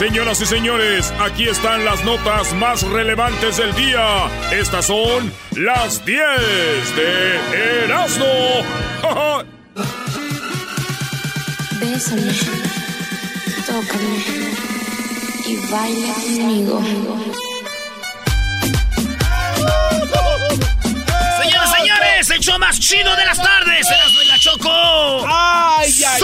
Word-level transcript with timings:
Señoras 0.00 0.40
y 0.40 0.46
señores, 0.46 1.12
aquí 1.20 1.46
están 1.46 1.84
las 1.84 2.02
notas 2.04 2.54
más 2.54 2.80
relevantes 2.84 3.58
del 3.58 3.74
día. 3.74 4.30
Estas 4.50 4.86
son 4.86 5.30
las 5.56 6.02
10 6.06 6.22
de 6.96 7.84
Erasmo. 7.84 8.24
Bésame, 11.80 12.32
tócame 13.66 14.24
y 15.46 15.56
baila 15.70 16.14
conmigo. 16.14 16.80
Señoras 21.42 21.68
y 21.68 21.76
señores, 21.78 22.30
el 22.30 22.40
show 22.40 22.58
más 22.58 22.80
chido 22.80 23.14
de 23.16 23.26
las 23.26 23.36
tardes. 23.36 23.86
Erasmo 23.86 24.22
y 24.22 24.28
la 24.28 24.38
Choco. 24.38 25.26
¡Ay, 25.28 25.92
ay! 26.08 26.20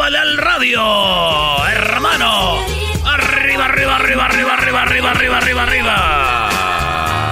¡Súbale 0.00 0.16
al 0.16 0.38
radio, 0.38 1.66
hermano! 1.68 2.56
Arriba, 3.04 3.66
arriba, 3.66 3.96
arriba, 3.96 4.24
arriba, 4.24 4.54
arriba, 4.54 4.82
arriba, 4.82 5.10
arriba, 5.10 5.36
arriba, 5.36 5.62
arriba. 5.62 7.28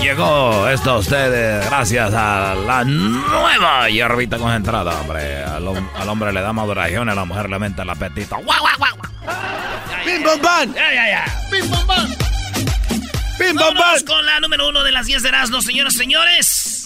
Llegó 0.00 0.66
esto 0.70 0.92
a 0.92 0.96
ustedes 0.96 1.66
gracias 1.66 2.14
a 2.14 2.54
la 2.54 2.84
nueva 2.84 3.90
hierbita 3.90 4.38
concentrada, 4.38 4.98
hombre. 4.98 5.44
Al, 5.44 5.62
hom- 5.64 5.90
al 5.94 6.08
hombre 6.08 6.32
le 6.32 6.40
da 6.40 6.54
maduración, 6.54 7.10
a 7.10 7.14
la 7.14 7.26
mujer 7.26 7.50
le 7.50 7.54
aumenta 7.56 7.82
el 7.82 7.90
apetito. 7.90 8.36
¡Guau, 8.36 8.58
guau, 8.60 8.72
guau! 8.78 8.92
¡Pim, 10.06 10.22
pam, 10.22 10.40
pam! 10.40 10.72
Ya, 10.74 10.94
ya, 10.94 11.06
ya. 11.10 11.24
¡Pim, 11.50 11.68
pam, 11.70 11.86
pam! 11.86 12.06
¡Pim, 13.38 13.56
Vámonos 13.56 14.02
pam! 14.04 14.16
con 14.16 14.24
la 14.24 14.40
número 14.40 14.70
uno 14.70 14.82
de 14.82 14.92
las 14.92 15.04
10 15.04 15.22
de 15.22 15.28
Erasmo, 15.28 15.60
señoras 15.60 15.94
y 15.96 15.98
señores. 15.98 16.81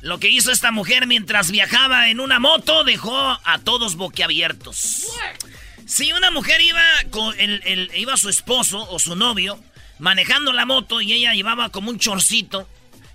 Lo 0.00 0.18
que 0.20 0.28
hizo 0.28 0.52
esta 0.52 0.70
mujer 0.70 1.06
mientras 1.06 1.50
viajaba 1.50 2.08
en 2.08 2.20
una 2.20 2.38
moto 2.38 2.84
dejó 2.84 3.16
a 3.18 3.58
todos 3.64 3.96
boquiabiertos. 3.96 5.06
Si 5.86 6.12
una 6.12 6.30
mujer 6.30 6.60
iba 6.60 6.82
con 7.10 7.38
el, 7.40 7.62
el- 7.64 7.90
iba 7.96 8.16
su 8.16 8.28
esposo 8.28 8.88
o 8.90 8.98
su 8.98 9.16
novio 9.16 9.62
manejando 9.98 10.52
la 10.52 10.66
moto 10.66 11.00
y 11.00 11.12
ella 11.12 11.32
llevaba 11.34 11.70
como 11.70 11.90
un 11.90 11.98
chorcito, 11.98 12.68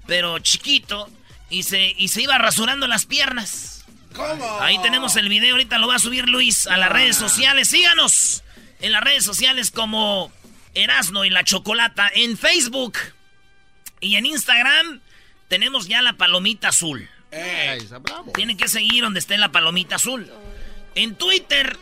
pero 0.07 0.39
chiquito, 0.39 1.09
y 1.49 1.63
se, 1.63 1.94
y 1.97 2.09
se 2.09 2.23
iba 2.23 2.38
rasurando 2.38 2.88
las 2.88 3.05
piernas. 3.05 3.85
¿Cómo? 4.13 4.59
Ahí 4.59 4.77
tenemos 4.81 5.15
el 5.15 5.29
video, 5.29 5.51
ahorita 5.53 5.77
lo 5.77 5.88
va 5.88 5.95
a 5.95 6.00
subir 6.00 6.27
Luis 6.27 6.67
a 6.67 6.75
las 6.77 6.89
redes 6.91 7.15
sociales. 7.15 7.69
Síganos 7.69 8.44
en 8.81 8.91
las 8.91 9.01
redes 9.01 9.23
sociales 9.23 9.71
como 9.71 10.31
Erasno 10.73 11.23
y 11.25 11.29
la 11.29 11.44
Chocolata 11.45 12.11
en 12.13 12.38
Facebook. 12.38 12.97
Y 14.01 14.15
en 14.17 14.25
Instagram 14.25 15.00
tenemos 15.53 15.87
ya 15.87 16.01
la 16.01 16.13
palomita 16.13 16.69
azul. 16.69 17.07
Ey. 17.29 17.77
Tienen 18.33 18.57
que 18.57 18.67
seguir 18.67 19.03
donde 19.03 19.19
esté 19.19 19.37
la 19.37 19.51
palomita 19.51 19.97
azul. 19.97 20.27
En 20.95 21.13
Twitter, 21.13 21.77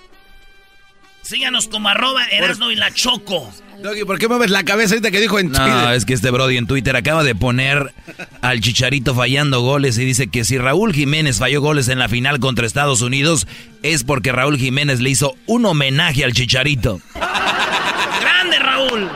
síganos 1.22 1.70
como 1.70 1.88
arroba 1.88 2.26
Erasno 2.26 2.70
y 2.70 2.76
la 2.76 2.94
Choco. 2.94 3.50
Doggy, 3.82 4.04
¿por 4.04 4.20
qué 4.20 4.28
mueves 4.28 4.52
la 4.52 4.66
cabeza 4.66 4.96
ahorita 4.96 5.10
que 5.10 5.22
dijo 5.22 5.40
en 5.40 5.52
No, 5.52 5.58
Twitter? 5.58 5.94
es 5.96 6.04
que 6.04 6.14
este 6.14 6.32
Brody 6.32 6.58
en 6.58 6.68
Twitter 6.68 6.98
acaba 6.98 7.24
de 7.24 7.34
poner 7.34 7.94
al 8.42 8.60
Chicharito 8.60 9.16
fallando 9.16 9.62
goles 9.62 9.98
y 9.98 10.04
dice 10.04 10.28
que 10.28 10.44
si 10.44 10.58
Raúl 10.58 10.94
Jiménez 10.94 11.40
falló 11.40 11.62
goles 11.62 11.88
en 11.88 11.98
la 11.98 12.10
final 12.10 12.42
contra 12.42 12.68
Estados 12.68 13.02
Unidos 13.02 13.48
es 13.84 14.04
porque 14.04 14.34
Raúl 14.34 14.58
Jiménez 14.58 15.00
le 15.00 15.12
hizo 15.12 15.36
un 15.46 15.66
homenaje 15.66 16.26
al 16.26 16.34
Chicharito. 16.34 17.00
¡Grande 17.16 18.60
Raúl! 18.60 19.10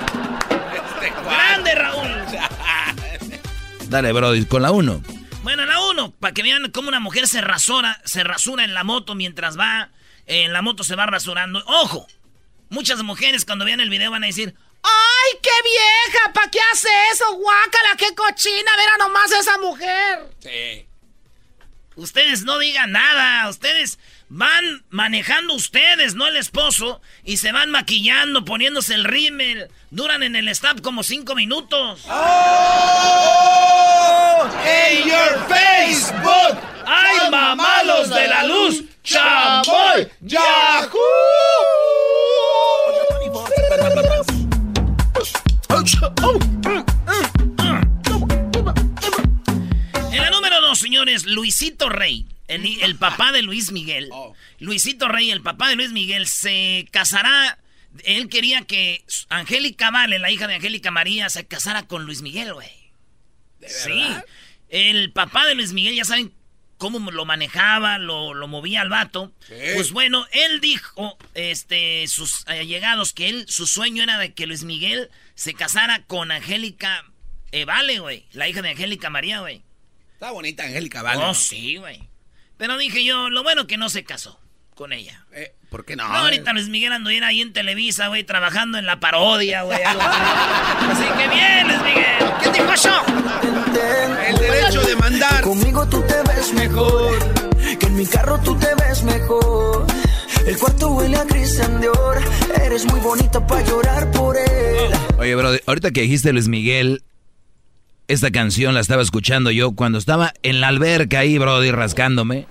Dale, 3.96 4.12
Brody, 4.12 4.44
con 4.44 4.62
la 4.62 4.72
1. 4.72 5.04
Bueno, 5.44 5.66
la 5.66 5.80
uno, 5.80 6.12
para 6.12 6.34
que 6.34 6.44
vean 6.44 6.70
cómo 6.72 6.90
una 6.90 7.00
mujer 7.00 7.30
se 7.30 7.40
rasura, 7.40 8.02
se 8.04 8.26
rasura 8.26 8.66
en 8.66 8.74
la 8.74 8.84
moto 8.84 9.16
mientras 9.16 9.58
va, 9.58 9.90
eh, 10.26 10.44
en 10.44 10.52
la 10.52 10.62
moto 10.62 10.84
se 10.84 10.98
va 10.98 11.06
rasurando. 11.06 11.64
¡Ojo! 11.66 12.06
Muchas 12.68 13.02
mujeres 13.04 13.46
cuando 13.46 13.64
vean 13.64 13.80
el 13.80 13.90
video 13.90 14.12
van 14.12 14.26
a 14.26 14.28
decir, 14.28 14.54
¡Ay, 14.84 15.40
qué 15.42 15.50
vieja! 15.64 16.34
¿Para 16.34 16.52
qué 16.52 16.60
hace 16.74 16.90
eso? 17.14 17.36
¡Guácala, 17.36 17.96
qué 17.98 18.14
cochina! 18.14 18.76
¡Vera 18.76 18.98
nomás 19.00 19.32
a 19.32 19.40
esa 19.40 19.58
mujer! 19.60 20.30
Sí. 20.40 20.86
Ustedes 21.96 22.44
no 22.44 22.60
digan 22.60 22.92
nada, 22.92 23.48
ustedes 23.48 23.98
van 24.36 24.84
manejando 24.90 25.54
ustedes, 25.54 26.14
no 26.14 26.28
el 26.28 26.36
esposo, 26.36 27.02
y 27.24 27.38
se 27.38 27.54
van 27.54 27.72
maquillando, 27.72 28.44
poniéndose 28.44 28.94
el 28.94 29.06
rímel. 29.06 29.70
Duran 29.92 30.24
en 30.24 30.36
el 30.36 30.50
stop 30.50 30.82
como 30.82 31.04
cinco 31.04 31.36
minutos. 31.36 32.06
¡En 34.66 35.04
your 35.06 35.48
Facebook! 35.48 36.60
¡Ay, 36.86 37.32
mamalos 37.32 38.10
de 38.10 38.28
la 38.28 38.44
luz! 38.44 38.84
¡Chamoy! 39.04 40.10
¡Yahoo! 40.20 41.75
Señores, 50.96 51.26
Luisito 51.26 51.90
Rey, 51.90 52.26
el, 52.48 52.82
el 52.82 52.96
papá 52.96 53.34
de 53.34 53.42
Luis 53.42 53.74
Miguel. 53.74 54.10
Luisito 54.60 55.10
Rey, 55.10 55.30
el 55.30 55.42
papá 55.42 55.68
de 55.68 55.76
Luis 55.76 55.92
Miguel, 55.92 56.26
se 56.26 56.88
casará. 56.90 57.60
Él 58.06 58.30
quería 58.30 58.62
que 58.62 59.04
Angélica 59.28 59.92
Vale, 59.92 60.20
la 60.20 60.32
hija 60.32 60.48
de 60.48 60.56
Angélica 60.56 60.92
María, 60.92 61.30
se 61.30 61.46
casara 61.48 61.84
con 61.84 62.06
Luis 62.06 62.22
Miguel, 62.22 62.54
güey. 62.54 62.70
Sí. 63.68 64.06
El 64.70 65.12
papá 65.12 65.46
de 65.46 65.56
Luis 65.56 65.74
Miguel, 65.74 65.96
ya 65.96 66.06
saben 66.06 66.32
cómo 66.78 67.12
lo 67.12 67.26
manejaba, 67.26 67.98
lo, 67.98 68.34
lo 68.34 68.48
movía 68.48 68.80
al 68.80 68.90
vato. 68.90 69.34
Pues 69.74 69.92
bueno, 69.92 70.26
él 70.32 70.62
dijo, 70.62 71.18
este, 71.34 72.08
sus 72.08 72.48
allegados, 72.48 73.12
que 73.12 73.28
él, 73.28 73.46
su 73.50 73.68
sueño 73.68 74.02
era 74.02 74.18
de 74.18 74.34
que 74.34 74.48
Luis 74.48 74.64
Miguel 74.64 75.10
se 75.34 75.54
casara 75.56 76.04
con 76.04 76.32
Angélica 76.32 77.04
eh, 77.52 77.66
Vale, 77.66 78.00
güey. 78.00 78.26
La 78.32 78.48
hija 78.48 78.62
de 78.62 78.70
Angélica 78.70 79.10
María, 79.10 79.42
güey. 79.42 79.65
Está 80.16 80.32
bonita 80.32 80.64
Angélica, 80.64 81.02
¿vale? 81.02 81.22
Oh, 81.26 81.34
sí, 81.34 81.76
güey. 81.76 82.08
Pero 82.56 82.78
dije 82.78 83.04
yo, 83.04 83.30
lo 83.30 83.44
bueno 83.44 83.68
que 83.68 83.76
no 83.76 83.90
se 83.90 84.06
casó 84.06 84.40
con 84.74 84.94
ella. 84.94 85.26
Eh, 85.34 85.54
¿Por 85.70 85.84
qué 85.84 85.98
no? 85.98 86.08
No, 86.08 86.16
ahorita 86.16 86.54
Luis 86.54 86.70
Miguel 86.70 86.94
anduviera 86.94 87.28
ahí 87.28 87.42
en 87.42 87.52
Televisa, 87.52 88.08
güey, 88.08 88.24
trabajando 88.24 88.78
en 88.78 88.86
la 88.86 89.02
parodia, 89.02 89.64
güey. 89.64 89.84
algo 89.84 90.02
así. 90.02 90.22
Así 90.90 91.04
que 91.04 91.28
bien, 91.28 91.68
Luis 91.68 91.82
Miguel. 91.82 92.34
¿Qué 92.42 92.50
dijo 92.50 92.72
eso? 92.72 93.02
El 94.30 94.38
derecho 94.38 94.82
de 94.84 94.96
mandar. 94.96 95.42
Conmigo 95.42 95.86
tú 95.90 96.02
te 96.08 96.16
ves 96.34 96.54
mejor, 96.54 97.20
que 97.78 97.86
en 97.86 97.96
mi 97.98 98.06
carro 98.06 98.40
tú 98.40 98.58
te 98.58 98.74
ves 98.76 99.04
mejor. 99.04 99.86
El 100.48 100.58
cuarto 100.58 100.92
huele 100.92 101.18
a 101.18 101.26
Christian 101.26 101.82
Dior. 101.82 102.22
Eres 102.64 102.86
muy 102.86 103.02
bonita 103.02 103.46
para 103.46 103.66
llorar 103.66 104.10
por 104.12 104.38
él. 104.38 104.94
Oye, 105.18 105.36
bro, 105.36 105.52
ahorita 105.66 105.92
que 105.92 106.04
dijiste 106.04 106.32
Luis 106.32 106.48
Miguel, 106.48 107.04
esta 108.08 108.32
canción 108.32 108.74
la 108.74 108.82
estaba 108.82 109.02
escuchando 109.02 109.52
yo 109.52 109.72
cuando 109.72 109.98
estaba 109.98 110.34
en 110.44 110.62
la 110.62 110.68
alberca 110.68 111.20
ahí, 111.20 111.38
Brody, 111.38 111.72
rascándome. 111.72 112.48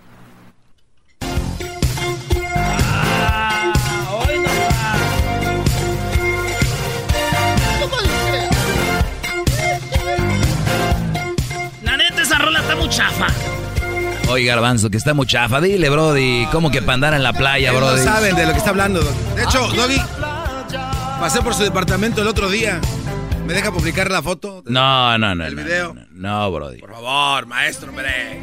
La 11.82 11.96
neta, 11.96 12.22
esa 12.22 12.38
rola 12.38 12.60
está 12.60 12.76
muy 12.76 12.88
chafa. 12.88 13.26
Oye, 14.28 14.46
Garbanzo, 14.46 14.90
que 14.90 14.96
está 14.96 15.14
muy 15.14 15.26
chafa. 15.26 15.60
Dile, 15.60 15.88
Brody, 15.88 16.46
¿cómo 16.50 16.70
que 16.70 16.80
para 16.80 16.94
andar 16.94 17.14
en 17.14 17.22
la 17.22 17.32
playa, 17.32 17.70
Brody? 17.72 17.98
No 17.98 18.04
saben 18.04 18.34
de 18.34 18.46
lo 18.46 18.52
que 18.52 18.58
está 18.58 18.70
hablando. 18.70 19.00
De 19.36 19.44
hecho, 19.44 19.68
Doggy, 19.68 20.00
pasé 21.20 21.42
por 21.42 21.54
su 21.54 21.62
departamento 21.62 22.22
el 22.22 22.28
otro 22.28 22.50
día. 22.50 22.80
¿Me 23.44 23.52
deja 23.52 23.70
publicar 23.70 24.10
la 24.10 24.22
foto? 24.22 24.62
No, 24.66 25.18
no, 25.18 25.34
no. 25.34 25.44
¿El 25.44 25.56
no, 25.56 25.62
video? 25.62 25.94
No, 25.94 26.06
no, 26.12 26.50
Brody. 26.52 26.78
Por 26.78 26.92
favor, 26.92 27.46
maestro, 27.46 27.90
hombre. 27.90 28.40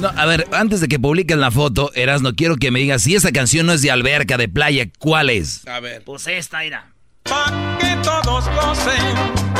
No, 0.00 0.08
a 0.08 0.26
ver, 0.26 0.46
antes 0.52 0.80
de 0.80 0.88
que 0.88 0.98
publiques 0.98 1.36
la 1.36 1.50
foto, 1.50 1.90
Erasno, 1.94 2.34
quiero 2.34 2.56
que 2.56 2.70
me 2.70 2.78
digas 2.78 3.02
si 3.02 3.14
esa 3.14 3.32
canción 3.32 3.66
no 3.66 3.72
es 3.72 3.82
de 3.82 3.90
alberca, 3.90 4.36
de 4.36 4.48
playa, 4.48 4.86
¿cuál 4.98 5.30
es? 5.30 5.66
A 5.66 5.80
ver. 5.80 6.02
Pues 6.04 6.26
esta, 6.26 6.60
mira. 6.60 6.92
Pa' 7.24 7.78
que 7.78 7.96
todos 8.02 8.44
gocen 8.48 9.50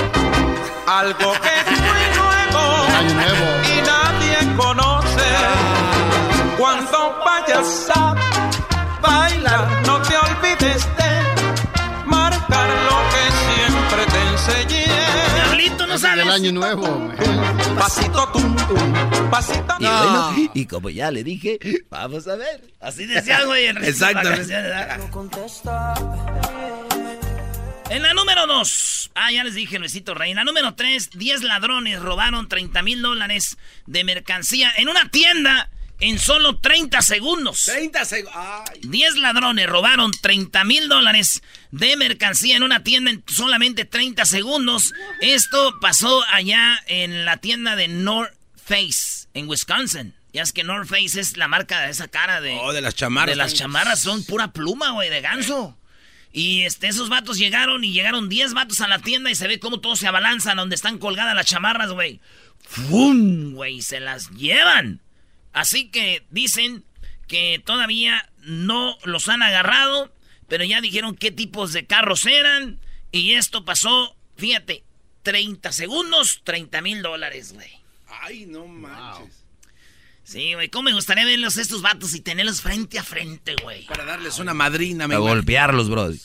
algo 0.91 1.33
que 1.41 1.73
es 1.73 1.79
muy 1.81 2.05
nuevo, 2.19 2.73
y 3.65 3.81
nadie 3.83 4.57
conoce. 4.57 5.31
Cuando 6.59 6.99
vayas 7.25 7.91
a 7.95 8.17
bailar, 9.01 9.69
no 9.87 10.03
te 10.03 10.17
olvides 10.17 10.89
de 10.97 11.00
no 15.91 15.99
sabes. 15.99 16.25
Del 16.25 16.33
año 16.33 16.53
nuevo. 16.53 17.13
Pasito 17.79 18.29
tum 18.33 18.57
tum, 18.57 19.31
pasito 19.31 19.75
Y 19.79 19.85
bueno, 19.85 20.51
y 20.55 20.67
como 20.67 20.91
ya 20.91 21.11
le 21.11 21.25
dije, 21.25 21.59
vamos 21.91 22.27
a 22.29 22.37
ver. 22.37 22.63
Así 22.81 23.07
decía, 23.07 23.45
güey. 23.47 23.67
Exactamente. 23.67 24.55
En 27.91 28.03
la 28.03 28.15
número 28.15 28.47
2. 28.47 29.11
Ah, 29.15 29.33
ya 29.33 29.43
les 29.43 29.55
dije, 29.55 29.79
Luisito 29.79 30.15
Rey. 30.15 30.31
En 30.31 30.37
la 30.37 30.45
número 30.45 30.75
3, 30.75 31.11
10 31.11 31.43
ladrones 31.43 32.01
robaron 32.01 32.49
30 32.49 32.83
mil 32.83 33.03
dólares 33.03 33.59
de 33.87 34.05
mercancía 34.05 34.73
en 34.77 34.89
una 34.89 35.09
tienda 35.11 35.69
en 36.01 36.19
solo 36.19 36.59
30 36.59 37.03
segundos. 37.03 37.65
30 37.65 38.05
segundos. 38.05 38.41
10 38.83 39.17
ladrones 39.17 39.67
robaron 39.69 40.11
30 40.11 40.65
mil 40.65 40.89
dólares 40.89 41.43
de 41.71 41.97
mercancía 41.97 42.57
en 42.57 42.63
una 42.63 42.83
tienda 42.83 43.11
en 43.11 43.23
solamente 43.27 43.85
30 43.85 44.25
segundos. 44.25 44.93
Esto 45.21 45.79
pasó 45.81 46.25
allá 46.33 46.83
en 46.87 47.25
la 47.25 47.37
tienda 47.37 47.77
de 47.77 47.89
North 47.89 48.35
Face, 48.65 49.29
en 49.35 49.49
Wisconsin. 49.49 50.15
Ya 50.33 50.43
es 50.43 50.53
que 50.53 50.65
North 50.65 50.89
Face 50.89 51.19
es 51.21 51.37
la 51.37 51.49
marca 51.49 51.81
de 51.81 51.91
esa 51.91 52.09
cara 52.09 52.41
de... 52.41 52.57
Oh, 52.61 52.73
de 52.73 52.81
las 52.81 52.95
chamarras. 52.95 53.33
De 53.33 53.37
las 53.37 53.55
chamarras 53.55 54.01
son 54.01 54.25
pura 54.25 54.53
pluma, 54.53 54.93
güey, 54.93 55.11
de 55.11 55.21
ganso. 55.21 55.77
Y 56.33 56.63
este, 56.63 56.87
esos 56.87 57.09
vatos 57.09 57.39
llegaron 57.39 57.83
y 57.83 57.93
llegaron 57.93 58.29
10 58.29 58.55
vatos 58.55 58.81
a 58.81 58.89
la 58.89 59.01
tienda 59.01 59.31
y 59.31 59.35
se 59.35 59.49
ve 59.49 59.59
cómo 59.59 59.81
todos 59.81 59.99
se 59.99 60.07
abalanzan 60.07 60.57
donde 60.57 60.77
están 60.77 60.99
colgadas 60.99 61.35
las 61.35 61.47
chamarras, 61.47 61.91
güey. 61.91 62.21
¡Fum! 62.61 63.55
Güey, 63.55 63.83
se 63.83 63.99
las 63.99 64.31
llevan. 64.31 65.01
Así 65.53 65.91
que 65.91 66.25
dicen 66.31 66.85
que 67.27 67.63
todavía 67.65 68.29
no 68.39 68.97
los 69.05 69.29
han 69.29 69.43
agarrado, 69.43 70.13
pero 70.49 70.65
ya 70.65 70.81
dijeron 70.81 71.17
qué 71.17 71.31
tipos 71.31 71.73
de 71.73 71.87
carros 71.87 72.27
eran. 72.27 72.81
Y 73.13 73.35
esto 73.35 73.65
pasó, 73.65 74.17
fíjate, 74.37 74.85
30 75.23 75.73
segundos, 75.73 76.41
30 76.45 76.81
mil 76.83 77.03
dólares, 77.03 77.53
güey. 77.53 77.71
Ay, 78.09 78.47
no 78.47 78.67
manches. 78.67 79.40
Sí, 80.31 80.55
güey, 80.55 80.69
¿cómo 80.69 80.85
me 80.85 80.93
gustaría 80.93 81.25
verlos 81.25 81.57
estos 81.57 81.83
vatos 81.83 82.15
y 82.15 82.21
tenerlos 82.21 82.61
frente 82.61 83.01
a 83.01 83.03
frente, 83.03 83.57
güey? 83.65 83.85
Para 83.87 84.05
darles 84.05 84.39
una 84.39 84.55
madrina, 84.55 85.09
me 85.09 85.17
A 85.17 85.19
golpearlos, 85.19 85.91
Brody. 85.91 86.21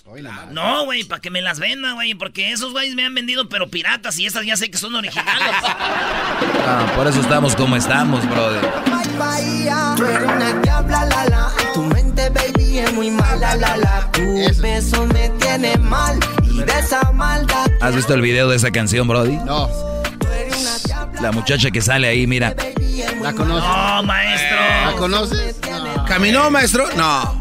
No, 0.51 0.85
güey, 0.85 1.05
para 1.05 1.19
que 1.19 1.31
me 1.31 1.41
las 1.41 1.59
vendan, 1.59 1.95
güey, 1.95 2.13
porque 2.13 2.51
esos 2.51 2.71
güeyes 2.71 2.93
me 2.93 3.03
han 3.03 3.15
vendido, 3.15 3.49
pero 3.49 3.67
piratas, 3.67 4.19
y 4.19 4.27
esas 4.27 4.45
ya 4.45 4.57
sé 4.57 4.69
que 4.69 4.77
son 4.77 4.93
originales. 4.93 5.25
Ah, 6.67 6.91
por 6.95 7.07
eso 7.07 7.21
estamos 7.21 7.55
como 7.55 7.75
estamos, 7.75 8.27
Brody. 8.27 8.57
Tú 9.95 10.05
eres 10.05 10.23
una 10.23 10.53
diabla, 10.61 11.05
la 11.05 11.25
la. 11.25 11.51
Tu 11.73 11.83
mente, 11.83 12.29
baby, 12.29 12.79
es 12.79 12.93
muy 12.93 13.11
mala, 13.11 13.55
la 13.55 13.77
la. 13.77 14.11
Tu 14.11 14.61
beso 14.61 15.05
me 15.07 15.29
tiene 15.39 15.77
mal. 15.77 16.19
Y 16.43 16.57
de 16.57 16.79
esa 16.79 17.11
maldad. 17.11 17.69
¿Has 17.81 17.95
visto 17.95 18.15
el 18.15 18.21
video 18.21 18.49
de 18.49 18.55
esa 18.55 18.71
canción, 18.71 19.07
Brody? 19.07 19.37
No. 19.37 19.69
La 21.21 21.31
muchacha 21.31 21.71
que 21.71 21.81
sale 21.81 22.07
ahí, 22.07 22.27
mira. 22.27 22.55
¿La 23.21 23.33
conoces? 23.33 23.63
No, 23.69 24.03
maestro. 24.03 24.57
¿La 24.85 24.93
conoces? 24.97 25.55
No. 25.69 26.05
¿Caminó, 26.05 26.49
maestro? 26.51 26.85
No. 26.95 27.39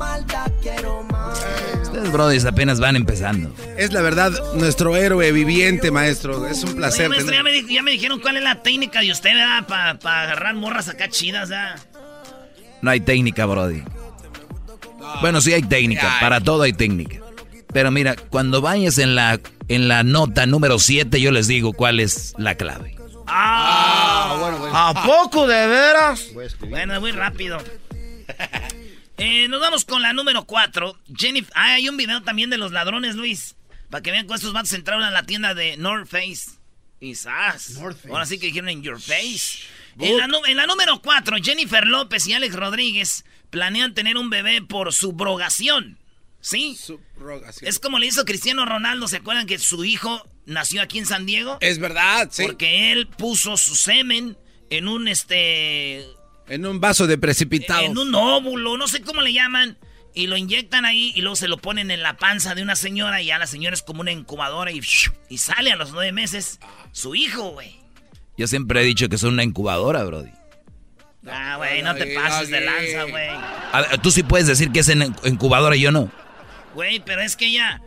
Ustedes, 1.83 2.13
Brody, 2.13 2.39
apenas 2.47 2.81
van 2.81 2.97
empezando. 2.97 3.53
Es 3.77 3.93
la 3.93 4.01
verdad 4.01 4.33
nuestro 4.55 4.97
héroe 4.97 5.33
viviente, 5.33 5.91
maestro. 5.91 6.47
Es 6.47 6.63
un 6.65 6.75
placer. 6.77 7.07
Oye, 7.09 7.17
maestro, 7.17 7.35
ya 7.35 7.43
me, 7.43 7.53
di- 7.53 7.75
ya 7.75 7.83
me 7.83 7.91
dijeron 7.93 8.21
cuál 8.21 8.37
es 8.37 8.43
la 8.43 8.63
técnica 8.63 9.01
de 9.01 9.11
usted, 9.13 9.31
¿verdad? 9.35 9.67
Para 10.01 10.23
agarrar 10.23 10.55
morras 10.55 10.89
acá 10.89 11.09
chidas, 11.09 11.49
¿verdad? 11.51 11.77
No 12.83 12.91
hay 12.91 13.01
técnica, 13.01 13.47
Brody. 13.47 13.83
Bueno, 15.21 15.41
sí 15.41 15.53
hay 15.53 15.63
técnica. 15.63 16.17
Para 16.21 16.41
todo 16.41 16.63
hay 16.63 16.73
técnica. 16.73 17.19
Pero 17.75 17.91
mira, 17.91 18.15
cuando 18.15 18.61
vayas 18.61 18.99
en 18.99 19.17
la, 19.17 19.41
en 19.67 19.89
la 19.89 20.05
nota 20.05 20.47
número 20.47 20.79
7, 20.79 21.21
yo 21.21 21.33
les 21.33 21.49
digo 21.49 21.73
cuál 21.73 21.99
es 21.99 22.33
la 22.39 22.55
clave. 22.55 22.97
Ah, 23.27 24.37
bueno, 24.39 24.59
bueno. 24.59 24.77
¿A 24.77 25.05
poco 25.05 25.49
de 25.49 25.67
veras? 25.67 26.31
Bueno, 26.61 27.01
muy 27.01 27.13
rápido. 27.13 27.59
Eh, 29.17 29.47
nos 29.47 29.61
vamos 29.61 29.85
con 29.85 30.03
la 30.03 30.13
número 30.13 30.45
4. 30.45 30.99
Jennifer. 31.17 31.53
Ah, 31.55 31.75
hay 31.75 31.89
un 31.89 31.97
video 31.97 32.25
también 32.25 32.51
de 32.51 32.59
los 32.59 32.73
ladrones, 32.73 33.15
Luis. 33.15 33.55
Para 33.89 34.03
que 34.03 34.11
vean 34.11 34.27
cómo 34.27 34.35
estos 34.35 34.53
vatos 34.53 34.73
entraron 34.73 35.05
a 35.05 35.13
la 35.13 35.23
tienda 35.23 35.55
de 35.55 35.77
North 35.77 36.09
Face. 36.09 36.59
Face. 37.15 37.81
Ahora 38.11 38.27
sí 38.27 38.41
que 38.41 38.47
dijeron 38.49 38.71
en 38.71 38.83
Your 38.83 39.01
Face. 39.01 39.69
En 40.01 40.19
la, 40.19 40.27
en 40.49 40.57
la 40.57 40.67
número 40.67 41.01
4, 41.01 41.37
Jennifer 41.41 41.87
López 41.87 42.27
y 42.27 42.33
Alex 42.33 42.57
Rodríguez 42.57 43.25
planean 43.51 43.95
tener 43.95 44.17
un 44.17 44.31
bebé 44.31 44.63
por 44.63 44.93
subrogación. 44.93 45.97
¿Sí? 46.45 46.77
Subrogación. 46.77 47.67
Es 47.67 47.79
como 47.79 47.99
le 47.99 48.05
hizo 48.05 48.27
Cristiano 48.27 48.67
Ronaldo. 48.67 49.09
¿Se 49.09 49.17
acuerdan 49.17 49.47
que 49.47 49.59
su 49.59 49.83
hijo 49.83 50.29
nació 50.45 50.83
aquí 50.83 50.99
en 50.99 51.07
San 51.07 51.25
Diego? 51.25 51.57
Es 51.63 51.79
verdad, 51.79 52.29
sí. 52.31 52.43
Porque 52.45 52.93
él 52.93 53.07
puso 53.07 53.57
su 53.57 53.75
semen 53.75 54.37
en 54.69 54.87
un 54.87 55.09
este. 55.09 56.05
En 56.47 56.67
un 56.67 56.81
vaso 56.81 57.07
de 57.07 57.17
precipitado. 57.17 57.81
En 57.81 57.97
un 57.97 58.15
óvulo, 58.15 58.77
no 58.77 58.89
sé 58.89 59.01
cómo 59.01 59.23
le 59.23 59.33
llaman. 59.33 59.79
Y 60.13 60.27
lo 60.27 60.37
inyectan 60.37 60.85
ahí 60.85 61.13
y 61.17 61.23
luego 61.23 61.35
se 61.35 61.49
lo 61.49 61.57
ponen 61.57 61.91
en 61.91 62.03
la 62.03 62.19
panza 62.19 62.55
de 62.55 62.61
una 62.63 62.77
señora 62.77 63.23
y 63.23 63.27
ya 63.27 63.39
la 63.39 63.47
señora 63.47 63.73
es 63.73 63.83
como 63.83 64.03
una 64.03 64.13
incubadora 64.13 64.71
y, 64.71 64.83
y 65.31 65.39
sale 65.39 65.73
a 65.73 65.77
los 65.77 65.93
nueve 65.93 66.13
meses 66.13 66.61
su 66.93 67.15
hijo, 67.15 67.53
güey. 67.53 67.81
Yo 68.37 68.47
siempre 68.47 68.83
he 68.83 68.85
dicho 68.85 69.09
que 69.09 69.17
son 69.17 69.33
una 69.33 69.45
incubadora, 69.45 70.05
Brody. 70.05 70.31
Ah, 71.27 71.57
güey, 71.57 71.83
no 71.83 71.95
te 71.95 72.15
pases 72.15 72.51
de 72.51 72.61
lanza, 72.61 73.05
güey. 73.05 73.31
Tú 74.03 74.11
sí 74.11 74.23
puedes 74.23 74.47
decir 74.47 74.71
que 74.73 74.81
es 74.81 74.89
en 74.91 75.17
incubadora 75.25 75.75
y 75.75 75.81
yo 75.81 75.91
no. 75.91 76.13
Güey, 76.75 77.01
pero 77.01 77.23
es 77.23 77.37
que 77.37 77.47
ella 77.47 77.81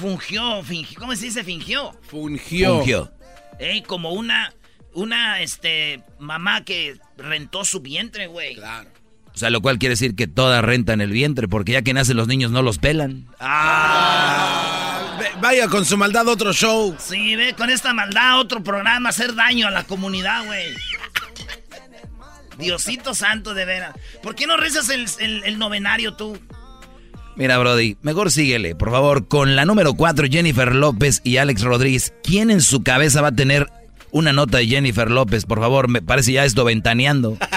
fungió, 0.00 0.62
fingió, 0.62 0.98
¿cómo 1.00 1.14
se 1.16 1.26
dice? 1.26 1.44
Fingió. 1.44 1.92
Fungió. 2.08 2.76
Fungió. 2.78 3.12
Ey, 3.58 3.82
como 3.82 4.12
una, 4.12 4.52
una, 4.94 5.40
este, 5.42 6.02
mamá 6.18 6.64
que 6.64 6.98
rentó 7.16 7.64
su 7.64 7.80
vientre, 7.80 8.26
güey. 8.26 8.54
Claro. 8.56 8.90
O 9.32 9.38
sea, 9.38 9.50
lo 9.50 9.60
cual 9.62 9.78
quiere 9.78 9.92
decir 9.92 10.16
que 10.16 10.26
toda 10.26 10.60
renta 10.60 10.92
en 10.92 11.00
el 11.00 11.10
vientre, 11.12 11.46
porque 11.46 11.72
ya 11.72 11.82
que 11.82 11.94
nacen 11.94 12.16
los 12.16 12.26
niños 12.26 12.50
no 12.50 12.62
los 12.62 12.78
pelan. 12.78 13.28
Ah, 13.38 15.18
vaya 15.40 15.68
con 15.68 15.84
su 15.84 15.96
maldad 15.96 16.26
otro 16.28 16.52
show. 16.52 16.96
Sí, 16.98 17.36
ve, 17.36 17.54
con 17.54 17.70
esta 17.70 17.92
maldad 17.94 18.40
otro 18.40 18.62
programa, 18.64 19.10
hacer 19.10 19.34
daño 19.34 19.68
a 19.68 19.70
la 19.70 19.84
comunidad, 19.84 20.44
güey. 20.46 20.74
Diosito 22.58 23.14
santo, 23.14 23.54
de 23.54 23.64
veras. 23.64 23.94
¿Por 24.22 24.34
qué 24.34 24.46
no 24.46 24.56
rezas 24.56 24.88
el, 24.90 25.06
el- 25.20 25.44
el 25.44 25.58
novenario 25.58 26.14
tú? 26.14 26.38
Mira, 27.40 27.56
Brody, 27.56 27.96
mejor 28.02 28.30
síguele, 28.30 28.74
por 28.74 28.90
favor, 28.90 29.26
con 29.26 29.56
la 29.56 29.64
número 29.64 29.94
4, 29.94 30.26
Jennifer 30.30 30.74
López 30.74 31.22
y 31.24 31.38
Alex 31.38 31.62
Rodríguez. 31.62 32.12
¿Quién 32.22 32.50
en 32.50 32.60
su 32.60 32.82
cabeza 32.82 33.22
va 33.22 33.28
a 33.28 33.32
tener 33.34 33.66
una 34.10 34.34
nota 34.34 34.58
de 34.58 34.66
Jennifer 34.66 35.10
López? 35.10 35.46
Por 35.46 35.58
favor, 35.58 35.88
me 35.88 36.02
parece 36.02 36.32
ya 36.32 36.44
esto 36.44 36.64
ventaneando. 36.64 37.38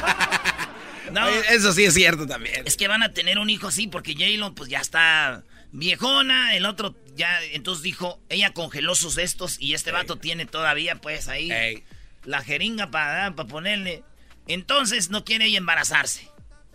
No, 1.12 1.28
Oye, 1.28 1.42
Eso 1.52 1.74
sí 1.74 1.84
es 1.86 1.94
cierto 1.94 2.26
también. 2.26 2.64
es 2.66 2.76
que 2.76 2.88
van 2.88 3.04
a 3.04 3.14
tener 3.14 3.38
un 3.38 3.48
hijo 3.52 3.68
así 3.68 3.86
porque 3.86 4.14
J-Lo 4.16 4.56
pues 4.56 4.68
ya 4.68 4.80
está 4.80 5.44
viejona, 5.72 6.56
el 6.56 6.66
otro 6.66 6.96
ya, 7.16 7.30
entonces 7.52 7.84
dijo, 7.84 8.20
ella 8.30 8.52
congeló 8.52 8.96
sus 8.96 9.20
estos 9.20 9.62
y 9.62 9.76
este 9.76 9.92
vato 9.92 10.16
tiene 10.16 10.48
todavía 10.48 10.96
pues 10.96 11.28
ahí 11.28 11.52
Ey. 11.52 11.84
la 12.26 12.42
jeringa 12.42 12.90
para, 12.90 13.36
para 13.36 13.48
ponerle. 13.48 14.02
Entonces 14.48 15.12
no 15.12 15.24
quiere 15.24 15.46
ella 15.46 15.60
embarazarse. 15.60 16.30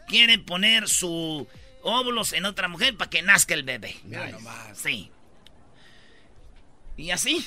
Quiere 0.07 0.38
poner 0.38 0.88
su 0.88 1.49
óvulos 1.88 2.33
en 2.33 2.45
otra 2.45 2.68
mujer 2.68 2.97
para 2.97 3.11
que 3.11 3.23
nazca 3.23 3.54
el 3.54 3.62
bebé. 3.62 3.97
Sí. 4.75 5.11
Y 6.97 7.11
así. 7.11 7.45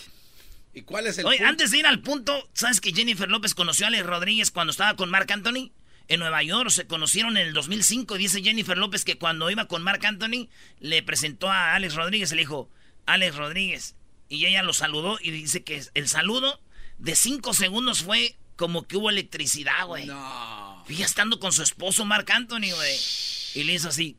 ¿Y 0.74 0.84
cuál 0.84 1.08
es 1.08 1.18
el 1.18 1.26
Oye, 1.26 1.38
punto? 1.38 1.50
antes 1.50 1.72
de 1.72 1.80
ir 1.80 1.86
al 1.88 2.00
punto, 2.02 2.50
¿sabes 2.54 2.80
que 2.80 2.94
Jennifer 2.94 3.30
López 3.30 3.54
conoció 3.54 3.86
a 3.86 3.90
Alex 3.90 4.06
Rodríguez 4.06 4.52
cuando 4.52 4.72
estaba 4.72 4.96
con 4.96 5.10
Marc 5.10 5.30
Anthony? 5.32 5.72
En 6.08 6.20
Nueva 6.20 6.44
York 6.44 6.70
se 6.70 6.88
conocieron 6.88 7.38
en 7.38 7.48
el 7.48 7.54
2005 7.54 8.16
y 8.16 8.20
dice 8.20 8.42
Jennifer 8.42 8.78
López 8.78 9.06
que 9.06 9.18
cuando 9.18 9.50
iba 9.50 9.68
con 9.68 9.82
Marc 9.84 10.04
Anthony 10.04 10.50
le 10.80 11.04
presentó 11.04 11.50
a 11.50 11.76
Alex 11.76 11.96
Rodríguez 11.96 12.32
y 12.32 12.36
le 12.36 12.42
dijo, 12.42 12.70
Alex 13.06 13.36
Rodríguez. 13.36 13.96
Y 14.30 14.46
ella 14.46 14.64
lo 14.64 14.74
saludó 14.74 15.20
y 15.22 15.32
dice 15.32 15.64
que 15.64 15.84
el 15.94 16.08
saludo 16.08 16.62
de 16.98 17.16
cinco 17.16 17.54
segundos 17.54 18.04
fue 18.04 18.36
como 18.56 18.88
que 18.88 18.96
hubo 18.98 19.10
electricidad, 19.10 19.86
güey. 19.88 20.06
No. 20.06 20.84
Fíjate, 20.86 21.06
estando 21.06 21.40
con 21.40 21.52
su 21.52 21.64
esposo 21.64 22.06
Marc 22.06 22.30
Anthony, 22.30 22.72
güey. 22.74 22.98
Y 23.56 23.64
le 23.64 23.74
hizo 23.74 23.90
así. 23.90 24.16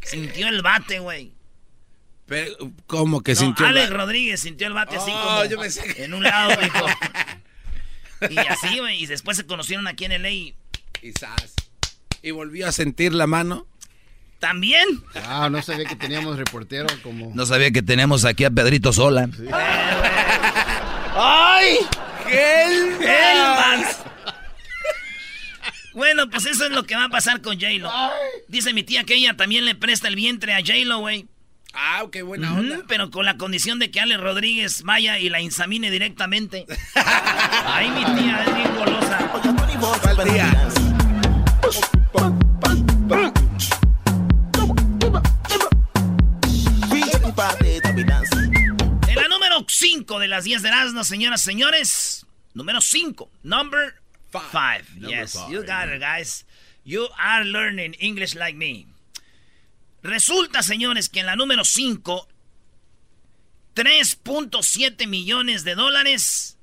Sintió 0.00 0.48
el 0.48 0.62
bate, 0.62 0.98
güey. 0.98 1.32
Pero, 2.26 2.54
¿Cómo 2.86 3.20
que 3.22 3.34
No, 3.34 3.40
sintió? 3.40 3.66
Alex 3.66 3.90
la- 3.90 3.96
Rodríguez 3.96 4.40
sintió 4.40 4.66
el 4.66 4.72
bate 4.72 4.96
así 4.96 5.10
Oh, 5.14 5.22
como 5.22 5.44
yo 5.44 5.58
pensé 5.60 5.82
que- 5.94 6.04
en 6.04 6.14
un 6.14 6.22
lado, 6.22 6.58
dijo. 6.60 6.86
Y 8.30 8.38
así, 8.38 8.78
güey. 8.78 9.02
Y 9.02 9.06
después 9.06 9.36
se 9.36 9.44
conocieron 9.46 9.88
aquí 9.88 10.04
en 10.04 10.12
LA. 10.22 10.30
y 10.30 10.54
Quizás. 11.00 11.54
¿Y 12.22 12.30
volvió 12.30 12.68
a 12.68 12.72
sentir 12.72 13.12
la 13.12 13.26
mano? 13.26 13.66
También. 14.38 14.86
Ah, 15.26 15.48
no 15.50 15.60
sabía 15.62 15.86
que 15.86 15.96
teníamos 15.96 16.36
reportero 16.36 16.86
como. 17.02 17.32
No 17.34 17.46
sabía 17.46 17.72
que 17.72 17.82
tenemos 17.82 18.24
aquí 18.24 18.44
a 18.44 18.50
Pedrito 18.50 18.92
Sola. 18.92 19.28
¡Ay! 21.14 21.78
¡Hellman! 22.28 23.86
Bueno, 25.94 26.28
pues 26.30 26.46
eso 26.46 26.64
es 26.64 26.70
lo 26.70 26.84
que 26.84 26.96
va 26.96 27.04
a 27.04 27.08
pasar 27.08 27.42
con 27.42 27.60
J-Lo. 27.60 27.90
Dice 28.48 28.72
mi 28.72 28.82
tía 28.82 29.04
que 29.04 29.14
ella 29.14 29.36
también 29.36 29.64
le 29.64 29.74
presta 29.74 30.08
el 30.08 30.16
vientre 30.16 30.54
a 30.54 30.60
J-Lo, 30.60 30.98
güey. 30.98 31.26
Ah, 31.74 32.04
qué 32.12 32.22
buena 32.22 32.54
onda. 32.54 32.82
pero 32.86 33.10
con 33.10 33.24
la 33.24 33.38
condición 33.38 33.78
de 33.78 33.90
que 33.90 34.00
Ale 34.00 34.18
Rodríguez 34.18 34.82
vaya 34.82 35.18
y 35.18 35.30
la 35.30 35.40
insamine 35.40 35.90
directamente. 35.90 36.66
Ay, 37.64 37.90
mi 37.90 38.04
tía 38.20 38.44
es 38.46 38.54
bien 38.54 38.76
golosa. 38.76 39.18
En 49.08 49.14
la 49.16 49.28
número 49.28 49.64
5 49.66 50.18
de 50.18 50.28
las 50.28 50.44
10 50.44 50.62
de 50.62 50.68
Erasmus, 50.68 51.06
señoras 51.06 51.42
y 51.42 51.44
señores. 51.44 52.26
Número 52.54 52.80
5. 52.82 53.30
Number 53.42 54.01
5. 54.40 54.98
Yes, 54.98 55.36
you 55.50 55.62
got 55.64 55.88
it, 55.88 56.00
guys. 56.00 56.44
You 56.84 57.08
are 57.18 57.44
learning 57.44 57.94
English 58.00 58.34
like 58.34 58.56
me. 58.56 58.86
Resulta, 60.02 60.62
señores, 60.62 61.08
que 61.08 61.20
en 61.20 61.26
la 61.26 61.36
número 61.36 61.64
5, 61.64 62.28
3.7 63.74 65.06
millones 65.06 65.64
de 65.64 65.74
dólares 65.74 66.58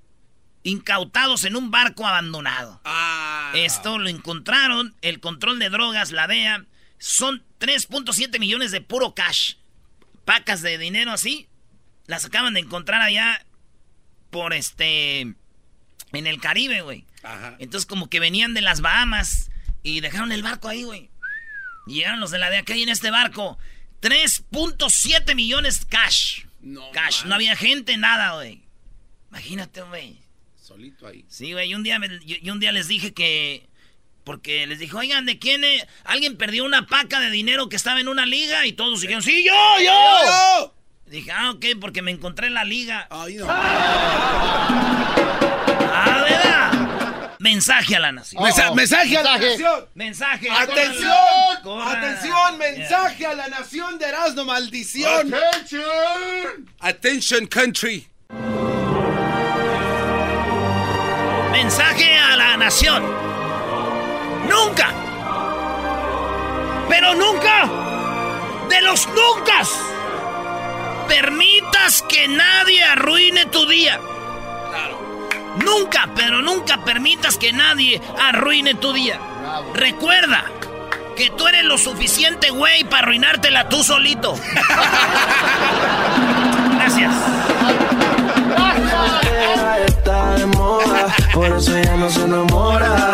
incautados 0.63 1.45
en 1.45 1.55
un 1.55 1.71
barco 1.71 2.05
abandonado. 2.05 2.81
Ah. 2.83 3.53
Esto 3.55 3.97
lo 3.97 4.09
encontraron, 4.09 4.95
el 5.01 5.19
control 5.19 5.57
de 5.59 5.69
drogas, 5.69 6.11
la 6.11 6.27
DEA, 6.27 6.65
son 6.97 7.43
3.7 7.59 8.39
millones 8.39 8.71
de 8.71 8.81
puro 8.81 9.15
cash. 9.15 9.55
Pacas 10.25 10.61
de 10.61 10.77
dinero 10.77 11.11
así, 11.11 11.47
las 12.05 12.25
acaban 12.25 12.53
de 12.53 12.59
encontrar 12.59 13.01
allá 13.01 13.43
por 14.29 14.53
este, 14.53 15.21
en 15.21 16.27
el 16.27 16.39
Caribe, 16.39 16.81
güey. 16.81 17.05
Ajá. 17.23 17.55
Entonces 17.59 17.85
como 17.85 18.09
que 18.09 18.19
venían 18.19 18.53
de 18.53 18.61
las 18.61 18.81
Bahamas 18.81 19.49
y 19.83 19.99
dejaron 20.01 20.31
el 20.31 20.43
barco 20.43 20.67
ahí, 20.69 20.83
güey. 20.83 21.09
Y 21.87 21.95
Llegaron 21.95 22.19
los 22.19 22.31
de 22.31 22.37
la 22.39 22.49
DEA 22.49 22.63
que 22.63 22.73
hay 22.73 22.83
en 22.83 22.89
este 22.89 23.11
barco. 23.11 23.57
3.7 24.01 25.35
millones 25.35 25.85
cash. 25.85 26.43
No 26.61 26.91
cash, 26.91 27.23
no 27.25 27.35
había 27.35 27.55
gente, 27.55 27.97
nada, 27.97 28.33
güey. 28.35 28.61
Imagínate, 29.29 29.81
güey. 29.81 30.17
Solito 30.61 31.07
ahí. 31.07 31.25
Sí, 31.29 31.53
güey, 31.53 31.69
y 31.71 31.75
un 31.75 31.83
día 31.83 31.97
me- 31.99 32.07
y 32.25 32.39
y 32.45 32.49
un 32.49 32.59
día 32.59 32.71
les 32.71 32.87
dije 32.87 33.13
que 33.13 33.67
porque 34.23 34.67
les 34.67 34.77
dije, 34.79 34.95
"Oigan, 34.95 35.25
¿de 35.25 35.39
quién 35.39 35.63
es? 35.63 35.87
Alguien 36.03 36.37
perdió 36.37 36.63
una 36.63 36.85
paca 36.85 37.19
de 37.19 37.31
dinero 37.31 37.69
que 37.69 37.75
estaba 37.75 37.99
en 37.99 38.07
una 38.07 38.25
liga?" 38.25 38.65
y 38.67 38.73
todos 38.73 39.01
dijeron, 39.01 39.23
"Sí, 39.23 39.43
yo, 39.43 39.53
yo." 39.83 40.73
Dije, 41.07 41.31
"Ah, 41.31 41.51
ok, 41.51 41.65
porque 41.81 42.01
me 42.03 42.11
encontré 42.11 42.47
en 42.47 42.53
la 42.53 42.63
liga." 42.65 43.07
Ay, 43.09 43.35
no. 43.35 43.47
Ah. 43.49 45.25
Mensaje 47.39 47.95
a 47.95 47.99
la 48.01 48.11
nación. 48.11 48.43
Mensa- 48.43 48.71
mensaje 48.73 49.17
a 49.17 49.23
la 49.23 49.37
nación. 49.37 49.85
Mensaje. 49.95 50.49
¡Atención! 50.51 51.13
Corran. 51.63 51.95
¡Atención! 51.97 52.57
¡Mensaje 52.57 53.25
a 53.25 53.33
la 53.33 53.47
nación 53.47 53.97
de 53.97 54.05
Erasmo, 54.09 54.43
maldición! 54.43 55.33
¡Attention, 56.81 57.47
country! 57.47 58.07
Mensaje 61.51 62.17
a 62.17 62.35
la 62.35 62.57
nación. 62.57 63.03
Nunca. 64.49 64.93
Pero 66.89 67.15
nunca. 67.15 67.69
De 68.69 68.81
los 68.81 69.07
nunca. 69.07 69.61
Permitas 71.07 72.01
que 72.03 72.27
nadie 72.27 72.83
arruine 72.83 73.45
tu 73.45 73.65
día. 73.65 73.99
Nunca, 75.57 76.09
pero 76.15 76.41
nunca 76.41 76.83
permitas 76.83 77.37
que 77.37 77.51
nadie 77.53 78.01
arruine 78.19 78.75
tu 78.75 78.93
día. 78.93 79.19
Recuerda 79.73 80.43
que 81.15 81.29
tú 81.31 81.47
eres 81.47 81.65
lo 81.65 81.77
suficiente 81.77 82.49
güey 82.49 82.83
para 82.85 83.03
arruinártela 83.03 83.67
tú 83.67 83.83
solito. 83.83 84.39
Gracias. 86.75 87.13
Está 89.85 90.35
de 90.35 90.45
moda, 90.45 91.15
por 91.33 91.57
eso 91.57 91.77
ella 91.77 91.95
no 91.97 92.09
se 92.09 92.21
enamora. 92.23 93.11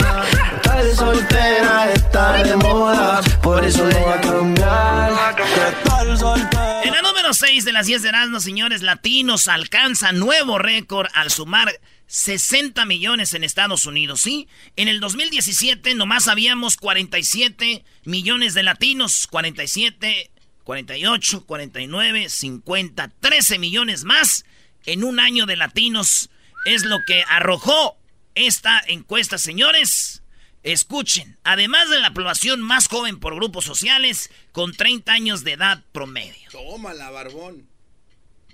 Está 0.55 0.75
de 0.83 0.95
soltera, 0.95 1.91
está 1.93 2.43
de 2.43 2.55
moda, 2.57 3.21
por 3.41 3.65
eso 3.65 3.85
no 3.85 4.05
va 4.05 4.15
a 4.15 4.21
cambiar. 4.21 5.11
Está 5.39 6.17
soltera. 6.17 6.83
En 6.83 6.91
la 6.91 7.01
número 7.01 7.33
6 7.33 7.65
de 7.65 7.71
las 7.71 7.87
10 7.87 8.03
de 8.03 8.09
Erasmus, 8.09 8.43
señores, 8.43 8.81
latinos 8.83 9.47
alcanza 9.47 10.11
nuevo 10.11 10.59
récord 10.59 11.07
al 11.13 11.31
sumar 11.31 11.73
60 12.07 12.85
millones 12.85 13.33
en 13.33 13.43
Estados 13.43 13.85
Unidos, 13.85 14.21
¿sí? 14.21 14.47
En 14.75 14.87
el 14.87 14.99
2017 14.99 15.95
nomás 15.95 16.27
habíamos 16.27 16.77
47 16.77 17.83
millones 18.05 18.53
de 18.53 18.63
latinos, 18.63 19.27
47, 19.27 20.31
48, 20.63 21.45
49, 21.45 22.29
50, 22.29 23.07
13 23.19 23.59
millones 23.59 24.03
más 24.03 24.45
en 24.85 25.03
un 25.03 25.19
año 25.19 25.45
de 25.45 25.55
latinos 25.55 26.29
es 26.65 26.83
lo 26.83 26.99
que 27.05 27.23
arrojó 27.27 27.97
esta 28.33 28.81
encuesta, 28.87 29.37
señores. 29.37 30.23
Escuchen, 30.63 31.37
además 31.43 31.89
de 31.91 31.99
la 31.99 32.11
población 32.11 32.61
más 32.61 32.87
joven 32.87 33.19
por 33.19 33.35
grupos 33.35 33.65
sociales, 33.65 34.31
con 34.51 34.73
30 34.73 35.13
años 35.13 35.43
de 35.43 35.53
edad 35.53 35.83
promedio. 35.91 36.49
Tómala, 36.51 37.11
barbón. 37.11 37.67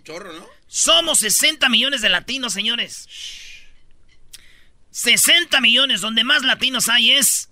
Chorro, 0.04 0.34
¿no? 0.34 0.48
Somos 0.68 1.20
60 1.20 1.70
millones 1.70 2.02
de 2.02 2.10
latinos, 2.10 2.54
señores. 2.54 3.08
60 4.92 5.60
millones, 5.62 6.02
donde 6.02 6.24
más 6.24 6.44
latinos 6.44 6.90
hay 6.90 7.12
es 7.12 7.50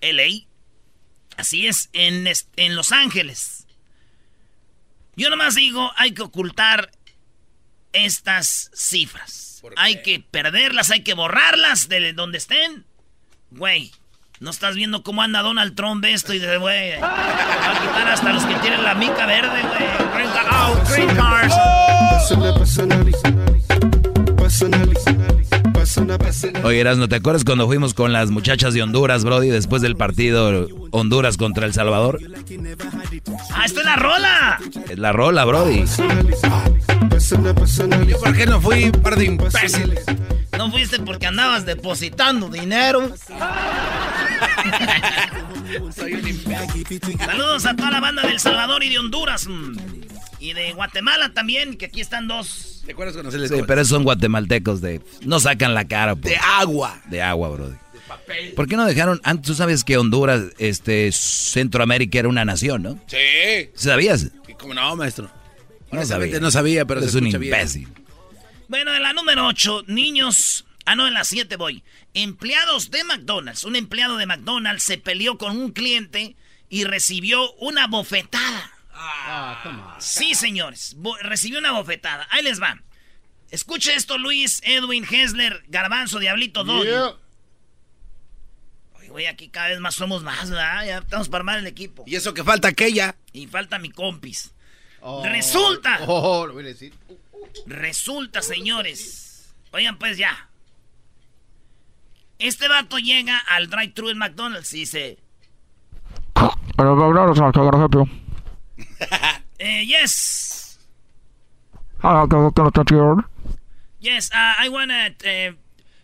LA. 0.00 0.46
Así 1.36 1.66
es, 1.66 1.88
en, 1.92 2.26
en 2.56 2.76
Los 2.76 2.92
Ángeles. 2.92 3.66
Yo 5.16 5.30
nomás 5.30 5.54
digo, 5.54 5.92
hay 5.96 6.12
que 6.12 6.22
ocultar 6.22 6.90
estas 7.92 8.70
cifras. 8.74 9.58
¿Por 9.60 9.74
Hay 9.76 10.02
que 10.02 10.20
perderlas, 10.20 10.90
hay 10.90 11.02
que 11.02 11.14
borrarlas 11.14 11.88
de 11.88 12.12
donde 12.12 12.38
estén. 12.38 12.86
Güey, 13.50 13.92
¿no 14.40 14.50
estás 14.50 14.74
viendo 14.74 15.02
cómo 15.02 15.22
anda 15.22 15.42
Donald 15.42 15.74
Trump 15.74 16.04
esto 16.06 16.32
y 16.32 16.38
de, 16.38 16.56
güey? 16.56 16.98
Va 16.98 17.06
a 17.06 17.80
quitar 17.80 18.08
hasta 18.08 18.32
los 18.32 18.44
que 18.44 18.54
tienen 18.56 18.82
la 18.82 18.94
mica 18.94 19.26
verde, 19.26 19.60
güey. 19.62 19.88
Green 20.14 20.30
oh, 20.50 20.80
green 20.88 21.14
cars. 21.14 21.54
Oye, 26.64 26.80
Erasno, 26.80 27.08
¿te 27.08 27.16
acuerdas 27.16 27.44
cuando 27.44 27.66
fuimos 27.66 27.94
con 27.94 28.12
las 28.12 28.30
muchachas 28.30 28.74
de 28.74 28.82
Honduras, 28.82 29.24
Brody, 29.24 29.48
después 29.48 29.82
del 29.82 29.96
partido 29.96 30.68
Honduras 30.90 31.36
contra 31.36 31.66
El 31.66 31.72
Salvador? 31.72 32.20
¡Ah, 33.52 33.64
esta 33.64 33.80
es 33.80 33.86
la 33.86 33.96
rola! 33.96 34.58
Es 34.88 34.98
la 34.98 35.12
rola, 35.12 35.44
Brody. 35.44 35.84
¿Yo 38.06 38.18
por 38.18 38.36
qué 38.36 38.46
no 38.46 38.60
fui 38.60 38.90
par 38.90 39.16
de 39.16 39.24
imbéciles? 39.26 40.04
No 40.56 40.70
fuiste 40.70 40.98
porque 41.00 41.26
andabas 41.26 41.64
depositando 41.64 42.48
dinero. 42.48 43.12
Soy 45.94 46.14
un 46.14 46.28
imbécil. 46.28 47.18
Saludos 47.18 47.66
a 47.66 47.76
toda 47.76 47.90
la 47.90 48.00
banda 48.00 48.22
de 48.22 48.32
El 48.32 48.40
Salvador 48.40 48.82
y 48.82 48.90
de 48.90 48.98
Honduras. 48.98 49.46
Y 50.38 50.52
de 50.54 50.72
Guatemala 50.72 51.32
también, 51.32 51.76
que 51.76 51.86
aquí 51.86 52.00
están 52.00 52.26
dos. 52.26 52.79
¿Te 52.90 52.94
acuerdas 52.94 53.14
cuando 53.14 53.30
se 53.30 53.38
les 53.38 53.50
Sí, 53.52 53.58
pero 53.68 53.82
esos 53.82 53.90
son 53.90 54.02
guatemaltecos 54.02 54.80
de... 54.80 55.00
No 55.22 55.38
sacan 55.38 55.74
la 55.74 55.86
cara, 55.86 56.16
pues. 56.16 56.34
De 56.34 56.40
agua. 56.42 57.00
De 57.08 57.22
agua, 57.22 57.50
Brody. 57.50 57.76
¿Por 58.56 58.66
qué 58.66 58.74
no 58.74 58.84
dejaron? 58.84 59.20
Antes 59.22 59.46
tú 59.46 59.54
sabes 59.54 59.84
que 59.84 59.96
Honduras, 59.96 60.42
este, 60.58 61.12
Centroamérica 61.12 62.18
era 62.18 62.28
una 62.28 62.44
nación, 62.44 62.82
¿no? 62.82 62.98
Sí. 63.06 63.70
¿Sabías? 63.74 64.32
¿Cómo 64.58 64.74
no, 64.74 64.96
maestro? 64.96 65.30
No 65.92 66.04
sabía. 66.04 66.40
no 66.40 66.50
sabía, 66.50 66.84
pero 66.84 66.98
Es 66.98 67.12
se 67.12 67.18
un 67.18 67.26
bien. 67.30 67.44
imbécil. 67.44 67.86
Bueno, 68.66 68.92
en 68.92 69.04
la 69.04 69.12
número 69.12 69.46
8, 69.46 69.84
niños. 69.86 70.64
Ah, 70.84 70.96
no, 70.96 71.06
en 71.06 71.14
la 71.14 71.22
7 71.22 71.54
voy. 71.54 71.84
Empleados 72.12 72.90
de 72.90 73.04
McDonald's. 73.04 73.62
Un 73.62 73.76
empleado 73.76 74.16
de 74.16 74.26
McDonald's 74.26 74.82
se 74.82 74.98
peleó 74.98 75.38
con 75.38 75.56
un 75.56 75.70
cliente 75.70 76.34
y 76.68 76.82
recibió 76.82 77.52
una 77.60 77.86
bofetada. 77.86 78.72
Sí, 79.98 80.34
señores. 80.34 80.96
recibió 81.22 81.58
una 81.58 81.72
bofetada. 81.72 82.26
Ahí 82.30 82.42
les 82.42 82.60
va. 82.60 82.80
Escuche 83.50 83.94
esto, 83.94 84.16
Luis, 84.16 84.60
Edwin, 84.64 85.04
Hessler, 85.04 85.64
Garbanzo, 85.68 86.18
Diablito, 86.18 86.62
Doggy. 86.62 86.86
Yeah. 86.86 87.14
Oye, 88.94 89.08
güey, 89.08 89.26
aquí 89.26 89.48
cada 89.48 89.68
vez 89.68 89.80
más 89.80 89.94
somos 89.94 90.22
más, 90.22 90.50
¿verdad? 90.50 90.86
Ya 90.86 90.98
estamos 90.98 91.28
para 91.28 91.40
armar 91.40 91.58
el 91.58 91.66
equipo. 91.66 92.04
Y 92.06 92.14
eso 92.14 92.32
que 92.32 92.44
falta 92.44 92.68
aquella. 92.68 93.16
Y 93.32 93.48
falta 93.48 93.78
mi 93.78 93.90
compis. 93.90 94.52
Oh. 95.00 95.24
Resulta. 95.24 95.98
Oh, 96.06 96.46
lo 96.46 96.52
voy 96.52 96.64
a 96.64 96.68
decir. 96.68 96.94
Resulta, 97.66 98.42
señores. 98.42 99.52
Oigan, 99.72 99.98
pues 99.98 100.16
ya. 100.16 100.48
Este 102.38 102.68
vato 102.68 102.98
llega 102.98 103.38
al 103.38 103.68
drive-thru 103.68 104.10
en 104.10 104.18
McDonald's 104.18 104.72
y 104.72 104.80
dice, 104.80 105.18
eh, 109.58 109.84
yes, 109.86 110.78
yes, 114.00 114.30
uh, 114.32 114.54
I 114.58 114.68
want 114.68 114.90
a, 114.90 115.14
uh, 115.24 115.52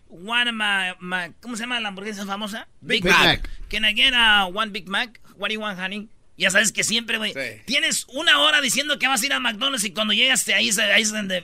one 0.09 0.47
of 0.47 0.55
my, 0.55 0.93
my, 0.99 1.33
¿cómo 1.41 1.55
se 1.55 1.63
llama 1.63 1.79
la 1.79 1.89
hamburguesa 1.89 2.25
famosa? 2.25 2.67
Big 2.81 3.03
Mac. 3.03 3.49
Can 3.69 3.83
I 3.85 3.93
get 3.93 4.13
uh, 4.13 4.47
one 4.47 4.71
Big 4.71 4.87
Mac? 4.87 5.19
What 5.37 5.49
do 5.49 5.53
you 5.53 5.59
want, 5.61 5.79
honey? 5.79 6.07
Ya 6.37 6.49
sabes 6.51 6.71
que 6.71 6.83
siempre, 6.83 7.17
güey, 7.17 7.33
Sí. 7.33 7.61
tienes 7.65 8.05
una 8.13 8.39
hora 8.41 8.61
diciendo 8.61 8.99
que 8.99 9.07
vas 9.07 9.21
a 9.23 9.25
ir 9.25 9.33
a 9.33 9.39
McDonald's 9.39 9.83
y 9.85 9.91
cuando 9.91 10.13
llegas 10.13 10.47
ahí, 10.49 10.69
es- 10.69 10.77
ahí 10.77 11.01
es 11.01 11.11
donde... 11.11 11.43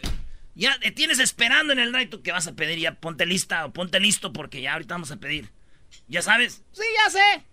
Ya 0.56 0.78
te 0.78 0.92
tienes 0.92 1.18
esperando 1.18 1.74
en 1.74 1.80
el 1.80 1.92
drive 1.92 2.22
que 2.22 2.32
vas 2.32 2.46
a 2.46 2.54
pedir, 2.54 2.78
ya 2.78 2.94
ponte 2.94 3.26
lista 3.26 3.66
o 3.66 3.74
ponte 3.74 4.00
listo 4.00 4.32
porque 4.34 4.62
ya 4.62 4.74
ahorita 4.74 4.94
vamos 4.94 5.10
a 5.10 5.16
pedir. 5.18 5.50
¿Ya 6.08 6.22
sabes? 6.22 6.62
Sí, 6.74 6.84
ya 7.04 7.10
sé. 7.10 7.44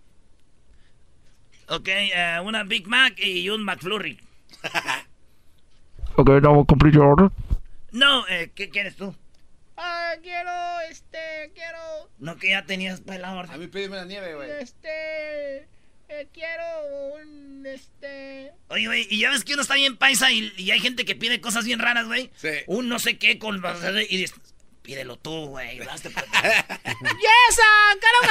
Ok, 1.71 1.87
eh, 1.89 2.41
una 2.45 2.65
Big 2.65 2.89
Mac 2.89 3.15
y 3.19 3.49
un 3.49 3.63
McFlurry. 3.63 4.19
Okay, 6.17 6.41
now 6.41 6.65
complete 6.67 6.95
your 6.97 7.07
order. 7.07 7.31
No, 7.93 8.27
eh, 8.29 8.51
¿qué 8.55 8.69
quieres 8.71 8.97
tú? 8.97 9.15
Ah, 9.77 10.13
quiero, 10.23 10.51
este, 10.91 11.53
quiero... 11.55 12.11
No, 12.19 12.37
que 12.37 12.51
ya 12.51 12.67
tenías 12.67 13.01
para 13.01 13.21
la 13.21 13.29
A 13.29 13.35
orden. 13.35 13.61
mí 13.61 13.69
pídeme 13.69 13.97
la 13.97 14.05
nieve, 14.05 14.35
güey. 14.35 14.51
Este, 14.61 15.59
eh, 16.09 16.29
quiero 16.35 16.65
un, 17.15 17.65
este... 17.65 18.53
Oye, 18.69 18.87
güey, 18.87 19.07
y 19.09 19.21
ya 19.21 19.31
ves 19.31 19.45
que 19.45 19.55
uno 19.55 19.63
está 19.63 19.77
bien 19.77 19.97
paisa 19.97 20.31
y, 20.33 20.53
y 20.57 20.73
hay 20.73 20.81
gente 20.81 21.05
que 21.05 21.15
pide 21.15 21.41
cosas 21.41 21.65
bien 21.65 21.79
raras, 21.79 22.07
güey. 22.07 22.31
Sí. 22.35 22.51
Un 22.67 22.89
no 22.89 22.99
sé 22.99 23.17
qué 23.17 23.39
con... 23.39 23.63
Y 24.11 24.17
dices, 24.17 24.35
pídelo 24.91 25.17
tú, 25.17 25.47
güey. 25.51 25.79
yes, 25.79 25.99
uh, 27.59 27.95
got 28.01 28.15
a 28.19 28.27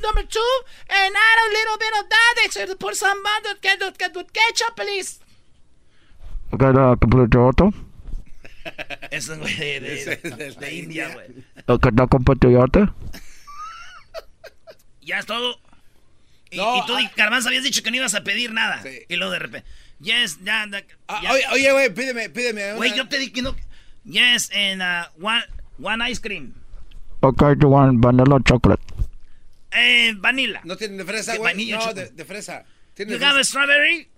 number 0.00 0.22
two, 0.22 0.52
and 0.88 1.14
add 1.14 1.38
a 1.46 1.48
little 1.52 1.76
bit 1.78 1.92
of 2.00 2.08
that, 2.08 2.34
and 2.70 2.78
put 2.78 2.96
some 2.96 3.22
ketchup, 4.32 4.76
please. 4.76 5.20
Okay, 6.54 6.72
now 6.72 6.94
complete 6.94 7.34
your 7.34 7.44
order. 7.44 7.70
Eso, 9.10 9.36
güey, 9.36 9.56
de, 9.56 9.80
de, 9.80 9.94
es 9.94 10.06
de 10.22 10.50
de 10.52 10.74
India, 10.74 11.12
güey. 11.12 11.44
Ya 15.02 15.18
es 15.18 15.26
todo. 15.26 15.58
Y, 16.50 16.56
No, 16.56 16.76
y 16.76 16.86
tú, 16.86 16.94
ah. 16.94 17.40
Habías 17.46 17.62
dicho 17.62 17.82
que 17.82 17.90
no 17.90 17.96
ibas 17.96 18.14
a 18.14 18.22
pedir 18.22 18.52
nada. 18.52 18.82
Sí. 18.82 19.00
Y 19.08 19.16
luego 19.16 19.32
de 19.32 19.38
repente, 19.38 19.68
yes, 19.98 20.38
ya, 20.42 20.66
ya. 20.70 20.84
Ah, 21.08 21.20
ya. 21.22 21.32
oye, 21.32 21.44
oye, 21.52 21.72
güey, 21.72 21.90
pídeme, 21.94 22.28
pídeme. 22.30 22.74
Güey, 22.74 22.94
yo 22.94 23.08
te 23.08 23.18
dije 23.18 23.32
que 23.32 23.42
no. 23.42 23.54
Yes, 24.04 24.50
and 24.54 24.82
uh, 24.82 25.04
one, 25.18 25.42
one 25.78 26.02
ice 26.02 26.18
cream. 26.18 26.54
Okay, 27.22 27.54
you 27.60 27.68
want 27.68 28.00
vanilla 28.00 28.38
chocolate? 28.44 28.80
Eh, 29.72 30.14
vanilla. 30.16 30.60
¿No 30.64 30.76
tienen 30.76 30.96
de 30.96 31.04
fresa, 31.04 31.32
¿Qué 31.32 31.38
güey? 31.38 31.70
No, 31.70 31.92
de, 31.92 32.08
de 32.10 32.24
fresa. 32.24 32.64
¿Tienen 32.94 33.12
You 33.14 33.18
de 33.18 33.26
have 33.26 33.38
a 33.38 33.44
strawberry? 33.44 34.08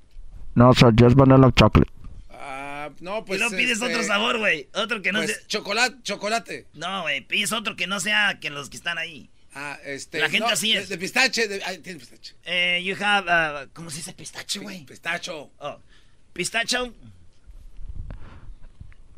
No, 0.54 0.72
sir, 0.72 0.92
just 0.96 1.16
vanilla 1.16 1.50
chocolate. 1.52 1.90
Ah, 2.30 2.90
no, 3.00 3.18
y 3.18 3.22
pues. 3.22 3.40
luego 3.40 3.56
pides 3.56 3.72
este, 3.72 3.86
otro 3.86 4.02
sabor, 4.02 4.38
güey. 4.38 4.68
Otro 4.74 5.02
que 5.02 5.12
no 5.12 5.18
pues, 5.20 5.36
sea. 5.36 5.46
chocolate, 5.48 5.96
chocolate. 6.02 6.66
No, 6.74 7.02
güey, 7.02 7.20
pides 7.22 7.52
otro 7.52 7.76
que 7.76 7.86
no 7.86 8.00
sea 8.00 8.38
que 8.40 8.50
los 8.50 8.70
que 8.70 8.76
están 8.76 8.98
ahí. 8.98 9.30
Ah, 9.54 9.78
este. 9.84 10.20
La 10.20 10.30
gente 10.30 10.46
no, 10.46 10.52
así 10.52 10.72
de- 10.72 10.80
es. 10.80 10.88
De, 10.88 10.96
pistache. 10.96 11.46
De, 11.48 11.62
ay, 11.64 11.78
tiene 11.78 11.98
pistache. 11.98 12.34
Eh, 12.44 12.82
you 12.84 12.96
have, 12.98 13.28
uh, 13.28 13.68
¿cómo 13.74 13.90
se 13.90 13.98
dice 13.98 14.12
pistache, 14.14 14.60
güey? 14.60 14.84
Pistacho. 14.84 15.50
Oh, 15.58 15.78
pistacho. 16.32 16.92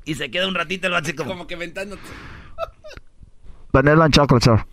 Y 0.04 0.14
se 0.16 0.30
queda 0.30 0.46
un 0.48 0.54
ratito 0.54 0.86
el 0.88 0.94
así 0.94 1.14
como. 1.14 1.30
Como 1.30 1.46
que 1.46 1.56
ventándote. 1.56 2.02
Vanilla 3.72 4.04
and 4.04 4.14
chocolate, 4.14 4.44
sir. 4.44 4.64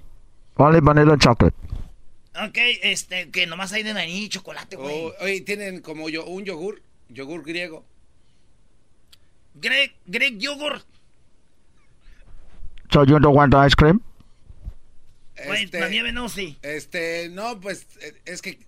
Only 0.55 0.79
vanilla 0.81 1.13
and 1.13 1.21
chocolate. 1.21 1.55
Ok, 2.35 2.57
este, 2.83 3.29
que 3.29 3.45
nomás 3.47 3.73
hay 3.73 3.83
de 3.83 3.93
vainilla 3.93 4.25
y 4.25 4.29
chocolate, 4.29 4.75
güey. 4.75 5.05
O- 5.05 5.13
oye, 5.21 5.41
tienen 5.41 5.81
como 5.81 6.09
yo, 6.09 6.25
un 6.25 6.43
yogur. 6.45 6.81
Yogur 7.09 7.43
griego. 7.43 7.85
Greg, 9.55 9.93
Greg 10.05 10.37
Yogurt. 10.39 10.85
So 12.91 13.03
you 13.05 13.19
don't 13.19 13.35
want 13.35 13.53
ice 13.53 13.75
cream? 13.75 14.01
Güey, 15.45 15.63
Este, 15.63 15.79
la 15.79 15.89
nieve 15.89 16.11
no, 16.11 16.29
sí. 16.29 16.57
Este, 16.61 17.29
no, 17.29 17.59
pues 17.59 17.87
eh, 18.01 18.13
es 18.25 18.41
que. 18.41 18.59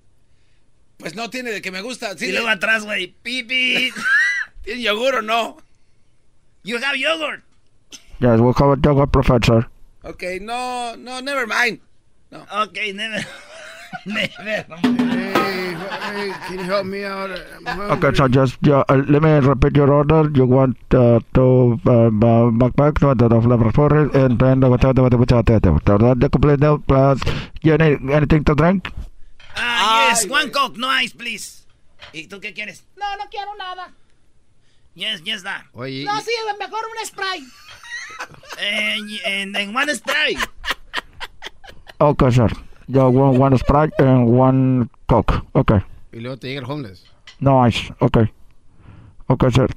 Pues 0.98 1.16
no 1.16 1.30
tiene 1.30 1.52
de 1.52 1.62
que 1.62 1.72
me 1.72 1.82
gusta. 1.82 2.18
Sí, 2.18 2.26
y 2.28 2.32
luego 2.32 2.48
le- 2.48 2.54
atrás, 2.54 2.84
güey, 2.86 3.08
pipi. 3.22 3.92
¿Tiene 4.64 4.82
yogur 4.82 5.16
o 5.16 5.22
no? 5.22 5.58
You 6.64 6.80
have 6.80 6.96
yogurt. 6.96 7.44
Yes, 8.20 8.40
we'll 8.40 8.54
have 8.54 8.78
a 8.78 8.82
yogurt 8.82 9.12
preferred, 9.12 9.46
sir. 9.46 9.66
Ok, 10.06 10.40
no, 10.42 10.96
no, 10.96 11.20
never 11.20 11.46
mind. 11.46 11.80
Ok, 12.32 12.94
never. 12.94 13.26
never. 14.06 14.76
Hey, 14.80 15.76
hey, 15.76 16.34
can 16.48 16.60
you 16.60 16.64
help 16.64 16.86
me 16.86 17.04
out? 17.04 17.30
Okay, 17.68 18.16
so 18.16 18.28
just 18.28 18.58
yeah, 18.62 18.84
uh, 18.88 19.04
let 19.08 19.22
me 19.22 19.32
repeat 19.40 19.76
your 19.76 19.92
order. 19.92 20.30
You 20.34 20.46
want 20.46 20.78
uh, 20.94 21.20
to 21.36 21.80
uh, 21.86 22.10
backpack 22.56 23.00
to 23.00 23.14
the 23.14 23.28
it, 23.28 24.16
and 24.16 24.40
then 24.40 24.60
the 24.62 24.70
the 24.70 24.94
the 24.94 25.10
the 25.10 25.98
the 26.00 26.16
the 26.16 26.30
complete 26.30 26.60
meal 26.60 26.80
plus 26.80 27.20
you 27.62 27.78
need 27.78 28.10
anything 28.10 28.44
to 28.46 28.56
drink? 28.56 28.92
Ah, 29.56 30.08
yes, 30.10 30.26
Ay, 30.26 30.30
one 30.30 30.50
coke, 30.50 30.78
no 30.78 30.88
ice, 30.88 31.14
please. 31.14 31.66
¿Y 32.14 32.28
tú 32.28 32.40
qué 32.40 32.54
quieres? 32.54 32.84
No, 32.98 33.06
no 33.18 33.26
quiero 33.30 33.56
nada. 33.58 33.92
Yes, 34.96 35.22
yes, 35.24 35.44
da. 35.44 35.66
Oye, 35.74 36.04
No, 36.06 36.20
sí, 36.22 36.32
mejor 36.60 36.80
un 36.86 37.06
spray. 37.06 37.44
eh, 38.60 38.98
y- 39.08 39.22
en, 39.26 39.56
en 39.56 39.76
one 39.76 39.94
spray. 39.96 40.36
Okay, 42.00 42.32
sir. 42.32 42.50
You 42.88 43.00
want 43.10 43.40
one 43.40 43.58
Sprite 43.58 43.94
and 44.00 44.28
one 44.28 44.90
Coke. 45.08 45.34
Okay. 45.56 45.80
y 46.12 46.20
luego 46.20 46.38
te 46.38 46.48
llega 46.50 46.60
el 46.60 46.66
homeless. 46.70 47.06
No 47.40 47.66
ice. 47.66 47.94
Okay. 48.00 48.32
Okay, 49.30 49.50
sir. 49.52 49.68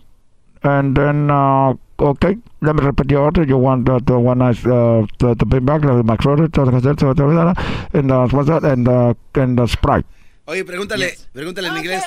And 0.63 0.97
then, 0.97 1.31
uh, 1.31 1.75
okay, 1.99 2.37
let 2.61 2.75
me 2.75 2.83
repeat 2.83 3.11
your 3.11 3.23
order. 3.23 3.45
You 3.45 3.59
want 3.59 3.89
uh, 3.89 4.01
the 4.05 4.19
one 4.19 4.43
ice, 4.43 4.59
uh, 4.67 5.07
the, 5.19 5.35
the 5.37 5.47
Big 5.47 5.63
Mac, 5.63 5.83
the 5.83 6.03
McFlurry, 6.03 6.51
the 6.53 6.71
cassette, 6.71 6.99
the, 6.99 7.15
the, 7.15 7.99
and 7.99 8.11
uh, 8.11 8.27
what's 8.29 8.49
that, 8.49 8.65
and 8.65 8.89
uh, 8.89 9.15
and 9.35 9.57
the 9.57 9.67
Sprite. 9.69 10.05
Oye, 10.49 10.65
pregúntale, 10.65 11.07
Yes. 11.07 11.29
pregúntale 11.33 11.69
en 11.69 11.77
inglés. 11.77 12.03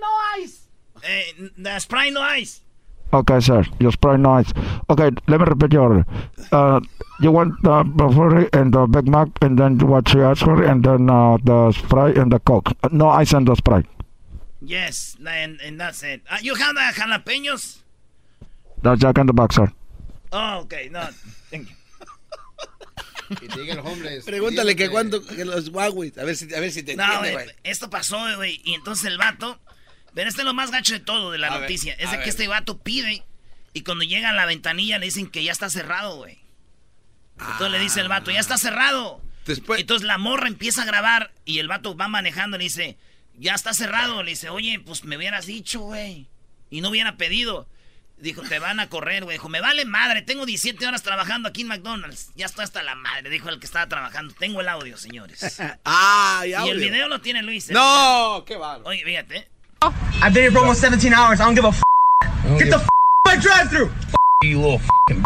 no 0.00 0.42
ice. 0.42 0.66
Eh, 1.04 1.48
the 1.58 1.78
spray 1.78 2.10
no 2.10 2.20
ice. 2.20 2.60
Okay, 3.14 3.40
sir. 3.40 3.62
Your 3.78 3.92
Sprite, 3.92 4.20
no 4.20 4.30
ice. 4.40 4.50
Okay, 4.88 5.10
let 5.28 5.38
me 5.38 5.44
repeat 5.44 5.74
your 5.74 5.82
order. 5.82 6.06
Uh, 6.50 6.80
you 7.20 7.30
want 7.30 7.52
the 7.62 7.84
McFlurry 7.84 8.48
and 8.54 8.72
the 8.72 8.86
Big 8.86 9.06
Mac, 9.06 9.28
and 9.42 9.58
then 9.58 9.76
what 9.86 10.10
you 10.14 10.22
asked 10.24 10.40
for, 10.44 10.62
and 10.64 10.82
then 10.82 11.10
uh, 11.10 11.36
the 11.44 11.72
Sprite 11.72 12.16
and 12.16 12.32
the 12.32 12.38
Coke. 12.38 12.72
Uh, 12.82 12.88
no 12.90 13.10
ice 13.10 13.34
and 13.34 13.46
the 13.46 13.54
Sprite. 13.54 13.84
Yes, 14.62 15.18
and, 15.26 15.60
and 15.60 15.78
that's 15.78 16.02
it. 16.02 16.22
Uh, 16.30 16.38
you 16.40 16.54
have 16.54 16.74
the 16.74 16.80
jalapenos? 16.98 17.80
That's 18.80 18.98
Jack 19.02 19.18
in 19.18 19.26
the 19.26 19.34
Box, 19.34 19.56
sir. 19.56 19.70
Oh, 20.32 20.60
okay, 20.60 20.88
no. 20.90 21.06
Thank 21.50 21.68
you. 21.68 21.76
Y 23.42 23.46
te 23.48 23.56
llega 23.58 23.74
el 23.74 23.80
homeless. 23.80 24.24
Pregúntale 24.24 24.74
que 24.74 24.88
cuánto, 24.88 25.20
que 25.26 25.44
los 25.44 25.68
Huawei. 25.68 26.12
A 26.18 26.24
ver 26.24 26.34
si, 26.36 26.52
a 26.54 26.60
ver 26.60 26.70
si 26.70 26.82
te 26.82 26.96
No, 26.96 27.04
entiende, 27.04 27.32
güey. 27.32 27.46
esto 27.64 27.90
pasó, 27.90 28.16
güey. 28.36 28.60
Y 28.64 28.72
entonces 28.74 29.04
el 29.06 29.18
vato. 29.18 29.58
Pero 30.14 30.28
este 30.28 30.42
es 30.42 30.44
lo 30.44 30.54
más 30.54 30.70
gacho 30.70 30.92
de 30.94 31.00
todo 31.00 31.30
de 31.30 31.38
la 31.38 31.48
A 31.48 31.50
ver, 31.52 31.60
noticia. 31.62 31.94
es 31.94 32.10
de 32.10 32.16
que 32.16 32.24
ver. 32.24 32.28
este 32.28 32.48
vato 32.48 32.78
pide. 32.78 33.24
Y 33.72 33.82
cuando 33.82 34.04
llega 34.04 34.30
a 34.30 34.32
la 34.34 34.44
ventanilla 34.46 34.98
le 34.98 35.06
dicen 35.06 35.28
que 35.30 35.42
ya 35.42 35.52
está 35.52 35.70
cerrado, 35.70 36.16
güey. 36.16 36.38
Entonces 37.38 37.70
le 37.70 37.78
dice 37.78 38.00
el 38.00 38.08
vato, 38.08 38.30
ya 38.30 38.40
está 38.40 38.58
cerrado. 38.58 39.22
Después, 39.46 39.80
Entonces 39.80 40.06
la 40.06 40.18
morra 40.18 40.46
empieza 40.48 40.82
a 40.82 40.84
grabar 40.84 41.32
y 41.44 41.58
el 41.58 41.68
vato 41.68 41.96
va 41.96 42.06
manejando 42.08 42.56
y 42.56 42.58
le 42.58 42.64
dice, 42.64 42.98
ya 43.38 43.54
está 43.54 43.72
cerrado. 43.72 44.22
Le 44.22 44.30
dice, 44.32 44.50
oye, 44.50 44.78
pues 44.80 45.04
me 45.04 45.16
hubieras 45.16 45.46
dicho, 45.46 45.80
güey. 45.80 46.28
Y 46.70 46.80
no 46.80 46.90
hubiera 46.90 47.16
pedido. 47.16 47.66
Dijo, 48.18 48.42
te 48.42 48.60
van 48.60 48.78
a 48.78 48.88
correr, 48.88 49.24
güey. 49.24 49.36
Dijo, 49.38 49.48
me 49.48 49.60
vale 49.60 49.84
madre, 49.84 50.22
tengo 50.22 50.46
17 50.46 50.86
horas 50.86 51.02
trabajando 51.02 51.48
aquí 51.48 51.62
en 51.62 51.68
McDonald's. 51.68 52.30
Ya 52.36 52.46
estoy 52.46 52.62
hasta 52.64 52.82
la 52.84 52.94
madre, 52.94 53.30
dijo 53.30 53.48
el 53.48 53.58
que 53.58 53.66
estaba 53.66 53.88
trabajando. 53.88 54.32
Tengo 54.34 54.60
el 54.60 54.68
audio, 54.68 54.96
señores. 54.96 55.60
ah, 55.84 56.44
Y 56.46 56.52
el 56.68 56.78
video 56.78 57.08
lo 57.08 57.20
tiene 57.20 57.42
Luis. 57.42 57.68
¿eh? 57.70 57.72
No, 57.72 58.44
qué 58.46 58.56
bárbaro. 58.56 58.88
Oye, 58.88 59.02
fíjate. 59.04 59.48
I've 60.22 60.32
been 60.32 60.44
here 60.44 60.52
for 60.52 60.58
almost 60.58 60.80
17 60.80 61.12
hours. 61.12 61.40
I 61.40 61.44
don't 61.44 61.54
give 61.54 61.64
a 61.64 61.68
f. 61.68 61.82
Get 62.58 62.70
the 62.70 62.76
f 62.76 62.88
my 63.26 63.36
drive 63.36 63.68
through. 63.70 63.90
You 64.42 64.60
little 64.60 64.74
f***ing 64.74 65.24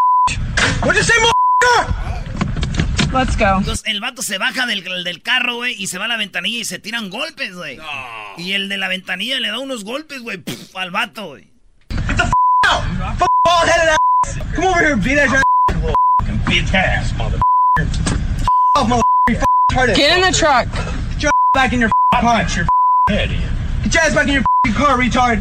What'd 0.80 0.96
you 0.96 1.02
say, 1.02 1.14
motherfucker? 1.20 3.12
Let's 3.12 3.36
go. 3.36 3.58
Entonces 3.58 3.82
el 3.86 4.00
vato 4.00 4.22
se 4.22 4.38
baja 4.38 4.66
del, 4.66 4.82
del 5.04 5.22
carro, 5.22 5.56
güey, 5.56 5.74
y 5.78 5.86
se 5.86 5.98
va 5.98 6.06
a 6.06 6.08
la 6.08 6.16
ventanilla 6.16 6.58
y 6.58 6.64
se 6.64 6.78
tiran 6.78 7.10
golpes, 7.10 7.54
güey. 7.54 7.78
Y 8.38 8.52
el 8.52 8.68
de 8.68 8.78
la 8.78 8.88
ventanilla 8.88 9.38
le 9.40 9.48
da 9.48 9.58
unos 9.58 9.84
golpes, 9.84 10.20
güey, 10.20 10.42
al 10.74 10.90
vato, 10.90 11.28
güey. 11.28 11.48
Get 11.90 12.16
the 12.16 12.24
f 12.24 12.32
out. 12.66 12.82
F 13.14 13.26
bald 13.44 13.68
headed 13.68 13.90
ass. 13.90 14.38
Come 14.54 14.66
over 14.66 14.80
here, 14.80 14.96
beat 14.96 15.18
ass. 15.18 15.42
bitch 16.46 16.72
ass, 16.74 17.12
mother. 17.18 17.38
Off, 18.76 18.88
mother. 18.88 19.02
You 19.28 19.36
f 19.36 19.44
retarded. 19.70 19.96
Get 19.96 20.16
in 20.16 20.22
the 20.22 20.32
truck. 20.32 20.66
Get 21.12 21.24
your 21.24 21.32
back 21.54 21.72
in 21.72 21.80
your 21.80 21.90
f 22.12 22.20
car. 22.20 22.42
your 22.56 22.66
head 23.08 23.30
in. 23.30 23.65
Get 23.86 23.94
your 23.94 24.02
ass 24.02 24.14
back 24.16 24.26
in 24.26 24.34
your 24.34 24.74
car, 24.74 24.98
retard. 24.98 25.40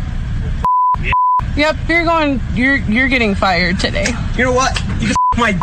Yep, 1.58 1.76
you're 1.90 2.06
going. 2.06 2.40
You're 2.54 2.78
you're 2.86 3.08
getting 3.08 3.34
fired 3.34 3.80
today. 3.80 4.06
You 4.38 4.46
know 4.46 4.54
what? 4.54 4.78
You 5.02 5.08
can 5.08 5.16
f 5.34 5.40
my. 5.40 5.60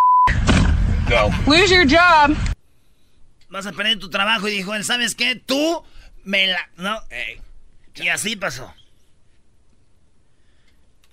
Go. 1.07 1.31
Lose 1.47 1.71
your 1.71 1.85
job. 1.85 2.35
Vas 3.49 3.65
a 3.67 3.71
perder 3.71 3.99
tu 4.01 4.09
trabajo. 4.09 4.49
Y 4.49 4.51
dijo 4.51 4.75
él, 4.75 4.83
¿sabes 4.83 5.15
qué? 5.15 5.35
Tú 5.35 5.81
me 6.25 6.47
la... 6.47 6.59
No. 6.75 6.99
Y 7.95 8.09
así 8.09 8.35
pasó. 8.35 8.73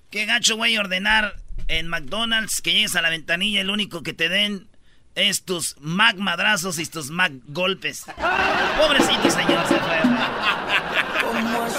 Qué 0.09 0.25
gacho, 0.25 0.57
güey, 0.57 0.77
ordenar 0.77 1.37
en 1.69 1.87
McDonald's 1.87 2.61
que 2.61 2.73
llegues 2.73 2.97
a 2.97 3.01
la 3.01 3.09
ventanilla 3.09 3.61
y 3.61 3.63
lo 3.63 3.71
único 3.71 4.03
que 4.03 4.11
te 4.11 4.27
den 4.27 4.67
es 5.15 5.43
tus 5.43 5.77
Mac 5.79 6.17
madrazos 6.17 6.79
y 6.79 6.85
tus 6.85 7.11
Mac 7.11 7.31
golpes. 7.47 8.03
Pobrecito 8.77 9.29
señor, 9.31 9.65
se 9.69 9.79
fue. 9.79 10.01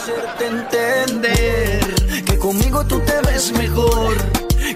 ¿Cómo 0.04 0.16
hacerte 0.16 0.46
entender 0.46 2.24
que 2.24 2.36
conmigo 2.36 2.84
tú 2.86 2.98
te 3.00 3.20
ves 3.20 3.52
mejor? 3.52 4.16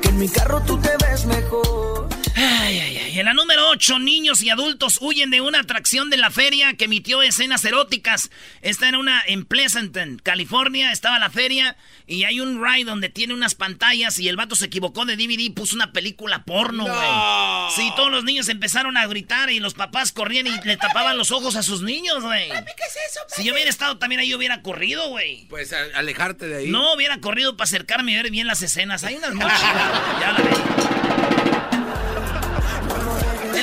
Que 0.00 0.08
en 0.08 0.18
mi 0.18 0.28
carro 0.28 0.62
tú 0.62 0.78
te 0.78 0.90
ves 1.04 1.26
mejor. 1.26 1.95
En 3.18 3.24
la 3.24 3.32
número 3.32 3.70
8, 3.70 3.98
niños 4.00 4.42
y 4.42 4.50
adultos 4.50 4.98
huyen 5.00 5.30
de 5.30 5.40
una 5.40 5.60
atracción 5.60 6.10
de 6.10 6.18
la 6.18 6.30
feria 6.30 6.74
que 6.74 6.84
emitió 6.84 7.22
escenas 7.22 7.64
eróticas. 7.64 8.30
Esta 8.60 8.88
era 8.90 8.98
una 8.98 9.22
en 9.26 9.46
Pleasanton, 9.46 10.20
California. 10.22 10.92
Estaba 10.92 11.18
la 11.18 11.30
feria 11.30 11.78
y 12.06 12.24
hay 12.24 12.40
un 12.40 12.62
ride 12.62 12.84
donde 12.84 13.08
tiene 13.08 13.32
unas 13.32 13.54
pantallas 13.54 14.18
y 14.18 14.28
el 14.28 14.36
vato 14.36 14.54
se 14.54 14.66
equivocó 14.66 15.06
de 15.06 15.16
DVD 15.16 15.38
y 15.40 15.48
puso 15.50 15.76
una 15.76 15.92
película 15.92 16.44
porno, 16.44 16.84
güey. 16.84 17.08
Sí, 17.74 17.90
todos 17.96 18.10
los 18.10 18.22
niños 18.24 18.50
empezaron 18.50 18.98
a 18.98 19.06
gritar 19.06 19.48
y 19.48 19.60
los 19.60 19.72
papás 19.72 20.12
corrían 20.12 20.46
y 20.46 20.50
le 20.64 20.76
tapaban 20.76 21.16
los 21.16 21.30
ojos 21.30 21.56
a 21.56 21.62
sus 21.62 21.80
niños, 21.80 22.22
güey. 22.22 22.50
¿qué 22.50 22.54
es 22.58 22.96
eso, 23.10 23.20
Si 23.34 23.44
yo 23.44 23.54
hubiera 23.54 23.70
estado 23.70 23.96
también 23.96 24.20
ahí, 24.20 24.34
hubiera 24.34 24.60
corrido, 24.60 25.08
güey. 25.08 25.46
Pues 25.48 25.72
a- 25.72 25.86
alejarte 25.94 26.48
de 26.48 26.56
ahí. 26.58 26.66
No 26.68 26.92
hubiera 26.92 27.18
corrido 27.18 27.56
para 27.56 27.64
acercarme 27.64 28.12
y 28.12 28.16
ver 28.16 28.30
bien 28.30 28.46
las 28.46 28.60
escenas. 28.60 29.04
Hay 29.04 29.14
unas 29.14 29.32
muy. 29.32 29.46
Ya 30.20 30.32
la 30.32 30.38
ven. 30.44 31.25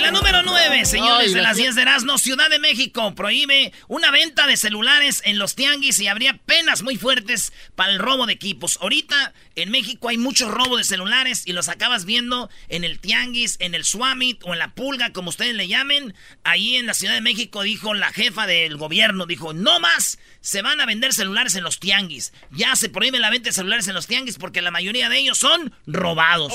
La 0.04 0.12
número 0.12 0.44
9, 0.44 0.86
señores 0.86 1.30
Ay, 1.30 1.34
de 1.34 1.42
las 1.42 1.56
la- 1.58 1.64
10 1.64 1.76
de 1.76 1.82
Erasmo, 1.84 2.18
Ciudad 2.18 2.50
de 2.50 2.60
México 2.60 3.16
prohíbe 3.16 3.72
una 3.88 4.12
venta 4.12 4.48
de 4.48 4.58
celulares 4.58 5.22
en 5.24 5.40
los 5.40 5.56
tianguis 5.56 5.98
y 6.00 6.08
habría 6.08 6.38
penas 6.46 6.82
muy 6.84 6.98
fuertes 6.98 7.54
para 7.76 7.94
el 7.94 8.00
robo 8.00 8.26
de 8.26 8.34
equipos. 8.34 8.78
Ahorita 8.82 9.34
en 9.56 9.70
México 9.70 10.10
hay 10.10 10.18
mucho 10.18 10.50
robo 10.50 10.78
de 10.78 10.84
celulares 10.84 11.44
y 11.46 11.54
los 11.54 11.70
acabas 11.70 12.06
viendo 12.06 12.50
en 12.70 12.84
el 12.84 13.00
tianguis, 13.00 13.58
en 13.60 13.76
el 13.76 13.86
Swamit 13.86 14.42
o 14.46 14.54
en 14.54 14.60
la 14.60 14.74
pulga, 14.74 15.14
como 15.14 15.30
ustedes 15.30 15.54
le 15.54 15.68
llamen. 15.68 16.16
Ahí 16.44 16.76
en 16.76 16.88
la 16.88 16.94
Ciudad 16.96 17.14
de 17.14 17.22
México 17.22 17.62
dijo 17.62 17.94
la 17.94 18.12
jefa 18.12 18.48
del 18.48 18.78
gobierno, 18.78 19.26
dijo, 19.28 19.54
no 19.54 19.80
más 19.80 20.18
se 20.42 20.62
van 20.62 20.82
a 20.82 20.86
vender 20.86 21.14
celulares 21.14 21.56
en 21.56 21.64
los 21.64 21.80
tianguis. 21.80 22.34
Ya 22.52 22.76
se 22.76 22.90
prohíbe 22.90 23.20
la 23.20 23.30
venta 23.30 23.50
de 23.50 23.54
celulares 23.54 23.88
en 23.88 23.94
los 23.94 24.08
tianguis 24.08 24.38
porque 24.38 24.62
la 24.62 24.72
mayoría 24.72 25.08
de 25.10 25.20
ellos 25.20 25.38
son 25.38 25.76
robados. 25.86 26.52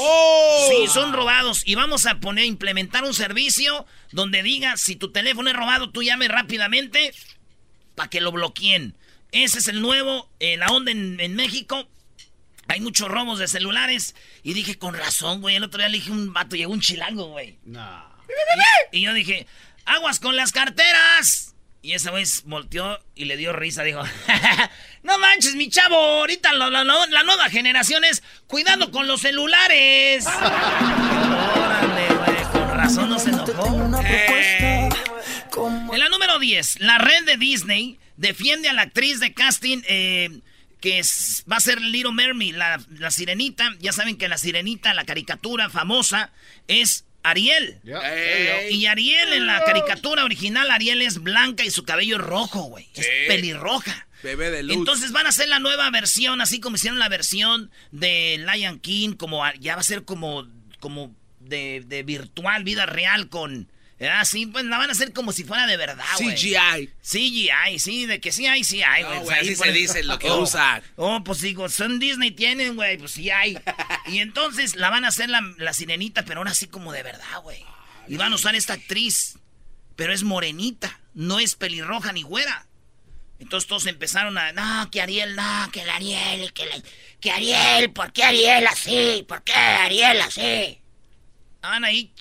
Sí, 0.69 0.89
son 0.93 1.13
robados. 1.13 1.63
Y 1.65 1.77
vamos 1.77 2.07
a 2.07 2.19
poner, 2.19 2.47
implementar 2.47 3.05
un 3.05 3.15
servicio 3.15 3.87
donde 4.11 4.43
diga 4.43 4.77
si 4.77 4.97
tu 4.97 5.13
teléfono 5.13 5.51
es 5.51 5.57
robado, 5.57 5.91
tú 5.91 6.03
llame 6.03 6.27
rápidamente 6.27 7.15
para 7.95 8.11
que 8.11 8.21
lo 8.21 8.33
bloqueen. 8.33 8.97
Ese 9.31 9.59
es 9.59 9.69
el 9.69 9.83
nuevo, 9.83 10.29
eh, 10.41 10.57
la 10.57 10.67
onda 10.69 10.91
en, 10.91 11.21
en 11.21 11.37
México. 11.37 11.89
Hay 12.69 12.81
muchos 12.81 13.09
robos 13.09 13.39
de 13.39 13.49
celulares. 13.49 14.15
Y 14.43 14.53
dije, 14.55 14.79
con 14.79 14.95
razón, 14.95 15.41
güey. 15.41 15.57
El 15.57 15.65
otro 15.65 15.79
día 15.79 15.89
le 15.89 15.99
dije 15.99 16.11
un 16.11 16.33
vato, 16.33 16.55
llegó 16.57 16.73
un 16.73 16.81
chilango, 16.81 17.27
güey. 17.29 17.59
Y, 18.93 18.99
y 18.99 19.03
yo 19.03 19.13
dije, 19.15 19.47
aguas 19.85 20.21
con 20.21 20.37
las 20.37 20.53
carteras. 20.53 21.55
Y 21.81 21.93
ese 21.93 22.11
güey 22.11 22.25
volteó 22.45 22.99
y 23.15 23.25
le 23.27 23.37
dio 23.37 23.53
risa. 23.53 23.83
Dijo, 23.85 24.03
no 25.03 25.19
manches, 25.19 25.55
mi 25.55 25.69
chavo. 25.71 25.97
Ahorita 25.97 26.53
la, 26.53 26.69
la- 26.71 26.85
nueva 27.25 27.49
generación 27.51 28.05
es 28.05 28.23
cuidando 28.47 28.91
con 28.91 29.07
los 29.07 29.21
celulares. 29.23 30.27
Órale, 30.27 32.09
güey. 32.15 32.43
Con 32.53 32.77
razón 32.77 33.09
no 33.11 33.19
se 33.19 33.31
enojó. 33.31 34.03
Eh. 34.05 34.89
En 35.93 35.99
la 35.99 36.09
número 36.09 36.39
10, 36.39 36.81
la 36.81 36.99
red 36.99 37.25
de 37.25 37.37
Disney 37.37 37.99
defiende 38.17 38.69
a 38.69 38.73
la 38.73 38.83
actriz 38.83 39.19
de 39.21 39.33
casting 39.33 39.83
eh, 39.89 40.41
que 40.81 40.99
es- 40.99 41.45
va 41.51 41.57
a 41.57 41.61
ser 41.61 41.81
Little 41.81 42.13
Mermaid, 42.13 42.55
la, 42.55 42.81
la 42.99 43.11
sirenita. 43.11 43.75
Ya 43.81 43.93
saben 43.93 44.17
que 44.17 44.29
la 44.29 44.39
sirenita, 44.39 44.95
la 44.95 45.05
caricatura 45.05 45.69
famosa, 45.71 46.31
es 46.69 47.05
Ariel. 47.23 47.81
Y 48.71 48.87
Ariel 48.87 49.33
en 49.33 49.47
la 49.47 49.65
caricatura 49.65 50.25
original, 50.25 50.71
Ariel 50.71 51.03
es 51.03 51.19
blanca 51.23 51.65
y 51.65 51.71
su 51.71 51.85
cabello 51.85 52.17
es 52.17 52.23
rojo, 52.23 52.63
güey. 52.63 52.87
Es 52.95 53.07
pelirroja. 53.27 54.07
Bebé 54.23 54.51
de 54.51 54.63
luz. 54.65 54.77
Entonces 54.77 55.13
van 55.13 55.27
a 55.27 55.29
hacer 55.29 55.49
la 55.49 55.59
nueva 55.61 55.91
versión, 55.91 56.41
así 56.41 56.59
como 56.61 56.77
hicieron 56.77 56.99
la 56.99 57.09
versión 57.09 57.71
de 57.93 58.45
Lion 58.53 58.81
King, 58.81 59.13
como 59.13 59.43
ya 59.61 59.75
va 59.77 59.81
a 59.81 59.85
ser 59.85 60.05
como, 60.05 60.49
como 60.81 61.15
de, 61.41 61.83
de 61.87 62.03
virtual, 62.03 62.65
vida 62.65 62.87
real 62.87 63.29
con... 63.29 63.71
Ah, 64.01 64.25
sí, 64.25 64.47
pues 64.47 64.65
la 64.65 64.79
van 64.79 64.91
a 64.91 64.93
hacer 64.93 65.13
como 65.13 65.33
si 65.33 65.43
fuera 65.43 65.67
de 65.67 65.77
verdad, 65.77 66.05
güey. 66.21 66.37
CGI. 66.37 66.91
CGI, 67.03 67.79
sí, 67.81 68.07
de 68.07 68.21
que 68.21 68.31
sí 68.31 68.47
hay, 68.47 68.63
sí 68.63 68.81
hay, 68.83 69.03
No, 69.03 69.23
güey. 69.23 69.41
así 69.41 69.57
por 69.57 69.67
se 69.67 69.73
dice 69.73 70.05
lo 70.05 70.19
que 70.21 70.31
Oh. 70.31 70.43
usan. 70.43 70.83
Oh, 70.95 71.25
pues 71.25 71.41
digo, 71.41 71.69
son 71.69 71.99
Disney 71.99 72.31
tienen, 72.31 72.77
güey, 72.77 72.97
pues 72.99 73.11
sí 73.13 73.31
hay. 73.31 73.59
Y 74.07 74.19
entonces 74.19 74.77
la 74.77 74.91
van 74.91 75.05
a 75.05 75.09
hacer 75.09 75.29
la, 75.29 75.41
la 75.57 75.73
sirenita, 75.73 76.25
pero 76.25 76.39
ahora 76.41 76.55
sí 76.55 76.69
como 76.69 76.93
de 76.93 77.03
verdad, 77.03 77.41
güey. 77.43 77.65
Y 78.07 78.17
van 78.17 78.33
a 78.33 78.37
usar 78.37 78.55
esta 78.55 78.75
actriz, 78.75 79.39
pero 79.97 80.13
es 80.13 80.23
morenita, 80.23 81.01
no 81.15 81.41
es 81.41 81.57
pelirroja 81.57 82.13
ni 82.13 82.23
güera. 82.23 82.67
Entonces 83.41 83.69
todos 83.69 83.87
empezaron 83.87 84.39
a, 84.39 84.53
no, 84.53 84.91
que 84.91 85.01
Ariel, 85.03 85.35
no, 85.37 85.71
que 85.73 85.83
el 85.83 85.91
Ariel, 85.91 86.53
que, 86.53 86.67
la- 86.67 86.83
que 87.21 87.31
Ariel, 87.33 87.91
¿por 87.93 88.13
qué 88.13 88.23
Ariel 88.25 88.67
así? 88.69 89.25
¿Por 89.29 89.43
qué 89.43 89.53
Ariel 89.55 90.21
así? 90.23 90.81
Estaban 91.57 91.85
ahí, 91.85 92.13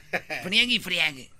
friegue 0.42 0.74
y 0.74 0.78
friegue. 0.78 1.30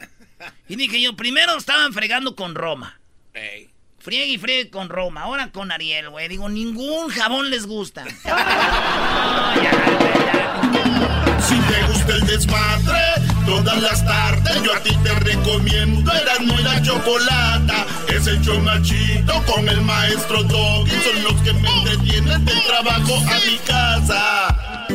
Y 0.69 0.77
dije 0.77 1.01
yo, 1.01 1.15
primero 1.15 1.57
estaban 1.57 1.93
fregando 1.93 2.35
con 2.35 2.55
Roma. 2.55 2.99
Ey. 3.35 3.71
Friegue 3.99 4.33
y 4.33 4.39
friegue 4.39 4.71
con 4.71 4.89
Roma, 4.89 5.23
ahora 5.23 5.53
con 5.53 5.71
Ariel, 5.71 6.11
güey. 6.11 6.29
Digo, 6.29 6.49
ningún 6.49 7.09
jabón 7.11 7.51
les 7.51 7.67
gusta. 7.67 8.05
Si 11.43 11.59
te 11.59 11.83
gusta 11.89 12.15
el 12.15 12.27
desmadre, 12.27 13.01
todas 13.45 13.83
las 13.83 14.05
tardes 14.07 14.63
yo 14.63 14.73
a 14.75 14.81
ti 14.81 14.97
te 15.03 15.13
recomiendo 15.13 16.13
Erasmo 16.13 16.55
y 16.59 16.63
la 16.63 16.81
Chocolata. 16.83 17.85
Es 18.09 18.27
el 18.29 18.41
chido 18.41 19.43
con 19.45 19.69
el 19.69 19.81
maestro 19.81 20.45
Doggy. 20.45 20.91
Son 20.91 21.23
los 21.25 21.43
que 21.43 21.53
me 21.55 21.69
entretienen 21.69 22.45
del 22.45 22.63
trabajo 22.63 23.17
a 23.17 23.51
mi 23.51 23.59
casa. 23.67 24.87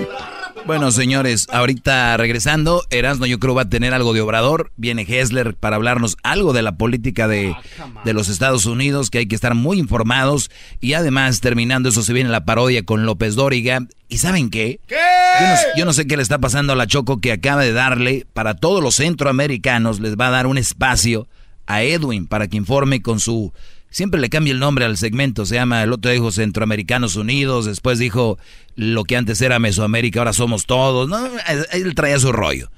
Bueno, 0.65 0.91
señores, 0.91 1.47
ahorita 1.51 2.17
regresando, 2.17 2.83
Erasmo 2.89 3.25
yo 3.25 3.39
creo 3.39 3.55
va 3.55 3.63
a 3.63 3.69
tener 3.69 3.93
algo 3.93 4.13
de 4.13 4.21
obrador. 4.21 4.71
Viene 4.75 5.05
Hessler 5.07 5.55
para 5.55 5.77
hablarnos 5.77 6.17
algo 6.23 6.53
de 6.53 6.61
la 6.61 6.77
política 6.77 7.27
de, 7.27 7.55
de 8.03 8.13
los 8.13 8.27
Estados 8.27 8.65
Unidos, 8.65 9.09
que 9.09 9.19
hay 9.19 9.27
que 9.27 9.35
estar 9.35 9.55
muy 9.55 9.79
informados. 9.79 10.51
Y 10.81 10.93
además, 10.93 11.39
terminando 11.39 11.89
eso, 11.89 12.03
se 12.03 12.13
viene 12.13 12.29
la 12.29 12.45
parodia 12.45 12.83
con 12.83 13.05
López 13.05 13.35
Dóriga. 13.35 13.87
¿Y 14.09 14.17
saben 14.17 14.49
qué? 14.49 14.79
¿Qué? 14.87 14.95
Yo 15.39 15.47
no, 15.47 15.55
yo 15.77 15.85
no 15.85 15.93
sé 15.93 16.07
qué 16.07 16.17
le 16.17 16.23
está 16.23 16.39
pasando 16.39 16.73
a 16.73 16.75
la 16.75 16.87
Choco 16.87 17.21
que 17.21 17.31
acaba 17.31 17.61
de 17.61 17.73
darle 17.73 18.25
para 18.33 18.55
todos 18.55 18.83
los 18.83 18.95
centroamericanos, 18.95 19.99
les 19.99 20.17
va 20.17 20.27
a 20.27 20.31
dar 20.31 20.47
un 20.47 20.57
espacio 20.57 21.27
a 21.65 21.83
Edwin 21.83 22.27
para 22.27 22.47
que 22.47 22.57
informe 22.57 23.01
con 23.01 23.19
su... 23.19 23.53
Siempre 23.89 24.19
le 24.19 24.29
cambia 24.29 24.51
el 24.51 24.59
nombre 24.59 24.85
al 24.85 24.97
segmento, 24.97 25.45
se 25.45 25.55
llama, 25.55 25.81
el 25.81 25.93
otro 25.93 26.11
dijo 26.11 26.31
Centroamericanos 26.31 27.15
Unidos, 27.15 27.65
después 27.65 27.99
dijo 27.99 28.37
lo 28.75 29.05
que 29.05 29.15
antes 29.15 29.41
era 29.41 29.59
Mesoamérica, 29.59 30.19
ahora 30.19 30.33
somos 30.33 30.65
todos, 30.65 31.07
¿no? 31.07 31.29
Él 31.71 31.95
traía 31.95 32.19
su 32.19 32.31
rollo. 32.31 32.69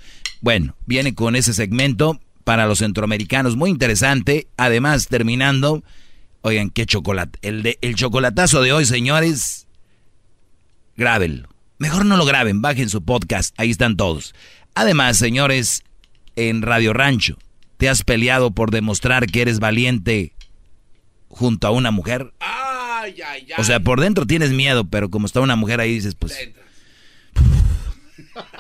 Bueno, 0.42 0.76
viene 0.86 1.16
con 1.16 1.36
ese 1.36 1.54
segmento 1.54 2.20
para 2.44 2.68
los 2.68 2.80
centroamericanos, 2.80 3.56
muy 3.56 3.70
interesante. 3.70 4.48
Además, 4.56 5.08
terminando, 5.08 5.84
oigan, 6.42 6.70
qué 6.70 6.86
chocolate. 6.86 7.38
El, 7.42 7.64
de, 7.64 7.78
el 7.82 7.96
chocolatazo 7.96 8.62
de 8.62 8.72
hoy, 8.72 8.86
señores, 8.86 9.68
grábenlo. 10.96 11.50
Mejor 11.80 12.06
no 12.06 12.18
lo 12.18 12.26
graben, 12.26 12.62
bajen 12.62 12.90
su 12.90 13.04
podcast, 13.04 13.54
ahí 13.58 13.72
están 13.72 13.98
todos. 13.98 14.34
Además, 14.76 15.18
señores, 15.18 15.84
en 16.36 16.62
Radio 16.62 16.94
Rancho, 16.94 17.38
¿te 17.78 17.90
has 17.90 18.04
peleado 18.04 18.52
por 18.52 18.72
demostrar 18.72 19.28
que 19.28 19.42
eres 19.42 19.60
valiente 19.60 20.34
junto 21.30 21.68
a 21.68 21.72
una 21.72 21.92
mujer? 21.92 22.34
Ay, 22.40 23.16
ay, 23.22 23.48
ay. 23.48 23.54
O 23.58 23.64
sea, 23.64 23.80
por 23.80 24.02
dentro 24.02 24.26
tienes 24.26 24.52
miedo, 24.52 24.86
pero 24.86 25.10
como 25.10 25.26
está 25.26 25.40
una 25.40 25.56
mujer 25.56 25.80
ahí 25.80 25.94
dices, 25.94 26.16
pues, 26.16 26.38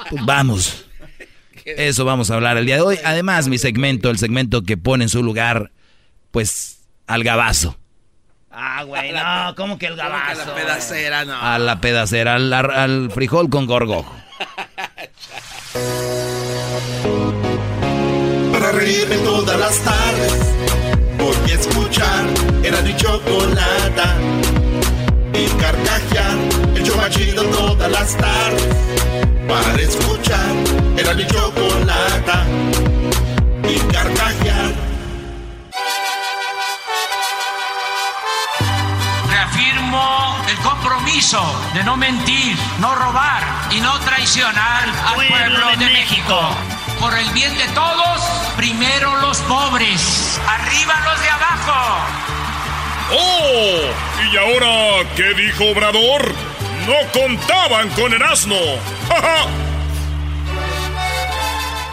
pues 0.10 0.25
vamos. 0.25 0.86
Eso 1.65 2.05
vamos 2.05 2.32
a 2.32 2.36
hablar 2.36 2.58
el 2.58 2.65
día 2.65 2.75
de 2.75 2.82
hoy. 2.82 2.97
Además, 3.03 3.47
mi 3.47 3.58
segmento, 3.58 4.10
el 4.10 4.17
segmento 4.17 4.63
que 4.63 4.77
pone 4.77 5.03
en 5.03 5.10
su 5.10 5.21
lugar, 5.21 5.71
pues, 6.32 6.79
al 7.05 7.23
gabazo. 7.23 7.77
Ah, 8.51 8.84
güey, 8.84 9.12
no, 9.12 9.53
¿cómo 9.55 9.77
que 9.77 9.86
el 9.86 9.95
gabazo? 9.95 10.45
la 10.45 10.55
pedacera, 10.55 11.25
no. 11.25 11.36
A 11.39 11.60
la 11.60 11.79
pedacera, 11.82 12.36
al, 12.36 12.51
al 12.51 13.12
frijol 13.12 13.49
con 13.49 13.67
gorgojo. 13.67 14.15
Para 18.51 18.71
reírme 18.71 19.17
todas 19.17 19.60
las 19.60 19.79
tardes, 19.84 20.55
voy 21.34 21.52
a 21.52 21.56
escuchar 21.56 22.26
era 22.63 22.82
mi 22.82 22.96
chocolata. 22.96 24.15
Y 25.34 25.48
carcajear, 25.62 26.38
el 26.76 26.84
show 26.84 26.98
más 26.98 27.10
chido 27.12 27.44
todas 27.46 27.92
las 27.92 28.18
tardes. 28.18 28.68
Para 29.48 29.82
escuchar 29.82 30.54
era 30.98 31.13
mi 31.13 31.26
chocolata. 31.28 32.46
Y 33.63 33.80
carcajear. 33.92 34.74
Reafirmo 39.30 40.36
el 40.50 40.58
compromiso 40.58 41.42
de 41.74 41.84
no 41.84 41.96
mentir, 41.96 42.58
no 42.80 42.96
robar 42.96 43.44
y 43.72 43.80
no 43.80 43.98
traicionar 44.00 44.89
al 45.08 45.15
pueblo, 45.15 45.70
de, 45.78 45.86
México. 45.86 46.56
Por 46.99 47.17
el 47.17 47.29
bien 47.31 47.57
de 47.57 47.67
todos, 47.69 48.21
primero 48.57 49.15
los 49.21 49.38
pobres, 49.41 50.39
arriba 50.45 50.99
los 51.05 51.21
de 51.21 51.29
abajo. 51.29 52.05
¡Oh! 53.12 53.79
¿Y 54.31 54.38
ahora 54.38 55.09
qué 55.15 55.33
dijo 55.33 55.65
Obrador? 55.71 56.33
No 56.85 57.12
contaban 57.13 57.89
con 57.91 58.13
el 58.13 58.21
asno. 58.21 58.57
¡Ja, 59.07 59.21
ja! 59.21 59.47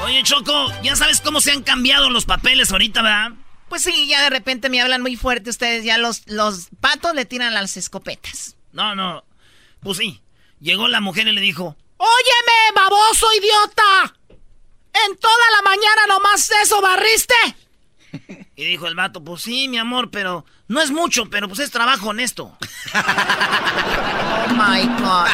Oye, 0.04 0.22
Choco, 0.22 0.72
ya 0.82 0.96
sabes 0.96 1.20
cómo 1.20 1.40
se 1.40 1.52
han 1.52 1.62
cambiado 1.62 2.10
los 2.10 2.24
papeles 2.24 2.72
ahorita, 2.72 3.02
¿verdad? 3.02 3.32
Pues 3.68 3.82
sí, 3.82 4.08
ya 4.08 4.22
de 4.22 4.30
repente 4.30 4.68
me 4.68 4.80
hablan 4.80 5.02
muy 5.02 5.16
fuerte 5.16 5.50
ustedes, 5.50 5.84
ya 5.84 5.98
los, 5.98 6.22
los 6.26 6.68
patos 6.80 7.14
le 7.14 7.24
tiran 7.24 7.54
las 7.54 7.76
escopetas. 7.76 8.56
No, 8.72 8.94
no. 8.94 9.24
Pues 9.80 9.98
sí. 9.98 10.20
Llegó 10.60 10.88
la 10.88 11.00
mujer 11.00 11.28
y 11.28 11.32
le 11.32 11.40
dijo, 11.40 11.76
¡Óyeme, 11.96 12.72
baboso 12.74 13.26
idiota! 13.34 14.15
¿En 15.04 15.16
toda 15.16 15.34
la 15.56 15.62
mañana 15.62 16.06
nomás 16.08 16.50
eso 16.62 16.80
barriste? 16.80 17.34
y 18.56 18.64
dijo 18.64 18.86
el 18.86 18.94
vato, 18.94 19.22
pues 19.22 19.42
sí, 19.42 19.68
mi 19.68 19.78
amor, 19.78 20.10
pero 20.10 20.44
no 20.68 20.80
es 20.80 20.90
mucho, 20.90 21.26
pero 21.26 21.48
pues 21.48 21.60
es 21.60 21.70
trabajo 21.70 22.08
honesto. 22.08 22.56
Oh 24.48 24.54
my 24.54 24.86
God. 25.00 25.28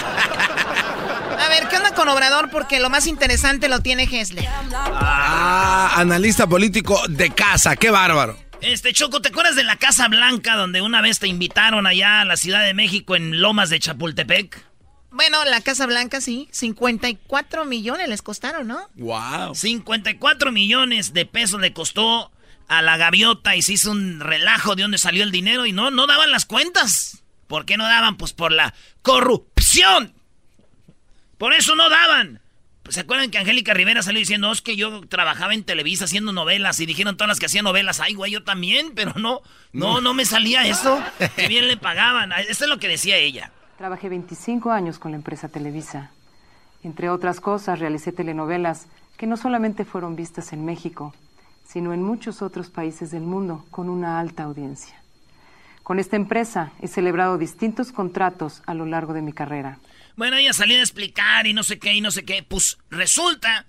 A 1.39 1.49
ver, 1.49 1.69
¿qué 1.69 1.77
onda 1.77 1.95
con 1.95 2.09
Obrador? 2.09 2.51
Porque 2.51 2.81
lo 2.81 2.89
más 2.89 3.07
interesante 3.07 3.69
lo 3.69 3.81
tiene 3.81 4.05
Hesler. 4.05 4.49
Ah, 4.75 5.93
analista 5.97 6.47
político 6.47 7.01
de 7.09 7.31
casa, 7.31 7.77
qué 7.77 7.91
bárbaro. 7.91 8.39
Este, 8.63 8.93
Choco, 8.93 9.21
¿te 9.21 9.29
acuerdas 9.29 9.57
de 9.57 9.65
la 9.65 9.77
Casa 9.77 10.07
Blanca 10.09 10.55
donde 10.55 10.83
una 10.83 11.01
vez 11.03 11.19
te 11.19 11.27
invitaron 11.27 11.87
allá 11.87 12.21
a 12.21 12.25
la 12.25 12.37
Ciudad 12.37 12.65
de 12.65 12.75
México 12.75 13.17
en 13.17 13.41
Lomas 13.41 13.71
de 13.71 13.81
Chapultepec? 13.81 14.65
Bueno, 15.13 15.45
la 15.45 15.61
Casa 15.61 15.87
Blanca 15.87 16.21
sí, 16.21 16.49
54 16.53 17.65
millones 17.67 18.09
les 18.09 18.23
costaron, 18.23 18.67
¿no? 18.67 18.89
Wow. 18.95 19.55
54 19.55 20.51
millones 20.53 21.13
de 21.13 21.27
pesos 21.27 21.61
le 21.61 21.73
costó 21.75 22.33
a 22.69 22.81
la 22.81 22.97
gaviota 22.97 23.55
y 23.55 23.61
se 23.63 23.75
hizo 23.75 23.91
un 23.91 24.21
relajo 24.21 24.75
de 24.75 24.83
dónde 24.83 24.97
salió 24.97 25.23
el 25.23 25.31
dinero 25.31 25.67
y 25.67 25.73
no, 25.73 25.91
no 25.91 26.07
daban 26.07 26.31
las 26.31 26.47
cuentas. 26.47 27.23
¿Por 27.47 27.67
qué 27.67 27.77
no 27.77 27.85
daban? 27.85 28.17
Pues 28.17 28.33
por 28.33 28.53
la 28.53 28.73
corrupción. 29.03 30.15
Por 31.37 31.53
eso 31.53 31.75
no 31.75 31.91
daban. 31.91 32.41
Pues, 32.83 32.95
¿Se 32.95 33.01
acuerdan 33.03 33.31
que 33.31 33.37
Angélica 33.37 33.75
Rivera 33.75 34.03
salió 34.03 34.19
diciendo, 34.19 34.49
"Oh, 34.49 34.53
es 34.53 34.63
que 34.63 34.77
yo 34.77 35.07
trabajaba 35.09 35.53
en 35.53 35.65
Televisa 35.65 36.07
haciendo 36.07 36.33
novelas 36.33 36.81
y 36.81 36.87
dijeron 36.87 37.17
todas 37.17 37.29
las 37.29 37.39
que 37.39 37.47
hacían 37.47 37.65
novelas, 37.65 38.01
ay, 38.01 38.15
güey, 38.15 38.33
yo 38.33 38.43
también, 38.45 38.93
pero 38.95 39.13
no, 39.17 39.43
no, 39.73 40.01
no 40.01 40.15
me 40.15 40.25
salía 40.25 40.67
eso. 40.67 41.03
Que 41.37 41.49
bien 41.49 41.69
le 41.69 41.77
pagaban. 41.77 42.33
Eso 42.33 42.65
es 42.65 42.71
lo 42.71 42.79
que 42.79 42.89
decía 42.89 43.17
ella. 43.19 43.53
Trabajé 43.83 44.09
25 44.09 44.71
años 44.71 45.01
con 45.01 45.11
la 45.11 45.17
empresa 45.17 45.49
Televisa. 45.49 46.13
Entre 46.85 47.11
otras 47.11 47.41
cosas, 47.41 47.81
realicé 47.81 48.13
telenovelas 48.13 48.87
que 49.17 49.27
no 49.27 49.37
solamente 49.37 49.85
fueron 49.85 50.15
vistas 50.15 50.53
en 50.53 50.65
México, 50.65 51.13
sino 51.67 51.93
en 51.93 52.01
muchos 52.01 52.43
otros 52.43 52.71
países 52.71 53.11
del 53.11 53.23
mundo 53.23 53.67
con 53.73 53.89
una 53.89 54.21
alta 54.21 54.45
audiencia. 54.45 55.03
Con 55.83 55.99
esta 55.99 56.15
empresa 56.15 56.71
he 56.81 56.87
celebrado 56.87 57.39
distintos 57.39 57.91
contratos 57.91 58.63
a 58.67 58.75
lo 58.75 58.87
largo 58.87 59.15
de 59.15 59.23
mi 59.23 59.33
carrera. 59.33 59.81
Bueno, 60.15 60.37
ella 60.37 60.53
salió 60.53 60.79
a 60.79 60.83
explicar 60.83 61.49
y 61.49 61.53
no 61.53 61.65
sé 61.65 61.81
qué 61.81 61.93
y 61.93 62.01
no 62.01 62.13
sé 62.13 62.25
qué. 62.25 62.45
Pues 62.45 62.79
resulta 62.89 63.67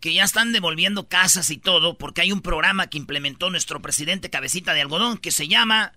que 0.00 0.14
ya 0.14 0.24
están 0.24 0.52
devolviendo 0.52 1.06
casas 1.06 1.50
y 1.50 1.58
todo 1.58 1.96
porque 1.96 2.22
hay 2.22 2.32
un 2.32 2.40
programa 2.40 2.88
que 2.88 2.98
implementó 2.98 3.50
nuestro 3.50 3.80
presidente 3.80 4.30
Cabecita 4.30 4.74
de 4.74 4.80
Algodón 4.80 5.16
que 5.16 5.30
se 5.30 5.46
llama 5.46 5.92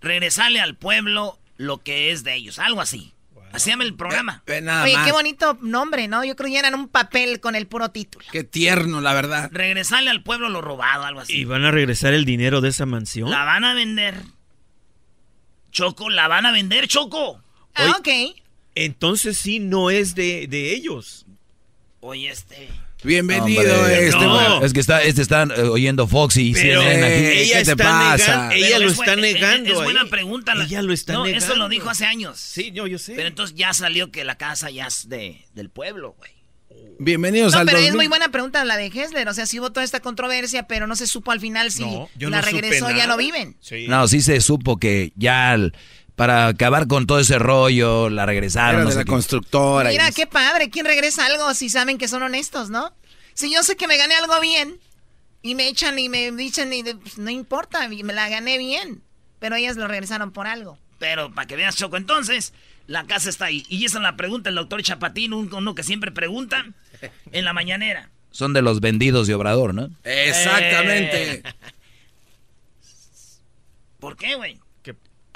Regresarle 0.00 0.60
al 0.60 0.74
pueblo 0.74 1.38
lo 1.56 1.78
que 1.78 2.12
es 2.12 2.24
de 2.24 2.34
ellos. 2.34 2.58
Algo 2.58 2.80
así. 2.80 3.12
Así 3.52 3.70
llama 3.70 3.84
el 3.84 3.94
programa. 3.94 4.42
Nada 4.62 4.84
Oye, 4.84 4.94
más. 4.94 5.06
qué 5.06 5.12
bonito 5.12 5.56
nombre, 5.62 6.08
¿no? 6.08 6.24
Yo 6.24 6.36
creo 6.36 6.48
que 6.48 6.56
llenan 6.56 6.74
un 6.74 6.88
papel 6.88 7.40
con 7.40 7.54
el 7.54 7.66
puro 7.66 7.90
título. 7.90 8.24
Qué 8.30 8.44
tierno, 8.44 9.00
la 9.00 9.14
verdad. 9.14 9.48
Regresarle 9.52 10.10
al 10.10 10.22
pueblo 10.22 10.48
lo 10.50 10.60
robado, 10.60 11.04
algo 11.04 11.20
así. 11.20 11.38
¿Y 11.38 11.44
van 11.44 11.64
a 11.64 11.70
regresar 11.70 12.12
el 12.12 12.24
dinero 12.26 12.60
de 12.60 12.68
esa 12.68 12.84
mansión? 12.84 13.30
La 13.30 13.44
van 13.44 13.64
a 13.64 13.72
vender. 13.72 14.20
Choco, 15.70 16.10
la 16.10 16.28
van 16.28 16.44
a 16.44 16.52
vender, 16.52 16.86
Choco. 16.88 17.42
Ah, 17.74 17.96
ok. 17.98 18.08
Entonces 18.74 19.38
sí 19.38 19.58
no 19.58 19.90
es 19.90 20.14
de, 20.14 20.46
de 20.48 20.74
ellos. 20.74 21.24
Oye, 22.00 22.28
este. 22.30 22.68
Bienvenido, 23.04 23.60
Hombre, 23.78 24.06
este. 24.08 24.24
no, 24.24 24.64
Es 24.64 24.72
que 24.72 24.80
está, 24.80 25.02
este 25.02 25.22
está 25.22 25.42
eh, 25.44 25.62
oyendo 25.62 26.08
Fox 26.08 26.36
y 26.38 26.52
Pero 26.54 26.80
CNN 26.82 27.04
aquí. 27.06 27.38
ella 27.40 27.58
¿qué 27.58 27.64
te 27.64 27.70
está 27.72 27.84
pasa? 27.84 28.32
negando, 28.48 28.54
ella 28.54 28.78
lo 28.78 28.86
es 28.86 28.92
está 28.92 29.04
buen- 29.14 29.24
es- 29.24 29.34
negando. 29.34 29.70
Es, 29.72 29.82
buena 29.84 30.04
pregunta. 30.06 30.54
la- 30.54 30.64
Ella 30.64 30.82
lo 30.82 30.92
está 30.92 31.12
no, 31.12 31.24
negando. 31.24 31.44
eso 31.44 31.54
lo 31.56 31.68
dijo 31.68 31.90
hace 31.90 32.06
años. 32.06 32.38
Sí, 32.40 32.72
yo, 32.72 32.86
yo 32.86 32.98
sé. 32.98 33.14
Pero 33.14 33.28
entonces 33.28 33.54
ya 33.56 33.72
salió 33.74 34.10
que 34.10 34.24
la 34.24 34.36
casa 34.36 34.70
ya 34.70 34.86
es 34.86 35.08
de, 35.08 35.44
del 35.54 35.68
pueblo, 35.70 36.14
güey. 36.18 36.30
Bienvenidos 36.98 37.52
No, 37.52 37.60
al 37.60 37.66
pero 37.66 37.78
es 37.78 37.84
2000. 37.84 37.96
muy 37.98 38.06
buena 38.08 38.28
pregunta 38.30 38.64
la 38.64 38.76
de 38.78 38.86
Hessler. 38.86 39.28
O 39.28 39.34
sea, 39.34 39.44
sí 39.46 39.60
hubo 39.60 39.70
toda 39.70 39.84
esta 39.84 40.00
controversia, 40.00 40.66
pero 40.66 40.86
no 40.86 40.96
se 40.96 41.06
supo 41.06 41.30
al 41.30 41.40
final 41.40 41.70
si 41.70 41.82
No, 41.84 42.08
la 42.18 42.28
no 42.30 42.40
regresó, 42.42 42.90
ya 42.90 43.06
no 43.06 43.16
viven. 43.18 43.56
Sí. 43.60 43.86
No, 43.88 44.08
sí 44.08 44.22
se 44.22 44.40
supo 44.40 44.78
que 44.78 45.12
ya 45.16 45.56
para 46.16 46.48
acabar 46.48 46.86
con 46.88 47.06
todo 47.06 47.20
ese 47.20 47.38
rollo 47.38 48.08
la 48.08 48.26
regresaron. 48.26 48.74
Era 48.80 48.84
no 48.84 48.86
de 48.86 48.92
sé 48.92 48.98
la 49.00 49.04
qué. 49.04 49.10
constructora. 49.10 49.90
Mira, 49.90 50.10
qué 50.12 50.26
padre. 50.26 50.70
¿Quién 50.70 50.86
regresa 50.86 51.26
algo 51.26 51.54
si 51.54 51.68
saben 51.68 51.98
que 51.98 52.08
son 52.08 52.22
honestos, 52.22 52.70
no? 52.70 52.92
Si 53.34 53.52
yo 53.52 53.62
sé 53.62 53.76
que 53.76 53.86
me 53.86 53.96
gané 53.98 54.14
algo 54.16 54.40
bien 54.40 54.80
y 55.42 55.54
me 55.54 55.68
echan 55.68 55.98
y 55.98 56.08
me 56.08 56.32
dicen, 56.32 56.72
y 56.72 56.82
de- 56.82 56.96
pues, 56.96 57.18
no 57.18 57.30
importa, 57.30 57.86
me 57.88 58.12
la 58.12 58.28
gané 58.28 58.58
bien. 58.58 59.02
Pero 59.38 59.54
ellas 59.56 59.76
lo 59.76 59.86
regresaron 59.86 60.32
por 60.32 60.46
algo. 60.46 60.78
Pero 60.98 61.32
para 61.34 61.46
que 61.46 61.56
veas, 61.56 61.76
Choco, 61.76 61.98
entonces, 61.98 62.54
la 62.86 63.04
casa 63.06 63.28
está 63.28 63.44
ahí. 63.44 63.66
Y 63.68 63.84
esa 63.84 63.98
es 63.98 64.02
la 64.02 64.16
pregunta 64.16 64.48
el 64.48 64.54
doctor 64.56 64.82
Chapatín, 64.82 65.34
un- 65.34 65.52
uno 65.52 65.74
que 65.74 65.82
siempre 65.82 66.10
pregunta 66.10 66.64
en 67.32 67.44
la 67.44 67.52
mañanera. 67.52 68.08
Son 68.30 68.54
de 68.54 68.62
los 68.62 68.80
vendidos 68.80 69.26
de 69.26 69.34
Obrador, 69.34 69.74
¿no? 69.74 69.90
Exactamente. 70.04 71.42
¿Por 74.00 74.16
qué, 74.16 74.34
güey? 74.34 74.58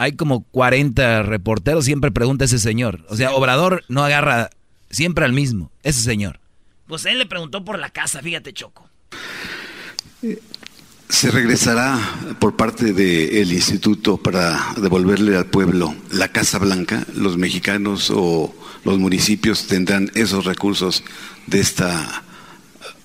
Hay 0.01 0.13
como 0.13 0.45
40 0.45 1.25
reporteros, 1.25 1.85
siempre 1.85 2.11
pregunta 2.11 2.47
ese 2.47 2.59
señor. 2.59 3.05
O 3.11 3.17
sea, 3.17 3.33
Obrador 3.33 3.85
no 3.89 4.03
agarra 4.03 4.49
siempre 4.89 5.27
al 5.27 5.35
mismo, 5.35 5.71
ese 5.83 6.01
señor. 6.01 6.41
Pues 6.87 7.05
él 7.05 7.19
le 7.19 7.27
preguntó 7.27 7.67
por 7.67 7.79
la 7.79 7.91
casa, 7.91 8.23
fíjate, 8.23 8.55
Choco. 8.55 8.89
Se 11.11 11.31
regresará 11.31 11.99
por 12.39 12.57
parte 12.57 12.95
del 12.95 13.53
instituto 13.53 14.17
para 14.17 14.73
devolverle 14.79 15.37
al 15.37 15.45
pueblo 15.45 15.95
la 16.11 16.29
Casa 16.29 16.59
Blanca. 16.59 17.05
Los 17.15 17.37
mexicanos 17.37 18.11
o 18.11 18.55
los 18.85 18.99
municipios 18.99 19.67
tendrán 19.67 20.11
esos 20.15 20.47
recursos 20.47 21.05
de 21.47 21.61
esta 21.61 22.23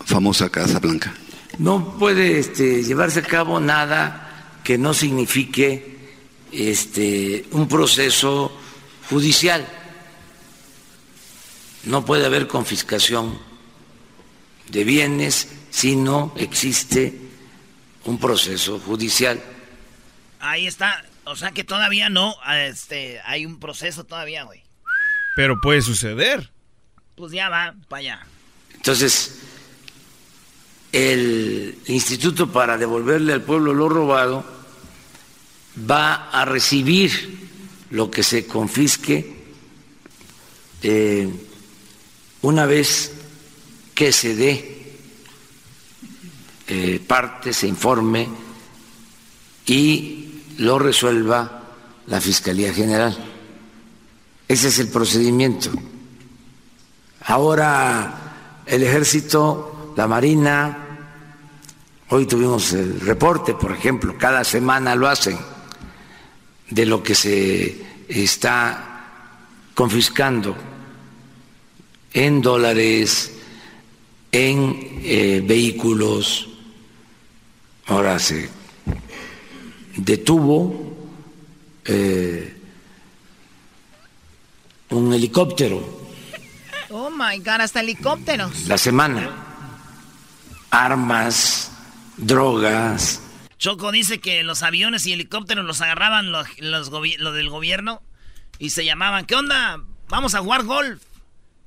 famosa 0.06 0.48
Casa 0.48 0.80
Blanca. 0.80 1.14
No 1.60 1.98
puede 2.00 2.40
este, 2.40 2.86
llevarse 2.86 3.20
a 3.20 3.24
cabo 3.24 3.60
nada 3.60 4.62
que 4.64 4.78
no 4.78 4.94
signifique 4.94 5.95
este, 6.56 7.46
un 7.52 7.68
proceso 7.68 8.52
judicial. 9.10 9.68
No 11.84 12.06
puede 12.06 12.26
haber 12.26 12.48
confiscación 12.48 13.38
de 14.70 14.84
bienes 14.84 15.50
si 15.70 15.96
no 15.96 16.34
existe 16.38 17.20
un 18.06 18.20
proceso 18.20 18.80
judicial. 18.80 19.42
Ahí 20.40 20.68
está. 20.68 21.06
O 21.26 21.36
sea 21.36 21.52
que 21.52 21.64
todavía 21.64 22.10
no, 22.10 22.36
este, 22.48 23.20
hay 23.26 23.46
un 23.46 23.60
proceso 23.60 24.04
todavía, 24.04 24.44
güey. 24.44 24.64
Pero 25.36 25.60
puede 25.62 25.82
suceder. 25.82 26.52
Pues 27.16 27.32
ya 27.32 27.50
va 27.50 27.76
para 27.90 28.00
allá. 28.00 28.28
Entonces, 28.74 29.40
el 30.92 31.78
Instituto 31.88 32.52
para 32.52 32.78
devolverle 32.78 33.34
al 33.34 33.42
pueblo 33.42 33.74
lo 33.74 33.90
robado 33.90 34.46
va 35.78 36.30
a 36.30 36.46
recibir 36.46 37.48
lo 37.92 38.10
que 38.10 38.24
se 38.24 38.46
confisque 38.46 39.36
eh, 40.82 41.30
una 42.42 42.66
vez 42.66 43.12
que 43.94 44.12
se 44.12 44.36
dé 44.36 44.94
eh, 46.68 47.00
parte, 47.06 47.54
se 47.54 47.68
informe 47.68 48.28
y 49.66 50.44
lo 50.58 50.78
resuelva 50.80 51.64
la 52.08 52.22
Fiscalía 52.22 52.74
General. 52.74 53.18
Ese 54.48 54.68
es 54.68 54.80
el 54.80 54.90
procedimiento. 54.90 55.72
Ahora 57.22 58.62
el 58.66 58.84
ejército, 58.84 59.94
la 59.98 60.08
marina, 60.08 61.00
hoy 62.10 62.26
tuvimos 62.26 62.74
el 62.74 63.00
reporte, 63.00 63.56
por 63.56 63.72
ejemplo, 63.72 64.16
cada 64.18 64.44
semana 64.44 64.96
lo 64.96 65.08
hacen, 65.08 65.38
de 66.70 66.86
lo 66.86 67.04
que 67.04 67.16
se 67.16 67.84
está 68.08 69.12
confiscando 69.74 70.56
en 72.14 72.42
dólares, 72.42 73.34
en 74.32 75.02
eh, 75.04 75.44
vehículos. 75.46 76.50
Ahora 77.88 78.18
se 78.20 78.50
detuvo 79.98 80.94
eh, 81.86 82.56
un 84.90 85.14
helicóptero 85.14 86.06
Oh 86.98 87.10
my 87.10 87.40
God, 87.40 87.62
hasta 87.62 87.82
helicópteros. 87.82 88.68
la 88.68 88.78
semana. 88.78 89.30
Armas, 90.70 91.72
drogas. 92.16 93.20
Choco 93.58 93.92
dice 93.92 94.20
que 94.20 94.44
los 94.44 94.64
aviones 94.64 95.06
y 95.06 95.14
helicópteros 95.14 95.66
los 95.66 95.82
agarraban 95.82 96.32
los, 96.32 96.48
los 96.60 96.92
del 96.92 97.50
gobierno 97.50 98.02
y 98.60 98.72
se 98.72 98.86
llamaban, 98.86 99.26
¿qué 99.26 99.36
onda? 99.36 99.80
Vamos 100.10 100.36
a 100.36 100.40
jugar 100.40 100.64
golf. 100.64 101.02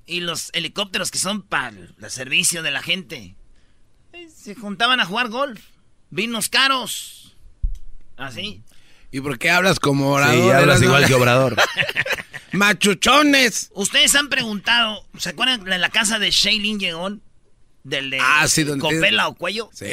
Y 0.07 0.21
los 0.21 0.51
helicópteros 0.55 1.11
que 1.11 1.19
son 1.19 1.43
para 1.43 1.69
el 1.69 1.95
servicio 2.09 2.63
de 2.63 2.71
la 2.71 2.83
gente 2.83 3.37
eh, 4.13 4.29
se 4.35 4.55
juntaban 4.55 5.01
a 5.01 5.07
jugar 5.07 5.29
golf. 5.29 5.61
Vinos 6.11 6.49
caros. 6.49 7.37
Así. 8.17 8.63
¿Y 9.11 9.21
por 9.21 9.39
qué 9.39 9.51
hablas 9.51 9.79
como 9.81 10.15
Obrador? 10.15 10.35
Sí, 10.35 10.51
hablas 10.51 10.83
igual 10.83 11.07
que 11.07 11.15
Obrador. 11.15 11.57
¡Machuchones! 12.53 13.71
Ustedes 13.75 14.15
han 14.15 14.29
preguntado, 14.29 15.05
¿se 15.19 15.31
acuerdan 15.31 15.65
de 15.65 15.79
la 15.79 15.91
casa 15.91 16.19
de 16.19 16.31
Shailene 16.31 16.79
Llegón? 16.79 17.23
Del 17.85 18.11
de 18.11 18.19
Ah, 18.21 18.47
sí, 18.49 18.65
Copela 18.79 19.29
o 19.29 19.35
Cuello. 19.35 19.71
Sí. 19.73 19.85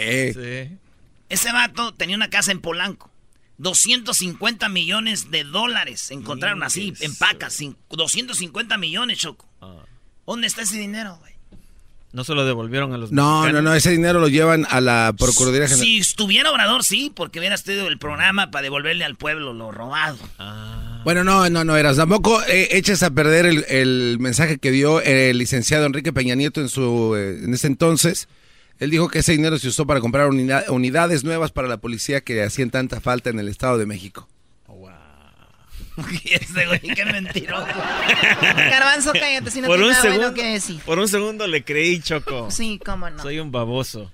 Ese 1.29 1.51
vato 1.51 1.93
tenía 1.93 2.15
una 2.15 2.29
casa 2.29 2.51
en 2.51 2.61
Polanco. 2.61 3.11
250 3.57 4.67
millones 4.69 5.31
de 5.31 5.43
dólares 5.43 6.11
encontraron 6.11 6.61
así, 6.63 6.93
en 6.99 7.15
pacas. 7.15 7.59
cin- 7.59 7.75
250 7.89 8.77
millones, 8.77 9.19
Choco. 9.19 9.47
¿Dónde 10.25 10.47
está 10.47 10.63
ese 10.63 10.77
dinero, 10.77 11.17
güey? 11.19 11.33
No 12.11 12.23
se 12.23 12.33
lo 12.33 12.45
devolvieron 12.45 12.93
a 12.93 12.97
los 12.97 13.11
No, 13.11 13.23
no, 13.23 13.41
mexicanos. 13.41 13.63
no, 13.63 13.73
ese 13.75 13.91
dinero 13.91 14.19
lo 14.19 14.27
llevan 14.29 14.65
a 14.69 14.79
la 14.81 15.13
Procuraduría 15.17 15.67
General. 15.67 15.85
Si 15.85 15.97
estuviera 15.97 16.49
Obrador, 16.51 16.83
sí, 16.83 17.11
porque 17.13 17.39
hubiera 17.39 17.57
tenido 17.57 17.87
el 17.87 17.97
programa 17.97 18.51
para 18.51 18.63
devolverle 18.63 19.03
al 19.03 19.15
pueblo 19.15 19.53
lo 19.53 19.71
robado. 19.71 20.17
Bueno, 21.03 21.23
no, 21.23 21.49
no, 21.49 21.63
no 21.65 21.75
eras. 21.75 21.97
Tampoco 21.97 22.41
eh, 22.43 22.69
eches 22.71 23.03
a 23.03 23.11
perder 23.11 23.45
el, 23.45 23.65
el 23.67 24.17
mensaje 24.19 24.57
que 24.57 24.71
dio 24.71 25.01
el 25.01 25.37
licenciado 25.37 25.85
Enrique 25.85 26.13
Peña 26.13 26.35
Nieto 26.35 26.61
en 26.61 26.69
su 26.69 27.15
eh, 27.17 27.41
en 27.43 27.53
ese 27.53 27.67
entonces. 27.67 28.27
Él 28.79 28.89
dijo 28.91 29.07
que 29.09 29.19
ese 29.19 29.31
dinero 29.31 29.57
se 29.57 29.67
usó 29.69 29.85
para 29.87 30.01
comprar 30.01 30.27
unida- 30.27 30.65
unidades 30.69 31.23
nuevas 31.23 31.51
para 31.51 31.67
la 31.67 31.77
policía 31.77 32.21
que 32.21 32.43
hacían 32.43 32.69
tanta 32.71 32.99
falta 32.99 33.29
en 33.29 33.39
el 33.39 33.47
Estado 33.47 33.77
de 33.77 33.85
México. 33.85 34.27
Ese 36.25 36.65
güey, 36.65 36.79
qué 36.81 37.05
mentiroso. 37.05 37.65
Garbanzo, 38.41 39.13
cállate, 39.13 39.49
si 39.49 39.61
no 39.61 39.67
Por 39.67 39.81
un, 39.81 39.89
nada 39.89 40.01
segundo, 40.01 40.21
bueno 40.23 40.35
que 40.35 40.45
decir. 40.51 40.79
por 40.85 40.99
un 40.99 41.07
segundo 41.07 41.47
le 41.47 41.63
creí, 41.63 42.01
Choco. 42.01 42.51
Sí, 42.51 42.81
cómo 42.85 43.09
no. 43.09 43.21
Soy 43.23 43.39
un 43.39 43.49
baboso. 43.51 44.11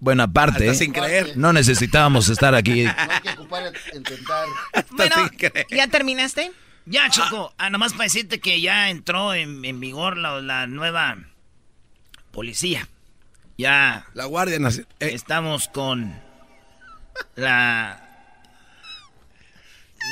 Bueno, 0.00 0.24
aparte, 0.24 0.68
Hasta 0.68 0.74
sin 0.84 0.92
creer. 0.92 1.32
no 1.36 1.54
necesitábamos 1.54 2.28
estar 2.28 2.54
aquí. 2.54 2.84
hay 2.86 3.20
que 3.22 3.30
ocupar, 3.30 3.72
intentar. 3.94 4.46
Bueno, 4.90 5.14
¿ya 5.70 5.86
terminaste? 5.86 6.52
Ya, 6.84 7.08
Choco. 7.08 7.54
Ah, 7.56 7.70
nomás 7.70 7.92
para 7.92 8.04
decirte 8.04 8.38
que 8.40 8.60
ya 8.60 8.90
entró 8.90 9.32
en, 9.32 9.64
en 9.64 9.80
vigor 9.80 10.18
la, 10.18 10.40
la 10.42 10.66
nueva 10.66 11.16
policía. 12.30 12.88
Ya. 13.58 14.06
La 14.14 14.24
Guardia 14.24 14.58
Nacional. 14.58 14.88
Estamos 15.00 15.68
con 15.68 16.20
la 17.36 18.08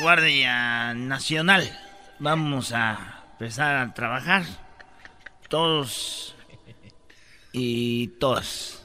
Guardia 0.03 0.95
Nacional. 0.95 1.79
Vamos 2.19 2.73
a 2.73 3.25
empezar 3.33 3.77
a 3.77 3.95
trabajar. 3.95 4.45
Todos 5.49 6.37
y 7.53 8.09
todas. 8.19 8.85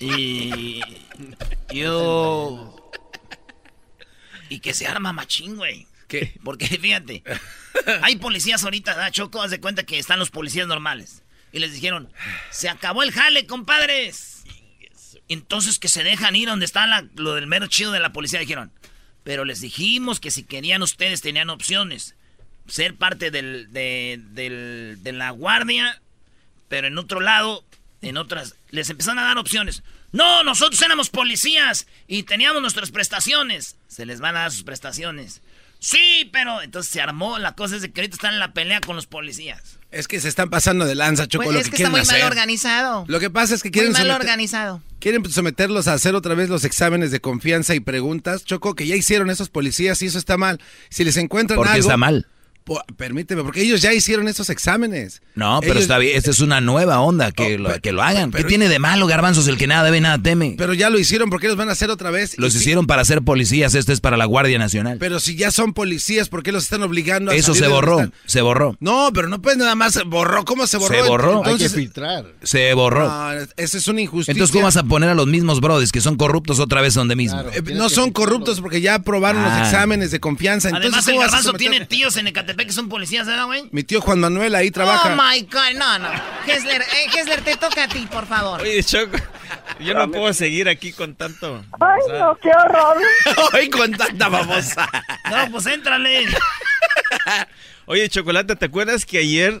Y 0.00 0.80
yo... 1.72 2.92
Y 4.50 4.60
que 4.60 4.74
se 4.74 4.86
arma 4.86 5.12
machín, 5.12 5.56
güey. 5.56 5.88
¿Qué? 6.06 6.38
Porque 6.44 6.66
fíjate, 6.66 7.24
hay 8.02 8.16
policías 8.16 8.62
ahorita, 8.62 8.94
¿da? 8.94 9.10
Choco, 9.10 9.42
haz 9.42 9.50
de 9.50 9.60
cuenta 9.60 9.84
que 9.84 9.98
están 9.98 10.18
los 10.18 10.30
policías 10.30 10.68
normales. 10.68 11.23
Y 11.54 11.60
les 11.60 11.72
dijeron, 11.72 12.12
se 12.50 12.68
acabó 12.68 13.04
el 13.04 13.12
jale, 13.12 13.46
compadres. 13.46 14.42
Entonces 15.28 15.78
que 15.78 15.88
se 15.88 16.02
dejan 16.02 16.34
ir 16.34 16.48
donde 16.48 16.66
está 16.66 16.84
la- 16.86 17.06
lo 17.14 17.34
del 17.36 17.46
mero 17.46 17.68
chido 17.68 17.92
de 17.92 18.00
la 18.00 18.12
policía. 18.12 18.40
Dijeron, 18.40 18.72
pero 19.22 19.44
les 19.44 19.60
dijimos 19.60 20.18
que 20.18 20.32
si 20.32 20.42
querían 20.42 20.82
ustedes 20.82 21.20
tenían 21.22 21.50
opciones. 21.50 22.16
Ser 22.66 22.96
parte 22.96 23.30
del, 23.30 23.72
de, 23.72 24.20
del- 24.32 24.98
de 25.02 25.12
la 25.12 25.30
guardia, 25.30 26.02
pero 26.68 26.88
en 26.88 26.98
otro 26.98 27.20
lado, 27.20 27.64
en 28.02 28.16
otras, 28.16 28.56
les 28.70 28.90
empezaron 28.90 29.20
a 29.20 29.24
dar 29.24 29.38
opciones. 29.38 29.84
No, 30.10 30.42
nosotros 30.42 30.82
éramos 30.82 31.08
policías 31.08 31.86
y 32.08 32.24
teníamos 32.24 32.60
nuestras 32.62 32.90
prestaciones. 32.90 33.76
Se 33.86 34.06
les 34.06 34.20
van 34.20 34.36
a 34.36 34.40
dar 34.40 34.50
sus 34.52 34.64
prestaciones. 34.64 35.40
Sí, 35.86 36.30
pero 36.32 36.62
entonces 36.62 36.90
se 36.90 37.00
armó. 37.02 37.38
La 37.38 37.54
cosa 37.54 37.76
es 37.76 37.82
de 37.82 37.92
que 37.92 38.00
ahorita 38.00 38.14
están 38.16 38.32
en 38.32 38.40
la 38.40 38.54
pelea 38.54 38.80
con 38.80 38.96
los 38.96 39.06
policías. 39.06 39.78
Es 39.90 40.08
que 40.08 40.18
se 40.18 40.28
están 40.28 40.48
pasando 40.48 40.86
de 40.86 40.94
lanza, 40.94 41.28
Choco, 41.28 41.44
Pues 41.44 41.54
lo 41.54 41.60
es 41.60 41.66
que, 41.66 41.70
que 41.72 41.76
está 41.76 41.90
quieren 41.90 41.92
muy 41.92 42.00
hacer. 42.00 42.18
mal 42.22 42.26
organizado. 42.30 43.04
Lo 43.06 43.20
que 43.20 43.28
pasa 43.30 43.54
es 43.54 43.62
que 43.62 43.68
Muy 43.68 43.72
quieren, 43.72 43.92
mal 43.92 44.02
someter- 44.02 44.16
organizado. 44.20 44.82
quieren 44.98 45.30
someterlos 45.30 45.86
a 45.86 45.92
hacer 45.92 46.14
otra 46.14 46.34
vez 46.34 46.48
los 46.48 46.64
exámenes 46.64 47.10
de 47.10 47.20
confianza 47.20 47.74
y 47.74 47.80
preguntas, 47.80 48.44
Choco, 48.46 48.74
que 48.74 48.86
ya 48.86 48.96
hicieron 48.96 49.28
esos 49.28 49.50
policías 49.50 50.00
y 50.00 50.06
eso 50.06 50.18
está 50.18 50.38
mal. 50.38 50.58
Si 50.88 51.04
les 51.04 51.18
encuentran 51.18 51.58
¿Por 51.58 51.66
qué 51.66 51.74
algo... 51.74 51.86
está 51.88 51.96
mal? 51.98 52.26
Permíteme, 52.96 53.42
porque 53.42 53.60
ellos 53.62 53.82
ya 53.82 53.92
hicieron 53.92 54.26
esos 54.26 54.48
exámenes. 54.48 55.20
No, 55.34 55.58
pero 55.60 55.72
Ellos- 55.74 55.82
está 55.82 55.98
bien. 55.98 56.16
Esta 56.16 56.30
es 56.30 56.40
una 56.40 56.60
nueva 56.60 57.00
onda. 57.00 57.30
Que, 57.32 57.58
lo, 57.58 57.78
que 57.80 57.92
lo 57.92 58.02
hagan. 58.02 58.30
¿Qué 58.30 58.44
tiene 58.44 58.68
de 58.68 58.78
malo, 58.78 59.06
garbanzos? 59.06 59.46
El 59.48 59.58
que 59.58 59.66
nada 59.66 59.84
debe, 59.84 60.00
nada 60.00 60.18
teme. 60.18 60.54
Pero 60.56 60.72
ya 60.72 60.88
lo 60.88 60.98
hicieron, 60.98 61.28
¿por 61.28 61.40
qué 61.40 61.48
los 61.48 61.56
van 61.56 61.68
a 61.68 61.72
hacer 61.72 61.90
otra 61.90 62.10
vez? 62.10 62.38
Los 62.38 62.54
Y 62.54 62.58
si- 62.58 62.62
hicieron 62.64 62.86
para 62.86 63.04
ser 63.04 63.20
policías. 63.22 63.74
Este 63.74 63.92
es 63.92 64.00
para 64.00 64.16
la 64.16 64.24
Guardia 64.24 64.58
Nacional. 64.58 64.96
Pero 64.98 65.20
si 65.20 65.36
ya 65.36 65.50
son 65.50 65.74
policías, 65.74 66.28
¿por 66.30 66.42
qué 66.42 66.52
los 66.52 66.64
están 66.64 66.82
obligando 66.82 67.32
a 67.32 67.34
Eso 67.34 67.52
salir 67.54 67.64
se 67.64 67.68
borró. 67.70 68.10
Se 68.26 68.40
borró. 68.40 68.76
No, 68.80 69.10
pero 69.12 69.28
no 69.28 69.42
puedes 69.42 69.58
nada 69.58 69.74
más 69.74 70.02
borró. 70.06 70.44
¿Cómo 70.44 70.66
se 70.66 70.78
borró? 70.78 71.02
Se 71.04 71.08
borró. 71.08 71.36
Entonces, 71.38 71.68
Hay 71.72 71.74
que 71.74 71.80
filtrar. 71.80 72.24
Se 72.42 72.72
borró. 72.74 73.08
No, 73.08 73.32
esa 73.56 73.76
es 73.78 73.88
una 73.88 74.00
injusticia. 74.00 74.32
Entonces, 74.32 74.52
¿cómo 74.52 74.64
vas 74.64 74.76
a 74.78 74.84
poner 74.84 75.10
a 75.10 75.14
los 75.14 75.26
mismos 75.26 75.60
brodis 75.60 75.92
que 75.92 76.00
son 76.00 76.16
corruptos 76.16 76.60
otra 76.60 76.80
vez 76.80 76.94
donde 76.94 77.14
mismo? 77.16 77.40
Eh, 77.52 77.62
no 77.74 77.88
son 77.90 78.10
corruptos 78.10 78.60
porque 78.62 78.80
ya 78.80 78.94
aprobaron 78.94 79.42
Ah. 79.44 79.58
los 79.58 79.66
exámenes 79.68 80.10
de 80.10 80.20
confianza. 80.20 80.68
Entonces, 80.68 80.92
Además, 80.92 81.08
el 81.08 81.12
¿cómo 81.14 81.20
vas 81.24 81.28
a 81.32 81.36
garbanzo 81.36 81.58
tiene 81.58 81.84
tíos 81.84 82.16
en 82.16 82.28
Ecatepec 82.28 82.53
que 82.56 82.72
son 82.72 82.88
policías, 82.88 83.26
¿verdad, 83.26 83.46
güey? 83.46 83.68
Mi 83.72 83.82
tío 83.82 84.00
Juan 84.00 84.20
Manuel 84.20 84.54
ahí 84.54 84.70
trabaja. 84.70 85.12
Oh 85.14 85.16
my 85.16 85.40
God, 85.42 85.76
no, 85.78 85.98
no. 85.98 86.08
Hessler, 86.46 86.82
eh, 86.82 87.06
Hessler, 87.16 87.40
te 87.42 87.56
toca 87.56 87.84
a 87.84 87.88
ti, 87.88 88.06
por 88.10 88.26
favor. 88.26 88.60
Oye, 88.62 88.82
Choco, 88.82 89.16
yo 89.80 89.94
no 89.94 90.10
puedo 90.10 90.32
seguir 90.32 90.68
aquí 90.68 90.92
con 90.92 91.14
tanto. 91.16 91.64
Ay, 91.80 92.00
no, 92.18 92.36
qué 92.40 92.50
horror. 92.50 92.96
Ay, 93.52 93.68
con 93.70 93.92
tanta 93.92 94.28
babosa. 94.28 94.88
No, 95.30 95.50
pues 95.50 95.66
éntrale. 95.66 96.26
Oye, 97.86 98.08
Chocolate, 98.08 98.56
¿te 98.56 98.64
acuerdas 98.66 99.04
que 99.04 99.18
ayer 99.18 99.60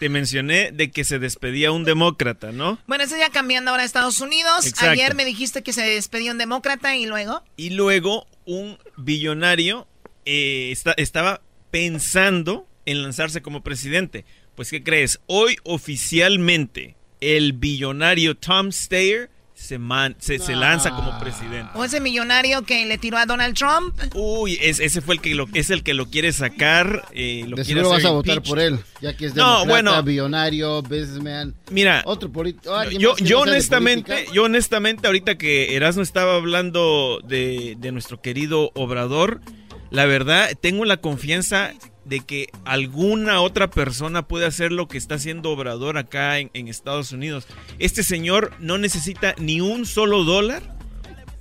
te 0.00 0.08
mencioné 0.08 0.72
de 0.72 0.90
que 0.90 1.04
se 1.04 1.18
despedía 1.20 1.70
un 1.70 1.84
demócrata, 1.84 2.50
no? 2.50 2.78
Bueno, 2.86 3.04
eso 3.04 3.16
ya 3.16 3.30
cambiando 3.30 3.70
ahora 3.70 3.84
a 3.84 3.86
Estados 3.86 4.20
Unidos. 4.20 4.66
Exacto. 4.66 4.90
Ayer 4.90 5.14
me 5.14 5.24
dijiste 5.24 5.62
que 5.62 5.72
se 5.72 5.82
despedió 5.82 6.32
un 6.32 6.38
demócrata 6.38 6.96
y 6.96 7.06
luego. 7.06 7.44
Y 7.56 7.70
luego 7.70 8.26
un 8.44 8.78
billonario 8.96 9.86
eh, 10.24 10.70
esta- 10.72 10.94
estaba 10.96 11.40
pensando 11.72 12.68
en 12.86 13.02
lanzarse 13.02 13.42
como 13.42 13.62
presidente. 13.64 14.24
Pues, 14.54 14.70
¿qué 14.70 14.84
crees? 14.84 15.18
Hoy 15.26 15.56
oficialmente 15.64 16.94
el 17.20 17.52
billonario 17.54 18.36
Tom 18.36 18.70
Steyer 18.70 19.30
se, 19.54 19.78
man- 19.78 20.16
se, 20.18 20.40
se 20.40 20.56
lanza 20.56 20.90
como 20.90 21.18
presidente. 21.20 21.70
O 21.74 21.84
ese 21.84 22.00
millonario 22.00 22.62
que 22.62 22.84
le 22.84 22.98
tiró 22.98 23.16
a 23.16 23.26
Donald 23.26 23.54
Trump. 23.56 23.94
Uy, 24.14 24.58
es- 24.60 24.80
ese 24.80 25.00
fue 25.00 25.14
el 25.14 25.20
que 25.20 25.34
lo, 25.36 25.46
es 25.54 25.70
el 25.70 25.82
que 25.84 25.94
lo 25.94 26.06
quiere 26.10 26.32
sacar. 26.32 27.06
eh, 27.14 27.44
lo 27.46 27.56
De 27.56 27.64
quiere 27.64 27.80
seguro 27.80 27.90
vas 27.90 28.04
a 28.04 28.10
votar 28.10 28.42
por 28.42 28.58
él, 28.58 28.78
ya 29.00 29.16
que 29.16 29.26
es 29.26 29.34
No, 29.36 29.64
bueno. 29.64 30.02
billonario, 30.02 30.82
businessman. 30.82 31.54
Mira, 31.70 32.02
otro 32.06 32.30
político. 32.32 32.74
yo, 32.98 33.16
yo 33.18 33.40
honestamente, 33.40 34.26
yo 34.34 34.44
honestamente, 34.44 35.06
ahorita 35.06 35.38
que 35.38 35.76
Erasmo 35.76 36.02
estaba 36.02 36.34
hablando 36.34 37.20
de, 37.24 37.76
de 37.78 37.92
nuestro 37.92 38.20
querido 38.20 38.72
Obrador, 38.74 39.40
la 39.92 40.06
verdad, 40.06 40.50
tengo 40.60 40.84
la 40.84 40.96
confianza 40.96 41.72
de 42.04 42.18
que 42.20 42.48
alguna 42.64 43.40
otra 43.40 43.70
persona 43.70 44.22
puede 44.26 44.46
hacer 44.46 44.72
lo 44.72 44.88
que 44.88 44.98
está 44.98 45.14
haciendo 45.14 45.50
Obrador 45.50 45.98
acá 45.98 46.38
en, 46.40 46.50
en 46.54 46.66
Estados 46.66 47.12
Unidos. 47.12 47.46
Este 47.78 48.02
señor 48.02 48.52
no 48.58 48.76
necesita 48.78 49.34
ni 49.38 49.60
un 49.60 49.86
solo 49.86 50.24
dólar 50.24 50.62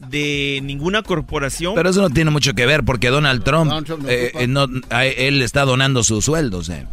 de 0.08 0.60
ninguna 0.64 1.02
corporación. 1.04 1.74
Pero 1.76 1.90
eso 1.90 2.02
no 2.02 2.10
tiene 2.10 2.32
mucho 2.32 2.54
que 2.54 2.66
ver 2.66 2.84
porque 2.84 3.10
Donald 3.10 3.44
Trump, 3.44 3.66
Donald 3.70 3.86
Trump 3.88 4.04
no 4.04 4.10
eh, 4.10 4.32
eh, 4.36 4.48
no- 4.48 4.68
él 5.02 5.42
está 5.42 5.64
donando 5.66 6.04
sus 6.04 6.26
sueldos. 6.26 6.70
eh. 6.70 6.86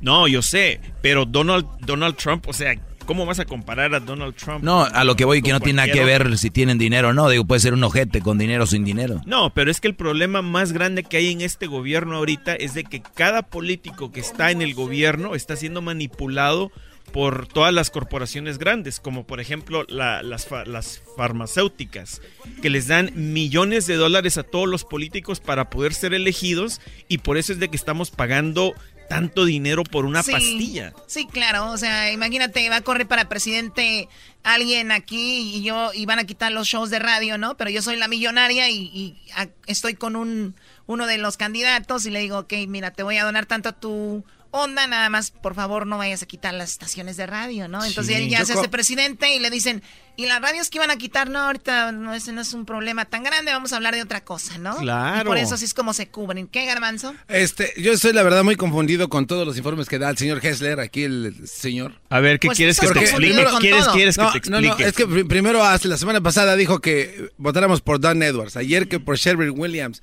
No, 0.00 0.26
yo 0.26 0.42
sé, 0.42 0.80
pero 1.00 1.24
Donald, 1.26 1.66
Donald 1.80 2.16
Trump, 2.16 2.46
o 2.48 2.52
sea, 2.52 2.74
¿cómo 3.04 3.26
vas 3.26 3.38
a 3.38 3.44
comparar 3.44 3.94
a 3.94 4.00
Donald 4.00 4.34
Trump? 4.34 4.62
No, 4.64 4.82
a 4.82 5.04
lo 5.04 5.16
que 5.16 5.24
voy 5.24 5.42
que 5.42 5.52
no 5.52 5.60
tiene 5.60 5.78
nada 5.78 5.92
que 5.92 6.04
ver 6.04 6.38
si 6.38 6.50
tienen 6.50 6.78
dinero 6.78 7.08
o 7.08 7.12
no. 7.12 7.28
Digo, 7.28 7.44
puede 7.44 7.60
ser 7.60 7.74
un 7.74 7.84
ojete 7.84 8.20
con 8.20 8.38
dinero 8.38 8.64
o 8.64 8.66
sin 8.66 8.84
dinero. 8.84 9.20
No, 9.26 9.52
pero 9.54 9.70
es 9.70 9.80
que 9.80 9.88
el 9.88 9.94
problema 9.94 10.42
más 10.42 10.72
grande 10.72 11.04
que 11.04 11.16
hay 11.18 11.30
en 11.32 11.40
este 11.40 11.66
gobierno 11.66 12.16
ahorita 12.16 12.54
es 12.54 12.74
de 12.74 12.84
que 12.84 13.02
cada 13.02 13.42
político 13.42 14.12
que 14.12 14.20
está 14.20 14.50
en 14.50 14.62
el 14.62 14.74
gobierno 14.74 15.34
está 15.34 15.56
siendo 15.56 15.82
manipulado 15.82 16.70
por 17.12 17.46
todas 17.46 17.74
las 17.74 17.90
corporaciones 17.90 18.56
grandes, 18.56 18.98
como 18.98 19.26
por 19.26 19.38
ejemplo 19.40 19.84
la- 19.88 20.22
las, 20.22 20.46
fa- 20.46 20.64
las 20.64 21.02
farmacéuticas, 21.16 22.22
que 22.62 22.70
les 22.70 22.86
dan 22.86 23.10
millones 23.14 23.86
de 23.86 23.96
dólares 23.96 24.38
a 24.38 24.42
todos 24.44 24.68
los 24.68 24.84
políticos 24.84 25.40
para 25.40 25.68
poder 25.68 25.92
ser 25.92 26.14
elegidos 26.14 26.80
y 27.08 27.18
por 27.18 27.36
eso 27.36 27.52
es 27.52 27.58
de 27.58 27.68
que 27.68 27.76
estamos 27.76 28.10
pagando 28.10 28.72
tanto 29.08 29.44
dinero 29.44 29.84
por 29.84 30.04
una 30.04 30.22
Sí, 30.22 30.32
pastilla. 30.32 30.92
Sí, 31.06 31.26
claro. 31.26 31.70
O 31.70 31.78
sea, 31.78 32.12
imagínate, 32.12 32.68
va 32.68 32.76
a 32.76 32.80
correr 32.80 33.06
para 33.06 33.28
presidente 33.28 34.08
alguien 34.42 34.90
aquí 34.90 35.56
y 35.56 35.62
yo 35.62 35.92
y 35.92 36.06
van 36.06 36.18
a 36.18 36.24
quitar 36.24 36.50
los 36.52 36.66
shows 36.66 36.90
de 36.90 36.98
radio, 36.98 37.38
¿no? 37.38 37.56
Pero 37.56 37.70
yo 37.70 37.82
soy 37.82 37.96
la 37.96 38.08
millonaria 38.08 38.68
y, 38.70 38.90
y, 38.92 39.16
ah, 39.36 39.46
estoy 39.66 39.94
con 39.94 40.16
un 40.16 40.54
uno 40.86 41.06
de 41.06 41.18
los 41.18 41.36
candidatos 41.36 42.06
y 42.06 42.10
le 42.10 42.20
digo, 42.20 42.38
ok, 42.38 42.52
mira, 42.68 42.90
te 42.90 43.02
voy 43.02 43.16
a 43.16 43.24
donar 43.24 43.46
tanto 43.46 43.68
a 43.68 43.72
tu 43.72 44.24
onda, 44.52 44.86
nada 44.86 45.08
más, 45.10 45.30
por 45.32 45.54
favor, 45.54 45.86
no 45.86 45.98
vayas 45.98 46.22
a 46.22 46.26
quitar 46.26 46.54
las 46.54 46.70
estaciones 46.70 47.16
de 47.16 47.26
radio, 47.26 47.66
¿no? 47.68 47.84
Entonces 47.84 48.14
Sí. 48.16 48.22
él 48.22 48.28
ya 48.28 48.44
se 48.44 48.52
hace 48.52 48.68
presidente 48.68 49.34
y 49.34 49.38
le 49.40 49.50
dicen, 49.50 49.82
y 50.16 50.26
las 50.26 50.40
radios 50.42 50.68
que 50.68 50.78
iban 50.78 50.90
a 50.90 50.96
quitar, 50.96 51.30
no, 51.30 51.38
ahorita 51.40 51.90
no, 51.90 52.12
ese 52.14 52.32
no 52.32 52.42
es 52.42 52.52
un 52.52 52.66
problema 52.66 53.06
tan 53.06 53.22
grande, 53.24 53.50
vamos 53.50 53.72
a 53.72 53.76
hablar 53.76 53.94
de 53.94 54.02
otra 54.02 54.22
cosa, 54.24 54.58
¿no? 54.58 54.76
Claro. 54.76 55.22
Y 55.22 55.24
por 55.24 55.38
eso 55.38 55.54
así 55.54 55.64
es 55.64 55.72
como 55.74 55.94
se 55.94 56.08
cubren. 56.08 56.46
¿Qué, 56.48 56.66
Garbanzo? 56.66 57.14
Este, 57.28 57.72
yo 57.78 57.92
estoy 57.92 58.12
la 58.12 58.22
verdad 58.22 58.44
muy 58.44 58.56
confundido 58.56 59.08
con 59.08 59.26
todos 59.26 59.46
los 59.46 59.56
informes 59.56 59.88
que 59.88 59.98
da 59.98 60.10
el 60.10 60.18
señor 60.18 60.44
Hessler, 60.44 60.80
aquí 60.80 61.04
el 61.04 61.48
señor. 61.48 61.94
A 62.10 62.20
ver, 62.20 62.38
¿qué 62.38 62.48
Pues 62.48 62.58
quieres 62.58 62.78
que 62.78 62.88
te 62.88 62.98
explique? 63.00 63.32
primero- 63.34 63.58
¿Quieres, 63.58 63.88
quieres 63.88 64.16
que 64.16 64.22
no, 64.22 64.32
te 64.32 64.50
no, 64.50 64.58
explique? 64.58 64.82
no, 64.82 64.86
es 64.88 64.92
que 64.94 65.06
pri- 65.06 65.24
primero 65.24 65.64
hace 65.64 65.88
la 65.88 65.96
semana 65.96 66.20
pasada 66.20 66.56
dijo 66.56 66.80
que 66.80 67.30
votáramos 67.38 67.80
por 67.80 67.98
Don 67.98 68.22
Edwards, 68.22 68.56
ayer 68.56 68.86
que 68.88 69.00
por 69.00 69.16
Sherwin 69.16 69.58
Williams. 69.58 70.02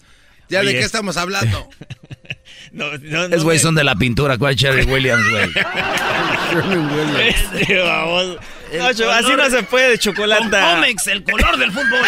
¿Ya 0.49 0.63
de 0.63 0.71
qué 0.71 0.79
estamos 0.79 1.15
hablando? 1.17 1.69
No, 2.71 2.85
no, 2.97 3.23
Es 3.25 3.43
güey 3.43 3.57
son 3.59 3.75
de 3.75 3.83
la 3.83 3.95
pintura. 3.95 4.37
¿Cuál 4.37 4.55
Cherry 4.55 4.83
Williams, 4.85 5.23
güey? 5.29 5.49
Este 7.29 7.79
baboso. 7.79 8.37
No, 8.77 8.93
cho- 8.93 9.09
así 9.11 9.31
no 9.35 9.49
se 9.49 9.63
puede, 9.63 9.97
chocolate. 9.97 10.49
Comex, 10.49 11.07
el 11.07 11.23
color 11.23 11.57
del 11.57 11.71
fútbol. 11.71 11.99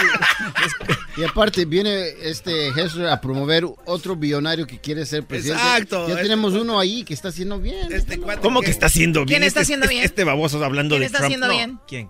Y 1.17 1.25
aparte 1.25 1.65
viene 1.65 2.05
este 2.23 2.69
Hessler 2.69 3.07
a 3.09 3.19
promover 3.19 3.65
otro 3.85 4.15
billonario 4.15 4.65
que 4.65 4.79
quiere 4.79 5.05
ser 5.05 5.25
presidente. 5.25 5.61
Exacto. 5.61 6.07
Ya 6.07 6.13
Este- 6.13 6.23
tenemos 6.23 6.53
uno 6.53 6.79
ahí 6.79 7.03
que 7.03 7.13
está 7.13 7.27
haciendo 7.27 7.59
bien. 7.59 7.89
¿Cómo 8.41 8.61
que 8.61 8.71
está 8.71 8.85
haciendo 8.85 9.19
bien? 9.19 9.27
¿Quién 9.27 9.43
está 9.43 9.59
Este- 9.59 9.73
haciendo 9.73 9.83
este- 9.87 9.93
bien? 9.95 10.05
Este 10.05 10.23
baboso 10.23 10.63
hablando 10.63 10.93
¿Quién 10.95 11.01
de 11.01 11.05
está 11.07 11.17
Trump. 11.17 11.27
haciendo 11.27 11.47
No, 11.47 11.53
bien? 11.53 11.79
¿Quién? 11.85 12.09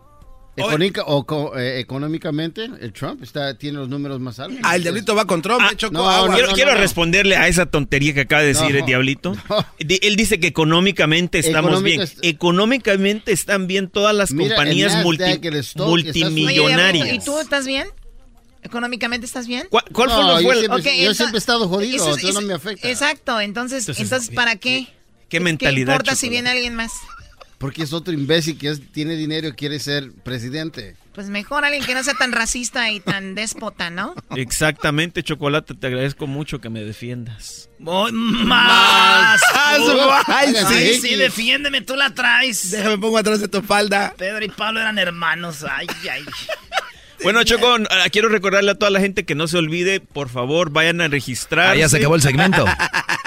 Económica- 0.57 1.03
o 1.07 1.25
co- 1.25 1.57
eh, 1.57 1.79
económicamente, 1.79 2.65
el 2.65 2.91
Trump 2.91 3.23
está, 3.23 3.57
tiene 3.57 3.79
los 3.79 3.87
números 3.87 4.19
más 4.19 4.37
altos. 4.39 4.59
Ah, 4.63 4.75
el 4.75 4.81
diablito 4.83 5.15
va 5.15 5.25
con 5.25 5.41
Trump, 5.41 5.61
Ah, 5.63 5.69
hecho, 5.71 5.89
no, 5.91 6.09
agua. 6.09 6.33
quiero 6.33 6.49
no, 6.49 6.53
quiero 6.55 6.73
no. 6.73 6.77
responderle 6.77 7.37
a 7.37 7.47
esa 7.47 7.65
tontería 7.67 8.13
que 8.13 8.21
acaba 8.21 8.41
de 8.41 8.49
decir 8.49 8.71
No. 8.71 8.77
el 8.79 8.85
diablito. 8.85 9.33
Di- 9.79 9.99
Él 10.01 10.15
dice 10.17 10.39
que 10.41 10.47
económicamente 10.47 11.39
estamos 11.39 11.71
Económica 11.71 11.89
bien. 11.97 12.01
est- 12.01 12.19
Económicamente 12.25 13.31
están 13.31 13.67
bien 13.67 13.89
todas 13.89 14.13
las 14.13 14.31
Mira, 14.33 14.55
compañías 14.55 15.03
multi- 15.03 15.23
multimillonarias. 15.77 17.03
Oye, 17.05 17.15
¿y 17.15 17.19
tú 17.19 17.39
estás 17.39 17.65
bien? 17.65 17.87
¿Económicamente 18.63 19.25
estás 19.25 19.47
bien? 19.47 19.67
¿Cuál, 19.69 19.85
cuál 19.91 20.09
fue, 20.09 20.43
yo 20.43 20.51
el- 20.51 20.59
siempre- 20.59 21.03
yo 21.03 21.13
siempre 21.13 21.37
he 21.37 21.39
estado 21.39 21.67
jodido, 21.67 21.95
eso 22.13 22.27
es- 22.27 22.33
no 22.35 22.41
me 22.41 22.53
afecta. 22.53 22.89
Exacto, 22.89 23.39
entonces, 23.41 23.79
Entonces, 23.87 24.03
entonces 24.03 24.35
¿para 24.35 24.55
qué? 24.57 24.87
qué 25.29 25.39
mentalidad? 25.39 25.87
¿Qué 25.87 25.91
importa 25.93 26.15
si 26.15 26.29
viene 26.29 26.49
alguien 26.51 26.75
más? 26.75 26.91
Porque 27.61 27.83
es 27.83 27.93
otro 27.93 28.11
imbécil 28.13 28.57
que 28.57 28.69
es- 28.69 28.91
tiene 28.91 29.15
dinero 29.15 29.47
y 29.47 29.51
quiere 29.53 29.79
ser 29.79 30.11
presidente. 30.23 30.97
Pues 31.13 31.29
mejor 31.29 31.63
alguien 31.63 31.83
que 31.85 31.93
no 31.93 32.03
sea 32.03 32.13
tan 32.15 32.31
racista 32.31 32.89
y 32.89 32.99
tan 33.01 33.35
déspota, 33.35 33.89
¿no? 33.89 34.15
Exactamente, 34.35 35.23
Chocolate, 35.23 35.75
te 35.75 35.87
agradezco 35.87 36.25
mucho 36.27 36.59
que 36.59 36.69
me 36.69 36.81
defiendas. 36.83 37.69
Voy 37.79 38.11
más. 38.11 39.39
Ah, 39.53 40.23
Ay, 40.27 40.53
sí, 40.67 40.99
sí, 41.09 41.15
defiéndeme, 41.15 41.81
tú 41.81 41.95
la 41.95 42.13
traes. 42.13 42.71
Déjame 42.71 42.97
pongo 42.97 43.17
atrás 43.17 43.39
de 43.39 43.47
tu 43.47 43.61
falda. 43.61 44.13
Pedro 44.17 44.43
y 44.43 44.49
Pablo 44.49 44.79
eran 44.81 44.97
hermanos. 44.99 45.63
Ay, 45.69 45.87
ay. 46.11 46.25
Bueno, 47.23 47.43
Choco, 47.43 47.75
ah, 47.91 48.09
quiero 48.11 48.29
recordarle 48.29 48.71
a 48.71 48.75
toda 48.75 48.89
la 48.89 48.99
gente 48.99 49.25
que 49.25 49.35
no 49.35 49.47
se 49.47 49.55
olvide, 49.55 49.99
por 49.99 50.27
favor, 50.29 50.71
vayan 50.71 51.01
a 51.01 51.07
registrar. 51.07 51.69
Ah, 51.69 51.75
ya 51.75 51.87
se 51.87 51.97
acabó 51.97 52.15
el 52.15 52.21
segmento. 52.23 52.65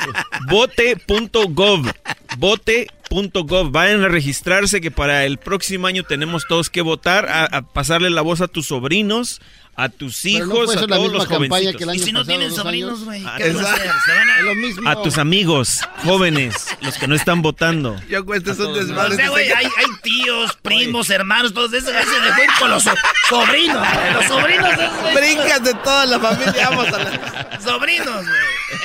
Vote.gov. 0.49 1.91
Vote.gov. 2.39 3.71
Vayan 3.71 4.05
a 4.05 4.09
registrarse 4.09 4.81
que 4.81 4.91
para 4.91 5.25
el 5.25 5.39
próximo 5.39 5.87
año 5.87 6.03
tenemos 6.03 6.47
todos 6.49 6.71
que 6.71 6.83
votar, 6.83 7.27
a, 7.29 7.45
a 7.45 7.63
pasarle 7.63 8.11
la 8.11 8.23
voz 8.23 8.41
a 8.41 8.49
tus 8.49 8.67
sobrinos, 8.69 9.41
a 9.77 9.89
tus 9.89 10.25
no 10.25 10.31
hijos, 10.31 10.65
puede 10.67 10.85
a 10.85 10.87
todos 10.87 11.13
los 11.13 11.27
jovencitos. 11.27 11.77
que 11.77 11.85
el 11.85 11.91
año 11.91 12.01
Y 12.01 12.05
si 12.05 12.13
no 12.13 12.25
tienen 12.25 12.53
sobrinos, 12.53 13.05
güey, 13.05 13.25
Ah, 13.27 13.35
¿qué 13.39 13.53
van 13.53 13.65
a? 13.67 13.77
Se 13.77 13.83
a... 14.13 14.39
Es 14.39 14.45
lo 14.45 14.55
mismo. 14.55 14.89
A 14.89 15.03
tus 15.03 15.19
amigos 15.19 15.81
jóvenes, 16.05 16.67
los 16.81 16.97
que 16.97 17.07
no 17.09 17.15
están 17.15 17.43
votando. 17.43 18.01
Yo 18.09 18.25
cuento 18.25 18.53
es 18.53 18.59
un 18.59 18.73
O 18.79 19.11
sea, 19.11 19.29
güey, 19.31 19.51
hay, 19.53 19.65
hay 19.67 19.87
tíos, 20.03 20.57
primos, 20.63 21.11
hermanos, 21.11 21.53
todos 21.55 21.73
esos. 21.73 21.91
Ese 21.91 22.21
dejó 22.21 22.43
ir 22.43 22.51
con 22.59 22.71
los 22.71 22.83
so- 22.85 22.95
sobrinos. 23.29 23.77
güey, 23.95 24.13
Los 24.15 24.25
sobrinos. 24.27 24.73
esos. 24.73 25.15
Brincas 25.15 25.65
de 25.65 25.75
toda 25.75 26.07
la 26.07 26.21
familia, 26.21 26.71
vamos 26.71 26.89
a 26.89 26.99
la... 26.99 27.61
Sobrinos, 27.61 28.07
güey. 28.27 28.27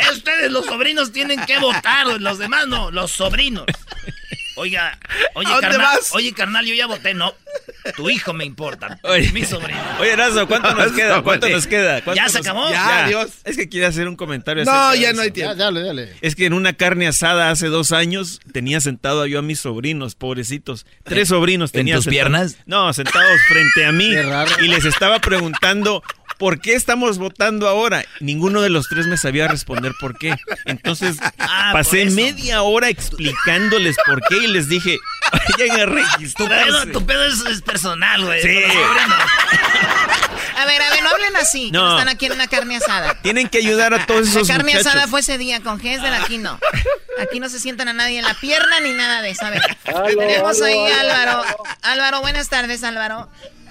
Eh, 0.08 0.12
Ustedes, 0.14 0.52
los 0.52 0.66
sobrinos, 0.66 1.12
tienen 1.12 1.46
que 1.46 1.60
votar. 1.60 2.08
Los 2.20 2.38
demás 2.40 2.68
no, 2.68 2.92
los 2.92 3.12
sobrinos. 3.12 3.66
Oiga, 4.60 5.00
oye, 5.36 5.48
¿A 5.48 5.52
dónde 5.54 5.68
carnal, 5.70 5.98
vas? 5.98 6.10
oye, 6.14 6.34
carnal, 6.34 6.66
yo 6.66 6.76
ya 6.76 6.86
voté. 6.86 7.14
No, 7.14 7.34
tu 7.96 8.10
hijo 8.10 8.34
me 8.34 8.44
importa. 8.46 9.00
Oye. 9.04 9.32
Mi 9.32 9.46
sobrino. 9.46 9.80
Oye, 10.00 10.16
Razo, 10.16 10.48
¿cuánto 10.48 10.74
nos 10.76 10.92
queda? 10.92 11.22
¿Cuánto 11.22 11.48
nos 11.50 11.66
queda? 11.66 12.02
¿Cuánto 12.02 12.22
¿Ya 12.22 12.28
se 12.30 12.40
nos- 12.40 12.48
acabó? 12.48 12.70
Ya, 12.70 13.06
adiós. 13.06 13.32
Es 13.46 13.56
que 13.56 13.70
quiere 13.70 13.86
hacer 13.86 14.08
un 14.10 14.16
comentario. 14.18 14.66
No, 14.66 14.94
ya 14.96 15.14
no 15.14 15.22
hay 15.22 15.32
tiempo. 15.32 15.54
Ya, 15.54 15.64
dale, 15.64 15.82
dale. 15.82 16.14
Es 16.22 16.36
que 16.36 16.46
en 16.46 16.54
una 16.54 16.74
carne 16.74 17.08
asada 17.08 17.52
hace 17.52 17.68
dos 17.68 17.92
años 17.94 18.40
tenía 18.52 18.82
sentado 18.82 19.26
yo 19.26 19.40
a 19.40 19.42
mis 19.42 19.60
sobrinos, 19.62 20.16
pobrecitos. 20.16 20.86
Tres 21.04 21.30
sobrinos 21.30 21.70
¿En 21.74 21.80
tenía 21.80 21.96
tus 21.96 22.06
sentados- 22.06 22.14
piernas? 22.30 22.58
No, 22.66 22.92
sentados 22.94 23.40
frente 23.48 23.86
a 23.86 23.92
mí. 23.94 24.10
Qué 24.12 24.24
raro. 24.24 24.52
Y 24.62 24.68
les 24.68 24.84
estaba 24.86 25.20
preguntando, 25.20 26.04
¿por 26.40 26.60
qué 26.62 26.74
estamos 26.74 27.18
votando 27.20 27.68
ahora? 27.68 28.04
Ninguno 28.22 28.62
de 28.62 28.70
los 28.70 28.88
tres 28.90 29.06
me 29.06 29.18
sabía 29.18 29.48
responder 29.48 29.92
por 30.00 30.18
qué. 30.18 30.36
Entonces 30.66 31.18
Ah, 31.38 31.70
pasé 31.74 32.06
media 32.06 32.62
hora 32.64 32.90
explicándoles 32.90 33.96
por 34.06 34.22
qué 34.28 34.38
y 34.38 34.48
les 34.48 34.68
dije, 34.70 34.98
vayan 35.60 35.72
a 35.82 35.86
Tu 35.86 35.92
pedo, 35.92 35.96
registrarse. 35.96 36.86
tu 36.92 37.06
pedo 37.06 37.26
es, 37.26 37.46
es 37.46 37.62
personal, 37.62 38.26
güey. 38.26 38.42
Sí. 38.42 38.48
A 40.58 40.66
ver, 40.66 40.82
a 40.82 40.90
ver, 40.90 41.04
no 41.04 41.10
hablen 41.10 41.36
así, 41.38 41.72
No. 41.72 41.92
están 41.98 42.10
aquí 42.10 42.26
en 42.26 42.34
una 42.34 42.48
carne 42.48 42.76
asada. 42.78 43.14
Tienen 43.22 43.48
que 43.48 43.60
ayudar 43.60 43.94
a 43.94 44.06
todos 44.06 44.26
La 44.26 44.32
esos 44.32 44.48
carne 44.48 44.74
muchachos. 44.74 44.88
asada 44.88 45.08
fue 45.08 45.22
ese 45.22 45.38
día 45.38 45.62
con 45.62 45.80
Gesder, 45.80 46.14
aquí 46.14 46.38
no. 46.38 46.60
Aquí 47.22 47.40
no 47.40 47.50
se 47.50 47.60
sientan 47.60 47.88
a 47.88 47.94
nadie 47.94 48.20
en 48.20 48.26
la 48.26 48.34
pierna 48.34 48.80
ni 48.82 48.92
nada 48.92 49.22
de 49.22 49.32
eso. 49.32 49.46
A 49.46 49.50
ver, 49.52 49.62
Aló, 49.86 50.06
tenemos 50.18 50.58
aló, 50.58 50.66
ahí 50.66 50.78
a 50.92 51.00
aló, 51.02 51.14
Álvaro. 51.14 51.44
Álvaro, 51.82 52.22
buenas 52.22 52.50
tardes, 52.50 52.84
Álvaro. 52.84 53.30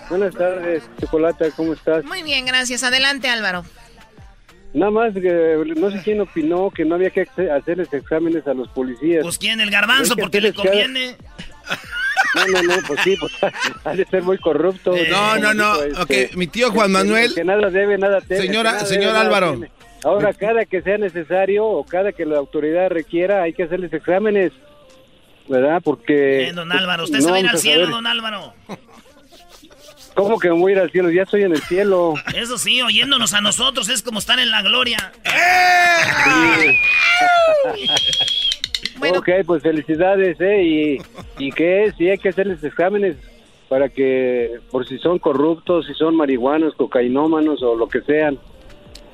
Buenas 0.08 0.34
tardes, 0.34 0.82
Chocolata, 1.00 1.50
¿cómo 1.56 1.74
estás? 1.74 2.04
Muy 2.04 2.22
bien, 2.22 2.46
gracias. 2.46 2.82
Adelante, 2.82 3.28
Álvaro. 3.28 3.64
Nada 4.74 4.90
más, 4.90 5.14
que 5.14 5.62
no 5.76 5.90
sé 5.90 6.00
quién 6.04 6.20
opinó 6.20 6.70
que 6.70 6.84
no 6.84 6.94
había 6.96 7.10
que 7.10 7.22
hace- 7.22 7.50
hacerles 7.50 7.92
exámenes 7.92 8.46
a 8.46 8.54
los 8.54 8.68
policías. 8.68 9.22
Pues 9.22 9.38
quién, 9.38 9.60
el 9.60 9.70
garbanzo, 9.70 10.12
Es 10.12 10.16
que 10.16 10.22
porque 10.22 10.40
le 10.40 10.52
conviene. 10.52 11.16
No, 12.34 12.46
no, 12.46 12.62
no, 12.62 12.74
pues 12.86 13.00
sí, 13.02 13.16
pues 13.18 13.32
ha 13.84 13.94
de 13.94 14.04
ser 14.06 14.22
muy 14.22 14.38
corrupto. 14.38 14.94
Eh, 14.94 15.08
No, 15.10 15.38
no, 15.38 15.54
no. 15.54 15.72
Como 15.74 16.02
Ok, 16.02 16.10
este, 16.10 16.36
mi 16.36 16.46
tío 16.46 16.70
Juan 16.70 16.86
que- 16.88 16.92
Manuel. 16.92 17.34
Que 17.34 17.44
nada 17.44 17.70
debe, 17.70 17.96
nada 17.98 18.20
teme. 18.20 18.40
Señora- 18.46 18.72
nada 18.72 18.86
señor 18.86 19.12
debe, 19.12 19.18
Álvaro. 19.18 19.60
Ahora, 20.04 20.32
cada 20.32 20.64
que 20.64 20.80
sea 20.82 20.96
necesario 20.98 21.66
o 21.66 21.84
cada 21.84 22.12
que 22.12 22.24
la 22.24 22.38
autoridad 22.38 22.88
requiera, 22.90 23.42
hay 23.42 23.52
que 23.54 23.64
hacerles 23.64 23.92
exámenes. 23.92 24.52
¿Verdad? 25.48 25.80
Porque... 25.82 26.48
Eh, 26.48 26.52
don 26.52 26.70
Álvaro, 26.70 27.04
usted 27.04 27.20
no 27.20 27.24
se 27.24 27.30
va 27.30 27.36
a 27.38 27.40
ir 27.40 27.48
al 27.48 27.58
cielo, 27.58 27.86
don 27.88 28.06
Álvaro. 28.06 28.52
¿Cómo 30.18 30.38
que 30.38 30.48
me 30.48 30.58
voy 30.58 30.72
a 30.72 30.76
ir 30.76 30.80
al 30.80 30.90
cielo? 30.90 31.10
Ya 31.10 31.22
estoy 31.22 31.44
en 31.44 31.52
el 31.52 31.62
cielo. 31.62 32.14
Eso 32.34 32.58
sí, 32.58 32.82
oyéndonos 32.82 33.34
a 33.34 33.40
nosotros 33.40 33.88
es 33.88 34.02
como 34.02 34.18
estar 34.18 34.38
en 34.38 34.50
la 34.50 34.62
gloria. 34.62 35.12
Ok, 39.00 39.28
pues 39.46 39.62
felicidades, 39.62 40.40
¿eh? 40.40 40.62
¿Y, 40.64 40.98
y 41.38 41.52
qué? 41.52 41.92
Sí, 41.96 42.10
hay 42.10 42.18
que 42.18 42.30
hacerles 42.30 42.62
exámenes 42.64 43.16
para 43.68 43.88
que, 43.88 44.58
por 44.72 44.88
si 44.88 44.98
son 44.98 45.20
corruptos, 45.20 45.86
si 45.86 45.94
son 45.94 46.16
marihuanos, 46.16 46.74
cocainómanos 46.74 47.62
o 47.62 47.76
lo 47.76 47.88
que 47.88 48.00
sean. 48.00 48.40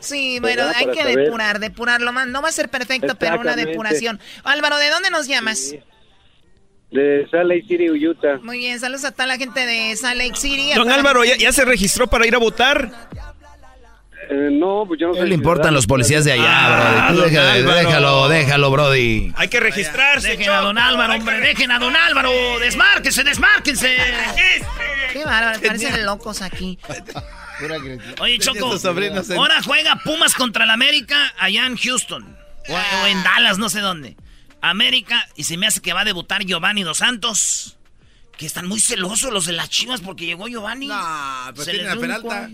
Sí, 0.01 0.39
bueno, 0.41 0.63
hay 0.75 0.87
que 0.87 1.03
saber. 1.03 1.19
depurar, 1.19 1.59
depurarlo 1.61 2.13
más. 2.13 2.27
No 2.29 2.41
va 2.41 2.49
a 2.49 2.53
ser 2.53 2.71
perfecto, 2.71 3.15
pero 3.19 3.39
una 3.41 3.57
depuración. 3.57 4.21
Álvaro, 4.43 4.79
¿de 4.79 4.89
dónde 4.89 5.11
nos 5.11 5.27
llamas? 5.27 5.75
De 6.95 7.27
Salt 7.29 7.49
Lake 7.49 7.65
City, 7.67 7.91
Utah. 7.91 8.39
Muy 8.41 8.59
bien, 8.59 8.79
saludos 8.79 9.05
a 9.05 9.11
toda 9.11 9.27
la 9.27 9.37
gente 9.37 9.67
de 9.67 9.97
Salt 9.97 10.17
Lake 10.17 10.37
City. 10.37 10.75
Don 10.77 10.89
Álvaro, 10.89 11.25
¿ya, 11.25 11.51
se 11.51 11.65
registró 11.65 12.07
para 12.07 12.25
ir 12.25 12.37
a 12.37 12.39
votar? 12.39 12.89
Eh, 14.31 14.49
no, 14.53 14.85
pues 14.87 15.01
yo 15.01 15.09
no 15.09 15.15
¿Qué 15.15 15.25
le 15.25 15.35
importan 15.35 15.75
los 15.75 15.89
policías 15.89 16.25
de 16.25 16.35
allá, 16.35 17.11
Brody? 17.11 17.37
Álvaro. 17.37 17.75
déjalo, 17.75 18.29
déjalo, 18.29 18.71
Brody. 18.71 19.33
Hay 19.35 19.49
que 19.49 19.59
registrarse. 19.59 20.29
Dejen 20.29 20.51
a 20.51 20.61
don 20.61 20.79
Álvaro, 20.79 21.15
hombre, 21.15 21.41
dejen 21.41 21.73
a 21.73 21.81
don 21.81 21.97
Álvaro. 21.97 22.31
Desmárquense, 22.61 23.25
desmárquense. 23.25 23.97
Qué 25.13 25.25
bárbaro, 25.25 25.61
parecen 25.61 26.07
locos 26.07 26.43
aquí. 26.43 26.79
Oye, 28.21 28.39
Choco, 28.39 28.73
ahora 29.37 29.61
juega 29.65 29.97
Pumas 30.05 30.37
contra 30.37 30.63
el 30.63 30.71
América 30.71 31.33
allá 31.41 31.67
en 31.67 31.77
Houston. 31.77 32.37
O, 32.69 32.73
o 32.73 33.07
en 33.09 33.21
Dallas, 33.25 33.59
no 33.59 33.69
sé 33.69 33.81
dónde. 33.81 34.17
América, 34.71 35.29
y 35.37 35.45
se 35.45 35.57
me 35.57 35.67
hace 35.67 35.81
que 35.81 35.93
va 35.93 36.03
a 36.03 36.05
debutar 36.05 36.45
Giovanni 36.45 36.83
Dos 36.83 36.99
Santos. 36.99 37.77
Que 38.37 38.47
están 38.47 38.67
muy 38.67 38.81
celosos 38.81 39.33
los 39.33 39.47
de 39.47 39.53
las 39.53 39.71
chivas 39.71 40.01
porque 40.01 40.27
llegó 40.27 40.49
Giovanni. 40.49 40.89
No, 40.89 40.97
pues 41.55 41.67
Se 41.67 41.71
tienen 41.71 41.87
les 41.87 41.93
a 41.93 41.97
dio 41.97 42.03
un 42.17 42.23
Peralta. 42.23 42.51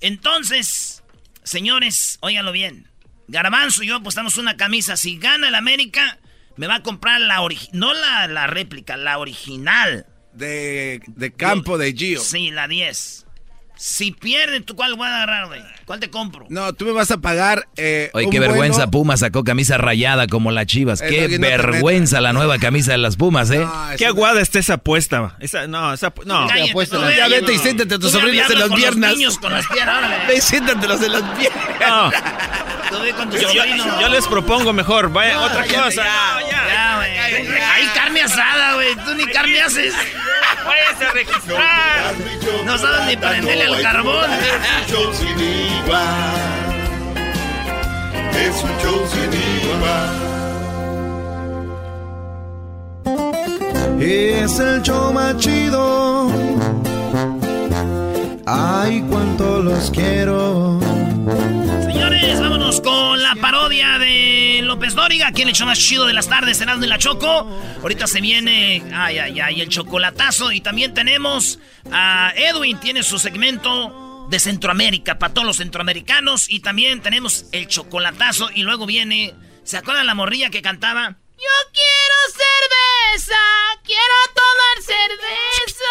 Entonces, 0.00 1.02
señores, 1.44 2.18
óiganlo 2.20 2.52
bien. 2.52 2.88
Garbanzo 3.26 3.82
y 3.82 3.88
yo 3.88 3.96
apostamos 3.96 4.36
una 4.36 4.56
camisa. 4.56 4.96
Si 4.96 5.18
gana 5.18 5.48
el 5.48 5.54
América, 5.54 6.18
me 6.56 6.66
va 6.66 6.76
a 6.76 6.82
comprar 6.82 7.20
la 7.20 7.40
original. 7.40 7.78
No 7.80 7.94
la, 7.94 8.26
la 8.26 8.46
réplica, 8.46 8.96
la 8.96 9.18
original. 9.18 10.06
De, 10.32 11.00
de 11.06 11.32
campo 11.32 11.78
de 11.78 11.92
Gio. 11.94 12.20
Sí, 12.20 12.50
la 12.50 12.68
10. 12.68 13.26
Si 13.80 14.10
pierden, 14.10 14.64
¿tú 14.64 14.74
cuál 14.74 14.94
voy 14.96 15.06
a 15.06 15.14
agarrar, 15.16 15.46
güey? 15.46 15.62
¿Cuál 15.84 16.00
te 16.00 16.10
compro? 16.10 16.46
No, 16.48 16.72
tú 16.72 16.84
me 16.84 16.90
vas 16.90 17.12
a 17.12 17.18
pagar. 17.18 17.68
Eh, 17.76 18.10
Oye, 18.12 18.26
un 18.26 18.32
qué 18.32 18.40
vergüenza, 18.40 18.78
vuelo- 18.86 18.90
Puma 18.90 19.16
sacó 19.16 19.44
camisa 19.44 19.78
rayada 19.78 20.26
como 20.26 20.50
las 20.50 20.66
chivas. 20.66 21.00
Qué 21.00 21.28
no, 21.28 21.38
no 21.38 21.46
vergüenza 21.46 22.20
la 22.20 22.32
nueva 22.32 22.58
camisa 22.58 22.90
de 22.92 22.98
las 22.98 23.16
Pumas, 23.16 23.50
¿eh? 23.52 23.60
No, 23.60 23.72
Qué 23.96 24.04
aguada 24.06 24.40
está 24.40 24.58
esa 24.58 24.74
apuesta. 24.74 25.36
Esa, 25.38 25.68
no, 25.68 25.92
esa, 25.94 26.12
no. 26.26 26.48
Cállate, 26.48 26.70
apuesta 26.70 26.98
la- 26.98 27.06
ve 27.06 27.16
Ya 27.16 27.28
vete 27.28 27.52
y 27.52 27.56
no. 27.56 27.62
siéntate 27.62 27.94
a 27.94 27.98
tus 28.00 28.10
sobrinos 28.10 28.50
en 28.50 28.58
las 28.58 28.68
con 28.68 28.70
los 28.70 28.80
piernas. 28.80 29.12
niños 29.16 29.38
con 29.38 29.52
las 29.52 29.66
piernas. 29.68 30.10
Ve 30.28 30.36
y 30.36 30.40
siéntatelos 30.40 31.00
en 31.02 31.12
las 31.12 31.22
piernas. 31.38 31.80
No. 31.80 32.10
Yo, 32.90 34.00
yo- 34.00 34.08
les 34.08 34.26
propongo 34.26 34.72
mejor, 34.72 35.12
vaya, 35.12 35.40
otra 35.40 35.62
cosa. 35.66 35.90
ya. 35.90 36.40
No, 36.40 36.50
ya. 36.50 36.68
Ya, 36.68 36.96
güey. 36.96 37.18
Hay 37.60 37.86
carne 37.94 38.22
asada, 38.22 38.74
güey. 38.74 38.94
Tú 39.04 39.14
ni 39.14 39.24
carne 39.26 39.60
haces. 39.60 39.94
A 40.68 41.12
registrar. 41.12 42.14
No 42.64 42.76
sabes 42.76 43.06
ni 43.06 43.16
prenderle 43.16 43.64
al 43.64 43.82
carbón. 43.82 44.30
Es 44.32 44.92
un 44.92 44.94
show 44.94 45.14
sin 45.14 45.38
igual. 45.40 46.68
Es 48.34 48.62
un 48.62 48.70
show 48.82 49.06
sin 49.12 49.32
igual. 49.62 50.28
Es 54.00 54.58
el 54.58 54.82
show 54.82 55.12
más 55.12 55.36
chido. 55.38 56.30
Ay, 58.46 59.04
cuánto 59.08 59.62
los 59.62 59.90
quiero. 59.90 60.78
Vámonos 62.68 62.80
con 62.82 63.22
la 63.22 63.34
parodia 63.36 63.98
de 63.98 64.60
López 64.62 64.94
Dóriga. 64.94 65.28
Aquí 65.28 65.40
en 65.40 65.48
el 65.48 65.54
show 65.54 65.66
más 65.66 65.78
chido 65.78 66.04
de 66.04 66.12
las 66.12 66.28
tardes, 66.28 66.58
Cenando 66.58 66.82
de 66.82 66.88
la 66.88 66.98
Choco. 66.98 67.48
Ahorita 67.80 68.06
se 68.06 68.20
viene, 68.20 68.82
ay, 68.94 69.18
ay, 69.18 69.40
ay, 69.40 69.62
el 69.62 69.70
chocolatazo. 69.70 70.52
Y 70.52 70.60
también 70.60 70.92
tenemos 70.92 71.58
a 71.90 72.30
Edwin, 72.36 72.78
tiene 72.78 73.02
su 73.02 73.18
segmento 73.18 74.26
de 74.28 74.38
Centroamérica, 74.38 75.18
para 75.18 75.32
todos 75.32 75.46
los 75.46 75.56
centroamericanos. 75.56 76.50
Y 76.50 76.60
también 76.60 77.00
tenemos 77.00 77.46
el 77.52 77.68
chocolatazo. 77.68 78.50
Y 78.54 78.64
luego 78.64 78.84
viene, 78.84 79.34
¿se 79.64 79.78
acuerdan 79.78 80.04
la 80.04 80.14
morrilla 80.14 80.50
que 80.50 80.60
cantaba? 80.60 81.16
Yo 81.38 81.70
quiero 81.72 82.16
cerveza, 83.16 83.40
quiero 83.82 84.02
tomar 84.34 84.84
cerveza. 84.84 85.88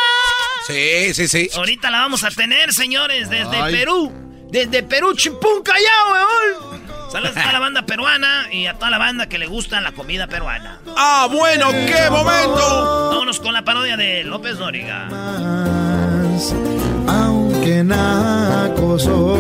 Sí, 0.68 1.14
sí, 1.16 1.28
sí. 1.28 1.50
Ahorita 1.58 1.90
la 1.90 2.02
vamos 2.02 2.24
a 2.24 2.30
tener, 2.30 2.72
señores, 2.72 3.32
desde 3.32 3.58
Ay. 3.58 3.74
Perú. 3.74 4.27
Desde 4.58 4.82
Perú, 4.82 5.14
Chimpún, 5.14 5.62
Callao, 5.64 6.14
weón. 6.14 6.82
Saludos 7.12 7.38
a 7.38 7.42
toda 7.42 7.54
la 7.54 7.60
banda 7.60 7.86
peruana 7.86 8.52
y 8.52 8.66
a 8.66 8.74
toda 8.74 8.90
la 8.90 8.98
banda 8.98 9.30
que 9.30 9.38
le 9.38 9.46
gusta 9.46 9.80
la 9.82 9.92
comida 9.92 10.26
peruana. 10.26 10.80
Ah, 10.98 11.28
bueno, 11.32 11.70
qué 11.70 12.10
momento. 12.10 13.10
Vámonos 13.12 13.40
con 13.40 13.54
la 13.54 13.64
parodia 13.64 13.96
de 13.98 14.24
López 14.24 14.58
Dóriga. 14.58 15.06
Más, 15.12 16.56
aunque 17.08 17.84
naco 17.84 18.98
soy. 18.98 19.38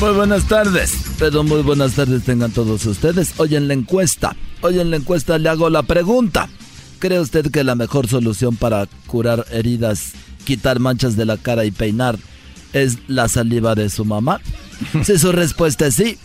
Muy 0.00 0.12
buenas 0.12 0.48
tardes, 0.48 0.92
pero 1.20 1.44
muy 1.44 1.62
buenas 1.62 1.92
tardes 1.92 2.24
tengan 2.24 2.50
todos 2.50 2.84
ustedes. 2.84 3.32
Hoy 3.36 3.54
en 3.54 3.68
la 3.68 3.74
encuesta, 3.74 4.34
hoy 4.60 4.80
en 4.80 4.90
la 4.90 4.96
encuesta 4.96 5.38
le 5.38 5.48
hago 5.48 5.70
la 5.70 5.84
pregunta. 5.84 6.48
¿Cree 6.98 7.20
usted 7.20 7.50
que 7.50 7.64
la 7.64 7.74
mejor 7.74 8.08
solución 8.08 8.56
para 8.56 8.86
curar 9.06 9.46
heridas, 9.50 10.12
quitar 10.44 10.78
manchas 10.80 11.16
de 11.16 11.26
la 11.26 11.36
cara 11.36 11.64
y 11.64 11.70
peinar 11.70 12.18
es 12.72 12.98
la 13.08 13.28
saliva 13.28 13.74
de 13.74 13.90
su 13.90 14.04
mamá? 14.04 14.40
Si 15.04 15.18
su 15.18 15.32
respuesta 15.32 15.86
es 15.86 15.94
sí, 15.94 16.18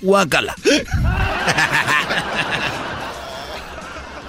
guácala. 0.00 0.54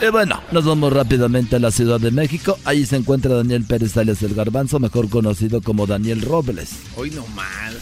Y 0.02 0.10
bueno, 0.10 0.42
nos 0.52 0.66
vamos 0.66 0.92
rápidamente 0.92 1.56
a 1.56 1.60
la 1.60 1.72
Ciudad 1.72 2.00
de 2.00 2.12
México. 2.12 2.60
Ahí 2.66 2.86
se 2.86 2.98
encuentra 2.98 3.36
Daniel 3.36 3.64
Pérez 3.64 3.96
alias 3.96 4.22
el 4.24 4.36
Garbanzo, 4.36 4.80
mejor 4.80 5.10
conocido 5.10 5.62
como 5.62 5.88
Daniel 5.88 6.22
Robles. 6.22 6.72
Hoy 6.96 7.12
no 7.12 7.26
mal. 7.28 7.80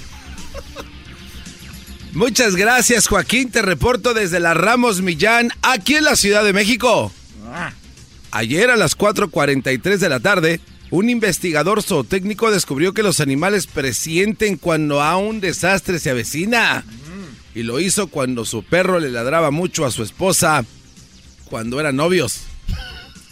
Muchas 2.14 2.56
gracias, 2.56 3.08
Joaquín. 3.08 3.50
Te 3.50 3.64
reporto 3.64 4.14
desde 4.14 4.40
la 4.40 4.54
Ramos 4.54 5.02
Millán, 5.02 5.50
aquí 5.64 5.96
en 5.96 6.04
la 6.04 6.16
Ciudad 6.16 6.44
de 6.44 6.54
México. 6.54 7.12
Ayer 8.32 8.70
a 8.70 8.76
las 8.76 8.98
4.43 8.98 9.98
de 9.98 10.10
la 10.10 10.20
tarde, 10.20 10.60
un 10.90 11.10
investigador 11.10 11.84
zootécnico 11.84 12.52
descubrió 12.52 12.94
que 12.94 13.04
los 13.04 13.20
animales 13.20 13.68
presienten 13.68 14.58
cuando 14.58 15.02
a 15.02 15.18
un 15.18 15.40
desastre 15.40 16.00
se 16.00 16.10
avecina. 16.10 16.84
Y 17.56 17.64
lo 17.64 17.80
hizo 17.80 18.08
cuando 18.08 18.46
su 18.46 18.64
perro 18.64 19.00
le 19.00 19.12
ladraba 19.12 19.52
mucho 19.52 19.86
a 19.86 19.92
su 19.92 20.04
esposa 20.04 20.66
cuando 21.46 21.80
eran 21.80 21.96
novios. 21.96 22.42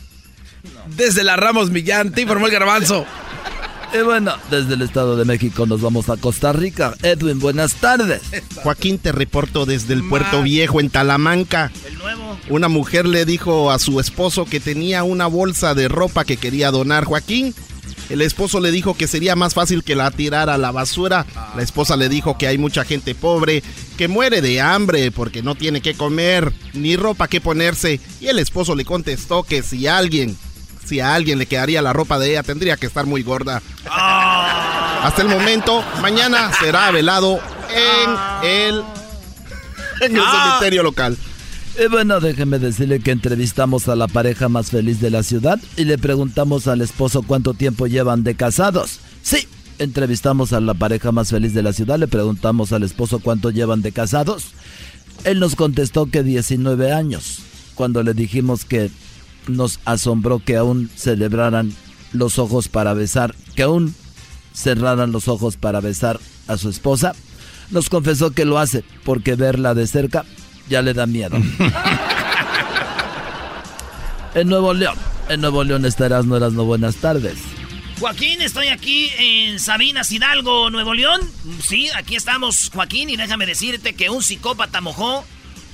Desde 0.96 1.24
la 1.24 1.36
Ramos 1.36 1.72
Millán, 1.72 2.12
te 2.12 2.22
informó 2.22 2.48
el 2.48 2.54
garbanzo. 2.54 3.06
Y 3.94 4.04
bueno, 4.04 4.34
desde 4.50 4.76
el 4.76 4.84
Estado 4.84 5.18
de 5.18 5.26
México 5.26 5.66
nos 5.66 5.82
vamos 5.82 6.10
a 6.10 6.16
Costa 6.16 6.54
Rica. 6.54 6.96
Edwin, 7.04 7.40
buenas 7.40 7.76
tardes. 7.76 8.22
Joaquín, 8.64 8.98
te 9.00 9.12
reporto 9.12 9.66
desde 9.66 9.94
el 9.94 10.08
Puerto 10.08 10.42
Viejo 10.44 10.80
en 10.80 10.90
Talamanca. 10.90 11.72
El 11.86 11.98
nuevo. 11.98 12.38
Una 12.50 12.70
mujer 12.70 13.06
le 13.06 13.26
dijo 13.26 13.70
a 13.70 13.80
su 13.80 14.00
esposo 14.00 14.46
que 14.46 14.62
tenía 14.62 15.04
una 15.04 15.28
bolsa 15.28 15.76
de 15.76 15.90
ropa 15.90 16.24
que 16.24 16.38
quería 16.38 16.72
donar. 16.72 17.04
Joaquín, 17.04 17.54
el 18.10 18.22
esposo 18.22 18.62
le 18.62 18.72
dijo 18.72 18.94
que 18.94 19.08
sería 19.08 19.36
más 19.36 19.54
fácil 19.54 19.84
que 19.84 19.96
la 19.96 20.10
tirara 20.10 20.54
a 20.54 20.58
la 20.58 20.72
basura. 20.72 21.26
La 21.56 21.62
esposa 21.62 21.98
le 21.98 22.08
dijo 22.08 22.38
que 22.38 22.48
hay 22.48 22.58
mucha 22.58 22.86
gente 22.86 23.14
pobre 23.14 23.62
que 23.98 24.08
muere 24.08 24.42
de 24.42 24.62
hambre 24.62 25.12
porque 25.12 25.44
no 25.44 25.56
tiene 25.56 25.82
que 25.82 25.96
comer 25.96 26.54
ni 26.74 26.96
ropa 26.96 27.28
que 27.28 27.42
ponerse. 27.42 28.00
Y 28.22 28.28
el 28.28 28.40
esposo 28.40 28.74
le 28.74 28.86
contestó 28.86 29.44
que 29.44 29.64
si 29.64 29.88
alguien, 29.88 30.38
si 30.86 31.00
a 31.00 31.14
alguien 31.16 31.40
le 31.40 31.46
quedaría 31.46 31.82
la 31.82 31.94
ropa 31.94 32.20
de 32.20 32.32
ella, 32.32 32.44
tendría 32.44 32.78
que 32.78 32.86
estar 32.88 33.06
muy 33.06 33.24
gorda. 33.24 33.62
Hasta 35.04 35.22
el 35.22 35.28
momento, 35.30 35.84
mañana 36.02 36.52
será 36.60 36.92
velado 36.92 37.40
en 37.74 38.48
el, 38.50 38.84
en 40.02 40.16
el 40.18 40.22
Ah. 40.26 40.46
cementerio 40.58 40.84
local. 40.84 41.18
Y 41.82 41.88
bueno, 41.88 42.20
déjeme 42.20 42.60
decirle 42.60 43.00
que 43.00 43.12
entrevistamos 43.12 43.88
a 43.88 43.96
la 43.96 44.08
pareja 44.08 44.50
más 44.50 44.70
feliz 44.72 45.00
de 45.00 45.10
la 45.10 45.24
ciudad 45.24 45.58
y 45.78 45.86
le 45.86 45.98
preguntamos 45.98 46.68
al 46.68 46.82
esposo 46.82 47.22
cuánto 47.24 47.54
tiempo 47.54 47.88
llevan 47.88 48.24
de 48.24 48.36
casados. 48.36 49.00
Sí, 49.24 49.48
entrevistamos 49.80 50.52
a 50.54 50.60
la 50.60 50.74
pareja 50.74 51.12
más 51.14 51.30
feliz 51.30 51.54
de 51.54 51.64
la 51.64 51.72
ciudad, 51.74 51.98
le 51.98 52.08
preguntamos 52.10 52.74
al 52.74 52.84
esposo 52.84 53.20
cuánto 53.20 53.50
llevan 53.52 53.82
de 53.82 53.94
casados. 53.94 54.48
Él 55.24 55.40
nos 55.40 55.56
contestó 55.56 56.08
que 56.08 56.24
19 56.24 56.92
años. 56.92 57.40
Cuando 57.76 58.04
le 58.04 58.14
dijimos 58.14 58.66
que 58.66 58.92
nos 59.48 59.80
asombró 59.86 60.40
que 60.40 60.58
aún 60.58 60.90
celebraran 60.96 61.74
los 62.14 62.40
ojos 62.40 62.68
para 62.68 62.94
besar, 62.94 63.36
que 63.56 63.64
aún 63.64 63.96
cerraran 64.54 65.12
los 65.12 65.28
ojos 65.28 65.58
para 65.58 65.80
besar 65.80 66.20
a 66.48 66.58
su 66.58 66.70
esposa, 66.70 67.14
nos 67.70 67.90
confesó 67.90 68.32
que 68.32 68.46
lo 68.46 68.60
hace 68.60 68.84
porque 69.04 69.36
verla 69.36 69.74
de 69.74 69.88
cerca 69.88 70.26
ya 70.70 70.82
le 70.82 70.94
da 70.94 71.06
miedo. 71.06 71.38
en 74.36 74.48
Nuevo 74.48 74.74
León. 74.74 74.98
En 75.30 75.42
Nuevo 75.42 75.64
León 75.64 75.86
estarás, 75.86 76.26
no 76.26 76.36
eras 76.38 76.54
no 76.54 76.66
buenas 76.66 76.98
tardes. 76.98 77.38
Joaquín, 78.00 78.42
estoy 78.42 78.68
aquí 78.68 79.12
en 79.18 79.60
Sabinas 79.60 80.12
Hidalgo, 80.12 80.70
Nuevo 80.72 80.94
León. 80.94 81.22
Sí, 81.64 81.88
aquí 81.96 82.16
estamos, 82.16 82.72
Joaquín, 82.74 83.10
y 83.10 83.16
déjame 83.16 83.46
decirte 83.46 83.94
que 83.94 84.10
un 84.10 84.24
psicópata 84.24 84.82
mojó 84.82 85.24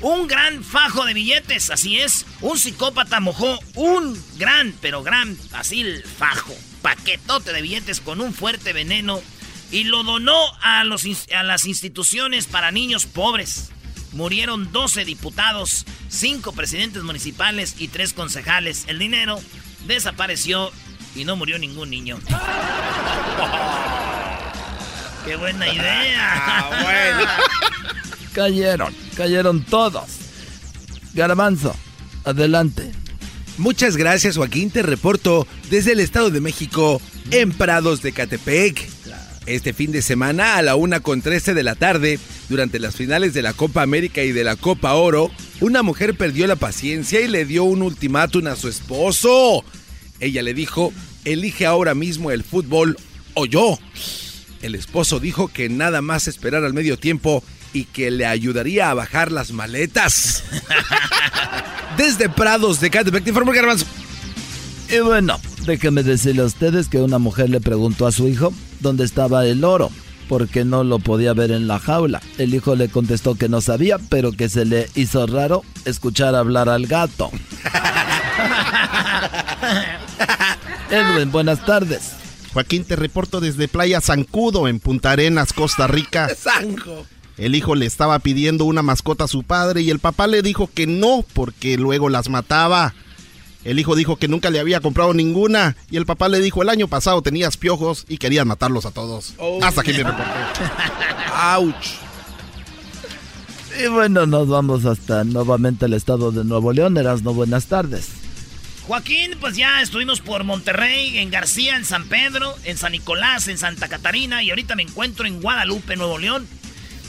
un 0.02 0.28
gran 0.28 0.64
fajo 0.64 1.06
de 1.06 1.14
billetes, 1.14 1.70
así 1.70 2.00
es. 2.00 2.26
Un 2.42 2.58
psicópata 2.60 3.20
mojó 3.20 3.60
un 3.76 4.22
gran, 4.38 4.74
pero 4.82 5.04
gran, 5.04 5.38
así 5.54 5.82
el 5.82 6.04
fajo, 6.04 6.56
paquetote 6.82 7.54
de 7.54 7.62
billetes 7.62 8.02
con 8.02 8.22
un 8.22 8.34
fuerte 8.34 8.74
veneno 8.74 9.22
y 9.72 9.84
lo 9.86 10.04
donó 10.04 10.38
a, 10.62 10.84
los, 10.84 11.04
a 11.36 11.44
las 11.44 11.66
instituciones 11.66 12.48
para 12.48 12.72
niños 12.72 13.06
pobres. 13.06 13.72
Murieron 14.14 14.72
12 14.72 15.06
diputados, 15.06 15.86
5 16.10 16.54
presidentes 16.54 17.04
municipales 17.04 17.76
y 17.78 17.90
3 17.90 18.14
concejales. 18.14 18.86
El 18.88 19.00
dinero 19.00 19.40
desapareció 19.86 20.72
y 21.16 21.26
no 21.26 21.36
murió 21.36 21.60
ningún 21.60 21.90
niño. 21.90 22.20
¡Qué 25.26 25.36
buena 25.36 25.68
idea! 25.68 26.38
Ah, 26.40 26.70
cayeron, 28.38 28.94
cayeron 29.16 29.66
todos. 29.66 30.06
Garbanzo, 31.16 31.76
adelante. 32.24 32.92
Muchas 33.58 33.98
gracias 33.98 34.38
Joaquín, 34.38 34.70
te 34.70 34.84
reporto 34.84 35.48
desde 35.72 35.94
el 35.94 36.00
Estado 36.00 36.30
de 36.30 36.40
México 36.40 37.02
en 37.32 37.52
Prados 37.52 38.04
de 38.04 38.12
Catepec. 38.12 38.88
Este 39.48 39.74
fin 39.74 39.92
de 39.92 40.04
semana 40.04 40.58
a 40.58 40.62
la 40.62 40.76
una 40.76 41.00
con 41.00 41.24
13 41.24 41.56
de 41.56 41.64
la 41.64 41.74
tarde, 41.74 42.20
durante 42.48 42.78
las 42.78 42.96
finales 42.96 43.34
de 43.34 43.42
la 43.42 43.54
Copa 43.54 43.82
América 43.82 44.22
y 44.22 44.32
de 44.32 44.44
la 44.44 44.56
Copa 44.56 44.94
Oro, 44.94 45.32
una 45.60 45.82
mujer 45.82 46.16
perdió 46.16 46.46
la 46.46 46.58
paciencia 46.58 47.20
y 47.22 47.28
le 47.28 47.44
dio 47.44 47.64
un 47.64 47.82
ultimátum 47.82 48.46
a 48.46 48.56
su 48.56 48.68
esposo. 48.68 49.64
Ella 50.20 50.44
le 50.44 50.54
dijo, 50.54 50.94
elige 51.26 51.66
ahora 51.66 51.96
mismo 51.96 52.30
el 52.30 52.44
fútbol 52.44 52.98
o 53.34 53.48
yo. 53.48 53.80
El 54.62 54.76
esposo 54.76 55.20
dijo 55.20 55.48
que 55.48 55.70
nada 55.70 56.04
más 56.04 56.28
esperar 56.28 56.64
al 56.64 56.74
medio 56.74 57.00
tiempo 57.00 57.44
y 57.74 57.86
que 57.86 58.12
le 58.12 58.26
ayudaría 58.26 58.90
a 58.90 58.94
bajar 58.94 59.32
las 59.32 59.52
maletas. 59.52 60.44
Desde 61.98 62.30
Prados 62.30 62.80
de 62.80 62.90
Catepec, 62.90 63.24
te 63.24 63.30
informo 63.30 63.52
Garbanzo. 63.52 63.86
Y 64.90 65.00
bueno, 65.00 65.40
déjenme 65.66 66.04
decirle 66.04 66.44
a 66.44 66.46
ustedes 66.46 66.88
que 66.88 67.02
una 67.02 67.18
mujer 67.18 67.50
le 67.50 67.60
preguntó 67.60 68.08
a 68.08 68.12
su 68.12 68.28
hijo 68.28 68.54
dónde 68.80 69.04
estaba 69.04 69.46
el 69.46 69.64
oro, 69.64 69.92
porque 70.30 70.64
no 70.64 70.84
lo 70.84 71.00
podía 71.00 71.34
ver 71.34 71.52
en 71.52 71.68
la 71.68 71.80
jaula. 71.80 72.22
El 72.38 72.54
hijo 72.54 72.76
le 72.76 72.88
contestó 72.90 73.36
que 73.36 73.50
no 73.50 73.62
sabía, 73.62 73.98
pero 74.10 74.32
que 74.32 74.48
se 74.48 74.66
le 74.66 74.90
hizo 74.96 75.28
raro 75.28 75.64
escuchar 75.86 76.36
hablar 76.36 76.70
al 76.70 76.88
gato. 76.88 77.32
Edwin, 80.90 81.32
buenas 81.32 81.66
tardes. 81.66 82.14
Joaquín, 82.54 82.86
te 82.86 82.96
reporto 82.96 83.42
desde 83.42 83.68
Playa 83.68 84.00
Zancudo, 84.02 84.68
en 84.68 84.80
Punta 84.80 85.12
Arenas, 85.12 85.52
Costa 85.54 85.86
Rica. 85.88 86.30
Zanjo. 86.36 87.06
El 87.38 87.54
hijo 87.54 87.76
le 87.76 87.86
estaba 87.86 88.18
pidiendo 88.20 88.66
una 88.66 88.82
mascota 88.82 89.26
a 89.26 89.28
su 89.28 89.44
padre 89.44 89.82
y 89.82 89.92
el 89.92 90.00
papá 90.00 90.26
le 90.28 90.42
dijo 90.42 90.70
que 90.74 90.88
no, 90.88 91.24
porque 91.34 91.78
luego 91.78 92.10
las 92.10 92.30
mataba. 92.30 92.96
El 93.64 93.80
hijo 93.80 93.96
dijo 93.96 94.16
que 94.16 94.28
nunca 94.28 94.50
le 94.50 94.60
había 94.60 94.80
comprado 94.80 95.14
ninguna 95.14 95.76
y 95.92 95.98
el 95.98 96.06
papá 96.06 96.30
le 96.30 96.40
dijo 96.40 96.62
el 96.62 96.70
año 96.70 96.88
pasado 96.88 97.22
tenías 97.22 97.58
piojos 97.58 98.06
y 98.08 98.18
querían 98.18 98.48
matarlos 98.48 98.86
a 98.86 98.92
todos. 98.92 99.36
Hasta 99.62 99.82
aquí 99.82 99.92
me 99.92 100.04
reporté. 100.04 100.24
¡Auch! 101.34 101.76
Y 103.84 103.88
bueno, 103.90 104.26
nos 104.26 104.48
vamos 104.48 104.86
hasta 104.86 105.24
nuevamente 105.24 105.86
el 105.86 105.94
estado 105.94 106.32
de 106.32 106.44
Nuevo 106.44 106.74
León. 106.74 106.98
Erasno, 106.98 107.34
buenas 107.34 107.68
tardes. 107.68 108.10
Joaquín, 108.88 109.36
pues 109.40 109.58
ya 109.58 109.82
estuvimos 109.82 110.22
por 110.22 110.46
Monterrey, 110.46 111.18
en 111.18 111.30
García, 111.30 111.76
en 111.76 111.84
San 111.84 112.08
Pedro, 112.08 112.56
en 112.64 112.78
San 112.78 112.94
Nicolás, 112.94 113.50
en 113.50 113.58
Santa 113.58 113.90
Catarina 113.90 114.42
y 114.42 114.50
ahorita 114.50 114.76
me 114.76 114.84
encuentro 114.84 115.28
en 115.28 115.42
Guadalupe, 115.42 115.98
Nuevo 115.98 116.18
León. 116.18 116.48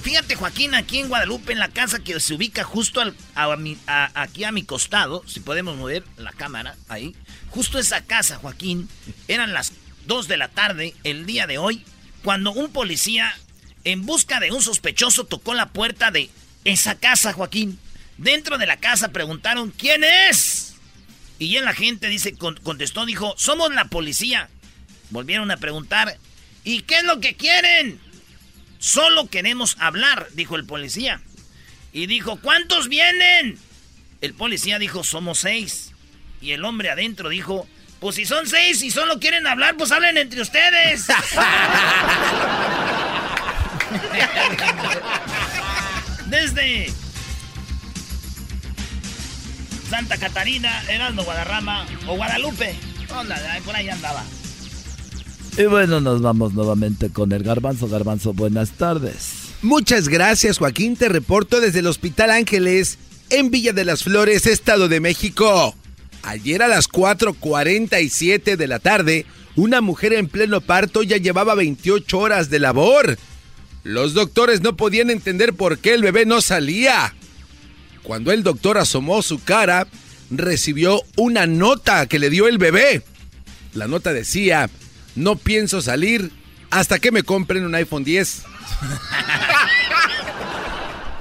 Fíjate, 0.02 0.36
Joaquín, 0.36 0.74
aquí 0.74 1.00
en 1.00 1.08
Guadalupe, 1.08 1.52
en 1.52 1.58
la 1.58 1.68
casa 1.68 1.98
que 1.98 2.18
se 2.20 2.34
ubica 2.34 2.64
justo 2.64 3.00
al, 3.00 3.14
aquí 4.14 4.44
a 4.44 4.52
mi 4.52 4.62
costado, 4.62 5.22
si 5.26 5.40
podemos 5.40 5.76
mover 5.76 6.04
la 6.16 6.32
cámara 6.32 6.76
ahí, 6.88 7.14
justo 7.50 7.78
esa 7.78 8.04
casa, 8.04 8.36
Joaquín, 8.36 8.88
eran 9.26 9.52
las 9.52 9.72
2 10.06 10.28
de 10.28 10.36
la 10.36 10.48
tarde 10.48 10.94
el 11.04 11.26
día 11.26 11.46
de 11.46 11.58
hoy, 11.58 11.84
cuando 12.22 12.52
un 12.52 12.72
policía, 12.72 13.34
en 13.84 14.06
busca 14.06 14.40
de 14.40 14.50
un 14.50 14.62
sospechoso, 14.62 15.24
tocó 15.24 15.54
la 15.54 15.70
puerta 15.70 16.10
de 16.10 16.30
esa 16.64 16.94
casa, 16.94 17.32
Joaquín. 17.32 17.78
Dentro 18.16 18.58
de 18.58 18.66
la 18.66 18.78
casa 18.78 19.12
preguntaron, 19.12 19.70
¿quién 19.70 20.04
es? 20.04 20.74
Y 21.38 21.56
en 21.56 21.64
la 21.64 21.74
gente 21.74 22.08
dice, 22.08 22.34
contestó, 22.36 23.06
dijo, 23.06 23.34
somos 23.36 23.72
la 23.74 23.86
policía. 23.86 24.48
Volvieron 25.10 25.50
a 25.50 25.56
preguntar, 25.56 26.18
¿y 26.64 26.82
qué 26.82 26.98
es 26.98 27.04
lo 27.04 27.20
que 27.20 27.36
quieren? 27.36 28.00
Solo 28.78 29.28
queremos 29.28 29.76
hablar, 29.80 30.28
dijo 30.32 30.56
el 30.56 30.64
policía. 30.64 31.20
Y 31.92 32.06
dijo, 32.06 32.40
¿cuántos 32.40 32.88
vienen? 32.88 33.58
El 34.20 34.34
policía 34.34 34.78
dijo, 34.78 35.04
somos 35.04 35.40
seis. 35.40 35.92
Y 36.40 36.52
el 36.52 36.64
hombre 36.64 36.90
adentro 36.90 37.28
dijo, 37.28 37.68
pues 38.00 38.16
si 38.16 38.24
son 38.24 38.46
seis 38.46 38.82
y 38.82 38.90
solo 38.90 39.18
quieren 39.18 39.46
hablar, 39.46 39.76
pues 39.76 39.90
hablen 39.90 40.16
entre 40.16 40.40
ustedes. 40.40 41.06
Desde 46.26 46.92
Santa 49.90 50.18
Catarina, 50.18 50.84
Heraldo 50.88 51.24
Guadarrama 51.24 51.86
o 52.06 52.14
Guadalupe. 52.14 52.76
Onda, 53.10 53.58
por 53.64 53.74
ahí 53.74 53.88
andaba. 53.88 54.22
Y 55.58 55.64
bueno, 55.64 56.00
nos 56.00 56.22
vamos 56.22 56.54
nuevamente 56.54 57.10
con 57.10 57.32
el 57.32 57.42
garbanzo. 57.42 57.88
Garbanzo, 57.88 58.32
buenas 58.32 58.70
tardes. 58.70 59.48
Muchas 59.60 60.08
gracias, 60.08 60.58
Joaquín. 60.58 60.94
Te 60.96 61.08
reporto 61.08 61.60
desde 61.60 61.80
el 61.80 61.88
Hospital 61.88 62.30
Ángeles 62.30 62.96
en 63.28 63.50
Villa 63.50 63.72
de 63.72 63.84
las 63.84 64.04
Flores, 64.04 64.46
Estado 64.46 64.86
de 64.86 65.00
México. 65.00 65.74
Ayer 66.22 66.62
a 66.62 66.68
las 66.68 66.88
4.47 66.88 68.54
de 68.54 68.66
la 68.68 68.78
tarde, 68.78 69.26
una 69.56 69.80
mujer 69.80 70.12
en 70.12 70.28
pleno 70.28 70.60
parto 70.60 71.02
ya 71.02 71.16
llevaba 71.16 71.56
28 71.56 72.16
horas 72.16 72.50
de 72.50 72.60
labor. 72.60 73.18
Los 73.82 74.14
doctores 74.14 74.60
no 74.60 74.76
podían 74.76 75.10
entender 75.10 75.54
por 75.54 75.78
qué 75.78 75.94
el 75.94 76.02
bebé 76.02 76.24
no 76.24 76.40
salía. 76.40 77.16
Cuando 78.04 78.30
el 78.30 78.44
doctor 78.44 78.78
asomó 78.78 79.22
su 79.22 79.42
cara, 79.42 79.88
recibió 80.30 81.02
una 81.16 81.48
nota 81.48 82.06
que 82.06 82.20
le 82.20 82.30
dio 82.30 82.46
el 82.46 82.58
bebé. 82.58 83.02
La 83.74 83.88
nota 83.88 84.12
decía, 84.12 84.70
no 85.18 85.36
pienso 85.36 85.82
salir 85.82 86.30
hasta 86.70 86.98
que 86.98 87.12
me 87.12 87.22
compren 87.22 87.64
un 87.64 87.74
iPhone 87.74 88.04
10. 88.04 88.42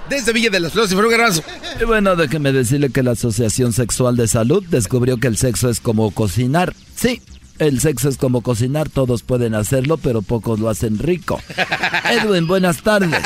Desde 0.09 0.31
Villa 0.31 0.49
de 0.49 0.59
las 0.61 0.71
Flores 0.71 0.91
y 0.91 0.95
Garbanzo. 0.95 1.43
Y 1.79 1.83
bueno, 1.83 2.15
déjeme 2.15 2.53
decirle 2.53 2.89
que 2.89 3.03
la 3.03 3.11
Asociación 3.11 3.73
Sexual 3.73 4.15
de 4.15 4.27
Salud 4.27 4.63
descubrió 4.69 5.17
que 5.17 5.27
el 5.27 5.37
sexo 5.37 5.69
es 5.69 5.81
como 5.81 6.11
cocinar. 6.11 6.73
Sí, 6.95 7.21
el 7.59 7.79
sexo 7.79 8.09
es 8.09 8.17
como 8.17 8.41
cocinar, 8.41 8.89
todos 8.89 9.23
pueden 9.23 9.55
hacerlo, 9.55 9.97
pero 9.97 10.21
pocos 10.21 10.59
lo 10.59 10.69
hacen 10.69 10.99
rico. 10.99 11.39
Edwin, 12.09 12.47
buenas 12.47 12.81
tardes. 12.81 13.21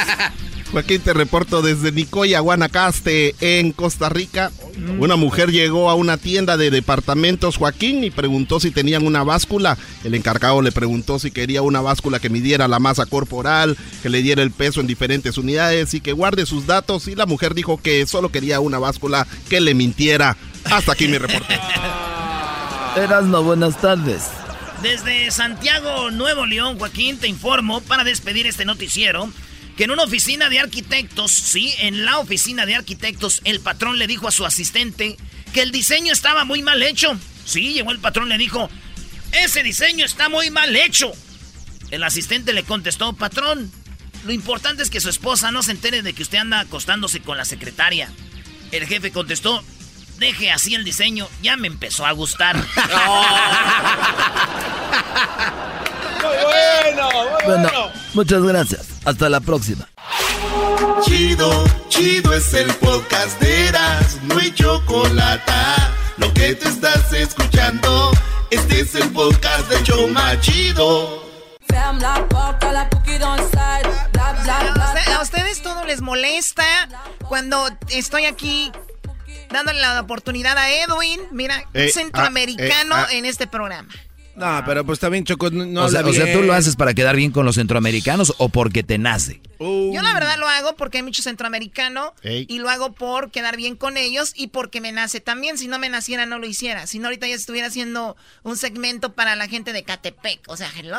Joaquín, 0.72 1.02
te 1.02 1.14
reporto 1.14 1.62
desde 1.62 1.92
Nicoya, 1.92 2.40
Guanacaste, 2.40 3.36
en 3.42 3.74
Costa 3.74 4.08
Rica. 4.08 4.52
Una 5.00 5.18
mujer 5.18 5.52
llegó 5.52 5.90
a 5.90 5.96
una 5.96 6.16
tienda 6.16 6.56
de 6.56 6.72
departamentos, 6.72 7.58
Joaquín, 7.58 8.06
y 8.06 8.10
preguntó 8.10 8.62
si 8.62 8.72
tenían 8.72 9.06
una 9.06 9.24
báscula. 9.24 9.78
El 10.06 10.16
encargado 10.16 10.62
le 10.62 10.72
preguntó 10.72 11.20
si 11.20 11.30
quería 11.30 11.62
una 11.62 11.82
báscula 11.82 12.20
que 12.20 12.30
midiera 12.30 12.70
la 12.70 12.80
masa 12.80 13.06
corporal, 13.06 13.78
que 14.02 14.10
le 14.10 14.22
diera 14.22 14.44
el 14.44 14.52
peso 14.52 14.80
en 14.80 14.88
diferentes 14.88 15.38
unidades 15.38 15.94
y 15.94 16.00
que 16.00 16.14
guarde 16.14 16.46
sus 16.46 16.68
datos. 16.68 17.10
Y 17.10 17.16
la 17.16 17.26
mujer 17.26 17.54
dijo 17.54 17.78
que 17.78 18.08
solo 18.08 18.30
quería 18.30 18.62
una 18.62 18.80
báscula 18.80 19.28
que 19.50 19.60
le 19.60 19.74
mintiera. 19.74 20.38
Hasta 20.64 20.94
aquí 20.94 21.10
mi 21.10 21.18
reporte. 21.18 21.60
Buenas 22.94 23.80
tardes. 23.80 24.30
Desde 24.82 25.32
Santiago, 25.32 26.12
Nuevo 26.12 26.46
León, 26.46 26.78
Joaquín, 26.78 27.18
te 27.18 27.28
informo 27.28 27.80
para 27.82 28.04
despedir 28.04 28.48
este 28.48 28.66
noticiero 28.66 29.32
que 29.78 29.86
en 29.86 29.92
una 29.92 30.04
oficina 30.04 30.50
de 30.50 30.60
arquitectos, 30.60 31.32
sí, 31.32 31.74
en 31.80 32.04
la 32.04 32.20
oficina 32.20 32.66
de 32.66 32.76
arquitectos, 32.76 33.40
el 33.46 33.62
patrón 33.62 33.98
le 33.98 34.08
dijo 34.08 34.28
a 34.28 34.32
su 34.32 34.46
asistente 34.46 35.16
que 35.54 35.62
el 35.62 35.72
diseño 35.72 36.12
estaba 36.12 36.44
muy 36.44 36.64
mal 36.64 36.84
hecho. 36.84 37.18
Sí, 37.46 37.74
llegó 37.74 37.92
el 37.92 38.00
patrón 38.00 38.28
le 38.28 38.38
dijo, 38.38 38.70
ese 39.32 39.64
diseño 39.64 40.04
está 40.04 40.28
muy 40.28 40.52
mal 40.52 40.76
hecho. 40.76 41.14
El 41.92 42.04
asistente 42.04 42.52
le 42.52 42.64
contestó, 42.64 43.14
patrón, 43.14 43.72
lo 44.26 44.34
importante 44.34 44.84
es 44.84 44.90
que 44.90 45.00
su 45.00 45.10
esposa 45.10 45.52
no 45.52 45.64
se 45.64 45.72
entere 45.72 46.02
de 46.02 46.14
que 46.14 46.24
usted 46.24 46.40
anda 46.40 46.60
acostándose 46.60 47.22
con 47.22 47.38
la 47.38 47.46
secretaria. 47.46 48.12
El 48.72 48.86
jefe 48.86 49.12
contestó, 49.12 49.64
deje 50.22 50.52
así 50.52 50.76
el 50.76 50.86
diseño, 50.86 51.28
ya 51.42 51.58
me 51.58 51.68
empezó 51.68 52.06
a 52.06 52.12
gustar. 52.14 52.56
Muy 56.22 56.38
bueno, 56.44 57.10
muy 57.12 57.44
bueno. 57.46 57.70
Muchas 58.14 58.44
gracias. 58.44 58.90
Hasta 59.04 59.28
la 59.28 59.40
próxima. 59.40 59.90
Chido, 61.04 61.66
chido 61.90 62.32
es 62.34 62.54
el 62.54 62.72
podcast 62.76 63.42
de 63.42 63.70
Eras, 63.70 64.20
no 64.24 64.38
hay 64.38 64.54
chocolate. 64.54 65.52
lo 66.18 66.32
que 66.34 66.54
te 66.54 66.70
estás 66.70 67.12
escuchando, 67.12 68.12
este 68.52 68.82
es 68.82 68.94
el 68.94 69.10
podcast 69.10 69.68
de 69.70 69.82
Choma 69.82 70.40
Chido. 70.42 71.24
¿A 75.08 75.22
ustedes 75.22 75.64
todo 75.64 75.86
les 75.86 76.02
molesta 76.02 76.88
cuando 77.28 77.68
estoy 77.90 78.26
aquí 78.26 78.72
dándole 79.52 79.80
la 79.80 80.00
oportunidad 80.02 80.58
a 80.58 80.72
Edwin? 80.72 81.20
Mira, 81.32 81.64
Eh, 81.74 81.90
centroamericano 81.94 82.96
ah, 82.96 83.04
eh, 83.04 83.08
ah. 83.10 83.14
en 83.16 83.26
este 83.26 83.48
programa. 83.48 83.90
No, 84.36 84.64
pero 84.66 84.86
pues 84.86 85.00
también 85.00 85.26
Choco 85.26 85.50
no, 85.50 85.84
o, 85.84 85.90
sea, 85.90 86.02
o. 86.02 86.34
¿tú 86.34 86.42
lo 86.44 86.54
haces 86.54 86.76
para 86.76 86.94
quedar 86.94 87.16
bien 87.16 87.32
con 87.32 87.46
los 87.46 87.56
centroamericanos 87.56 88.34
o 88.38 88.50
porque 88.50 88.82
te 88.82 88.98
nace? 88.98 89.42
Yo 89.60 90.02
la 90.02 90.14
verdad 90.14 90.38
lo 90.40 90.48
hago 90.48 90.76
porque 90.76 90.98
hay 90.98 91.04
mucho 91.04 91.22
centroamericano 91.22 92.16
Ey. 92.24 92.48
y 92.50 92.58
lo 92.58 92.70
hago 92.70 92.94
por 92.94 93.30
quedar 93.30 93.58
bien 93.58 93.76
con 93.76 93.98
ellos 93.98 94.34
y 94.36 94.48
porque 94.48 94.82
me 94.82 94.92
nace 94.92 95.20
también. 95.20 95.58
Si 95.60 95.68
no 95.68 95.78
me 95.78 95.90
naciera 95.90 96.26
no 96.26 96.40
lo 96.40 96.48
hiciera. 96.48 96.88
Si 96.88 96.98
no 96.98 97.08
ahorita 97.08 97.28
ya 97.28 97.36
estuviera 97.36 97.68
haciendo 97.68 98.16
un 98.42 98.58
segmento 98.58 99.14
para 99.14 99.36
la 99.36 99.48
gente 99.48 99.74
de 99.74 99.84
Catepec. 99.84 100.42
O 100.48 100.58
sea, 100.58 100.72
hello. 100.76 100.98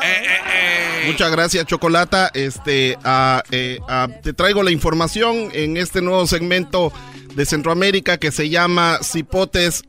Muchas 1.07 1.31
gracias, 1.31 1.65
Chocolata. 1.65 2.31
Este, 2.33 2.97
ah, 3.03 3.43
eh, 3.51 3.79
ah, 3.89 4.07
te 4.21 4.31
traigo 4.31 4.63
la 4.63 4.71
información 4.71 5.49
en 5.51 5.75
este 5.75 6.01
nuevo 6.01 6.25
segmento 6.27 6.93
de 7.35 7.45
Centroamérica 7.45 8.17
que 8.17 8.31
se 8.31 8.49
llama 8.49 8.99
Cipotes, 9.03 9.83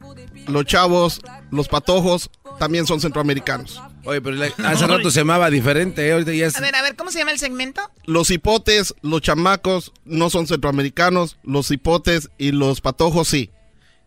los 0.46 0.64
chavos, 0.64 1.20
los 1.50 1.68
patojos, 1.68 2.30
también 2.58 2.86
son 2.86 3.00
centroamericanos. 3.00 3.80
Oye, 4.04 4.20
pero 4.20 4.36
la- 4.36 4.52
hace 4.68 4.86
rato 4.86 5.10
se 5.10 5.20
llamaba 5.20 5.50
diferente, 5.50 6.06
¿eh? 6.06 6.12
ahorita 6.12 6.32
ya 6.32 6.46
es... 6.46 6.56
A 6.56 6.60
ver, 6.60 6.74
a 6.76 6.82
ver, 6.82 6.94
¿cómo 6.94 7.10
se 7.10 7.18
llama 7.18 7.30
el 7.32 7.38
segmento? 7.38 7.82
Los 8.04 8.30
hipotes, 8.30 8.94
los 9.02 9.22
chamacos 9.22 9.92
no 10.04 10.30
son 10.30 10.46
centroamericanos, 10.46 11.36
los 11.42 11.70
hipotes 11.70 12.28
y 12.38 12.52
los 12.52 12.80
patojos 12.80 13.28
sí. 13.28 13.50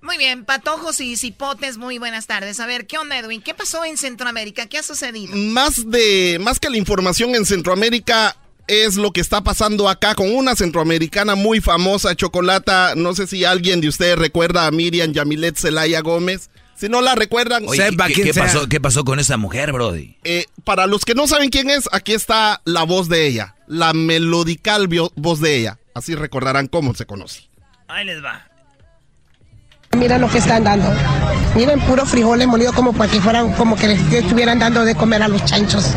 Muy 0.02 0.18
bien, 0.18 0.46
patojos 0.46 1.02
y 1.02 1.18
cipotes, 1.18 1.78
muy 1.78 1.98
buenas 1.98 2.28
tardes. 2.28 2.60
A 2.60 2.68
ver, 2.68 2.86
¿qué 2.86 2.98
onda, 3.00 3.18
Edwin? 3.18 3.42
¿Qué 3.42 3.54
pasó 3.56 3.84
en 3.84 3.98
Centroamérica? 3.98 4.68
¿Qué 4.68 4.78
ha 4.78 4.84
sucedido? 4.84 5.36
Más 5.36 5.90
de, 5.90 6.38
más 6.40 6.60
que 6.60 6.70
la 6.70 6.78
información 6.78 7.34
en 7.36 7.46
Centroamérica 7.46 8.38
es 8.68 8.96
lo 8.96 9.12
que 9.12 9.22
está 9.22 9.42
pasando 9.42 9.90
acá 9.90 10.14
con 10.14 10.34
una 10.34 10.56
centroamericana 10.56 11.36
muy 11.36 11.62
famosa, 11.62 12.16
Chocolata. 12.16 12.94
No 12.96 13.16
sé 13.16 13.28
si 13.28 13.46
alguien 13.46 13.82
de 13.82 13.88
ustedes 13.88 14.18
recuerda 14.18 14.68
a 14.68 14.72
Miriam 14.72 15.14
Yamilet 15.14 15.58
Zelaya 15.58 16.02
Gómez. 16.02 16.50
Si 16.76 16.90
no 16.90 17.02
la 17.02 17.16
recuerdan, 17.16 17.64
Oye, 17.68 17.90
¿qué, 18.14 18.22
qué 18.22 18.34
pasó, 18.36 18.70
¿qué 18.70 18.80
pasó 18.80 19.04
con 19.04 19.20
esa 19.20 19.38
mujer, 19.38 19.72
Brody? 19.72 20.16
Eh, 20.24 20.46
para 20.64 20.86
los 20.86 21.06
que 21.06 21.16
no 21.16 21.26
saben 21.26 21.50
quién 21.50 21.72
es, 21.72 21.90
aquí 21.92 22.14
está 22.14 22.62
la 22.66 22.84
voz 22.84 23.10
de 23.10 23.26
ella, 23.26 23.56
la 23.66 23.94
melodical 23.94 24.88
voz 25.16 25.42
de 25.42 25.58
ella. 25.58 25.80
Así 25.96 26.14
recordarán 26.14 26.68
cómo 26.68 26.94
se 26.94 27.08
conoce. 27.08 27.50
Ahí 27.88 28.06
les 28.06 28.24
va. 28.24 28.48
Mira 29.98 30.20
lo 30.20 30.30
que 30.30 30.38
están 30.38 30.64
dando. 30.64 30.88
Miren, 31.56 31.80
puro 31.80 32.06
frijoles 32.06 32.46
molidos 32.46 32.76
como 32.76 32.94
para 32.94 33.12
que 33.12 33.20
fueran, 33.22 33.54
como 33.54 33.76
que 33.76 33.88
les 33.88 34.14
estuvieran 34.14 34.60
dando 34.60 34.86
de 34.86 34.94
comer 34.94 35.24
a 35.24 35.28
los 35.28 35.44
chanchos. 35.46 35.96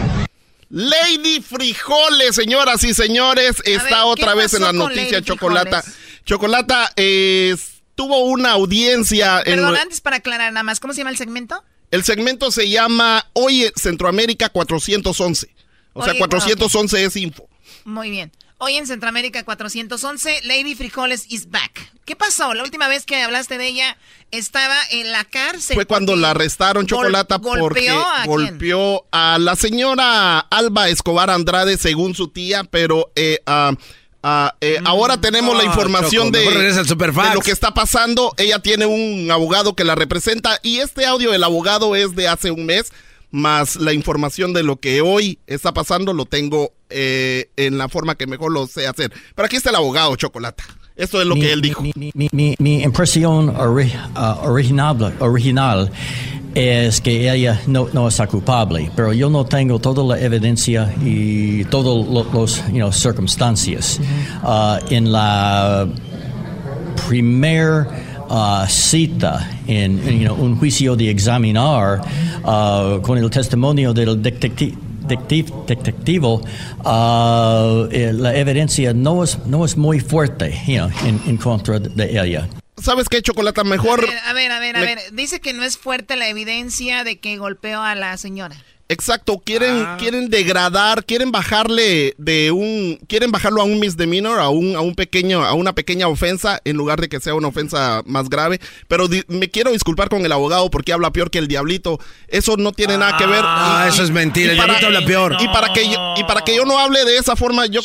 Lady 0.70 1.40
Frijoles, 1.40 2.34
señoras 2.34 2.84
y 2.84 2.94
señores, 2.94 3.56
está 3.64 4.04
ver, 4.04 4.04
otra 4.04 4.32
¿qué 4.32 4.38
vez 4.38 4.54
en 4.54 4.62
la 4.62 4.72
noticia 4.72 5.20
Chocolata. 5.20 5.82
Frijoles? 5.82 6.24
Chocolata 6.24 6.92
eh, 6.96 7.56
tuvo 7.96 8.20
una 8.26 8.52
audiencia 8.52 9.38
en 9.40 9.56
Perdón, 9.56 9.76
antes 9.76 10.00
para 10.00 10.16
aclarar 10.16 10.52
nada 10.52 10.62
más, 10.62 10.78
¿cómo 10.80 10.94
se 10.94 10.98
llama 10.98 11.10
el 11.10 11.16
segmento? 11.16 11.62
el 11.90 12.04
segmento 12.04 12.50
se 12.50 12.68
llama 12.68 13.26
Oye 13.32 13.72
Centroamérica 13.76 14.48
411. 14.48 15.48
O 15.92 16.02
sea, 16.04 16.12
Oye, 16.12 16.20
411 16.20 17.04
es 17.04 17.16
info. 17.16 17.48
Muy 17.84 18.10
bien. 18.10 18.30
Hoy 18.62 18.76
en 18.76 18.86
Centroamérica 18.86 19.42
411, 19.42 20.42
Lady 20.44 20.74
Frijoles 20.74 21.24
is 21.30 21.48
back. 21.48 21.92
¿Qué 22.04 22.14
pasó? 22.14 22.52
La 22.52 22.62
última 22.62 22.88
vez 22.88 23.06
que 23.06 23.22
hablaste 23.22 23.56
de 23.56 23.66
ella 23.68 23.96
estaba 24.32 24.76
en 24.90 25.10
la 25.12 25.24
cárcel. 25.24 25.76
Fue 25.76 25.86
cuando 25.86 26.14
la 26.14 26.32
arrestaron 26.32 26.82
gol- 26.82 26.88
Chocolata 26.88 27.38
porque 27.38 27.58
golpeó 27.58 28.00
a 28.06 28.16
quién? 28.16 28.26
golpeó 28.26 29.06
a 29.12 29.38
la 29.40 29.56
señora 29.56 30.40
Alba 30.40 30.90
Escobar 30.90 31.30
Andrade 31.30 31.78
según 31.78 32.14
su 32.14 32.28
tía, 32.28 32.64
pero 32.64 33.10
eh, 33.16 33.38
ah, 33.46 33.72
ah, 34.22 34.54
eh, 34.60 34.78
ahora 34.84 35.18
tenemos 35.18 35.56
la 35.56 35.64
información 35.64 36.26
Choco, 36.30 36.38
de 36.38 37.34
lo 37.34 37.40
que 37.40 37.52
está 37.52 37.72
pasando. 37.72 38.34
Ella 38.36 38.58
tiene 38.58 38.84
un 38.84 39.30
abogado 39.30 39.74
que 39.74 39.84
la 39.84 39.94
representa 39.94 40.58
y 40.62 40.80
este 40.80 41.06
audio 41.06 41.30
del 41.30 41.44
abogado 41.44 41.96
es 41.96 42.14
de 42.14 42.28
hace 42.28 42.50
un 42.50 42.66
mes, 42.66 42.92
más 43.30 43.76
la 43.76 43.94
información 43.94 44.52
de 44.52 44.64
lo 44.64 44.76
que 44.76 45.00
hoy 45.00 45.38
está 45.46 45.72
pasando 45.72 46.12
lo 46.12 46.26
tengo 46.26 46.74
eh, 46.90 47.50
en 47.56 47.78
la 47.78 47.88
forma 47.88 48.14
que 48.14 48.26
mejor 48.26 48.52
lo 48.52 48.66
sé 48.66 48.86
hacer. 48.86 49.12
Pero 49.34 49.46
aquí 49.46 49.56
está 49.56 49.70
el 49.70 49.76
abogado 49.76 50.14
Chocolata. 50.16 50.64
Esto 50.96 51.20
es 51.20 51.26
lo 51.26 51.34
mi, 51.34 51.40
que 51.40 51.52
él 51.52 51.62
dijo. 51.62 51.82
Mi, 51.82 51.92
mi- 52.32 52.56
mi- 52.58 52.82
impresión 52.82 53.54
ori- 53.56 53.90
uh, 54.16 54.46
original, 54.50 55.14
original 55.20 55.90
es 56.54 57.00
que 57.00 57.32
ella 57.32 57.60
no, 57.68 57.88
no 57.92 58.08
es 58.08 58.20
culpable, 58.28 58.90
pero 58.96 59.12
yo 59.12 59.30
no 59.30 59.46
tengo 59.46 59.78
toda 59.78 60.02
la 60.04 60.20
evidencia 60.22 60.92
y 61.02 61.64
todas 61.66 62.06
las 62.34 62.66
you 62.68 62.74
know, 62.74 62.92
circunstancias. 62.92 63.98
Uh, 64.42 64.76
en 64.92 65.10
la 65.12 65.88
primer 67.08 67.86
uh, 68.28 68.66
cita 68.68 69.48
en, 69.66 70.00
en, 70.06 70.20
you 70.20 70.26
know, 70.26 70.34
un 70.36 70.56
juicio 70.58 70.96
de 70.96 71.10
examinar 71.10 72.00
uh, 72.44 73.00
con 73.00 73.16
el 73.18 73.30
testimonio 73.30 73.92
del 73.94 74.20
detecti- 74.22 74.76
detectiv- 75.10 75.66
detectivo, 75.66 76.42
uh, 76.84 77.88
eh, 77.90 78.12
la 78.14 78.34
evidencia 78.34 78.92
no 78.94 79.24
es, 79.24 79.38
no 79.46 79.64
es 79.64 79.76
muy 79.76 80.00
fuerte 80.00 80.52
you 80.66 80.76
know, 80.76 80.90
en, 81.04 81.20
en 81.26 81.36
contra 81.36 81.78
de 81.78 82.20
ella. 82.20 82.48
¿Sabes 82.82 83.08
qué, 83.10 83.20
Chocolata? 83.20 83.62
Mejor... 83.62 84.06
A 84.26 84.32
ver, 84.32 84.50
a 84.52 84.58
ver, 84.58 84.76
a 84.76 84.80
ver. 84.80 84.98
Dice 85.12 85.40
que 85.40 85.52
no 85.52 85.64
es 85.64 85.76
fuerte 85.76 86.16
la 86.16 86.28
evidencia 86.28 87.04
de 87.04 87.18
que 87.18 87.36
golpeó 87.36 87.82
a 87.82 87.94
la 87.94 88.16
señora. 88.16 88.56
Exacto, 88.90 89.40
quieren, 89.44 89.84
Ah. 89.86 89.96
quieren 90.00 90.28
degradar, 90.30 91.04
quieren 91.04 91.30
bajarle 91.30 92.14
de 92.18 92.50
un, 92.50 92.98
quieren 93.06 93.30
bajarlo 93.30 93.60
a 93.62 93.64
un 93.64 93.78
misdemeanor, 93.78 94.40
a 94.40 94.48
un, 94.48 94.74
a 94.74 94.80
un 94.80 94.96
pequeño, 94.96 95.44
a 95.44 95.54
una 95.54 95.74
pequeña 95.76 96.08
ofensa, 96.08 96.60
en 96.64 96.76
lugar 96.76 97.00
de 97.00 97.08
que 97.08 97.20
sea 97.20 97.34
una 97.34 97.46
ofensa 97.46 98.02
más 98.04 98.28
grave. 98.28 98.60
Pero 98.88 99.06
di- 99.06 99.22
me 99.28 99.48
quiero 99.48 99.70
disculpar 99.70 100.08
con 100.08 100.24
el 100.26 100.32
abogado 100.32 100.70
porque 100.70 100.92
habla 100.92 101.12
peor 101.12 101.30
que 101.30 101.38
el 101.38 101.46
diablito. 101.46 102.00
Eso 102.26 102.56
no 102.56 102.72
tiene 102.72 102.98
nada 102.98 103.16
que 103.16 103.26
ver. 103.26 103.42
Ah, 103.44 103.86
eso 103.88 104.02
es 104.02 104.10
mentira, 104.10 104.50
el 104.50 104.56
diablito 104.56 104.86
habla 104.86 105.04
peor. 105.06 105.36
Y 105.40 105.46
para 105.48 105.72
que 105.72 105.88
yo, 105.88 106.14
y 106.16 106.24
para 106.24 106.42
que 106.42 106.56
yo 106.56 106.64
no 106.64 106.76
hable 106.78 107.04
de 107.04 107.16
esa 107.16 107.36
forma, 107.36 107.66
yo 107.66 107.80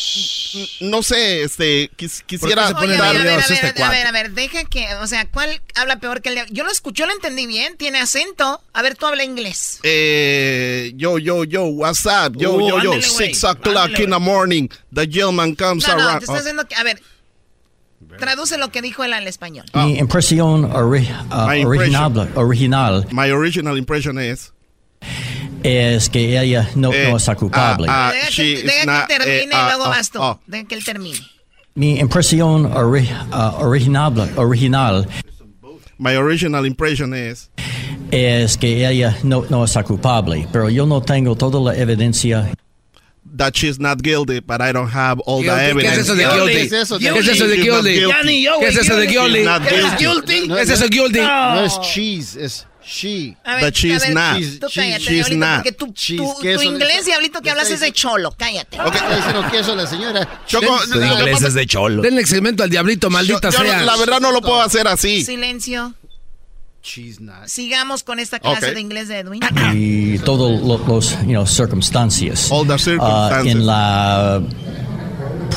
no 0.82 1.04
sé, 1.04 1.44
este, 1.44 1.92
quis- 1.98 2.24
quisiera 2.26 2.68
se 2.70 2.74
pone 2.74 2.96
Oye, 2.96 2.96
a 2.96 3.12
ver, 3.12 3.22
a 3.22 3.24
ver, 3.24 3.30
a 3.30 3.36
ver, 3.36 3.40
este 3.52 3.84
a 3.84 3.90
ver, 3.92 4.08
a 4.08 4.12
ver, 4.12 4.32
deja 4.32 4.64
que, 4.64 4.88
o 5.02 5.06
sea, 5.06 5.28
¿cuál 5.30 5.62
habla 5.76 6.00
peor 6.00 6.24
que 6.24 6.30
el 6.30 6.36
de... 6.36 6.46
Yo 6.50 6.64
lo 6.64 6.72
escuché, 6.72 7.06
lo 7.06 7.12
entendí 7.12 7.46
bien, 7.46 7.78
tiene 7.78 8.00
acento. 8.00 8.60
A 8.74 8.82
ver, 8.82 8.96
tú 8.96 9.06
habla 9.06 9.24
inglés. 9.24 9.80
Eh, 9.84 10.94
yo, 10.96 11.18
yo, 11.18 11.44
yo, 11.44 11.66
what's 11.68 12.06
up? 12.06 12.36
Yo, 12.38 12.56
Uh, 12.56 12.60
yo, 12.68 12.80
yo, 12.82 12.92
ándale, 12.94 13.02
six 13.04 13.44
o'clock 13.44 14.00
in 14.00 14.10
the 14.10 14.20
morning, 14.20 14.70
the 14.92 15.06
gentleman 15.08 15.56
comes 15.56 15.88
No, 15.88 15.96
no, 15.98 16.04
around. 16.08 16.20
te 16.20 16.26
estoy 16.26 16.40
diciendo 16.40 16.68
que, 16.68 16.76
a 16.76 16.84
ver, 16.84 17.00
traduce 18.18 18.58
lo 18.58 18.70
que 18.70 18.82
dijo 18.82 19.04
él 19.04 19.14
al 19.14 19.28
español. 19.28 19.66
Mi 19.74 19.98
impresión 19.98 20.72
ori- 20.72 21.08
uh, 21.32 21.48
My 21.48 21.64
original, 21.66 22.30
original 22.36 23.06
My 23.12 23.32
original 23.32 23.78
impression 23.78 24.18
is 24.20 24.52
es 25.64 26.10
que 26.10 26.40
ella 26.40 26.70
no, 26.76 26.94
Eh, 26.94 27.10
no 27.10 27.18
es 27.18 27.30
culpable. 27.38 27.88
ah, 27.90 28.10
ah, 28.10 28.12
Deja, 28.14 28.30
she 28.30 28.56
que, 28.56 28.64
deja 28.64 28.86
not, 28.86 29.08
que 29.08 29.18
termine 29.18 29.56
y 29.56 29.64
luego 29.66 29.86
vas 29.90 30.10
tú. 30.12 30.22
ah. 30.22 30.40
Deja 30.46 30.66
que 30.68 30.76
él 30.76 30.84
termine. 30.86 31.18
Mi 31.74 32.00
impresión 32.00 32.72
ori- 32.74 33.10
uh, 33.34 33.62
original, 33.66 34.14
original 34.38 35.08
My 35.98 36.16
original 36.18 36.66
impression 36.66 37.14
is 37.14 37.50
es 37.58 37.75
que 38.10 38.88
ella 38.90 39.18
no, 39.24 39.46
no 39.50 39.66
es 39.66 39.78
culpable, 39.86 40.48
pero 40.52 40.70
yo 40.70 40.86
no 40.86 41.02
tengo 41.02 41.36
toda 41.36 41.74
la 41.74 41.80
evidencia. 41.80 42.50
that 43.38 43.54
she's 43.54 43.80
not 43.80 44.02
guilty, 44.02 44.40
but 44.40 44.62
I 44.62 44.72
don't 44.72 44.90
have 44.90 45.20
all 45.26 45.42
the 45.44 45.50
Guilty, 45.50 45.82
¿qué 45.82 45.88
es 45.88 45.98
evidence. 45.98 46.02
eso 46.02 46.16
de 46.16 46.24
guilty? 46.26 46.54
¿Qué 46.54 46.62
es 46.64 46.72
eso 46.74 46.98
de 47.00 47.10
¿Qué 47.12 47.20
es 47.20 47.28
eso 47.28 47.48
de 47.48 47.56
She's 47.58 47.66
not 47.68 47.84
guilty? 47.84 48.00
guilty. 48.00 48.08
Ya 48.18 48.24
ni 48.24 48.44
yo, 48.44 48.60
¿Qué 48.60 48.68
es 48.68 48.78
eso 48.78 48.96
de 48.96 49.08
guilty? 49.08 49.34
She's 49.40 49.46
not 49.46 49.64
¿Qué 49.68 49.76
es 49.76 49.98
guilty. 49.98 50.06
guilty? 50.34 50.48
No, 50.48 50.56
¿Qué 50.56 50.62
es 50.62 50.70
eso 50.70 50.88
guilty? 50.88 51.20
No 51.20 51.60
es 51.66 51.82
cheese, 51.82 52.36
es 52.38 52.68
she. 52.88 53.36
A 53.44 53.60
But 53.60 53.74
she's 53.74 54.02
a 54.04 54.06
ver, 54.06 54.14
not. 54.14 54.38
Tú 54.62 54.68
She's- 54.68 54.74
cállate, 54.76 55.00
she's 55.04 55.26
Diablito, 55.28 55.46
not. 55.46 55.56
porque 55.58 55.72
tu, 55.74 55.86
She's 55.94 56.58
tu, 56.58 56.62
inglés, 56.62 57.06
Diablito, 57.06 57.42
que 57.42 57.50
hablas 57.50 57.70
es 57.72 57.80
de 57.82 57.92
cholo. 57.92 58.32
Cállate. 58.38 58.80
Ok, 58.80 58.96
está 58.96 59.16
diciendo 59.18 59.44
queso 59.52 59.76
la 59.76 59.88
señora. 59.88 60.42
Choco, 60.48 60.78
Tu 60.94 61.02
inglés 61.04 61.42
es 61.42 61.54
de 61.56 61.66
cholo. 61.68 62.02
Denle 62.04 62.26
segmento 62.28 62.64
al 62.64 62.70
diablito, 62.70 63.10
maldita 63.10 63.52
sea. 63.52 63.82
la 63.82 63.98
verdad 63.98 64.22
no 64.22 64.32
lo 64.32 64.40
puedo 64.40 64.62
hacer 64.62 64.88
así. 64.88 65.26
Silencio. 65.26 65.94
She's 66.86 67.20
not. 67.20 67.48
Sigamos 67.48 68.04
con 68.04 68.20
esta 68.20 68.40
clase 68.40 68.68
Ok. 68.68 68.74
de 68.76 68.80
inglés 68.82 69.08
de 69.08 69.18
Edwin. 69.20 69.42
y 69.74 70.20
todas 70.20 70.62
las 70.62 71.22
you 71.24 71.30
know, 71.32 71.46
circunstancias. 71.48 72.52
All 72.52 72.66
the 72.68 72.76
Uh, 72.76 72.78
circumstances. 72.78 73.52
en 73.56 73.66
la 73.66 74.42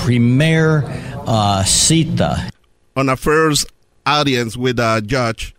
primer 0.05 0.85
uh, 1.27 1.63
cita, 1.65 2.49
On 2.95 3.09
a 3.11 3.17
first 3.17 3.67
audience 4.07 4.57
with 4.57 4.81
a 4.81 5.01
judge. 5.01 5.55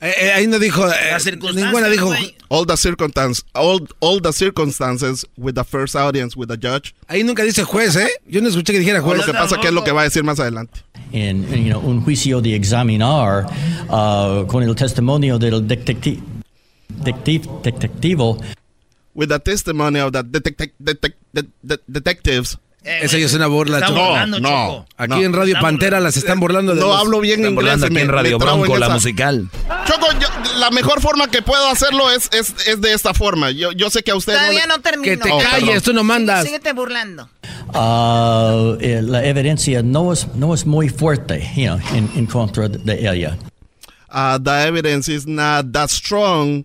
Eh, 0.00 0.12
eh, 0.20 0.32
ahí 0.32 0.46
no 0.46 0.58
dijo, 0.58 0.86
eh, 0.90 1.16
ninguna 1.54 1.88
dijo. 1.88 2.12
All 2.50 2.66
the 2.66 2.76
circumstances, 2.76 3.42
all, 3.54 3.80
all 4.00 4.20
the 4.20 4.32
circumstances 4.32 5.24
with 5.38 5.54
the 5.54 5.64
first 5.64 5.96
audience 5.96 6.36
with 6.36 6.50
a 6.50 6.56
judge. 6.56 6.94
ahí 7.08 7.24
nunca 7.24 7.42
dice 7.44 7.64
juez, 7.64 7.96
¿eh? 7.96 8.10
Yo 8.26 8.42
no 8.42 8.48
escuché 8.48 8.72
que 8.72 8.80
dijera 8.80 9.00
juez. 9.00 9.18
lo 9.18 9.24
que 9.24 9.32
pasa 9.32 9.58
que 9.58 9.68
es 9.68 9.72
lo 9.72 9.84
que 9.84 9.92
va 9.92 10.02
a 10.02 10.04
decir 10.04 10.22
más 10.22 10.38
adelante. 10.38 10.80
En, 11.16 11.44
en, 11.52 11.64
you 11.64 11.70
know, 11.70 11.80
un 11.80 12.02
juicio 12.02 12.40
de 12.40 12.54
examinar 12.54 13.46
uh, 13.88 14.46
con 14.46 14.62
el 14.62 14.74
testimonio 14.74 15.38
del 15.38 15.66
detecti- 15.66 16.20
detective, 16.88 17.48
detectivo. 17.62 18.38
With 19.14 19.28
the 19.30 19.38
testimony 19.38 20.00
of 20.00 20.12
the 20.12 20.22
detec- 20.22 20.72
detec- 20.78 21.14
det- 21.32 21.48
det- 21.62 21.80
detectives. 21.86 22.58
Eso 22.86 23.18
ya 23.18 23.26
es 23.26 23.34
una 23.34 23.48
burla, 23.48 23.80
Choco. 23.80 23.94
burlando, 24.00 24.40
no, 24.40 24.48
Choco. 24.48 24.86
Aquí 24.96 25.10
No. 25.14 25.22
en 25.22 25.32
Radio 25.32 25.56
Pantera 25.60 25.98
las 26.00 26.16
están 26.16 26.38
burlando 26.38 26.74
de 26.74 26.80
No 26.80 26.86
los- 26.88 27.00
hablo 27.00 27.20
bien 27.20 27.40
Están 27.40 27.52
inglés. 27.52 27.64
burlando 27.64 27.86
aquí 27.86 27.94
me- 27.94 28.00
en 28.02 28.08
Radio 28.08 28.38
Bronco, 28.38 28.74
en 28.74 28.80
la 28.80 28.86
esa. 28.86 28.94
musical. 28.94 29.48
Choco, 29.86 30.06
yo- 30.20 30.58
la 30.58 30.70
mejor 30.70 31.00
forma 31.00 31.28
que 31.28 31.42
puedo 31.42 31.68
hacerlo 31.68 32.10
es, 32.12 32.30
es, 32.32 32.54
es 32.66 32.80
de 32.80 32.92
esta 32.92 33.12
forma. 33.12 33.50
Yo, 33.50 33.72
yo 33.72 33.90
sé 33.90 34.02
que 34.02 34.12
a 34.12 34.16
usted 34.16 34.34
Todavía 34.34 34.66
no 34.66 34.80
termino. 34.80 35.02
Que 35.02 35.16
te 35.16 35.30
Oh, 35.32 35.38
calles, 35.38 35.64
perdón. 35.66 35.82
tú 35.82 35.92
no 35.94 36.04
mandas. 36.04 36.44
Síguete 36.44 36.72
burlando. 36.72 37.28
Uh, 37.74 38.76
eh, 38.80 39.00
la 39.02 39.24
evidencia 39.24 39.82
no 39.82 40.12
es, 40.12 40.28
no 40.34 40.54
es 40.54 40.64
muy 40.64 40.88
fuerte 40.88 41.50
you 41.56 41.64
know, 41.64 41.78
en, 41.92 42.08
en 42.14 42.26
contra 42.26 42.68
de 42.68 43.10
ella. 43.10 43.36
Uh, 44.08 44.38
the 44.42 44.66
evidence 44.68 45.12
is 45.12 45.26
not 45.26 45.72
that 45.72 45.88
strong 45.90 46.64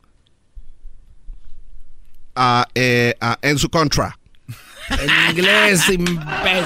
uh, 2.35 2.63
eh, 2.75 3.13
uh, 3.21 3.33
en 3.41 3.57
su 3.57 3.67
contra. 3.69 4.17
En 4.99 5.29
inglés, 5.37 5.87
imbécil. 5.89 6.65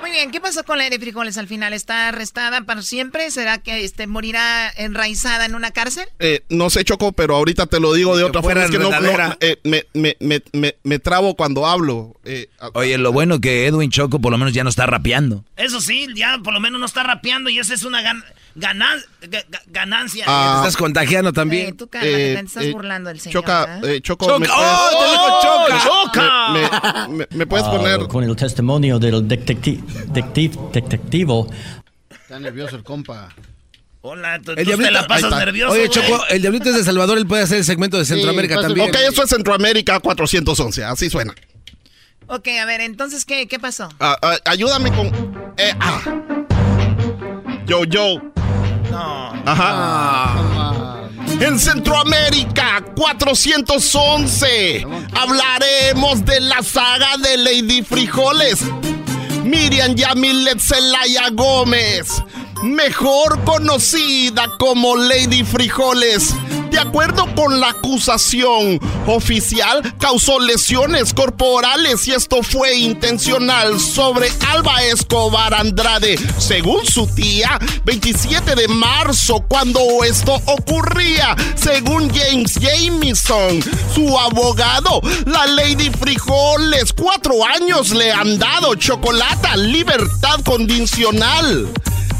Muy 0.00 0.10
bien, 0.12 0.30
¿qué 0.32 0.40
pasó 0.40 0.64
con 0.64 0.78
la 0.78 0.88
de 0.90 0.98
frijoles 0.98 1.36
al 1.38 1.46
final? 1.46 1.72
¿Está 1.72 2.08
arrestada 2.08 2.62
para 2.62 2.82
siempre? 2.82 3.30
¿Será 3.30 3.58
que 3.58 3.84
este, 3.84 4.06
morirá 4.06 4.68
enraizada 4.76 5.44
en 5.44 5.54
una 5.54 5.70
cárcel? 5.70 6.08
Eh, 6.18 6.42
no 6.48 6.68
sé, 6.70 6.84
Choco, 6.84 7.12
pero 7.12 7.36
ahorita 7.36 7.66
te 7.66 7.78
lo 7.80 7.92
digo 7.92 8.16
de 8.16 8.24
otra 8.24 8.42
forma. 8.42 8.64
Es 8.64 8.70
que 8.70 8.78
no, 8.78 8.90
no, 8.90 8.96
enredadera. 8.96 9.36
eh, 9.40 9.58
me, 9.62 9.84
me, 9.94 10.16
me, 10.18 10.42
me, 10.52 10.74
me 10.82 10.98
trabo 10.98 11.36
cuando 11.36 11.66
hablo. 11.66 12.16
Eh, 12.24 12.48
Oye, 12.72 12.98
lo 12.98 13.12
bueno 13.12 13.40
que 13.40 13.66
Edwin 13.66 13.90
Choco 13.90 14.20
por 14.20 14.32
lo 14.32 14.38
menos 14.38 14.52
ya 14.54 14.64
no 14.64 14.70
está 14.70 14.86
rapeando. 14.86 15.44
Eso 15.56 15.80
sí, 15.80 16.08
ya 16.16 16.38
por 16.42 16.54
lo 16.54 16.60
menos 16.60 16.80
no 16.80 16.86
está 16.86 17.02
rapeando 17.04 17.50
y 17.50 17.58
esa 17.58 17.74
es 17.74 17.84
una 17.84 18.02
gan- 18.02 18.24
ganan- 18.60 19.02
ga- 19.22 19.44
ga- 19.50 19.62
ganancia. 19.66 20.24
Ah. 20.28 20.60
Te 20.62 20.68
estás 20.68 20.76
contagiando 20.76 21.32
también. 21.32 21.68
Eh, 21.68 21.72
tú 21.72 21.88
cálmate, 21.88 22.32
Eh, 22.32 22.34
te 22.36 22.40
estás 22.46 22.62
eh, 22.64 22.72
burlando 22.72 23.08
del 23.08 23.18
señor. 23.20 23.42
Choca, 23.42 23.80
eh, 23.82 24.00
Choco, 24.02 24.26
Choca. 24.26 24.38
¿me 24.38 24.46
¡Oh, 24.48 24.54
puedes- 24.56 24.90
te 24.90 25.10
digo 25.10 25.40
choca! 25.42 25.82
¡Choca! 25.82 27.08
me, 27.08 27.16
me- 27.16 27.26
me 27.30 27.46
puedes 27.46 27.66
Uh, 27.66 27.70
poner 27.70 28.06
con 28.08 28.22
el 28.24 28.36
testimonio 28.36 28.98
del 28.98 29.26
detecti- 29.26 29.82
detective- 30.12 30.58
detectivo. 30.72 31.48
Está 32.10 32.38
nervioso 32.38 32.76
el 32.76 32.84
compa. 32.84 33.28
Hola, 34.02 34.38
tú, 34.42 34.52
El 34.52 34.56
tú 34.58 34.62
te 34.62 34.64
diablito- 34.64 34.90
la 34.92 35.06
pasas 35.06 35.30
nervioso, 35.30 35.72
Oye. 35.74 35.88
Choco, 35.90 36.24
el 36.30 36.40
diablito 36.40 36.70
es 36.70 36.76
de 36.76 36.84
Salvador, 36.84 37.18
él 37.18 37.26
puede 37.26 37.42
hacer 37.42 37.58
el 37.58 37.64
segmento 37.64 37.98
de 37.98 38.04
Centroamérica 38.04 38.60
también. 38.60 38.88
Ok, 38.88 38.96
eso 39.10 39.22
es 39.24 39.28
Centroamérica 39.30 40.00
411, 40.00 40.84
así 40.84 41.10
suena. 41.10 41.34
Ok, 42.26 42.46
a 42.62 42.64
ver, 42.64 42.80
entonces, 42.80 43.24
¿qué, 43.24 43.46
qué 43.48 43.58
pasó? 43.58 43.88
Ah, 43.98 44.16
ah, 44.22 44.36
ayúdame 44.46 44.90
con... 44.92 45.08
eh, 45.58 45.74
ah. 45.80 46.00
Yo, 47.66 47.84
yo. 47.84 48.22
Ajá. 49.46 51.00
En 51.40 51.58
Centroamérica 51.58 52.82
411 52.96 54.86
hablaremos 55.14 56.24
de 56.24 56.40
la 56.40 56.62
saga 56.62 57.16
de 57.18 57.36
Lady 57.38 57.82
Frijoles. 57.82 58.60
Miriam 59.44 59.94
Yamilet 59.94 60.60
Zelaya 60.60 61.30
Gómez, 61.30 62.22
mejor 62.62 63.42
conocida 63.44 64.56
como 64.58 64.96
Lady 64.96 65.44
Frijoles. 65.44 66.34
De 66.70 66.78
acuerdo 66.78 67.26
con 67.34 67.58
la 67.58 67.70
acusación 67.70 68.78
oficial, 69.06 69.82
causó 69.98 70.38
lesiones 70.38 71.12
corporales 71.12 72.06
y 72.06 72.12
esto 72.12 72.44
fue 72.44 72.76
intencional 72.76 73.80
sobre 73.80 74.28
Alba 74.52 74.82
Escobar 74.84 75.52
Andrade. 75.52 76.16
Según 76.38 76.86
su 76.86 77.08
tía, 77.08 77.58
27 77.84 78.54
de 78.54 78.68
marzo, 78.68 79.44
cuando 79.48 79.80
esto 80.04 80.40
ocurría, 80.46 81.34
según 81.56 82.08
James 82.14 82.54
Jameson, 82.54 83.60
su 83.92 84.16
abogado, 84.16 85.00
la 85.26 85.46
Lady 85.46 85.90
Frijoles, 85.90 86.92
cuatro 86.92 87.44
años 87.44 87.90
le 87.90 88.12
han 88.12 88.38
dado 88.38 88.76
chocolate, 88.76 89.56
libertad 89.56 90.40
condicional. 90.44 91.68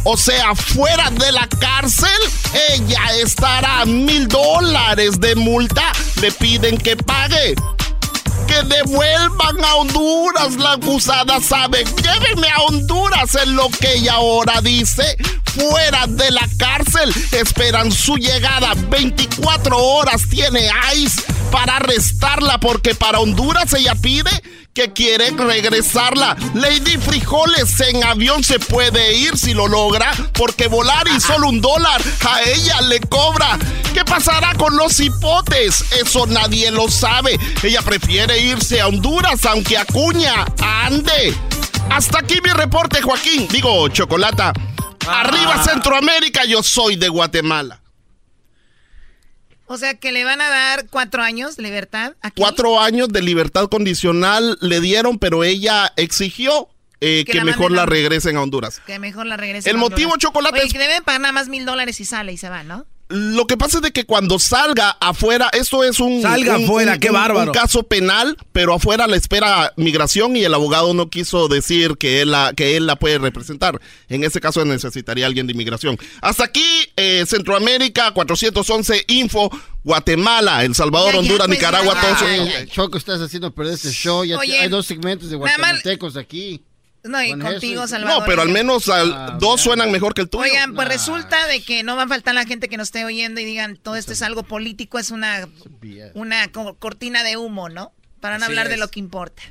O 0.04 0.16
sea, 0.16 0.54
fuera 0.54 1.10
de 1.10 1.30
la 1.32 1.46
cárcel, 1.46 2.08
ella 2.70 3.00
estará 3.22 3.82
a 3.82 3.86
mil 3.86 4.26
dólares 4.28 5.20
de 5.20 5.34
multa. 5.34 5.92
Le 6.20 6.32
piden 6.32 6.78
que 6.78 6.96
pague. 6.96 7.54
Que 8.46 8.62
devuelvan 8.62 9.62
a 9.62 9.74
Honduras. 9.76 10.56
La 10.56 10.72
acusada 10.72 11.38
sabe. 11.40 11.84
Llévenme 11.84 12.48
a 12.48 12.62
Honduras, 12.62 13.34
es 13.34 13.48
lo 13.48 13.68
que 13.68 13.94
ella 13.94 14.14
ahora 14.14 14.60
dice. 14.62 15.16
Fuera 15.44 16.06
de 16.06 16.30
la 16.30 16.48
cárcel, 16.58 17.12
esperan 17.32 17.92
su 17.92 18.16
llegada. 18.16 18.72
24 18.74 19.76
horas 19.76 20.22
tiene 20.30 20.70
ICE 20.94 21.22
para 21.50 21.76
arrestarla 21.76 22.58
porque 22.58 22.94
para 22.94 23.18
Honduras 23.18 23.72
ella 23.74 23.94
pide 23.96 24.30
que 24.80 24.92
quiere 24.94 25.30
regresarla. 25.32 26.36
Lady 26.54 26.96
Frijoles 26.96 27.80
en 27.80 28.02
avión 28.02 28.42
se 28.42 28.58
puede 28.58 29.14
ir 29.14 29.36
si 29.36 29.52
lo 29.52 29.68
logra, 29.68 30.10
porque 30.32 30.68
volar 30.68 31.06
y 31.14 31.20
solo 31.20 31.48
un 31.48 31.60
dólar 31.60 32.00
a 32.26 32.40
ella 32.42 32.80
le 32.82 32.98
cobra. 33.00 33.58
¿Qué 33.92 34.04
pasará 34.06 34.54
con 34.54 34.74
los 34.78 34.98
hipotes? 34.98 35.84
Eso 36.00 36.26
nadie 36.26 36.70
lo 36.70 36.88
sabe. 36.88 37.38
Ella 37.62 37.82
prefiere 37.82 38.40
irse 38.40 38.80
a 38.80 38.86
Honduras, 38.86 39.44
aunque 39.44 39.76
Acuña 39.76 40.46
ande. 40.58 41.34
Hasta 41.90 42.20
aquí 42.20 42.38
mi 42.42 42.50
reporte, 42.50 43.02
Joaquín. 43.02 43.48
Digo, 43.50 43.86
Chocolata. 43.88 44.54
Arriba 45.06 45.62
Centroamérica, 45.62 46.46
yo 46.46 46.62
soy 46.62 46.96
de 46.96 47.08
Guatemala. 47.08 47.82
O 49.72 49.78
sea, 49.78 49.94
que 49.94 50.10
le 50.10 50.24
van 50.24 50.40
a 50.40 50.48
dar 50.48 50.88
cuatro 50.90 51.22
años 51.22 51.54
de 51.54 51.62
libertad 51.62 52.14
aquí. 52.22 52.42
Cuatro 52.42 52.80
años 52.80 53.08
de 53.08 53.22
libertad 53.22 53.68
condicional 53.68 54.58
le 54.60 54.80
dieron, 54.80 55.20
pero 55.20 55.44
ella 55.44 55.92
exigió 55.94 56.68
eh, 57.00 57.22
Que 57.24 57.30
que, 57.32 57.38
la 57.38 57.44
mejor 57.44 57.70
la 57.70 57.86
regresen 57.86 58.36
a 58.36 58.42
Honduras. 58.42 58.82
Que 58.84 58.98
mejor 58.98 59.26
la 59.26 59.36
regresen. 59.36 59.70
El 59.70 59.76
a 59.76 59.78
motivo. 59.78 60.16
Chocolate, 60.18 60.56
Oye, 60.58 60.66
es- 60.66 60.72
que 60.72 60.80
deben 60.80 61.04
pagar 61.04 61.20
nada 61.20 61.30
más 61.30 61.48
mil 61.48 61.64
dólares 61.64 62.00
y 62.00 62.04
sale 62.04 62.32
y 62.32 62.36
se 62.36 62.48
va, 62.48 62.64
¿no? 62.64 62.84
Lo 63.10 63.46
que 63.46 63.56
pasa 63.56 63.78
es 63.78 63.82
de 63.82 63.90
que 63.90 64.04
cuando 64.06 64.38
salga 64.38 64.90
afuera, 65.00 65.50
esto 65.52 65.84
es 65.84 66.00
un, 66.00 66.22
Salga 66.22 66.56
un- 66.56 66.64
afuera, 66.64 66.92
un- 66.94 66.98
qué 67.00 67.10
bárbaro. 67.10 67.50
un 67.50 67.58
caso 67.58 67.82
penal, 67.82 68.36
pero 68.52 68.72
afuera 68.74 69.06
la 69.06 69.16
espera 69.16 69.72
migración 69.76 70.36
y 70.36 70.44
el 70.44 70.54
abogado 70.54 70.94
no 70.94 71.10
quiso 71.10 71.48
decir 71.48 71.96
que 71.98 72.20
él 72.22 72.30
la, 72.30 72.52
que 72.56 72.76
él 72.76 72.86
la 72.86 72.96
puede 72.96 73.18
representar. 73.18 73.80
En 74.08 74.24
ese 74.24 74.40
caso 74.40 74.64
necesitaría 74.64 75.26
alguien 75.26 75.46
de 75.46 75.52
inmigración. 75.52 75.98
Hasta 76.22 76.44
aquí, 76.44 76.64
eh, 76.96 77.24
Centroamérica, 77.26 78.12
411 78.12 79.04
Info, 79.08 79.50
Guatemala, 79.82 80.64
El 80.64 80.74
Salvador, 80.74 81.08
Ya, 81.08 81.14
ya, 81.14 81.18
Honduras, 81.20 81.46
pues, 81.48 81.58
Nicaragua, 81.58 81.94
ya, 82.00 82.18
son- 82.18 82.46
ya. 82.48 82.66
Choco, 82.66 82.96
estás 82.98 83.20
haciendo 83.20 83.52
perder 83.52 83.74
este 83.74 83.90
show. 83.90 84.24
Ya 84.24 84.38
Oye, 84.38 84.58
hay 84.58 84.68
dos 84.68 84.86
segmentos 84.86 85.30
de 85.30 85.36
guatemaltecos 85.36 86.16
aquí. 86.16 86.62
No, 87.02 87.22
y 87.22 87.30
Con 87.30 87.40
contigo, 87.40 87.86
Salvador. 87.88 88.20
No, 88.20 88.26
pero 88.26 88.42
al 88.42 88.50
menos 88.50 88.88
al- 88.88 89.12
Ah, 89.14 89.36
dos 89.40 89.60
suenan 89.62 89.90
mejor 89.90 90.12
que 90.14 90.20
el 90.20 90.28
tuyo. 90.28 90.44
Oigan, 90.44 90.74
pues 90.74 90.86
resulta 90.88 91.46
de 91.46 91.62
que 91.62 91.82
no 91.82 91.96
va 91.96 92.02
a 92.02 92.08
faltar 92.08 92.34
la 92.34 92.44
gente 92.44 92.68
que 92.68 92.76
nos 92.76 92.88
esté 92.88 93.04
oyendo 93.06 93.40
y 93.40 93.44
digan, 93.46 93.76
todo 93.76 93.96
esto 93.96 94.12
es 94.12 94.20
algo 94.22 94.42
político, 94.42 94.98
es 94.98 95.10
una, 95.10 95.48
una 96.14 96.52
co- 96.52 96.74
cortina 96.78 97.24
de 97.24 97.36
humo, 97.38 97.68
¿no? 97.70 97.92
Para 98.20 98.36
no 98.36 98.44
Así 98.44 98.52
hablar 98.52 98.68
de 98.68 98.76
lo 98.76 98.88
que 98.88 99.00
importa. 99.00 99.42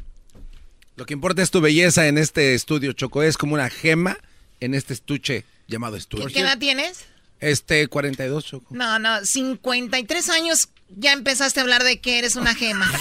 Lo 0.96 1.06
que 1.08 1.14
importa 1.14 1.42
es 1.42 1.50
tu 1.50 1.60
belleza 1.62 2.06
en 2.08 2.18
este 2.20 2.54
estudio, 2.54 2.94
Choco. 2.94 3.24
Es 3.24 3.36
como 3.38 3.56
una 3.56 3.70
gema 3.70 4.18
en 4.60 4.76
este 4.76 4.94
estuche 4.94 5.46
llamado 5.68 5.96
estudio. 5.98 6.28
¿Qué 6.28 6.42
edad 6.42 6.58
tienes? 6.60 7.06
Este, 7.40 7.88
42, 7.88 8.46
Choco. 8.46 8.68
No, 8.76 9.00
no, 9.00 9.26
53 9.26 10.30
años 10.30 10.70
ya 10.90 11.14
empezaste 11.14 11.62
a 11.62 11.64
hablar 11.64 11.84
de 11.84 12.00
que 12.02 12.20
eres 12.20 12.36
una 12.36 12.54
gema. 12.54 12.92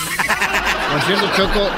Por 0.92 1.02
cierto, 1.02 1.30
Choco. 1.36 1.70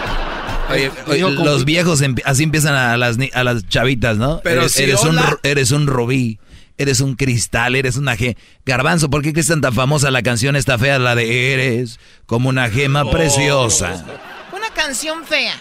Oye, 0.70 0.90
los 1.30 1.64
viejos 1.64 2.02
así 2.24 2.42
empiezan 2.42 2.74
a 2.74 2.96
las, 2.96 3.16
a 3.32 3.44
las 3.44 3.66
chavitas, 3.68 4.16
¿no? 4.16 4.40
Pero 4.42 4.62
eres, 4.62 4.72
si 4.72 4.82
eres 4.84 5.02
un, 5.04 5.18
eres 5.42 5.70
un 5.72 5.86
rubí, 5.86 6.38
eres 6.78 7.00
un 7.00 7.14
cristal, 7.16 7.74
eres 7.76 7.96
una 7.96 8.16
ge... 8.16 8.36
Garbanzo, 8.64 9.10
¿por 9.10 9.22
qué 9.22 9.32
es 9.38 9.46
tan 9.46 9.62
famosa 9.74 10.10
la 10.10 10.22
canción 10.22 10.56
esta 10.56 10.78
fea, 10.78 10.98
la 10.98 11.14
de 11.14 11.52
Eres 11.52 11.98
como 12.26 12.48
una 12.48 12.68
gema 12.70 13.02
Oh. 13.04 13.10
preciosa? 13.10 14.04
Una 14.52 14.70
canción 14.74 15.24
fea. 15.24 15.60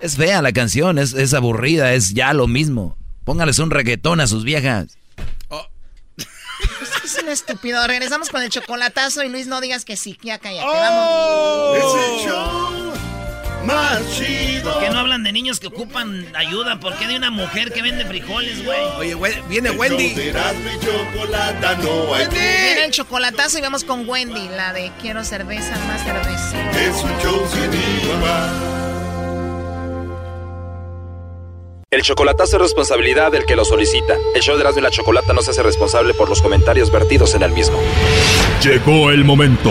Es 0.00 0.16
fea 0.16 0.42
la 0.42 0.52
canción, 0.52 0.98
es, 0.98 1.14
es 1.14 1.32
aburrida, 1.34 1.94
es 1.94 2.12
ya 2.14 2.32
lo 2.34 2.46
mismo. 2.46 2.96
Póngales 3.24 3.58
un 3.58 3.70
reggaetón 3.70 4.20
a 4.20 4.26
sus 4.26 4.44
viejas. 4.44 4.98
Es 7.04 7.18
un 7.22 7.28
estúpido. 7.28 7.86
Regresamos 7.86 8.30
con 8.30 8.42
el 8.42 8.48
chocolatazo 8.48 9.22
y 9.22 9.28
Luis, 9.28 9.46
no 9.46 9.60
digas 9.60 9.84
que 9.84 9.96
sí. 9.96 10.18
Ya 10.22 10.38
cállate, 10.38 10.66
Es 10.66 11.84
vamos. 11.84 13.13
Más 13.64 14.00
chido. 14.16 14.72
¿Por 14.72 14.82
qué 14.82 14.90
no 14.90 14.98
hablan 14.98 15.22
de 15.22 15.32
niños 15.32 15.60
que 15.60 15.68
ocupan 15.68 16.26
ayuda? 16.34 16.80
¿Por 16.80 16.96
qué 16.96 17.06
de 17.06 17.16
una 17.16 17.30
mujer 17.30 17.72
que 17.72 17.82
vende 17.82 18.04
frijoles, 18.04 18.64
güey? 18.64 18.80
Oye, 18.98 19.14
güey, 19.14 19.34
viene 19.48 19.70
El 19.70 19.78
Wendy. 19.78 20.14
de 20.14 20.32
Chocolata, 20.32 21.76
no 21.76 22.14
hay 22.14 22.26
Viene 22.28 22.84
el 22.84 22.90
chocolatazo 22.90 23.58
y 23.58 23.62
vamos 23.62 23.84
con 23.84 24.08
Wendy, 24.08 24.48
la 24.48 24.72
de 24.72 24.92
quiero 25.00 25.24
cerveza, 25.24 25.76
más 25.86 26.02
cerveza. 26.04 26.70
Es 26.80 27.02
un 27.02 27.18
show 27.20 27.46
sin. 27.52 27.74
El 31.94 32.02
chocolatazo 32.02 32.56
es 32.56 32.62
responsabilidad 32.62 33.30
del 33.30 33.46
que 33.46 33.54
lo 33.54 33.64
solicita. 33.64 34.16
El 34.34 34.42
show 34.42 34.56
de 34.56 34.62
Erasmo 34.62 34.80
y 34.80 34.82
la 34.82 34.90
Chocolata 34.90 35.32
no 35.32 35.42
se 35.42 35.52
hace 35.52 35.62
responsable 35.62 36.12
por 36.12 36.28
los 36.28 36.42
comentarios 36.42 36.90
vertidos 36.90 37.36
en 37.36 37.44
el 37.44 37.52
mismo. 37.52 37.78
Llegó 38.62 39.12
el 39.12 39.24
momento 39.24 39.70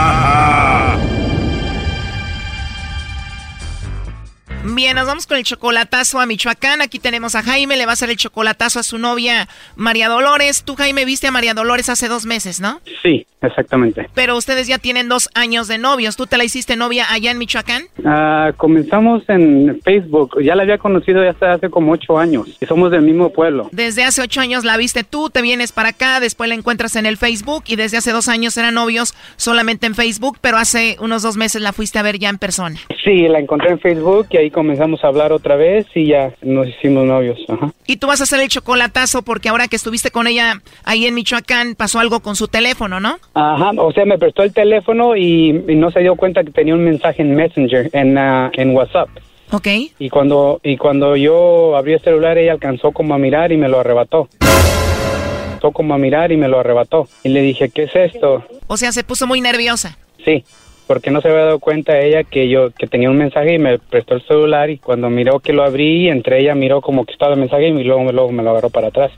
Bien, 4.81 4.95
nos 4.95 5.05
vamos 5.05 5.27
con 5.27 5.37
el 5.37 5.43
chocolatazo 5.43 6.19
a 6.19 6.25
Michoacán. 6.25 6.81
Aquí 6.81 6.97
tenemos 6.97 7.35
a 7.35 7.43
Jaime, 7.43 7.77
le 7.77 7.85
va 7.85 7.91
a 7.91 7.93
hacer 7.93 8.09
el 8.09 8.15
chocolatazo 8.15 8.79
a 8.79 8.83
su 8.83 8.97
novia 8.97 9.47
María 9.75 10.09
Dolores. 10.09 10.63
Tú, 10.63 10.75
Jaime, 10.75 11.05
viste 11.05 11.27
a 11.27 11.31
María 11.31 11.53
Dolores 11.53 11.87
hace 11.87 12.07
dos 12.07 12.25
meses, 12.25 12.59
¿no? 12.59 12.81
Sí, 13.03 13.27
exactamente. 13.43 14.09
Pero 14.15 14.35
ustedes 14.35 14.65
ya 14.65 14.79
tienen 14.79 15.07
dos 15.07 15.29
años 15.35 15.67
de 15.67 15.77
novios. 15.77 16.15
¿Tú 16.15 16.25
te 16.25 16.35
la 16.35 16.45
hiciste 16.45 16.75
novia 16.77 17.05
allá 17.11 17.29
en 17.29 17.37
Michoacán? 17.37 17.83
Ah, 18.03 18.53
comenzamos 18.57 19.21
en 19.29 19.79
Facebook. 19.83 20.41
Ya 20.41 20.55
la 20.55 20.63
había 20.63 20.79
conocido 20.79 21.23
ya 21.23 21.29
hace, 21.29 21.45
hace 21.45 21.69
como 21.69 21.91
ocho 21.91 22.17
años. 22.17 22.47
Y 22.59 22.65
somos 22.65 22.89
del 22.89 23.03
mismo 23.03 23.31
pueblo. 23.31 23.69
Desde 23.71 24.03
hace 24.03 24.23
ocho 24.23 24.41
años 24.41 24.63
la 24.63 24.77
viste 24.77 25.03
tú, 25.03 25.29
te 25.29 25.43
vienes 25.43 25.73
para 25.73 25.89
acá, 25.89 26.19
después 26.19 26.49
la 26.49 26.55
encuentras 26.55 26.95
en 26.95 27.05
el 27.05 27.17
Facebook 27.17 27.65
y 27.67 27.75
desde 27.75 27.97
hace 27.97 28.13
dos 28.13 28.27
años 28.27 28.57
eran 28.57 28.73
novios 28.73 29.13
solamente 29.35 29.85
en 29.85 29.93
Facebook, 29.93 30.39
pero 30.41 30.57
hace 30.57 30.97
unos 30.99 31.21
dos 31.21 31.37
meses 31.37 31.61
la 31.61 31.71
fuiste 31.71 31.99
a 31.99 32.01
ver 32.01 32.17
ya 32.17 32.29
en 32.29 32.39
persona. 32.39 32.79
Sí, 33.03 33.27
la 33.27 33.37
encontré 33.37 33.69
en 33.69 33.79
Facebook 33.79 34.25
y 34.31 34.37
ahí 34.37 34.49
comenzamos 34.49 34.70
a 34.79 35.07
hablar 35.07 35.31
otra 35.33 35.55
vez 35.55 35.85
y 35.95 36.07
ya 36.07 36.33
nos 36.41 36.67
hicimos 36.67 37.05
novios. 37.05 37.39
Ajá. 37.47 37.71
Y 37.87 37.97
tú 37.97 38.07
vas 38.07 38.21
a 38.21 38.23
hacer 38.23 38.39
el 38.39 38.49
chocolatazo 38.49 39.21
porque 39.21 39.49
ahora 39.49 39.67
que 39.67 39.75
estuviste 39.75 40.11
con 40.11 40.27
ella 40.27 40.61
ahí 40.83 41.05
en 41.05 41.15
Michoacán 41.15 41.75
pasó 41.75 41.99
algo 41.99 42.19
con 42.21 42.35
su 42.35 42.47
teléfono, 42.47 42.99
¿no? 42.99 43.17
Ajá, 43.33 43.71
o 43.77 43.91
sea, 43.91 44.05
me 44.05 44.17
prestó 44.17 44.43
el 44.43 44.53
teléfono 44.53 45.15
y, 45.15 45.49
y 45.67 45.75
no 45.75 45.91
se 45.91 46.01
dio 46.01 46.15
cuenta 46.15 46.43
que 46.43 46.51
tenía 46.51 46.73
un 46.73 46.83
mensaje 46.83 47.21
en 47.21 47.35
Messenger, 47.35 47.89
en, 47.93 48.17
ah, 48.17 48.51
en 48.53 48.75
WhatsApp. 48.75 49.09
Ok. 49.51 49.67
Y 49.99 50.09
cuando, 50.09 50.61
y 50.63 50.77
cuando 50.77 51.15
yo 51.17 51.75
abrí 51.75 51.93
el 51.93 52.01
celular, 52.01 52.37
ella 52.37 52.53
alcanzó 52.53 52.91
como 52.91 53.13
a 53.13 53.17
mirar 53.17 53.51
y 53.51 53.57
me 53.57 53.67
lo 53.67 53.79
arrebató. 53.79 54.29
Alcanzó 54.39 55.71
como 55.71 55.93
a 55.93 55.97
mirar 55.97 56.31
y 56.31 56.37
me 56.37 56.47
lo 56.47 56.59
arrebató. 56.59 57.07
Y 57.23 57.29
le 57.29 57.41
dije, 57.41 57.69
¿qué 57.69 57.83
es 57.83 57.95
esto? 57.95 58.45
O 58.67 58.77
sea, 58.77 58.91
se 58.93 59.03
puso 59.03 59.27
muy 59.27 59.41
nerviosa. 59.41 59.97
Sí, 60.23 60.43
porque 60.91 61.09
no 61.09 61.21
se 61.21 61.29
había 61.29 61.45
dado 61.45 61.59
cuenta 61.59 61.97
ella 61.97 62.25
que 62.25 62.49
yo 62.49 62.71
que 62.71 62.85
tenía 62.85 63.09
un 63.09 63.17
mensaje 63.17 63.53
y 63.53 63.59
me 63.59 63.79
prestó 63.79 64.15
el 64.15 64.27
celular 64.27 64.69
y 64.69 64.77
cuando 64.77 65.09
miró 65.09 65.39
que 65.39 65.53
lo 65.53 65.63
abrí, 65.63 66.09
entre 66.09 66.41
ella 66.41 66.53
miró 66.53 66.81
como 66.81 67.05
que 67.05 67.13
estaba 67.13 67.33
el 67.33 67.39
mensaje 67.39 67.69
y 67.69 67.83
luego, 67.85 68.11
luego 68.11 68.29
me 68.33 68.43
lo 68.43 68.49
agarró 68.49 68.69
para 68.69 68.89
atrás. 68.89 69.09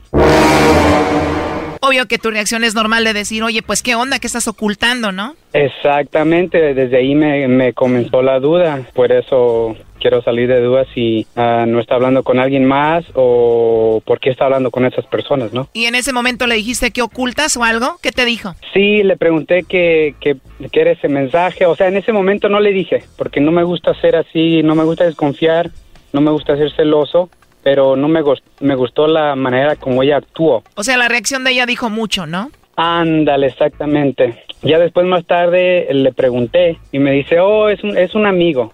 Obvio 1.82 2.06
que 2.06 2.20
tu 2.20 2.30
reacción 2.30 2.64
es 2.64 2.76
normal 2.76 3.04
de 3.04 3.14
decir, 3.14 3.42
oye, 3.42 3.64
pues 3.64 3.82
qué 3.82 3.96
onda, 3.96 4.20
qué 4.20 4.28
estás 4.28 4.48
ocultando, 4.48 5.12
¿no? 5.12 5.34
Exactamente, 5.52 6.76
desde 6.76 6.96
ahí 6.96 7.16
me, 7.16 7.48
me 7.48 7.74
comenzó 7.74 8.22
la 8.22 8.40
duda, 8.40 8.82
por 8.94 9.12
eso 9.12 9.76
quiero 10.04 10.22
salir 10.22 10.50
de 10.50 10.60
dudas 10.60 10.86
si 10.94 11.26
ah, 11.38 11.64
no 11.66 11.80
está 11.80 11.96
hablando 11.96 12.24
con 12.24 12.38
alguien 12.38 12.66
más 12.66 13.06
o 13.16 14.02
por 14.06 14.20
qué 14.20 14.30
está 14.32 14.44
hablando 14.46 14.70
con 14.70 14.86
esas 14.86 15.06
personas, 15.06 15.54
¿no? 15.54 15.70
Y 15.72 15.86
en 15.86 15.96
ese 15.96 16.12
momento 16.12 16.46
le 16.46 16.56
dijiste 16.56 16.92
que 16.92 17.02
ocultas 17.02 17.56
o 17.56 17.64
algo, 17.64 17.96
¿qué 18.02 18.12
te 18.12 18.26
dijo? 18.26 18.54
Sí, 18.74 19.02
le 19.02 19.16
pregunté 19.16 19.64
que, 19.64 20.16
que, 20.20 20.36
que 20.70 20.82
era 20.82 20.92
ese 20.92 21.08
mensaje, 21.08 21.66
o 21.66 21.76
sea, 21.78 21.88
en 21.88 21.96
ese 21.96 22.12
momento 22.12 22.50
no 22.50 22.60
le 22.60 22.74
dije, 22.74 23.04
porque 23.18 23.40
no 23.40 23.52
me 23.54 23.64
gusta 23.64 23.94
ser 24.02 24.18
así, 24.18 24.62
no 24.62 24.76
me 24.76 24.84
gusta 24.84 25.06
desconfiar, 25.06 25.70
no 26.12 26.20
me 26.20 26.32
gusta 26.32 26.58
ser 26.58 26.70
celoso, 26.76 27.30
pero 27.64 27.96
no 27.96 28.10
me, 28.10 28.22
gust- 28.22 28.44
me 28.60 28.76
gustó 28.76 29.08
la 29.08 29.36
manera 29.38 29.78
como 29.78 30.04
ella 30.04 30.18
actuó. 30.18 30.64
O 30.76 30.84
sea, 30.84 30.98
la 30.98 31.08
reacción 31.08 31.46
de 31.46 31.52
ella 31.52 31.66
dijo 31.66 31.90
mucho, 31.90 32.26
¿no? 32.26 32.52
Ándale, 32.76 33.48
exactamente. 33.48 34.44
Ya 34.64 34.80
después 34.80 35.06
más 35.06 35.26
tarde 35.26 35.88
le 35.92 36.12
pregunté 36.12 36.78
y 36.92 37.00
me 37.00 37.12
dice, 37.12 37.40
oh, 37.40 37.70
es 37.70 37.82
un, 37.84 37.98
es 37.98 38.16
un 38.16 38.26
amigo. 38.26 38.74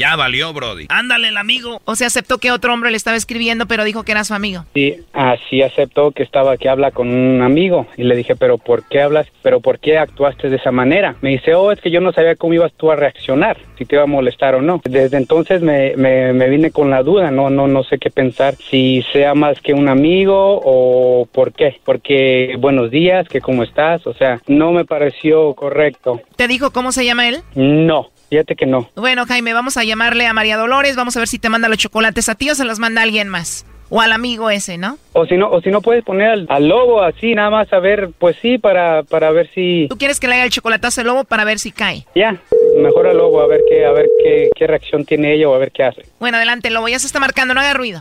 Ya 0.00 0.16
valió, 0.16 0.54
Brody. 0.54 0.86
Ándale, 0.88 1.28
el 1.28 1.36
amigo. 1.36 1.82
O 1.84 1.94
sea, 1.94 2.06
aceptó 2.06 2.38
que 2.38 2.50
otro 2.50 2.72
hombre 2.72 2.90
le 2.90 2.96
estaba 2.96 3.18
escribiendo, 3.18 3.66
pero 3.66 3.84
dijo 3.84 4.02
que 4.02 4.12
era 4.12 4.24
su 4.24 4.32
amigo. 4.32 4.64
Sí, 4.72 4.96
así 5.12 5.60
aceptó 5.60 6.12
que 6.12 6.22
estaba 6.22 6.56
que 6.56 6.70
habla 6.70 6.90
con 6.90 7.10
un 7.10 7.42
amigo 7.42 7.86
y 7.98 8.04
le 8.04 8.16
dije, 8.16 8.34
pero 8.34 8.56
¿por 8.56 8.88
qué 8.88 9.02
hablas? 9.02 9.26
¿Pero 9.42 9.60
por 9.60 9.78
qué 9.78 9.98
actuaste 9.98 10.48
de 10.48 10.56
esa 10.56 10.72
manera? 10.72 11.16
Me 11.20 11.28
dice, 11.28 11.52
oh, 11.54 11.70
es 11.70 11.82
que 11.82 11.90
yo 11.90 12.00
no 12.00 12.14
sabía 12.14 12.34
cómo 12.34 12.54
ibas 12.54 12.72
tú 12.78 12.90
a 12.90 12.96
reaccionar, 12.96 13.58
si 13.76 13.84
te 13.84 13.96
iba 13.96 14.04
a 14.04 14.06
molestar 14.06 14.54
o 14.54 14.62
no. 14.62 14.80
Desde 14.84 15.18
entonces 15.18 15.60
me, 15.60 15.94
me, 15.96 16.32
me 16.32 16.48
vine 16.48 16.70
con 16.70 16.88
la 16.88 17.02
duda, 17.02 17.30
no, 17.30 17.50
no, 17.50 17.68
no 17.68 17.84
sé 17.84 17.98
qué 17.98 18.08
pensar, 18.08 18.54
si 18.54 19.04
sea 19.12 19.34
más 19.34 19.60
que 19.60 19.74
un 19.74 19.90
amigo 19.90 20.62
o 20.64 21.28
por 21.30 21.52
qué. 21.52 21.78
Porque 21.84 22.54
buenos 22.58 22.90
días, 22.90 23.28
que 23.28 23.42
cómo 23.42 23.64
estás, 23.64 24.06
o 24.06 24.14
sea, 24.14 24.40
no 24.46 24.72
me 24.72 24.86
pareció 24.86 25.52
correcto. 25.52 26.22
¿Te 26.36 26.48
dijo 26.48 26.70
cómo 26.70 26.90
se 26.90 27.04
llama 27.04 27.28
él? 27.28 27.42
No, 27.54 28.08
fíjate 28.30 28.56
que 28.56 28.64
no. 28.66 28.88
Bueno, 28.96 29.26
Jaime, 29.26 29.52
vamos 29.52 29.76
a 29.76 29.84
llamarle 29.84 30.26
a 30.26 30.32
María 30.32 30.56
Dolores, 30.56 30.96
vamos 30.96 31.16
a 31.16 31.20
ver 31.20 31.28
si 31.28 31.38
te 31.38 31.48
manda 31.50 31.68
los 31.68 31.78
chocolates 31.78 32.28
a 32.28 32.34
ti 32.34 32.48
o 32.50 32.54
se 32.54 32.64
los 32.64 32.78
manda 32.78 33.02
a 33.02 33.04
alguien 33.04 33.28
más. 33.28 33.66
O 33.92 34.00
al 34.00 34.12
amigo 34.12 34.50
ese, 34.50 34.78
¿no? 34.78 34.98
O 35.14 35.26
si 35.26 35.36
no, 35.36 35.50
o 35.50 35.60
si 35.62 35.70
no 35.70 35.82
puedes 35.82 36.04
poner 36.04 36.28
al, 36.28 36.46
al 36.48 36.68
lobo 36.68 37.02
así, 37.02 37.34
nada 37.34 37.50
más 37.50 37.72
a 37.72 37.80
ver, 37.80 38.10
pues 38.20 38.36
sí, 38.40 38.56
para, 38.56 39.02
para 39.02 39.32
ver 39.32 39.50
si... 39.52 39.88
¿Tú 39.90 39.98
quieres 39.98 40.20
que 40.20 40.28
le 40.28 40.34
haga 40.34 40.44
el 40.44 40.50
chocolatazo 40.50 41.00
al 41.00 41.08
lobo 41.08 41.24
para 41.24 41.44
ver 41.44 41.58
si 41.58 41.72
cae? 41.72 42.06
Ya, 42.14 42.40
mejor 42.78 43.08
al 43.08 43.16
lobo, 43.16 43.40
a 43.40 43.48
ver 43.48 43.62
qué, 43.68 43.84
a 43.84 43.90
ver 43.90 44.06
qué, 44.22 44.48
qué 44.54 44.66
reacción 44.68 45.04
tiene 45.04 45.34
ella 45.34 45.48
o 45.48 45.54
a 45.54 45.58
ver 45.58 45.72
qué 45.72 45.82
hace. 45.82 46.02
Bueno, 46.20 46.36
adelante, 46.36 46.70
lobo, 46.70 46.86
ya 46.86 47.00
se 47.00 47.08
está 47.08 47.18
marcando, 47.18 47.52
no 47.52 47.60
haga 47.60 47.74
ruido. 47.74 48.00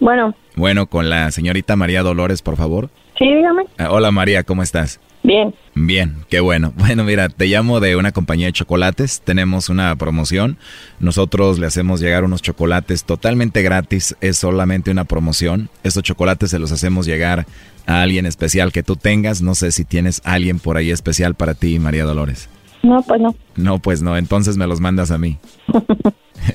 Bueno, 0.00 0.34
Bueno, 0.54 0.86
con 0.86 1.08
la 1.08 1.30
señorita 1.30 1.74
María 1.76 2.02
Dolores, 2.02 2.42
por 2.42 2.56
favor. 2.56 2.90
Sí, 3.22 3.34
dígame. 3.34 3.64
Ah, 3.78 3.88
hola 3.90 4.10
María, 4.10 4.42
¿cómo 4.42 4.62
estás? 4.62 5.00
Bien. 5.22 5.54
Bien, 5.74 6.24
qué 6.28 6.40
bueno. 6.40 6.72
Bueno, 6.76 7.04
mira, 7.04 7.28
te 7.28 7.46
llamo 7.46 7.78
de 7.80 7.94
una 7.96 8.10
compañía 8.12 8.46
de 8.46 8.52
chocolates. 8.52 9.20
Tenemos 9.22 9.68
una 9.68 9.94
promoción. 9.96 10.58
Nosotros 10.98 11.58
le 11.58 11.66
hacemos 11.66 12.00
llegar 12.00 12.24
unos 12.24 12.42
chocolates 12.42 13.04
totalmente 13.04 13.62
gratis. 13.62 14.16
Es 14.20 14.38
solamente 14.38 14.90
una 14.90 15.04
promoción. 15.04 15.68
Estos 15.84 16.02
chocolates 16.02 16.50
se 16.50 16.58
los 16.58 16.72
hacemos 16.72 17.06
llegar 17.06 17.46
a 17.86 18.02
alguien 18.02 18.26
especial 18.26 18.72
que 18.72 18.82
tú 18.82 18.96
tengas. 18.96 19.42
No 19.42 19.54
sé 19.54 19.70
si 19.70 19.84
tienes 19.84 20.20
alguien 20.24 20.58
por 20.58 20.76
ahí 20.76 20.90
especial 20.90 21.34
para 21.36 21.54
ti, 21.54 21.78
María 21.78 22.04
Dolores. 22.04 22.48
No, 22.82 23.00
pues 23.02 23.20
no. 23.20 23.34
No, 23.54 23.78
pues 23.78 24.02
no. 24.02 24.16
Entonces 24.16 24.56
me 24.56 24.66
los 24.66 24.80
mandas 24.80 25.10
a 25.10 25.18
mí. 25.18 25.38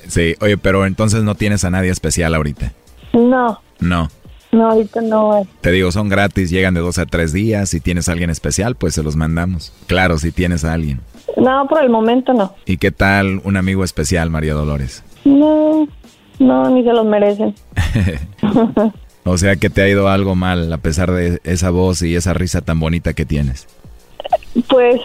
Sí, 0.06 0.34
oye, 0.40 0.58
pero 0.58 0.84
entonces 0.84 1.22
no 1.22 1.34
tienes 1.34 1.64
a 1.64 1.70
nadie 1.70 1.90
especial 1.90 2.34
ahorita. 2.34 2.72
No, 3.14 3.58
No. 3.80 4.10
No, 4.52 4.70
ahorita 4.70 5.00
no. 5.02 5.46
Te 5.60 5.70
digo, 5.70 5.92
son 5.92 6.08
gratis, 6.08 6.50
llegan 6.50 6.74
de 6.74 6.80
dos 6.80 6.98
a 6.98 7.06
tres 7.06 7.32
días. 7.32 7.70
Si 7.70 7.80
tienes 7.80 8.08
a 8.08 8.12
alguien 8.12 8.30
especial, 8.30 8.74
pues 8.74 8.94
se 8.94 9.02
los 9.02 9.16
mandamos. 9.16 9.72
Claro, 9.86 10.18
si 10.18 10.32
tienes 10.32 10.64
a 10.64 10.72
alguien. 10.72 11.00
No, 11.36 11.66
por 11.68 11.82
el 11.82 11.90
momento 11.90 12.32
no. 12.32 12.54
¿Y 12.66 12.78
qué 12.78 12.90
tal 12.90 13.40
un 13.44 13.56
amigo 13.56 13.84
especial, 13.84 14.30
María 14.30 14.54
Dolores? 14.54 15.04
No, 15.24 15.86
no, 16.38 16.70
ni 16.70 16.82
se 16.82 16.92
los 16.92 17.06
merecen. 17.06 17.54
O 19.24 19.36
sea 19.36 19.56
que 19.56 19.68
te 19.68 19.82
ha 19.82 19.88
ido 19.88 20.08
algo 20.08 20.34
mal 20.34 20.72
a 20.72 20.78
pesar 20.78 21.12
de 21.12 21.38
esa 21.44 21.68
voz 21.68 22.00
y 22.00 22.16
esa 22.16 22.32
risa 22.32 22.62
tan 22.62 22.80
bonita 22.80 23.12
que 23.12 23.26
tienes. 23.26 23.68
Pues 24.70 25.02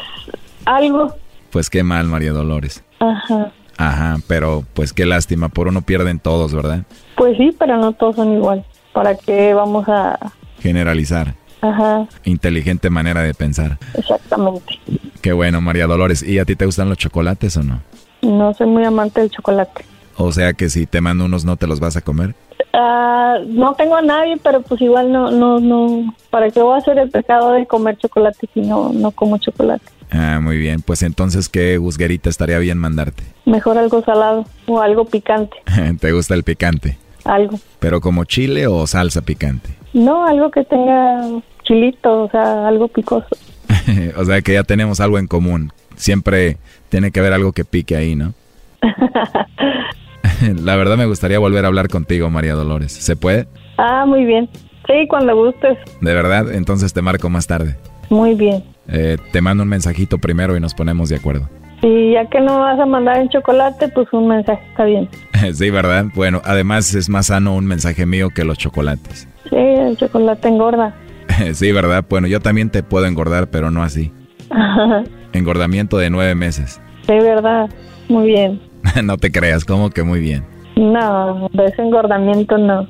algo. 0.63 1.13
Pues 1.49 1.69
qué 1.69 1.83
mal, 1.83 2.07
María 2.07 2.31
Dolores. 2.31 2.85
Ajá. 2.99 3.51
Ajá, 3.77 4.17
pero 4.27 4.63
pues 4.75 4.93
qué 4.93 5.05
lástima, 5.05 5.49
por 5.49 5.67
uno 5.67 5.81
pierden 5.81 6.19
todos, 6.19 6.53
¿verdad? 6.53 6.83
Pues 7.17 7.35
sí, 7.35 7.53
pero 7.59 7.75
no 7.77 7.91
todos 7.91 8.15
son 8.15 8.33
igual. 8.33 8.63
¿Para 8.93 9.15
qué 9.15 9.53
vamos 9.53 9.87
a...? 9.89 10.17
Generalizar. 10.59 11.35
Ajá, 11.61 12.07
Inteligente 12.25 12.89
manera 12.89 13.21
de 13.21 13.33
pensar. 13.33 13.77
exactamente. 13.97 14.79
Qué 15.21 15.31
bueno, 15.31 15.61
María 15.61 15.87
Dolores. 15.87 16.21
¿Y 16.21 16.39
a 16.39 16.45
ti 16.45 16.55
te 16.55 16.65
gustan 16.65 16.89
los 16.89 16.97
chocolates 16.97 17.55
o 17.57 17.63
no? 17.63 17.81
No 18.21 18.53
soy 18.53 18.67
muy 18.67 18.83
amante 18.83 19.21
del 19.21 19.29
chocolate. 19.29 19.85
O 20.17 20.31
sea 20.31 20.53
que 20.53 20.69
si 20.69 20.85
te 20.85 21.01
mando 21.01 21.25
unos 21.25 21.45
no 21.45 21.55
te 21.57 21.65
los 21.67 21.79
vas 21.79 21.95
a 21.97 22.01
comer. 22.01 22.35
Ah, 22.73 23.37
no 23.47 23.73
tengo 23.75 23.95
a 23.95 24.01
nadie, 24.01 24.37
pero 24.43 24.61
pues 24.61 24.81
igual 24.81 25.11
no, 25.11 25.31
no, 25.31 25.59
no. 25.59 26.13
¿Para 26.29 26.49
qué 26.49 26.61
voy 26.61 26.75
a 26.75 26.77
hacer 26.79 26.97
el 26.99 27.09
pecado 27.09 27.53
de 27.53 27.65
comer 27.65 27.97
chocolate 27.97 28.49
si 28.53 28.61
no, 28.61 28.91
no 28.93 29.11
como 29.11 29.37
chocolate? 29.37 29.85
Ah, 30.11 30.39
muy 30.41 30.57
bien. 30.57 30.81
Pues 30.81 31.01
entonces, 31.03 31.49
¿qué 31.49 31.77
gusguerita 31.77 32.29
estaría 32.29 32.59
bien 32.59 32.77
mandarte? 32.77 33.23
Mejor 33.45 33.77
algo 33.77 34.03
salado 34.03 34.45
o 34.67 34.81
algo 34.81 35.05
picante, 35.05 35.55
¿Te 35.99 36.11
gusta 36.11 36.33
el 36.35 36.43
picante? 36.43 36.97
Algo. 37.25 37.59
¿Pero 37.79 38.01
como 38.01 38.25
chile 38.25 38.67
o 38.67 38.85
salsa 38.87 39.21
picante? 39.21 39.69
No, 39.93 40.25
algo 40.25 40.51
que 40.51 40.63
tenga 40.63 41.21
chilito, 41.63 42.23
o 42.23 42.29
sea, 42.29 42.67
algo 42.67 42.87
picoso. 42.87 43.35
o 44.17 44.25
sea 44.25 44.41
que 44.41 44.53
ya 44.53 44.63
tenemos 44.63 44.99
algo 44.99 45.19
en 45.19 45.27
común. 45.27 45.71
Siempre 45.95 46.57
tiene 46.89 47.11
que 47.11 47.19
haber 47.19 47.33
algo 47.33 47.51
que 47.51 47.65
pique 47.65 47.95
ahí, 47.95 48.15
¿no? 48.15 48.33
La 50.61 50.75
verdad 50.75 50.97
me 50.97 51.05
gustaría 51.05 51.39
volver 51.39 51.65
a 51.65 51.67
hablar 51.67 51.87
contigo, 51.89 52.29
María 52.29 52.53
Dolores. 52.53 52.91
¿Se 52.91 53.15
puede? 53.15 53.47
Ah, 53.77 54.05
muy 54.05 54.25
bien. 54.25 54.49
Sí, 54.87 55.07
cuando 55.07 55.35
gustes. 55.35 55.77
¿De 56.01 56.13
verdad? 56.13 56.53
Entonces 56.53 56.93
te 56.93 57.01
marco 57.01 57.29
más 57.29 57.47
tarde. 57.47 57.77
Muy 58.09 58.35
bien. 58.35 58.63
Eh, 58.87 59.17
te 59.31 59.41
mando 59.41 59.63
un 59.63 59.69
mensajito 59.69 60.17
primero 60.17 60.57
y 60.57 60.59
nos 60.59 60.73
ponemos 60.73 61.09
de 61.09 61.15
acuerdo. 61.15 61.49
Y 61.83 62.13
ya 62.13 62.25
que 62.27 62.39
no 62.39 62.59
vas 62.59 62.79
a 62.79 62.85
mandar 62.85 63.17
en 63.17 63.27
chocolate, 63.27 63.89
pues 63.89 64.07
un 64.13 64.29
mensaje 64.29 64.63
está 64.69 64.85
bien. 64.85 65.09
sí, 65.53 65.69
¿verdad? 65.69 66.05
Bueno, 66.15 66.41
además 66.45 66.95
es 66.95 67.09
más 67.09 67.27
sano 67.27 67.55
un 67.55 67.65
mensaje 67.65 68.05
mío 68.05 68.29
que 68.29 68.45
los 68.45 68.57
chocolates. 68.57 69.27
Sí, 69.49 69.57
el 69.57 69.97
chocolate 69.97 70.47
engorda. 70.47 70.95
sí, 71.53 71.73
¿verdad? 71.73 72.05
Bueno, 72.09 72.27
yo 72.27 72.39
también 72.39 72.69
te 72.69 72.83
puedo 72.83 73.05
engordar, 73.05 73.49
pero 73.49 73.69
no 73.69 73.83
así. 73.83 74.13
Engordamiento 75.33 75.97
de 75.97 76.09
nueve 76.09 76.35
meses. 76.35 76.79
Sí, 77.05 77.13
verdad. 77.13 77.69
Muy 78.07 78.27
bien. 78.27 78.61
no 79.03 79.17
te 79.17 79.31
creas, 79.31 79.65
como 79.65 79.89
que 79.89 80.03
muy 80.03 80.21
bien. 80.21 80.45
No, 80.77 81.49
de 81.51 81.65
ese 81.65 81.81
engordamiento 81.81 82.57
no. 82.57 82.87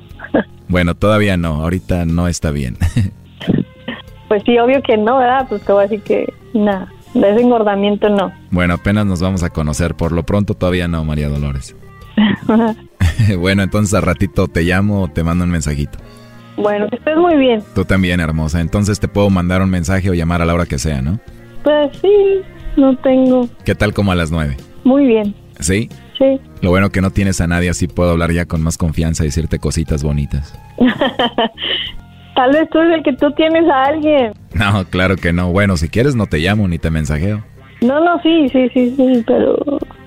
bueno, 0.68 0.94
todavía 0.94 1.36
no, 1.36 1.62
ahorita 1.62 2.06
no 2.06 2.28
está 2.28 2.52
bien. 2.52 2.76
pues 4.28 4.42
sí, 4.46 4.56
obvio 4.58 4.80
que 4.82 4.96
no, 4.96 5.18
¿verdad? 5.18 5.46
Pues 5.48 5.62
te 5.62 5.72
voy 5.72 5.84
a 5.84 5.88
decir 5.88 6.02
que 6.02 6.32
nada, 6.54 6.92
de 7.14 7.30
ese 7.30 7.40
engordamiento 7.40 8.08
no. 8.08 8.32
Bueno, 8.50 8.74
apenas 8.74 9.06
nos 9.06 9.20
vamos 9.20 9.42
a 9.42 9.50
conocer, 9.50 9.94
por 9.94 10.12
lo 10.12 10.24
pronto 10.24 10.54
todavía 10.54 10.88
no, 10.88 11.04
María 11.04 11.28
Dolores. 11.28 11.76
bueno, 13.38 13.62
entonces 13.62 13.94
al 13.94 14.02
ratito 14.02 14.48
te 14.48 14.62
llamo 14.62 15.02
o 15.02 15.08
te 15.08 15.22
mando 15.22 15.44
un 15.44 15.50
mensajito. 15.50 15.98
Bueno, 16.56 16.88
que 16.88 16.96
estés 16.96 17.16
muy 17.16 17.36
bien. 17.36 17.62
Tú 17.74 17.84
también, 17.84 18.20
hermosa. 18.20 18.60
Entonces 18.60 19.00
te 19.00 19.08
puedo 19.08 19.28
mandar 19.30 19.62
un 19.62 19.70
mensaje 19.70 20.10
o 20.10 20.14
llamar 20.14 20.42
a 20.42 20.44
la 20.44 20.54
hora 20.54 20.66
que 20.66 20.78
sea, 20.78 21.02
¿no? 21.02 21.18
Pues 21.64 21.96
sí, 22.00 22.42
no 22.76 22.96
tengo. 22.98 23.48
¿Qué 23.64 23.74
tal 23.74 23.92
como 23.92 24.12
a 24.12 24.14
las 24.14 24.30
nueve? 24.30 24.56
Muy 24.84 25.06
bien. 25.06 25.34
¿Sí? 25.58 25.88
Sí. 26.18 26.40
Lo 26.60 26.70
bueno 26.70 26.90
que 26.90 27.00
no 27.00 27.10
tienes 27.10 27.40
a 27.40 27.46
nadie, 27.46 27.70
así 27.70 27.88
puedo 27.88 28.10
hablar 28.10 28.30
ya 28.32 28.46
con 28.46 28.62
más 28.62 28.78
confianza 28.78 29.24
y 29.24 29.28
decirte 29.28 29.58
cositas 29.58 30.04
bonitas. 30.04 30.56
Tal 32.34 32.52
vez 32.52 32.68
tú 32.70 32.80
es 32.80 32.94
el 32.94 33.02
que 33.02 33.12
tú 33.12 33.30
tienes 33.32 33.68
a 33.70 33.84
alguien. 33.84 34.32
No, 34.54 34.84
claro 34.86 35.16
que 35.16 35.32
no. 35.32 35.52
Bueno, 35.52 35.76
si 35.76 35.88
quieres 35.88 36.16
no 36.16 36.26
te 36.26 36.38
llamo 36.38 36.66
ni 36.68 36.78
te 36.78 36.90
mensajeo. 36.90 37.44
No, 37.80 38.00
no, 38.00 38.20
sí, 38.22 38.48
sí, 38.50 38.68
sí, 38.72 38.94
sí, 38.96 39.24
pero 39.26 39.56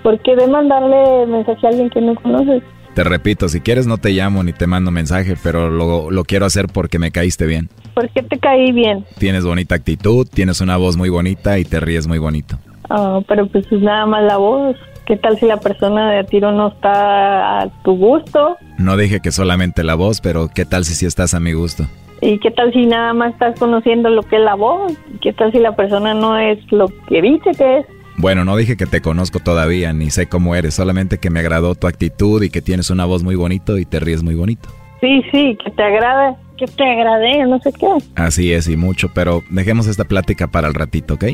¿por 0.04 0.20
qué 0.22 0.36
de 0.36 0.48
mandarle 0.48 1.26
mensaje 1.28 1.68
a 1.68 1.70
alguien 1.70 1.90
que 1.90 2.02
no 2.02 2.16
conoces? 2.16 2.64
Te 2.96 3.04
repito, 3.04 3.48
si 3.48 3.62
quieres 3.62 3.86
no 3.86 4.00
te 4.00 4.10
llamo 4.10 4.44
ni 4.44 4.54
te 4.54 4.66
mando 4.66 4.90
mensaje, 4.90 5.36
pero 5.44 5.70
lo, 5.70 6.10
lo 6.10 6.24
quiero 6.24 6.48
hacer 6.48 6.66
porque 6.68 6.98
me 6.98 7.12
caíste 7.12 7.46
bien. 7.46 7.70
¿Por 7.94 8.10
qué 8.10 8.24
te 8.24 8.40
caí 8.40 8.72
bien? 8.72 9.06
Tienes 9.20 9.46
bonita 9.46 9.76
actitud, 9.76 10.28
tienes 10.28 10.62
una 10.62 10.78
voz 10.78 10.98
muy 10.98 11.10
bonita 11.10 11.60
y 11.60 11.66
te 11.66 11.80
ríes 11.80 12.08
muy 12.08 12.18
bonito. 12.18 12.58
Ah, 12.90 13.20
pero 13.28 13.48
pues 13.48 13.72
es 13.72 13.82
nada 13.82 14.06
más 14.08 14.24
la 14.24 14.38
voz. 14.38 14.76
¿Qué 15.06 15.16
tal 15.16 15.38
si 15.40 15.46
la 15.46 15.58
persona 15.58 16.10
de 16.12 16.20
a 16.20 16.24
tiro 16.24 16.52
no 16.52 16.70
está 16.70 17.62
a 17.62 17.70
tu 17.84 17.96
gusto? 17.96 18.58
No 18.78 18.98
dije 18.98 19.20
que 19.20 19.32
solamente 19.32 19.84
la 19.84 19.96
voz, 19.96 20.20
pero 20.20 20.50
¿qué 20.54 20.66
tal 20.66 20.84
si 20.84 20.96
sí 20.96 21.06
estás 21.06 21.34
a 21.34 21.40
mi 21.40 21.54
gusto? 21.54 21.86
¿Y 22.22 22.40
qué 22.40 22.52
tal 22.52 22.74
si 22.74 22.86
nada 22.86 23.14
más 23.14 23.34
estás 23.34 23.60
conociendo 23.60 24.10
lo 24.10 24.24
que 24.24 24.38
es 24.38 24.42
la 24.42 24.56
voz? 24.56 24.94
¿Qué 25.22 25.34
tal 25.34 25.52
si 25.52 25.60
la 25.60 25.76
persona 25.76 26.14
no 26.14 26.38
es 26.38 26.60
lo 26.72 26.88
que 27.08 27.22
dice 27.22 27.52
que 27.58 27.80
es? 27.80 27.86
Bueno, 28.18 28.44
no 28.44 28.58
dije 28.58 28.78
que 28.78 28.88
te 28.88 29.02
conozco 29.02 29.40
todavía, 29.40 29.94
ni 29.94 30.10
sé 30.10 30.28
cómo 30.28 30.56
eres, 30.56 30.74
solamente 30.74 31.20
que 31.20 31.30
me 31.30 31.40
agradó 31.40 31.76
tu 31.76 31.86
actitud 31.86 32.42
y 32.42 32.50
que 32.50 32.62
tienes 32.64 32.90
una 32.90 33.06
voz 33.06 33.24
muy 33.24 33.36
bonito 33.36 33.78
y 33.78 33.86
te 33.86 34.00
ríes 34.00 34.24
muy 34.24 34.34
bonito. 34.34 34.70
Sí, 35.02 35.22
sí, 35.32 35.56
que 35.64 35.70
te 35.70 35.84
agrade, 35.84 36.36
que 36.58 36.66
te 36.66 36.84
agrade, 36.84 37.46
no 37.46 37.60
sé 37.60 37.72
qué. 37.74 37.88
Así 38.16 38.52
es, 38.52 38.68
y 38.68 38.76
mucho, 38.76 39.12
pero 39.14 39.44
dejemos 39.52 39.86
esta 39.86 40.06
plática 40.06 40.48
para 40.48 40.68
el 40.68 40.74
ratito, 40.74 41.14
¿ok? 41.14 41.26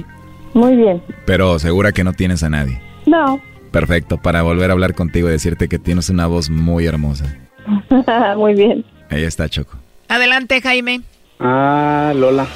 Muy 0.53 0.75
bien. 0.75 1.01
Pero 1.25 1.57
segura 1.57 1.93
que 1.93 2.03
no 2.03 2.11
tienes 2.11 2.43
a 2.43 2.49
nadie. 2.49 2.81
No. 3.05 3.39
Perfecto, 3.71 4.17
para 4.17 4.41
volver 4.41 4.69
a 4.69 4.73
hablar 4.73 4.93
contigo 4.93 5.29
y 5.29 5.31
decirte 5.31 5.69
que 5.69 5.79
tienes 5.79 6.09
una 6.09 6.27
voz 6.27 6.49
muy 6.49 6.85
hermosa. 6.85 7.33
muy 8.37 8.55
bien. 8.55 8.83
Ahí 9.09 9.23
está, 9.23 9.47
Choco. 9.47 9.77
Adelante, 10.07 10.61
Jaime. 10.61 11.01
Ah, 11.39 12.13
Lola. 12.15 12.47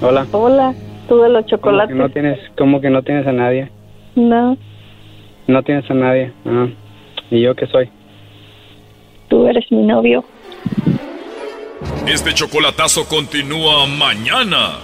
Hola. 0.00 0.26
Hola. 0.32 0.74
Tú 1.08 1.20
de 1.20 1.28
los 1.28 1.46
chocolates. 1.46 1.94
¿Cómo 1.94 2.08
que 2.08 2.08
no 2.08 2.12
tienes, 2.12 2.50
cómo 2.56 2.80
que 2.80 2.90
no 2.90 3.02
tienes 3.02 3.26
a 3.26 3.32
nadie? 3.32 3.70
No. 4.14 4.56
No 5.46 5.62
tienes 5.62 5.90
a 5.90 5.94
nadie. 5.94 6.32
Ah. 6.46 6.66
¿Y 7.30 7.42
yo 7.42 7.54
qué 7.54 7.66
soy? 7.66 7.90
Tú 9.28 9.46
eres 9.46 9.64
mi 9.70 9.82
novio. 9.82 10.24
Este 12.06 12.32
chocolatazo 12.32 13.06
continúa 13.06 13.86
mañana. 13.86 14.78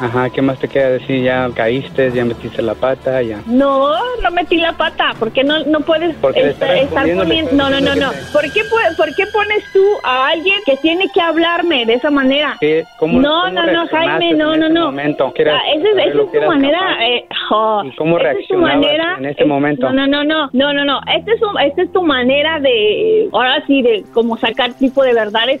Ajá, 0.00 0.30
¿qué 0.30 0.42
más 0.42 0.58
te 0.58 0.68
queda 0.68 0.90
decir? 0.90 1.22
Ya 1.22 1.48
caíste, 1.54 2.10
ya 2.12 2.24
metiste 2.24 2.62
la 2.62 2.74
pata, 2.74 3.22
ya. 3.22 3.40
No, 3.46 3.94
no 4.22 4.30
metí 4.32 4.56
la 4.56 4.72
pata. 4.72 5.14
¿Por 5.18 5.32
qué 5.32 5.44
no, 5.44 5.64
no 5.64 5.80
puedes 5.80 6.16
estar, 6.16 6.76
estar 6.76 7.14
poniendo? 7.14 7.52
No, 7.52 7.70
no, 7.70 7.80
no, 7.80 7.94
no. 7.94 8.10
¿Por 8.32 8.42
qué, 8.52 8.62
¿Por 8.96 9.14
qué 9.14 9.26
pones 9.32 9.64
tú 9.72 9.84
a 10.02 10.28
alguien 10.28 10.58
que 10.66 10.76
tiene 10.78 11.08
que 11.14 11.20
hablarme 11.20 11.86
de 11.86 11.94
esa 11.94 12.10
manera? 12.10 12.56
¿Qué? 12.60 12.84
¿Cómo, 12.98 13.20
no, 13.20 13.50
no, 13.50 13.66
no, 13.66 13.86
Jaime, 13.88 14.34
no, 14.34 14.56
no, 14.56 14.68
no. 14.68 14.86
Momento? 14.86 15.32
esa 15.36 15.52
es, 15.72 15.84
esa 15.84 16.22
es 16.22 16.32
tu 16.32 16.40
manera. 16.42 17.06
Eh, 17.06 17.26
oh, 17.50 17.82
¿Cómo 17.96 18.18
reaccionabas 18.18 19.18
en 19.18 19.26
ese 19.26 19.44
momento? 19.44 19.92
No, 19.92 20.06
no, 20.06 20.24
no, 20.24 20.48
no, 20.52 20.72
no, 20.72 20.84
no. 20.84 21.00
Esta 21.14 21.32
es, 21.32 21.40
esta 21.66 21.82
es 21.82 21.92
tu 21.92 22.02
manera 22.02 22.58
de, 22.60 23.28
ahora 23.32 23.64
sí, 23.66 23.82
de 23.82 24.04
como 24.12 24.36
sacar 24.36 24.72
tipo 24.74 25.02
de 25.02 25.14
verdades. 25.14 25.60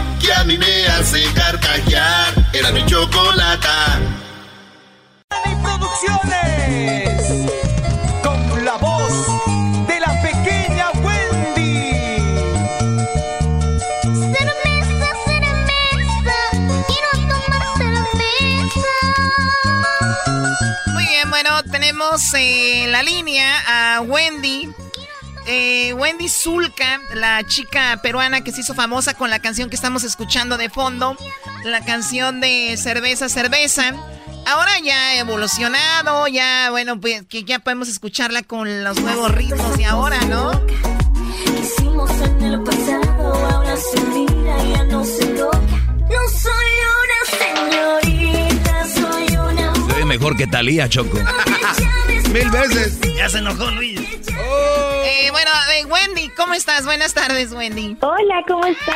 que 0.31 0.39
a 0.39 0.43
mí 0.43 0.57
me 0.57 0.87
hace 0.87 1.23
carcajear. 1.33 2.33
Era 2.53 2.71
mi 2.71 2.85
chocolata. 2.85 3.99
Producciones 5.61 7.21
con 8.23 8.65
la 8.65 8.77
voz 8.77 9.13
de 9.87 9.99
la 9.99 10.21
pequeña 10.21 10.89
Wendy. 11.03 11.91
Cerveza, 14.33 15.09
cerveza, 15.25 16.37
quiero 16.87 17.11
tomar 17.31 17.63
cerveza. 17.77 18.95
Muy 20.93 21.05
bien, 21.05 21.29
bueno, 21.29 21.63
tenemos 21.63 22.21
en 22.33 22.91
la 22.91 23.03
línea 23.03 23.47
a 23.67 24.01
Wendy. 24.01 24.73
Eh, 25.53 25.93
Wendy 25.95 26.29
Zulka, 26.29 27.01
la 27.13 27.45
chica 27.45 27.99
peruana 28.01 28.39
que 28.39 28.53
se 28.53 28.61
hizo 28.61 28.73
famosa 28.73 29.15
con 29.15 29.29
la 29.29 29.39
canción 29.39 29.69
que 29.69 29.75
estamos 29.75 30.05
escuchando 30.05 30.55
de 30.55 30.69
fondo, 30.69 31.17
la 31.65 31.83
canción 31.83 32.39
de 32.39 32.77
Cerveza, 32.77 33.27
Cerveza. 33.27 33.93
Ahora 34.47 34.71
ya 34.81 34.95
ha 34.95 35.19
evolucionado, 35.19 36.25
ya, 36.29 36.69
bueno, 36.71 37.01
pues 37.01 37.23
que 37.27 37.43
ya 37.43 37.59
podemos 37.59 37.89
escucharla 37.89 38.43
con 38.43 38.85
los 38.85 39.01
nuevos 39.01 39.29
ritmos 39.31 39.77
de 39.77 39.83
ahora, 39.83 40.21
¿no? 40.21 40.51
Hicimos 41.61 42.09
en 42.11 42.43
el 42.43 42.63
pasado, 42.63 43.33
ahora 43.51 43.75
se 43.75 44.01
mira, 44.05 44.63
ya 44.63 44.83
no 44.85 45.03
se 45.03 45.25
toca. 45.25 45.57
No 45.57 46.29
soy 46.29 46.71
una 47.03 47.99
señorita, 48.07 48.87
soy 48.87 49.35
una 49.35 49.73
ve 49.97 50.05
mejor 50.05 50.37
que 50.37 50.47
Talía, 50.47 50.87
Choco. 50.87 51.17
Mil 52.31 52.49
veces. 52.49 52.97
Ya 53.17 53.27
se 53.27 53.39
enojó 53.39 53.69
Luis. 53.71 53.99
Eh, 55.03 55.29
bueno, 55.31 55.51
eh, 55.75 55.85
Wendy, 55.85 56.29
¿cómo 56.29 56.53
estás? 56.53 56.85
Buenas 56.85 57.13
tardes, 57.13 57.51
Wendy. 57.51 57.97
Hola, 58.01 58.43
¿cómo 58.47 58.65
están? 58.65 58.95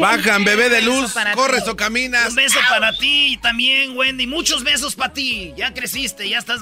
Bajan, 0.00 0.44
bebé 0.44 0.68
de 0.68 0.82
luz, 0.82 1.14
corres 1.34 1.64
ti. 1.64 1.70
o 1.70 1.76
caminas. 1.76 2.30
Un 2.30 2.36
beso 2.36 2.58
para 2.68 2.92
ti 2.92 3.38
también, 3.42 3.96
Wendy. 3.96 4.26
Muchos 4.26 4.64
besos 4.64 4.94
para 4.94 5.12
ti. 5.12 5.52
Ya 5.56 5.72
creciste, 5.72 6.28
ya 6.28 6.38
estás 6.38 6.60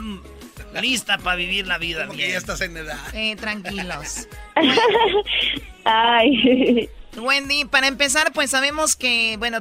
lista 0.80 1.18
para 1.18 1.36
vivir 1.36 1.66
la 1.66 1.78
vida. 1.78 2.06
Porque 2.06 2.30
ya 2.30 2.38
estás 2.38 2.60
en 2.60 2.76
edad. 2.76 2.98
Eh, 3.12 3.36
tranquilos. 3.36 4.28
Ay. 5.84 6.88
Wendy, 7.16 7.64
para 7.64 7.88
empezar, 7.88 8.32
pues 8.32 8.50
sabemos 8.50 8.96
que, 8.96 9.36
bueno, 9.38 9.60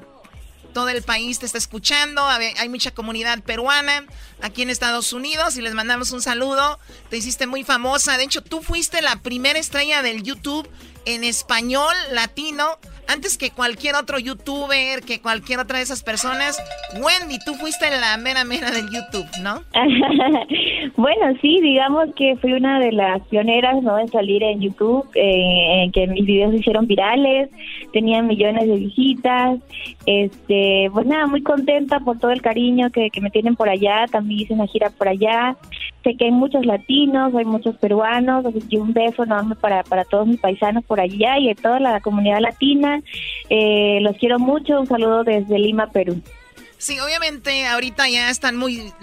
todo 0.73 0.89
el 0.89 1.03
país 1.03 1.39
te 1.39 1.45
está 1.45 1.57
escuchando, 1.57 2.25
hay 2.25 2.69
mucha 2.69 2.91
comunidad 2.91 3.41
peruana 3.41 4.05
aquí 4.41 4.61
en 4.61 4.69
Estados 4.69 5.13
Unidos 5.13 5.57
y 5.57 5.61
les 5.61 5.73
mandamos 5.73 6.11
un 6.11 6.21
saludo. 6.21 6.79
Te 7.09 7.17
hiciste 7.17 7.47
muy 7.47 7.63
famosa, 7.63 8.17
de 8.17 8.23
hecho 8.23 8.41
tú 8.41 8.61
fuiste 8.61 9.01
la 9.01 9.17
primera 9.17 9.59
estrella 9.59 10.01
del 10.01 10.23
YouTube 10.23 10.69
en 11.05 11.23
español 11.23 11.95
latino 12.11 12.77
antes 13.09 13.37
que 13.37 13.49
cualquier 13.49 13.95
otro 13.95 14.19
youtuber, 14.19 15.01
que 15.01 15.19
cualquier 15.19 15.59
otra 15.59 15.77
de 15.77 15.83
esas 15.83 16.03
personas, 16.03 16.61
Wendy, 16.93 17.39
tú 17.43 17.55
fuiste 17.55 17.89
la 17.89 18.17
mera 18.17 18.43
mera 18.43 18.71
del 18.71 18.85
YouTube, 18.89 19.27
¿no? 19.41 19.61
bueno, 20.95 21.37
sí, 21.41 21.59
digamos 21.61 22.09
que 22.15 22.35
fui 22.37 22.53
una 22.53 22.79
de 22.79 22.91
las 22.91 23.21
pioneras, 23.27 23.81
¿no? 23.81 23.97
En 23.97 24.07
salir 24.09 24.43
en 24.43 24.61
YouTube, 24.61 25.09
eh, 25.15 25.83
en 25.83 25.91
que 25.91 26.07
mis 26.07 26.25
videos 26.25 26.51
se 26.51 26.57
hicieron 26.57 26.85
virales, 26.85 27.49
tenían 27.93 28.27
millones 28.27 28.67
de 28.67 28.75
visitas, 28.75 29.59
este, 30.05 30.89
pues 30.93 31.07
nada, 31.07 31.25
muy 31.25 31.41
contenta 31.41 31.99
por 31.99 32.19
todo 32.19 32.31
el 32.31 32.41
cariño 32.41 32.91
que, 32.91 33.09
que 33.09 33.21
me 33.21 33.31
tienen 33.31 33.55
por 33.55 33.69
allá, 33.69 34.05
también 34.11 34.41
hice 34.41 34.53
una 34.53 34.67
gira 34.67 34.91
por 34.91 35.07
allá, 35.07 35.57
sé 36.03 36.15
que 36.15 36.25
hay 36.25 36.31
muchos 36.31 36.65
latinos, 36.65 37.33
hay 37.35 37.45
muchos 37.45 37.75
peruanos, 37.77 38.45
así 38.45 38.59
que 38.67 38.77
un 38.77 38.93
beso 38.93 39.23
enorme 39.23 39.55
para, 39.55 39.83
para 39.83 40.05
todos 40.05 40.27
mis 40.27 40.39
paisanos 40.39 40.83
por 40.85 40.99
allá 40.99 41.37
y 41.37 41.47
de 41.47 41.55
toda 41.55 41.79
la 41.79 41.99
comunidad 41.99 42.39
latina, 42.39 42.98
eh, 43.49 43.99
los 44.01 44.17
quiero 44.17 44.39
mucho, 44.39 44.79
un 44.79 44.87
saludo 44.87 45.23
desde 45.23 45.57
Lima, 45.59 45.91
Perú. 45.91 46.21
Sí, 46.79 46.97
obviamente 47.01 47.65
ahorita 47.67 48.07
ya 48.07 48.29
están 48.29 48.55
muy, 48.55 48.93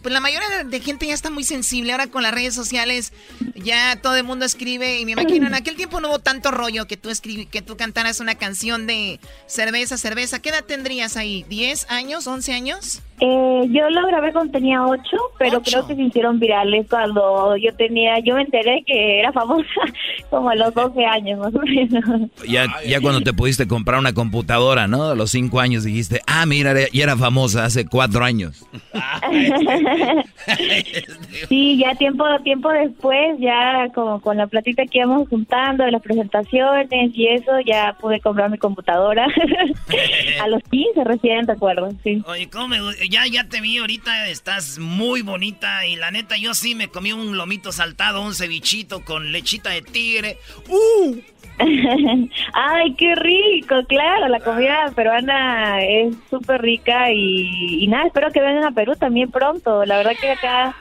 pues 0.00 0.12
la 0.12 0.20
mayoría 0.20 0.62
de 0.64 0.80
gente 0.80 1.08
ya 1.08 1.14
está 1.14 1.28
muy 1.28 1.42
sensible 1.42 1.90
ahora 1.90 2.06
con 2.06 2.22
las 2.22 2.32
redes 2.32 2.54
sociales, 2.54 3.12
ya 3.56 3.96
todo 4.00 4.14
el 4.14 4.22
mundo 4.22 4.44
escribe 4.44 5.00
y 5.00 5.04
me 5.04 5.12
imagino 5.12 5.48
en 5.48 5.54
aquel 5.56 5.74
tiempo 5.74 6.00
no 6.00 6.08
hubo 6.08 6.20
tanto 6.20 6.52
rollo 6.52 6.86
que 6.86 6.96
tú 6.96 7.10
escribí, 7.10 7.46
que 7.46 7.62
tú 7.62 7.76
cantaras 7.76 8.20
una 8.20 8.36
canción 8.36 8.86
de 8.86 9.18
cerveza, 9.46 9.98
cerveza. 9.98 10.40
¿Qué 10.40 10.50
edad 10.50 10.64
tendrías 10.64 11.16
ahí? 11.16 11.44
¿10 11.50 11.86
años, 11.88 12.28
11 12.28 12.52
años? 12.52 13.02
Eh, 13.20 13.62
yo 13.70 13.88
lo 13.90 14.06
grabé 14.06 14.32
cuando 14.32 14.52
tenía 14.52 14.84
ocho, 14.84 15.16
pero 15.38 15.62
creo 15.62 15.86
que 15.86 15.94
se 15.94 16.02
hicieron 16.02 16.38
virales 16.38 16.86
cuando 16.88 17.56
yo 17.56 17.74
tenía, 17.74 18.18
yo 18.18 18.34
me 18.34 18.42
enteré 18.42 18.82
que 18.86 19.20
era 19.20 19.32
famosa 19.32 19.66
como 20.30 20.50
a 20.50 20.54
los 20.54 20.74
12 20.74 21.04
años 21.04 21.38
más 21.38 21.54
o 21.54 21.60
menos. 21.60 22.30
Ya, 22.46 22.66
ya 22.86 23.00
cuando 23.00 23.22
te 23.22 23.32
pudiste 23.32 23.66
comprar 23.66 23.98
una 23.98 24.12
computadora, 24.12 24.86
¿no? 24.86 25.04
A 25.04 25.14
los 25.14 25.30
5 25.30 25.58
años 25.60 25.84
dijiste, 25.84 26.20
ah, 26.26 26.44
mira, 26.44 26.74
ya 26.92 27.02
era 27.02 27.16
famosa 27.16 27.64
hace 27.64 27.86
4 27.86 28.24
años. 28.24 28.66
sí, 31.48 31.78
ya 31.78 31.94
tiempo 31.94 32.24
tiempo 32.44 32.70
después, 32.70 33.38
ya 33.38 33.88
como 33.94 34.20
con 34.20 34.36
la 34.36 34.46
platita 34.46 34.84
que 34.84 34.98
íbamos 34.98 35.28
juntando 35.28 35.84
de 35.84 35.90
las 35.90 36.02
presentaciones 36.02 37.10
y 37.14 37.28
eso, 37.28 37.52
ya 37.64 37.96
pude 38.00 38.20
comprar 38.20 38.50
mi 38.50 38.58
computadora. 38.58 39.26
a 40.42 40.48
los 40.48 40.62
15 40.64 41.04
recién, 41.04 41.46
recuerdo, 41.46 41.90
sí. 42.04 42.22
Oye, 42.26 42.48
¿cómo 42.50 42.68
me 42.68 42.78
ya, 43.08 43.26
ya 43.26 43.48
te 43.48 43.60
vi 43.60 43.78
ahorita, 43.78 44.28
estás 44.28 44.78
muy 44.78 45.22
bonita 45.22 45.86
y 45.86 45.96
la 45.96 46.10
neta 46.10 46.36
yo 46.36 46.54
sí 46.54 46.74
me 46.74 46.88
comí 46.88 47.12
un 47.12 47.36
lomito 47.36 47.72
saltado, 47.72 48.22
un 48.22 48.34
cevichito 48.34 49.04
con 49.04 49.32
lechita 49.32 49.70
de 49.70 49.82
tigre. 49.82 50.38
¡Uh! 50.68 51.16
Ay, 52.52 52.94
qué 52.94 53.14
rico, 53.14 53.76
claro, 53.88 54.28
la 54.28 54.40
comida 54.40 54.92
peruana 54.94 55.82
es 55.82 56.14
súper 56.28 56.60
rica 56.60 57.10
y, 57.12 57.82
y, 57.82 57.86
nada, 57.86 58.06
espero 58.06 58.30
que 58.30 58.40
vengan 58.40 58.64
a 58.64 58.72
Perú 58.72 58.94
también 58.96 59.30
pronto. 59.30 59.84
La 59.86 59.96
verdad 59.96 60.12
que 60.20 60.30
acá 60.30 60.74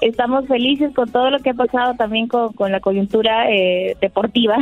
estamos 0.00 0.46
felices 0.46 0.94
con 0.94 1.10
todo 1.10 1.30
lo 1.30 1.38
que 1.40 1.50
ha 1.50 1.54
pasado 1.54 1.94
también 1.94 2.28
con, 2.28 2.52
con 2.52 2.72
la 2.72 2.80
coyuntura 2.80 3.50
eh, 3.50 3.96
deportiva, 4.00 4.56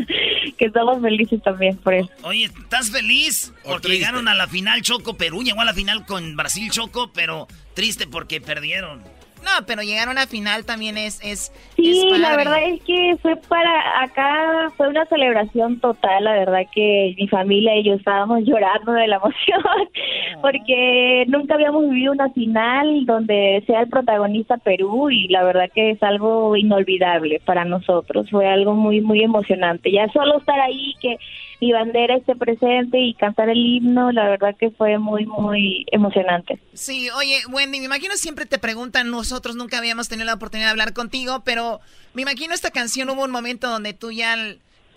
que 0.58 0.66
estamos 0.66 1.00
felices 1.00 1.42
también 1.42 1.76
por 1.78 1.94
eso. 1.94 2.10
Oye, 2.22 2.44
¿estás 2.44 2.90
feliz? 2.90 3.52
Porque 3.64 3.88
llegaron 3.88 4.28
a 4.28 4.34
la 4.34 4.46
final 4.46 4.82
Choco, 4.82 5.14
Perú 5.16 5.42
llegó 5.42 5.60
a 5.60 5.64
la 5.64 5.74
final 5.74 6.06
con 6.06 6.36
Brasil 6.36 6.70
Choco, 6.70 7.12
pero 7.12 7.46
triste 7.74 8.06
porque 8.06 8.40
perdieron. 8.40 9.02
No, 9.42 9.66
pero 9.66 9.82
llegar 9.82 10.08
a 10.08 10.12
una 10.12 10.26
final 10.26 10.64
también 10.64 10.96
es... 10.96 11.20
es 11.22 11.52
sí, 11.76 12.10
la 12.18 12.36
verdad 12.36 12.62
es 12.62 12.82
que 12.82 13.16
fue 13.20 13.36
para... 13.36 14.02
Acá 14.02 14.70
fue 14.76 14.88
una 14.88 15.04
celebración 15.06 15.80
total, 15.80 16.24
la 16.24 16.32
verdad 16.32 16.60
que 16.72 17.14
mi 17.18 17.28
familia 17.28 17.76
y 17.76 17.84
yo 17.84 17.94
estábamos 17.94 18.40
llorando 18.44 18.92
de 18.92 19.08
la 19.08 19.16
emoción, 19.16 19.62
porque 20.42 21.24
nunca 21.28 21.54
habíamos 21.54 21.88
vivido 21.90 22.12
una 22.12 22.30
final 22.30 23.04
donde 23.04 23.62
sea 23.66 23.80
el 23.80 23.88
protagonista 23.88 24.56
Perú 24.58 25.10
y 25.10 25.28
la 25.28 25.42
verdad 25.42 25.70
que 25.74 25.90
es 25.90 26.02
algo 26.02 26.56
inolvidable 26.56 27.40
para 27.44 27.64
nosotros, 27.64 28.30
fue 28.30 28.48
algo 28.48 28.74
muy, 28.74 29.00
muy 29.00 29.22
emocionante. 29.22 29.90
Ya 29.90 30.08
solo 30.12 30.38
estar 30.38 30.60
ahí, 30.60 30.94
que 31.00 31.18
mi 31.62 31.70
bandera 31.70 32.16
esté 32.16 32.34
presente 32.34 32.98
y 32.98 33.14
cantar 33.14 33.48
el 33.48 33.56
himno, 33.56 34.10
la 34.10 34.28
verdad 34.28 34.56
que 34.58 34.72
fue 34.72 34.98
muy, 34.98 35.26
muy 35.26 35.86
emocionante. 35.92 36.58
Sí, 36.72 37.08
oye, 37.10 37.38
Wendy, 37.48 37.78
me 37.78 37.84
imagino 37.84 38.16
siempre 38.16 38.46
te 38.46 38.58
preguntan, 38.58 39.12
nosotros 39.12 39.54
nunca 39.54 39.78
habíamos 39.78 40.08
tenido 40.08 40.26
la 40.26 40.34
oportunidad 40.34 40.66
de 40.66 40.70
hablar 40.72 40.92
contigo, 40.92 41.42
pero 41.44 41.78
me 42.14 42.22
imagino 42.22 42.52
esta 42.52 42.72
canción 42.72 43.10
hubo 43.10 43.22
un 43.22 43.30
momento 43.30 43.70
donde 43.70 43.92
tú 43.92 44.10
ya 44.10 44.34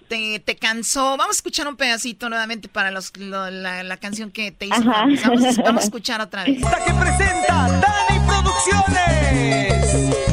te, 0.07 0.39
te 0.39 0.55
cansó. 0.55 1.17
Vamos 1.17 1.35
a 1.35 1.37
escuchar 1.37 1.67
un 1.67 1.75
pedacito 1.75 2.29
nuevamente 2.29 2.67
para 2.67 2.89
los, 2.89 3.15
la, 3.15 3.83
la, 3.83 3.97
canción 3.97 4.31
que 4.31 4.51
te 4.51 4.65
hizo. 4.65 4.83
Vamos, 4.85 5.21
vamos, 5.57 5.83
a 5.83 5.85
escuchar 5.85 6.19
otra 6.19 6.45
vez. 6.45 6.57
Esta 6.57 6.83
que 6.83 6.93
presenta 6.93 7.79
Dani 7.79 8.25
Producciones 8.25 10.24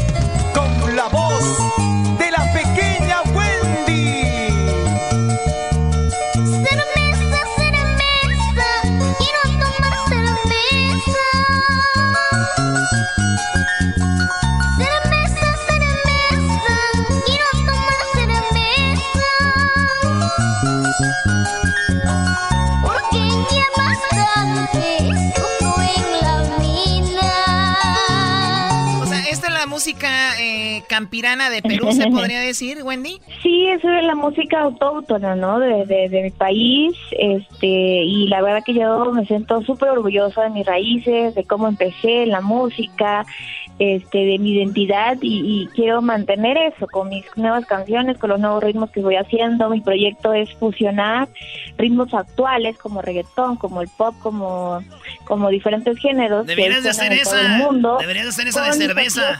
eh, 30.82 30.86
campirana 30.88 31.50
de 31.50 31.62
Perú, 31.62 31.92
se 31.92 32.06
podría 32.10 32.40
decir, 32.40 32.82
Wendy? 32.82 33.20
Sí, 33.42 33.68
eso 33.68 33.88
es 33.88 34.04
la 34.04 34.14
música 34.14 34.60
autóctona, 34.60 35.34
¿no? 35.34 35.58
De, 35.58 35.84
de, 35.86 36.22
mi 36.22 36.30
país, 36.30 36.96
este, 37.18 37.66
y 37.66 38.28
la 38.28 38.42
verdad 38.42 38.62
que 38.64 38.74
yo 38.74 39.12
me 39.12 39.26
siento 39.26 39.62
súper 39.62 39.90
orgullosa 39.90 40.42
de 40.42 40.50
mis 40.50 40.66
raíces, 40.66 41.34
de 41.34 41.44
cómo 41.44 41.68
empecé 41.68 42.26
la 42.26 42.40
música, 42.40 43.24
este, 43.78 44.18
de 44.18 44.38
mi 44.38 44.52
identidad 44.52 45.16
y, 45.20 45.68
quiero 45.74 46.02
mantener 46.02 46.56
eso 46.56 46.86
con 46.86 47.08
mis 47.08 47.24
nuevas 47.36 47.66
canciones, 47.66 48.18
con 48.18 48.30
los 48.30 48.38
nuevos 48.38 48.62
ritmos 48.62 48.90
que 48.90 49.00
voy 49.00 49.16
haciendo. 49.16 49.70
Mi 49.70 49.80
proyecto 49.80 50.32
es 50.32 50.52
fusionar 50.54 51.28
ritmos 51.78 52.12
actuales 52.14 52.76
como 52.78 53.02
reggaetón, 53.02 53.56
como 53.56 53.82
el 53.82 53.88
pop, 53.88 54.14
como, 54.22 54.80
como 55.24 55.48
diferentes 55.48 55.98
géneros. 55.98 56.46
Deberías 56.46 56.84
de 56.84 56.90
hacer 56.90 57.12
esa. 57.12 57.36
Deberías 57.98 58.24
de 58.24 58.30
hacer 58.30 58.48
esa 58.48 58.66
de 58.66 58.72
cerveza. 58.74 59.38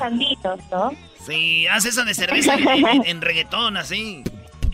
¿no? 0.71 0.91
Sí, 1.25 1.67
haz 1.69 1.85
esa 1.85 2.05
de 2.05 2.15
cerveza 2.15 2.55
en, 3.05 3.21
reggaetón, 3.21 3.77
así. 3.77 4.25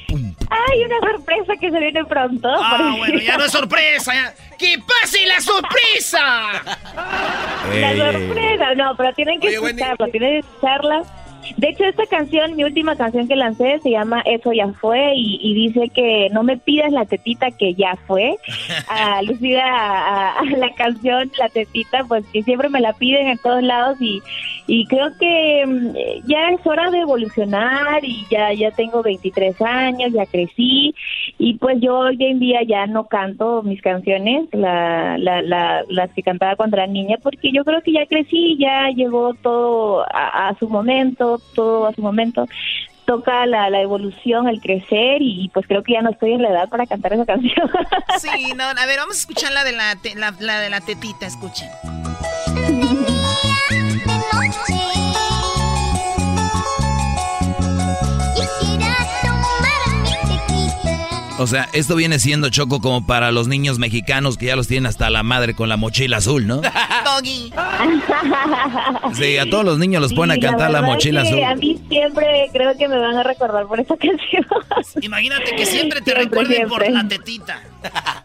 Hay 0.09 0.85
una 0.85 0.99
sorpresa 1.01 1.53
que 1.61 1.71
se 1.71 1.79
viene 1.79 2.05
pronto. 2.07 2.49
Ah, 2.49 2.95
bueno, 2.97 3.19
ya 3.19 3.37
no 3.37 3.45
es 3.45 3.53
sorpresa. 3.53 4.13
¡Que 4.59 4.79
pase 4.79 5.27
la 5.27 5.41
sorpresa! 5.41 6.77
La 7.81 8.13
sorpresa, 8.13 8.75
no, 8.75 8.97
pero 8.97 9.13
tienen 9.13 9.41
que 9.41 9.49
escucharla, 9.49 10.07
tienen 10.09 10.31
que 10.31 10.39
escucharla. 10.39 11.03
De 11.57 11.69
hecho, 11.69 11.85
esta 11.85 12.07
canción, 12.07 12.57
mi 12.57 12.65
última 12.65 12.97
canción 12.97 13.29
que 13.29 13.37
lancé, 13.37 13.79
se 13.83 13.91
llama 13.91 14.23
Eso 14.25 14.53
ya 14.53 14.69
fue 14.81 15.13
y, 15.15 15.55
dice 15.55 15.91
que 15.95 16.29
no 16.33 16.43
me 16.43 16.57
pidas 16.57 16.93
la 16.93 17.05
tetita 17.05 17.51
que 17.51 17.75
ya 17.75 17.97
fue. 18.07 18.37
Alucida 18.89 19.65
a, 19.65 20.39
a, 20.41 20.45
la 20.45 20.75
canción 20.75 21.31
La 21.39 21.49
tetita, 21.49 22.05
pues 22.05 22.25
que 22.33 22.43
siempre 22.43 22.69
me 22.69 22.81
la 22.81 22.95
piden 22.95 23.29
en 23.29 23.39
todos 23.39 23.63
lados 23.63 23.99
y, 24.01 24.23
y 24.69 24.87
creo 24.87 25.09
que 25.19 25.65
mm, 25.67 26.29
ya 26.29 26.51
es 26.51 26.65
hora 26.65 26.91
de 26.91 26.99
evolucionar 26.99 28.05
y 28.05 28.25
ya 28.31 28.53
ya 28.53 28.71
tengo 28.71 29.03
23 29.03 29.61
años, 29.63 30.13
ya 30.13 30.27
crecí 30.27 30.95
y 31.39 31.55
pues 31.55 31.79
yo 31.81 31.99
hoy 32.01 32.19
en 32.21 32.39
día 32.39 32.61
ya 32.69 32.87
no 32.87 33.09
canto 33.09 33.63
mis 33.63 33.81
canciones, 33.81 34.47
la, 34.53 35.17
la, 35.17 35.41
la, 35.41 35.83
las 35.89 36.11
que 36.13 36.23
cantaba 36.23 36.55
cuando 36.55 36.77
era 36.77 36.87
niña, 36.87 37.17
porque 37.23 37.51
yo 37.51 37.65
creo 37.65 37.81
que 37.83 37.93
ya 37.93 38.07
crecí, 38.07 38.59
ya 38.59 38.91
llegó 38.91 39.33
todo 39.35 40.05
a, 40.13 40.55
su 40.59 40.69
momento, 40.69 41.41
todo 41.55 41.87
a 41.87 41.95
su 41.95 42.03
momento 42.03 42.47
toca 43.07 43.47
la, 43.47 43.71
la, 43.71 43.81
evolución, 43.81 44.49
el 44.49 44.61
crecer 44.61 45.23
y 45.23 45.51
pues 45.55 45.67
creo 45.67 45.83
que 45.83 45.95
ya 45.95 46.03
no 46.03 46.11
estoy 46.11 46.33
en 46.33 46.43
la 46.43 46.51
edad 46.51 46.69
para 46.69 46.87
cantar 46.87 47.15
esa 47.15 47.25
canción. 47.27 47.71
Sí, 48.19 48.53
no, 48.55 48.65
a 48.65 48.87
ver, 48.87 48.99
vamos 48.99 49.17
a 49.17 49.21
escuchar 49.21 49.51
la 49.53 49.65
de 49.65 49.73
la, 49.73 49.97
la, 50.17 50.35
la 50.39 50.61
de 50.61 50.69
la 50.69 50.83
tetita, 50.83 51.27
escuchen. 51.27 51.69
O 61.39 61.47
sea, 61.47 61.69
esto 61.73 61.95
viene 61.95 62.19
siendo 62.19 62.49
choco 62.51 62.81
como 62.81 63.07
para 63.07 63.31
los 63.31 63.47
niños 63.49 63.79
mexicanos 63.79 64.37
que 64.37 64.47
ya 64.47 64.57
los 64.57 64.67
tienen 64.67 64.87
hasta 64.87 65.09
la 65.09 65.23
madre 65.23 65.55
con 65.55 65.69
la 65.69 65.77
mochila 65.77 66.17
azul, 66.19 66.47
¿no? 66.47 66.57
Doggy. 67.05 67.53
Sí, 69.15 69.39
a 69.39 69.49
todos 69.49 69.65
los 69.65 69.79
niños 69.79 70.03
los 70.03 70.13
ponen 70.15 70.39
a 70.39 70.41
cantar 70.41 70.71
la, 70.71 70.83
mochila 70.83 71.23
que 71.23 71.29
azul. 71.29 71.45
A 71.45 71.55
mí 71.55 71.79
siempre 71.89 72.49
creo 72.53 72.77
que 72.77 72.89
me 72.89 72.99
van 72.99 73.17
a 73.17 73.23
recordar 73.23 73.67
por 73.67 73.79
esa 73.81 73.97
canción. 73.99 74.45
Imagínate 75.01 75.55
que 75.57 75.65
siempre 75.67 76.01
te 76.01 76.13
Siempre, 76.13 76.25
recuerden 76.25 76.69
por 76.69 76.83
siempre. 76.83 77.03
la 77.03 77.09
tetita. 77.09 77.63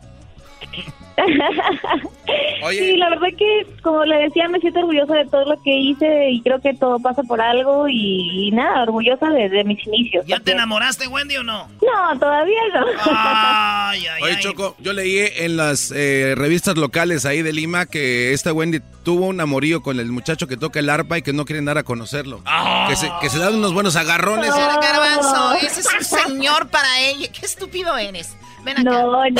Sí, 2.69 2.97
la 2.97 3.09
verdad 3.09 3.27
que, 3.37 3.67
como 3.81 4.05
le 4.05 4.17
decía, 4.17 4.47
me 4.47 4.59
siento 4.59 4.79
orgullosa 4.79 5.13
de 5.15 5.25
todo 5.25 5.45
lo 5.45 5.61
que 5.61 5.75
hice 5.77 6.29
y 6.31 6.41
creo 6.41 6.59
que 6.61 6.73
todo 6.73 6.99
pasa 6.99 7.21
por 7.23 7.41
algo 7.41 7.87
y, 7.89 8.47
y 8.47 8.51
nada, 8.51 8.83
orgullosa 8.83 9.29
de, 9.29 9.49
de 9.49 9.63
mis 9.65 9.85
inicios. 9.85 10.25
¿Ya 10.25 10.39
te 10.39 10.53
enamoraste, 10.53 11.07
Wendy, 11.07 11.37
o 11.37 11.43
no? 11.43 11.67
No, 11.81 12.19
todavía 12.19 12.59
no. 12.73 12.85
Ay, 13.05 14.05
ay, 14.07 14.23
Oye, 14.23 14.33
ay. 14.35 14.41
Choco, 14.41 14.75
yo 14.79 14.93
leí 14.93 15.19
en 15.37 15.57
las 15.57 15.91
eh, 15.95 16.33
revistas 16.37 16.77
locales 16.77 17.25
ahí 17.25 17.41
de 17.41 17.51
Lima 17.53 17.85
que 17.85 18.31
esta 18.33 18.53
Wendy 18.53 18.79
tuvo 19.03 19.25
un 19.27 19.41
amorío 19.41 19.81
con 19.81 19.99
el 19.99 20.11
muchacho 20.11 20.47
que 20.47 20.55
toca 20.57 20.79
el 20.79 20.89
arpa 20.89 21.17
y 21.17 21.21
que 21.21 21.33
no 21.33 21.45
quieren 21.45 21.65
dar 21.65 21.77
a 21.77 21.83
conocerlo. 21.83 22.41
Que, 22.87 22.95
se, 22.95 23.09
que 23.21 23.29
se 23.29 23.39
dan 23.39 23.55
unos 23.55 23.73
buenos 23.73 23.95
agarrones. 23.97 24.53
Señora 24.53 24.79
Garbanzo, 24.81 25.53
ese 25.55 25.81
es 25.81 25.87
un 25.93 26.03
señor 26.05 26.69
para 26.69 26.99
ella. 27.01 27.27
Qué 27.31 27.45
estúpido 27.45 27.97
eres. 27.97 28.35
Ven 28.63 28.73
acá. 28.79 28.83
No, 28.83 29.11
no, 29.11 29.23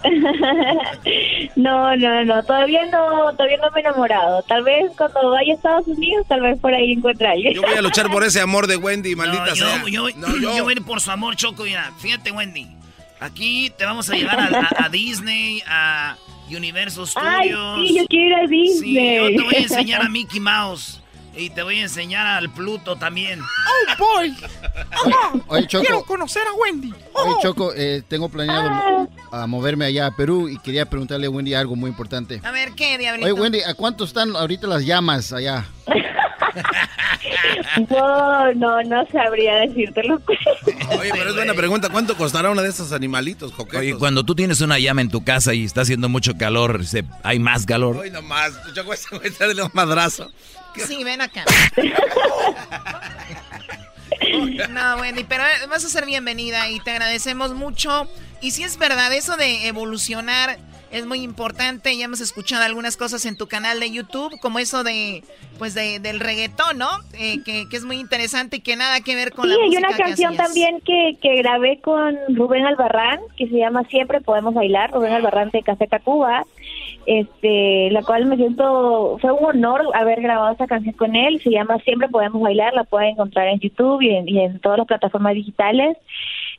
no, 1.56 1.96
no, 1.96 2.24
no, 2.24 2.42
todavía 2.42 2.84
no, 2.86 3.32
todavía 3.34 3.56
no 3.58 3.70
me 3.70 3.80
he 3.80 3.84
enamorado. 3.84 4.42
Tal 4.42 4.62
vez 4.62 4.90
cuando 4.96 5.30
vaya 5.30 5.52
a 5.52 5.56
Estados 5.56 5.86
Unidos, 5.86 6.26
tal 6.28 6.40
vez 6.42 6.58
por 6.58 6.74
ahí 6.74 6.92
encuentre 6.92 7.28
a 7.28 7.32
alguien. 7.32 7.54
Yo 7.54 7.62
voy 7.62 7.74
a 7.74 7.82
luchar 7.82 8.10
por 8.10 8.24
ese 8.24 8.40
amor 8.40 8.66
de 8.66 8.76
Wendy, 8.76 9.14
maldita 9.16 9.46
No, 9.46 9.54
yo, 9.54 9.66
sea. 9.66 9.82
yo, 9.88 10.08
No, 10.16 10.36
yo. 10.36 10.56
yo 10.56 10.62
voy 10.64 10.74
a 10.74 10.76
ir 10.76 10.84
por 10.84 11.00
su 11.00 11.10
amor, 11.10 11.36
Choco. 11.36 11.64
Mira, 11.64 11.92
fíjate, 11.98 12.30
Wendy. 12.32 12.66
Aquí 13.20 13.70
te 13.76 13.84
vamos 13.84 14.08
a 14.08 14.14
llevar 14.14 14.40
a, 14.40 14.44
a- 14.46 14.86
a 14.86 14.88
Disney, 14.88 15.62
a 15.66 16.16
Universal 16.48 17.04
Ay, 17.16 17.48
Studios. 17.50 17.88
sí, 17.88 17.96
yo 17.98 18.04
quiero 18.08 18.26
ir 18.26 18.34
a 18.34 18.46
Disney. 18.46 18.94
Sí, 18.96 19.16
yo 19.16 19.26
te 19.36 19.42
voy 19.44 19.54
a 19.56 19.58
enseñar 19.58 20.02
a 20.02 20.08
Mickey 20.08 20.40
Mouse. 20.40 20.99
Y 21.36 21.50
te 21.50 21.62
voy 21.62 21.78
a 21.78 21.82
enseñar 21.82 22.26
al 22.26 22.50
Pluto 22.50 22.96
también. 22.96 23.40
¡Oh, 23.40 24.04
boy! 24.16 24.36
Oye, 25.48 25.66
Choco. 25.66 25.84
Quiero 25.84 26.02
conocer 26.04 26.42
a 26.46 26.52
Wendy. 26.54 26.92
Oye, 27.12 27.34
Choco, 27.42 27.72
eh, 27.74 28.02
tengo 28.08 28.28
planeado 28.28 29.08
a 29.32 29.46
moverme 29.46 29.84
allá 29.84 30.06
a 30.06 30.16
Perú 30.16 30.48
y 30.48 30.58
quería 30.58 30.86
preguntarle 30.86 31.26
a 31.28 31.30
Wendy 31.30 31.54
algo 31.54 31.76
muy 31.76 31.88
importante. 31.90 32.40
A 32.44 32.50
ver, 32.50 32.72
¿qué, 32.72 32.98
diablito? 32.98 33.26
Oye, 33.26 33.40
Wendy, 33.40 33.60
¿a 33.62 33.74
cuánto 33.74 34.04
están 34.04 34.34
ahorita 34.36 34.66
las 34.66 34.84
llamas 34.84 35.32
allá? 35.32 35.66
No, 37.88 38.52
no, 38.54 38.82
no 38.82 39.06
sabría 39.12 39.54
decírtelo. 39.56 40.20
Oye, 40.98 41.10
pero 41.12 41.30
es 41.30 41.36
buena 41.36 41.54
pregunta. 41.54 41.88
¿Cuánto 41.88 42.16
costará 42.16 42.50
uno 42.50 42.62
de 42.62 42.68
esos 42.68 42.92
animalitos 42.92 43.52
coquetos? 43.52 43.80
Oye, 43.80 43.94
cuando 43.96 44.24
tú 44.24 44.34
tienes 44.34 44.60
una 44.60 44.78
llama 44.78 45.00
en 45.00 45.10
tu 45.10 45.22
casa 45.24 45.54
y 45.54 45.64
está 45.64 45.82
haciendo 45.82 46.08
mucho 46.08 46.36
calor, 46.36 46.84
se- 46.84 47.04
hay 47.22 47.38
más 47.38 47.66
calor. 47.66 47.96
Hoy 47.96 48.10
nomás, 48.10 48.52
Choco, 48.74 48.92
ese 48.92 49.14
güey 49.16 49.28
está 49.28 49.46
de 49.48 49.62
un 49.62 49.70
madrazo. 49.72 50.30
Sí, 50.86 51.04
ven 51.04 51.20
acá. 51.20 51.44
No, 54.70 54.96
Wendy, 55.00 55.24
pero 55.24 55.42
eh, 55.44 55.66
vas 55.68 55.84
a 55.84 55.88
ser 55.88 56.04
bienvenida 56.04 56.68
y 56.68 56.78
te 56.80 56.90
agradecemos 56.90 57.54
mucho. 57.54 58.06
Y 58.40 58.50
si 58.52 58.62
es 58.64 58.76
verdad, 58.78 59.12
eso 59.12 59.36
de 59.36 59.66
evolucionar 59.66 60.58
es 60.90 61.06
muy 61.06 61.22
importante. 61.22 61.96
Ya 61.96 62.04
hemos 62.04 62.20
escuchado 62.20 62.64
algunas 62.64 62.96
cosas 62.96 63.24
en 63.24 63.36
tu 63.36 63.46
canal 63.46 63.80
de 63.80 63.90
YouTube, 63.90 64.38
como 64.40 64.58
eso 64.58 64.82
de, 64.84 65.24
pues, 65.58 65.74
de, 65.74 66.00
del 66.00 66.20
reggaetón, 66.20 66.78
¿no? 66.78 66.88
Eh, 67.14 67.38
que, 67.44 67.68
que 67.68 67.76
es 67.76 67.84
muy 67.84 67.98
interesante 67.98 68.56
y 68.56 68.60
que 68.60 68.76
nada 68.76 69.00
que 69.00 69.14
ver 69.14 69.32
con 69.32 69.44
Sí, 69.48 69.50
la 69.50 69.56
hay 69.56 69.66
música 69.68 69.86
una 69.88 69.96
que 69.96 70.02
canción 70.02 70.32
hacías. 70.32 70.46
también 70.46 70.80
que, 70.80 71.16
que 71.22 71.36
grabé 71.36 71.80
con 71.80 72.16
Rubén 72.34 72.66
Albarrán, 72.66 73.20
que 73.36 73.48
se 73.48 73.56
llama 73.56 73.84
Siempre 73.84 74.20
Podemos 74.20 74.54
Bailar, 74.54 74.90
Rubén 74.92 75.12
Albarrán 75.12 75.50
de 75.50 75.62
Café 75.62 75.86
Tacuba, 75.86 76.44
este, 77.06 77.90
la 77.90 78.02
cual 78.02 78.26
me 78.26 78.36
siento, 78.36 79.18
fue 79.20 79.32
un 79.32 79.44
honor 79.44 79.82
haber 79.94 80.20
grabado 80.20 80.52
esa 80.52 80.66
canción 80.66 80.94
con 80.94 81.16
él, 81.16 81.40
se 81.40 81.50
llama 81.50 81.78
Siempre 81.78 82.08
Podemos 82.08 82.42
Bailar, 82.42 82.74
la 82.74 82.84
pueden 82.84 83.10
encontrar 83.10 83.48
en 83.48 83.60
YouTube 83.60 84.02
y 84.02 84.10
en, 84.10 84.28
y 84.28 84.40
en 84.40 84.60
todas 84.60 84.78
las 84.78 84.86
plataformas 84.86 85.34
digitales. 85.34 85.96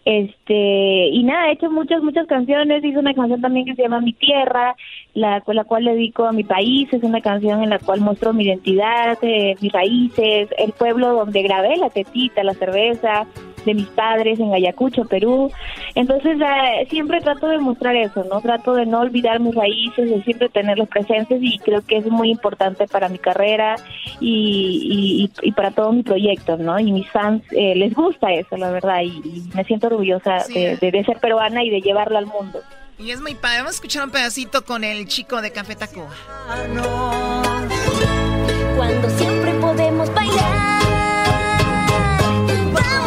Este, 0.04 1.10
y 1.10 1.24
nada, 1.24 1.50
he 1.50 1.54
hecho 1.54 1.70
muchas, 1.70 2.02
muchas 2.02 2.26
canciones, 2.26 2.84
hice 2.84 2.98
una 2.98 3.14
canción 3.14 3.40
también 3.40 3.68
que 3.68 3.76
se 3.76 3.84
llama 3.84 4.02
Mi 4.02 4.14
Tierra, 4.14 4.76
la, 5.14 5.44
la 5.46 5.64
cual 5.64 5.86
dedico 5.86 6.26
a 6.26 6.32
mi 6.32 6.44
país, 6.44 6.92
es 6.92 7.04
una 7.04 7.22
canción 7.22 7.62
en 7.64 7.70
la 7.70 7.78
cual 7.78 8.02
muestro 8.02 8.34
mi 8.34 8.46
identidad, 8.46 9.18
eh, 9.22 9.56
mis 9.62 9.72
raíces, 9.72 10.50
el 10.58 10.72
pueblo 10.72 11.14
donde 11.14 11.44
grabé 11.44 11.78
la 11.78 11.92
tetita, 11.92 12.44
la 12.44 12.56
cerveza 12.56 13.28
de 13.66 13.74
mis 13.74 13.88
padres 13.88 14.40
en 14.40 14.54
Ayacucho, 14.54 15.06
Perú. 15.06 15.52
Entonces 15.96 16.38
eh, 16.42 16.88
siempre 16.90 17.22
trato 17.22 17.48
de 17.48 17.58
mostrar 17.60 17.96
eso, 17.96 18.24
¿no? 18.24 18.42
Trato 18.42 18.74
de 18.74 18.86
no 18.86 19.00
olvidar 19.02 19.40
mis 19.40 19.54
raíces, 19.56 20.10
de 20.10 20.24
siempre 20.24 20.50
tenerlos 20.50 20.88
presentes 20.90 21.40
y 21.42 21.58
creo 21.60 21.82
que 21.86 21.98
es 21.98 22.06
muy 22.08 22.30
importante 22.32 22.88
para 22.88 23.10
mi 23.10 23.18
carrera 23.20 23.76
y, 24.20 25.30
y, 25.42 25.48
y 25.48 25.52
para 25.52 25.72
todos 25.72 25.94
mis 25.96 26.06
proyectos, 26.06 26.60
¿no? 26.60 26.80
Y 26.80 26.92
mis 26.92 27.10
fans 27.10 27.44
eh, 27.52 27.76
les 27.76 27.94
gusta 27.94 28.32
eso, 28.32 28.58
la 28.58 28.72
verdad, 28.72 29.02
y, 29.04 29.08
y 29.08 29.44
me 29.54 29.64
siento 29.64 29.88
orgullosa 29.88 30.40
Sí. 30.42 30.54
de, 30.54 30.78
de- 30.78 30.92
de 30.92 31.04
ser 31.06 31.18
peruana 31.20 31.64
y 31.64 31.70
de 31.70 31.82
llevarlo 31.82 32.18
al 32.18 32.26
mundo. 32.26 32.60
Y 33.00 33.12
es 33.12 33.20
muy 33.22 33.34
padre. 33.34 33.58
Vamos 33.60 33.72
a 33.72 33.76
escuchar 33.76 34.04
un 34.06 34.12
pedacito 34.12 34.64
con 34.64 34.84
el 34.84 35.08
chico 35.08 35.42
de 35.42 35.52
Café 35.52 35.76
Tacuba. 35.76 36.10
Cuando 38.78 39.10
siempre 39.10 39.52
podemos 39.56 40.14
bailar. 40.14 40.82
Vamos 42.74 43.01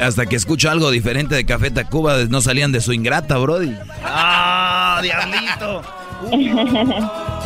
Hasta 0.00 0.26
que 0.26 0.36
escucho 0.36 0.70
algo 0.70 0.90
diferente 0.90 1.34
de 1.34 1.46
Café 1.46 1.70
Tacuba, 1.70 2.16
no 2.28 2.40
salían 2.40 2.72
de 2.72 2.80
su 2.80 2.92
ingrata, 2.92 3.38
Brody. 3.38 3.76
¡Ah, 4.02 5.00
diablito! 5.02 5.82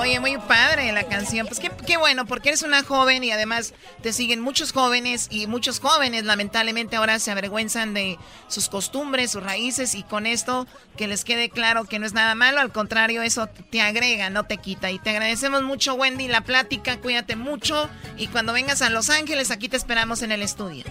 Oye, 0.00 0.18
muy 0.18 0.38
padre 0.38 0.92
la 0.92 1.04
canción. 1.04 1.46
Pues 1.46 1.60
qué, 1.60 1.70
qué 1.86 1.98
bueno, 1.98 2.24
porque 2.24 2.48
eres 2.48 2.62
una 2.62 2.82
joven 2.82 3.22
y 3.22 3.32
además 3.32 3.74
te 4.02 4.14
siguen 4.14 4.40
muchos 4.40 4.72
jóvenes 4.72 5.28
y 5.30 5.46
muchos 5.46 5.78
jóvenes 5.78 6.24
lamentablemente 6.24 6.96
ahora 6.96 7.18
se 7.18 7.30
avergüenzan 7.30 7.92
de 7.92 8.18
sus 8.48 8.70
costumbres, 8.70 9.32
sus 9.32 9.42
raíces 9.42 9.94
y 9.94 10.02
con 10.02 10.26
esto 10.26 10.66
que 10.96 11.06
les 11.06 11.24
quede 11.24 11.50
claro 11.50 11.84
que 11.84 11.98
no 11.98 12.06
es 12.06 12.14
nada 12.14 12.34
malo, 12.34 12.60
al 12.60 12.72
contrario, 12.72 13.20
eso 13.20 13.48
te 13.70 13.82
agrega, 13.82 14.30
no 14.30 14.44
te 14.44 14.56
quita. 14.56 14.90
Y 14.90 14.98
te 14.98 15.10
agradecemos 15.10 15.62
mucho, 15.62 15.94
Wendy, 15.94 16.28
la 16.28 16.40
plática, 16.42 16.98
cuídate 16.98 17.36
mucho 17.36 17.90
y 18.16 18.28
cuando 18.28 18.54
vengas 18.54 18.80
a 18.80 18.88
Los 18.88 19.10
Ángeles 19.10 19.50
aquí 19.50 19.68
te 19.68 19.76
esperamos 19.76 20.22
en 20.22 20.32
el 20.32 20.40
estudio. 20.40 20.84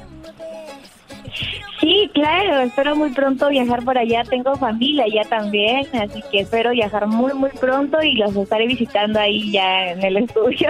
Sí, 1.80 2.12
claro, 2.14 2.60
espero 2.60 2.96
muy 2.96 3.12
pronto 3.12 3.48
viajar 3.50 3.84
por 3.84 3.98
allá. 3.98 4.24
Tengo 4.24 4.56
familia 4.56 5.06
allá 5.06 5.24
también, 5.30 5.88
así 5.94 6.22
que 6.30 6.41
espero 6.41 6.72
viajar 6.72 7.08
muy, 7.08 7.34
muy 7.34 7.52
pronto 7.52 8.02
y 8.02 8.16
los 8.16 8.36
estaré 8.36 8.68
visitando 8.68 9.20
ahí 9.20 9.52
ya 9.52 9.91
en 9.91 10.04
el 10.04 10.18
estudio. 10.24 10.70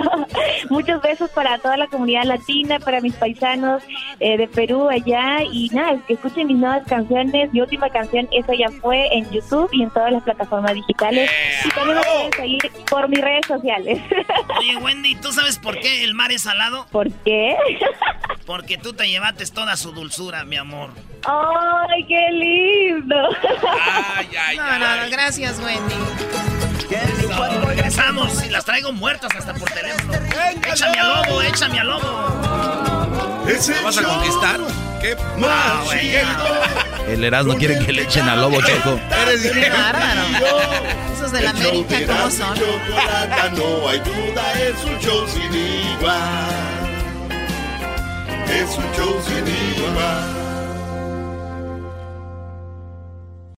Muchos 0.69 1.01
besos 1.01 1.29
para 1.31 1.57
toda 1.57 1.77
la 1.77 1.87
comunidad 1.87 2.25
latina, 2.25 2.79
para 2.79 3.01
mis 3.01 3.15
paisanos 3.15 3.81
eh, 4.19 4.37
de 4.37 4.47
Perú 4.47 4.87
allá 4.87 5.41
y 5.51 5.69
nada, 5.69 5.99
que 6.07 6.13
escuchen 6.13 6.47
mis 6.47 6.57
nuevas 6.57 6.85
canciones. 6.87 7.51
Mi 7.53 7.61
última 7.61 7.89
canción, 7.89 8.27
Eso 8.31 8.53
ya 8.53 8.69
fue 8.69 9.07
en 9.11 9.29
YouTube 9.31 9.69
y 9.71 9.83
en 9.83 9.89
todas 9.89 10.11
las 10.11 10.23
plataformas 10.23 10.73
digitales. 10.75 11.29
Y 11.65 11.69
también 11.69 11.97
me 11.97 12.03
pueden 12.03 12.33
seguir 12.33 12.71
por 12.89 13.09
mis 13.09 13.21
redes 13.21 13.47
sociales. 13.47 13.99
Oye, 14.59 14.77
Wendy, 14.77 15.15
¿tú 15.15 15.31
sabes 15.31 15.57
por 15.57 15.79
qué 15.79 16.03
el 16.03 16.13
mar 16.13 16.31
es 16.31 16.43
salado? 16.43 16.85
¿Por 16.91 17.11
qué? 17.23 17.55
Porque 18.45 18.77
tú 18.77 18.93
te 18.93 19.07
llevaste 19.07 19.45
toda 19.47 19.75
su 19.77 19.91
dulzura, 19.91 20.38
mi 20.45 20.57
amor. 20.57 20.91
¡Ay, 21.25 22.05
qué 22.07 22.29
lindo! 22.31 23.15
No, 24.55 24.79
no, 24.79 25.03
no, 25.03 25.09
gracias, 25.09 25.59
Wendy. 25.59 25.95
Regresamos 27.65 28.43
y 28.45 28.49
las 28.49 28.65
traigo 28.65 28.91
muertas 28.91 29.31
hasta 29.35 29.53
por 29.53 29.69
teléfono. 29.71 30.13
Échame 30.71 30.99
al 30.99 31.27
lobo, 31.27 31.41
échame 31.41 31.79
al 31.79 31.87
lobo. 31.87 32.39
¿Me 33.45 33.81
vas 33.81 33.97
a 33.97 34.03
conquistar? 34.03 34.59
¿Qué 35.01 35.15
No, 35.37 35.47
güey. 35.85 36.17
El 37.07 37.23
Erasmo 37.23 37.55
quiere 37.55 37.79
que 37.79 37.93
le 37.93 38.03
echen 38.03 38.27
al 38.27 38.41
lobo, 38.41 38.61
Choco. 38.61 38.99
Eres 39.23 39.51
Qué 39.51 39.69
bárbaro. 39.69 40.21
Esos 41.13 41.31
de 41.31 41.41
la 41.41 41.49
América, 41.51 41.97
¿cómo 42.07 42.31
son? 42.31 42.59
No 43.55 43.89
hay 43.89 43.99
duda, 43.99 44.53
es 44.61 44.83
un 44.83 44.99
show 44.99 45.27
sin 45.27 45.53
igual. 45.53 46.78
Es 48.51 48.77
un 48.77 48.91
show 48.93 49.21
sin 49.27 49.47
igual. 49.47 50.39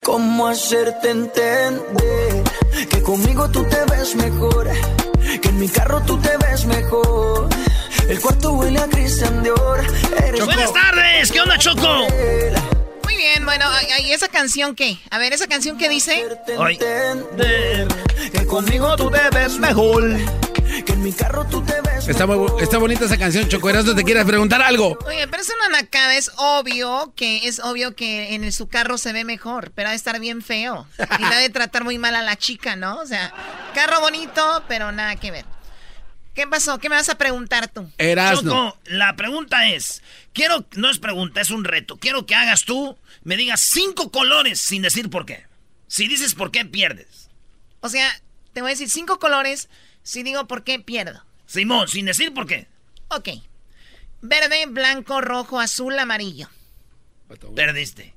¿Cómo 0.03 0.48
hacerte 0.48 1.11
entender 1.11 2.44
que 2.90 3.02
conmigo 3.03 3.49
tú 3.49 3.64
te 3.66 3.78
ves 3.91 4.16
mejor? 4.16 4.68
Que 5.41 5.49
en 5.49 5.60
mi 5.60 5.70
carro 5.70 6.02
tú 6.06 6.18
te 6.18 6.36
ves 6.38 6.66
mejor. 6.66 7.49
El 8.10 8.20
cuarto 8.20 8.53
huele 8.53 8.80
a 8.80 8.88
Christian 8.88 9.44
Dior. 9.44 9.82
Eres 10.26 10.45
Buenas 10.45 10.74
tardes, 10.74 11.32
¿qué 11.32 11.41
onda, 11.41 11.57
Choco? 11.60 12.07
Muy 13.19 13.27
bien, 13.27 13.43
Bueno, 13.43 13.65
¿y 14.01 14.13
esa 14.13 14.29
canción 14.29 14.75
qué? 14.75 14.97
A 15.09 15.17
ver, 15.17 15.33
¿esa 15.33 15.45
canción 15.45 15.77
qué 15.77 15.89
dice? 15.89 16.23
que 18.31 18.45
conmigo 18.45 18.95
tú 18.95 19.11
te 19.11 19.29
ves 19.31 19.59
mejor. 19.59 20.05
Que 20.85 20.93
en 20.93 21.03
mi 21.03 21.11
carro 21.11 21.45
tú 21.45 21.61
te 21.61 21.81
ves 21.81 22.07
Está, 22.07 22.25
muy- 22.25 22.49
está 22.61 22.77
bonita 22.77 23.03
esa 23.03 23.17
canción, 23.17 23.49
Choco. 23.49 23.69
Erasmo, 23.69 23.93
¿te 23.93 24.05
quieres 24.05 24.23
preguntar 24.23 24.61
algo? 24.61 24.97
Oye, 25.05 25.27
pero 25.27 25.43
es 25.43 25.51
una 25.67 25.79
nacada, 25.81 26.15
es 26.15 26.31
obvio 26.37 27.11
que 27.17 27.45
es 27.45 27.59
obvio 27.59 27.93
que 27.93 28.35
en 28.35 28.49
su 28.53 28.69
carro 28.69 28.97
se 28.97 29.11
ve 29.11 29.25
mejor, 29.25 29.73
pero 29.75 29.89
ha 29.89 29.91
de 29.91 29.97
estar 29.97 30.17
bien 30.21 30.41
feo. 30.41 30.87
Y 31.17 31.21
la 31.21 31.31
ha 31.31 31.39
de 31.39 31.49
tratar 31.49 31.83
muy 31.83 31.97
mal 31.97 32.15
a 32.15 32.21
la 32.21 32.37
chica, 32.37 32.77
¿no? 32.77 32.99
O 33.01 33.05
sea, 33.05 33.33
carro 33.75 33.99
bonito, 33.99 34.63
pero 34.69 34.93
nada 34.93 35.17
que 35.17 35.31
ver. 35.31 35.45
¿Qué 36.40 36.48
pasó? 36.48 36.80
¿Qué 36.80 36.88
me 36.88 36.95
vas 36.95 37.10
a 37.10 37.18
preguntar 37.18 37.68
tú? 37.68 37.91
Choco, 37.99 38.80
la 38.86 39.18
pregunta 39.18 39.68
es, 39.68 40.02
quiero, 40.32 40.66
no 40.78 40.90
es 40.90 40.98
pregunta, 40.98 41.41
es 41.41 41.49
un 41.49 41.66
reto. 41.66 41.98
Quiero 41.98 42.26
que 42.26 42.34
hagas 42.34 42.64
tú, 42.64 42.98
me 43.26 43.36
digas 43.36 43.60
cinco 43.60 44.10
colores 44.10 44.61
sin 44.61 44.82
decir 44.82 45.10
por 45.10 45.26
qué. 45.26 45.45
Si 45.90 46.07
dices 46.07 46.36
por 46.36 46.49
qué, 46.49 46.64
pierdes. 46.64 47.30
O 47.82 47.90
sea, 47.90 48.10
te 48.53 48.61
voy 48.61 48.70
a 48.70 48.72
decir 48.72 48.90
cinco 48.90 49.20
colores, 49.20 49.68
si 50.02 50.24
digo 50.24 50.48
por 50.48 50.64
qué 50.64 50.80
pierdo. 50.80 51.26
Simón, 51.45 51.90
sin 51.90 52.06
decir 52.06 52.34
por 52.34 52.48
qué. 52.48 52.70
Ok. 53.10 53.28
Verde, 54.22 54.66
blanco, 54.68 55.20
rojo, 55.20 55.60
azul, 55.60 55.99
amarillo. 55.99 56.48
Perdiste. 57.53 58.14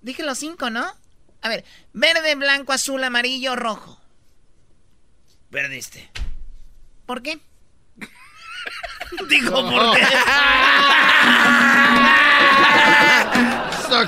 Dije 0.00 0.22
los 0.22 0.38
cinco, 0.38 0.70
¿no? 0.70 0.90
A 1.42 1.48
ver, 1.50 1.66
verde, 1.92 2.34
blanco, 2.34 2.72
azul, 2.72 3.04
amarillo, 3.04 3.56
rojo. 3.56 3.97
Perdiste. 5.50 6.10
¿Por 7.06 7.22
qué? 7.22 7.38
Dijo 9.28 9.52
por 9.52 9.96
qué. 9.96 10.06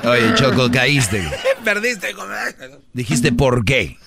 Oye, 0.07 0.33
Choco, 0.35 0.69
caíste. 0.71 1.27
Perdiste. 1.63 2.15
Dijiste 2.93 3.31
por 3.31 3.65
qué. 3.65 3.97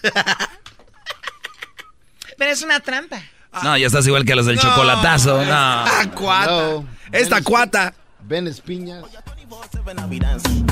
Pero 2.38 2.50
es 2.50 2.62
una 2.62 2.80
trampa. 2.80 3.20
No, 3.62 3.76
ya 3.76 3.86
estás 3.86 4.06
igual 4.06 4.24
que 4.24 4.34
los 4.34 4.46
del 4.46 4.58
chocolatazo. 4.58 5.44
No. 5.44 5.84
cuata. 6.14 6.82
Esta 7.12 7.42
cuata. 7.42 7.94
Ben 8.20 8.46
Espiñas. 8.46 9.04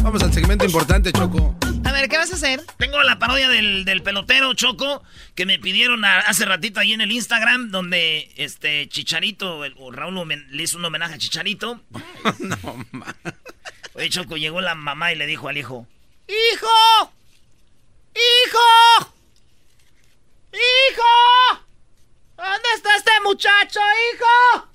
Vamos 0.02 0.22
al 0.22 0.32
segmento 0.32 0.64
importante, 0.64 1.12
Choco. 1.12 1.54
A 1.84 1.92
ver, 1.92 2.09
¿qué 2.09 2.16
vas 2.18 2.32
a 2.32 2.36
hacer? 2.36 2.64
Tengo 2.78 3.00
la 3.02 3.18
parodia 3.18 3.48
del, 3.48 3.84
del 3.84 4.02
pelotero 4.02 4.52
Choco 4.54 5.02
que 5.34 5.46
me 5.46 5.59
pidieron 5.59 6.04
a- 6.04 6.20
hace 6.20 6.44
ratito 6.44 6.80
ahí 6.80 6.92
en 6.92 7.00
el 7.00 7.12
Instagram 7.12 7.70
donde 7.70 8.32
este 8.36 8.88
Chicharito, 8.88 9.64
el, 9.64 9.74
o 9.78 9.90
Raúl 9.92 10.16
homen- 10.18 10.46
le 10.50 10.62
hizo 10.64 10.78
un 10.78 10.84
homenaje 10.84 11.14
a 11.14 11.18
Chicharito. 11.18 11.80
no, 12.38 12.84
ma. 12.92 13.14
Oye, 13.94 14.09
Choco, 14.10 14.36
llegó 14.36 14.60
la 14.60 14.74
mamá 14.74 15.12
y 15.12 15.16
le 15.16 15.26
dijo 15.26 15.48
al 15.48 15.56
hijo, 15.59 15.86
¡Hijo! 16.28 17.12
¡Hijo! 18.14 19.12
¡Hijo! 20.52 21.62
¿Dónde 22.36 22.68
está 22.76 22.96
este 22.96 23.10
muchacho? 23.24 23.80
¡Hijo! 24.14 24.68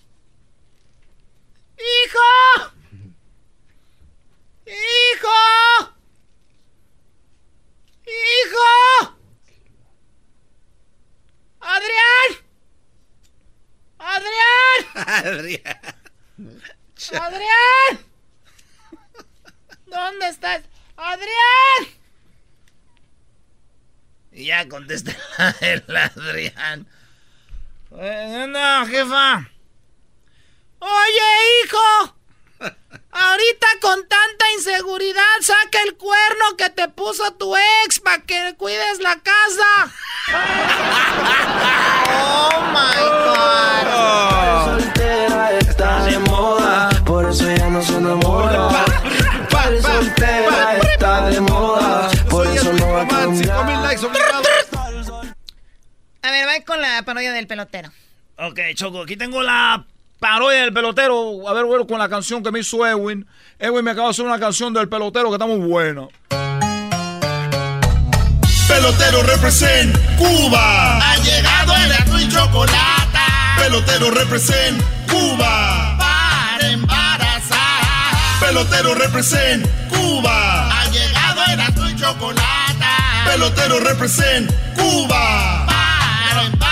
¡Hijo! 1.78 2.74
¡Hijo! 8.06 9.18
¡Adrián! 11.60 12.46
¡Adrián! 14.00 15.08
¡Adrián! 17.22 18.06
¿Dónde 19.86 20.28
estás? 20.30 20.64
¡Adrián! 20.98 21.94
y 24.32 24.46
ya 24.46 24.68
contesta 24.68 25.16
el 25.62 25.84
Adrián. 25.96 26.88
Eh, 27.98 28.46
no, 28.50 28.86
jefa. 28.88 29.50
Oye, 30.80 31.64
hijo. 31.64 32.16
Ahorita 33.12 33.68
con 33.82 34.08
tanta 34.08 34.52
inseguridad, 34.54 35.24
saca 35.42 35.82
el 35.84 35.96
cuerno 35.96 36.58
que 36.58 36.70
te 36.70 36.88
puso 36.90 37.34
tu 37.34 37.56
ex 37.86 38.00
para 38.00 38.24
que 38.24 38.56
cuides 38.58 39.00
la 39.00 39.16
casa. 39.20 39.94
oh 42.10 42.62
my 42.72 43.00
god. 43.26 44.37
La 56.98 57.04
parodia 57.04 57.32
del 57.32 57.46
pelotero. 57.46 57.92
Ok, 58.38 58.60
Choco, 58.74 59.04
aquí 59.04 59.16
tengo 59.16 59.44
la 59.44 59.86
parodia 60.20 60.62
del 60.62 60.74
pelotero. 60.74 61.48
A 61.48 61.54
ver, 61.54 61.66
bueno, 61.66 61.86
con 61.86 62.00
la 62.00 62.10
canción 62.10 62.42
que 62.42 62.52
me 62.52 62.60
hizo 62.60 62.86
Edwin. 62.86 63.28
Edwin 63.60 63.86
me 63.86 63.92
acaba 63.92 64.08
de 64.08 64.12
hacer 64.12 64.26
una 64.26 64.40
canción 64.40 64.74
del 64.74 64.90
pelotero 64.90 65.30
que 65.30 65.36
está 65.36 65.46
muy 65.46 65.60
buena. 65.60 66.08
Pelotero 68.68 69.24
represent 69.24 69.96
Cuba. 70.18 70.98
Ha 70.98 71.18
llegado 71.18 71.76
el 71.76 71.92
azul 71.92 72.22
y 72.22 72.30
chocolate. 72.30 73.20
Pelotero 73.58 74.12
represent 74.12 74.82
Cuba. 75.08 75.98
Para 76.00 76.72
embarazar. 76.72 77.60
Pelotero 78.40 78.96
represent 78.96 79.68
Cuba. 79.90 80.82
Ha 80.82 80.90
llegado 80.90 81.42
el 81.54 81.60
azul 81.60 81.92
y 81.92 81.96
chocolate. 81.96 82.86
Pelotero 83.26 83.80
represent 83.82 84.52
Cuba. 84.76 85.66
Para 85.68 86.44
embarazar. 86.44 86.67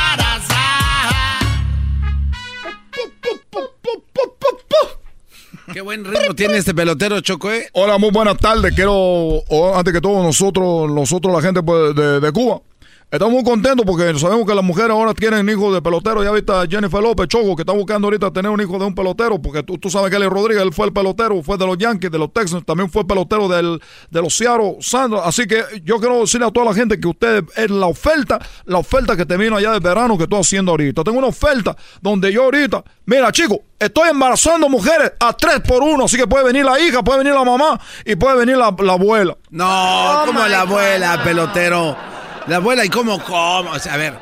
Qué 5.73 5.81
buen 5.81 6.05
ritmo 6.05 6.33
tiene 6.35 6.57
este 6.57 6.73
pelotero, 6.73 7.19
Choco, 7.21 7.51
¿eh? 7.51 7.67
Hola, 7.73 7.97
muy 7.97 8.11
buenas 8.11 8.37
tardes. 8.37 8.73
Quiero, 8.75 8.93
o- 8.93 9.75
antes 9.75 9.93
que 9.93 10.01
todo, 10.01 10.21
nosotros, 10.23 10.89
nosotros 10.91 11.33
la 11.33 11.41
gente 11.41 11.63
pues, 11.63 11.95
de, 11.95 12.19
de 12.19 12.31
Cuba, 12.31 12.61
estamos 13.11 13.33
muy 13.33 13.43
contentos 13.43 13.85
porque 13.85 14.17
sabemos 14.19 14.45
que 14.45 14.53
las 14.55 14.63
mujeres 14.63 14.91
ahora 14.91 15.13
tienen 15.13 15.47
hijos 15.49 15.73
de 15.73 15.81
pelotero. 15.81 16.23
Ya 16.23 16.31
viste 16.31 16.51
a 16.51 16.65
Jennifer 16.67 17.01
López, 17.01 17.27
Choco, 17.27 17.55
que 17.55 17.61
está 17.61 17.73
buscando 17.73 18.07
ahorita 18.07 18.31
tener 18.31 18.51
un 18.51 18.59
hijo 18.61 18.77
de 18.77 18.85
un 18.85 18.95
pelotero, 18.95 19.41
porque 19.41 19.63
tú, 19.63 19.77
tú 19.77 19.89
sabes 19.89 20.09
que 20.09 20.17
Eli 20.17 20.27
Rodríguez, 20.27 20.63
él 20.63 20.73
fue 20.73 20.87
el 20.87 20.93
pelotero, 20.93 21.41
fue 21.43 21.57
de 21.57 21.65
los 21.65 21.77
Yankees, 21.77 22.11
de 22.11 22.17
los 22.17 22.33
Texans, 22.33 22.65
también 22.65 22.89
fue 22.89 23.05
pelotero 23.05 23.47
del, 23.47 23.81
de 24.09 24.21
los 24.21 24.35
Seattle 24.35 24.77
Sanders. 24.81 25.23
Así 25.25 25.47
que 25.47 25.63
yo 25.83 25.99
quiero 25.99 26.21
decirle 26.21 26.47
a 26.47 26.51
toda 26.51 26.65
la 26.67 26.73
gente 26.73 26.99
que 26.99 27.07
ustedes, 27.07 27.43
es 27.55 27.69
la 27.69 27.87
oferta, 27.87 28.39
la 28.65 28.79
oferta 28.79 29.15
que 29.15 29.25
te 29.25 29.37
vino 29.37 29.55
allá 29.55 29.71
del 29.71 29.81
verano 29.81 30.17
que 30.17 30.23
estoy 30.23 30.39
haciendo 30.39 30.71
ahorita. 30.71 31.03
Tengo 31.03 31.19
una 31.19 31.27
oferta 31.27 31.75
donde 32.01 32.31
yo 32.33 32.43
ahorita, 32.43 32.83
mira, 33.05 33.31
chicos, 33.31 33.59
estoy 33.79 34.09
embarazando 34.09 34.67
mujeres 34.69 35.13
a 35.19 35.33
tres 35.33 35.61
por 35.61 35.83
uno, 35.83 36.05
así 36.05 36.17
que 36.17 36.27
puede 36.27 36.45
venir 36.45 36.65
la 36.65 36.79
hija, 36.79 37.03
puede 37.03 37.19
venir 37.19 37.33
la 37.33 37.43
mamá 37.43 37.79
y 38.05 38.15
puede 38.15 38.37
venir 38.37 38.57
la, 38.57 38.75
la 38.77 38.93
abuela. 38.93 39.37
No, 39.49 40.23
como 40.25 40.45
la 40.47 40.61
abuela, 40.61 41.23
pelotero. 41.23 42.14
La 42.47 42.57
abuela, 42.57 42.85
¿y 42.85 42.89
cómo, 42.89 43.21
cómo? 43.23 43.71
O 43.71 43.79
sea, 43.79 43.93
a 43.93 43.97
ver. 43.97 44.17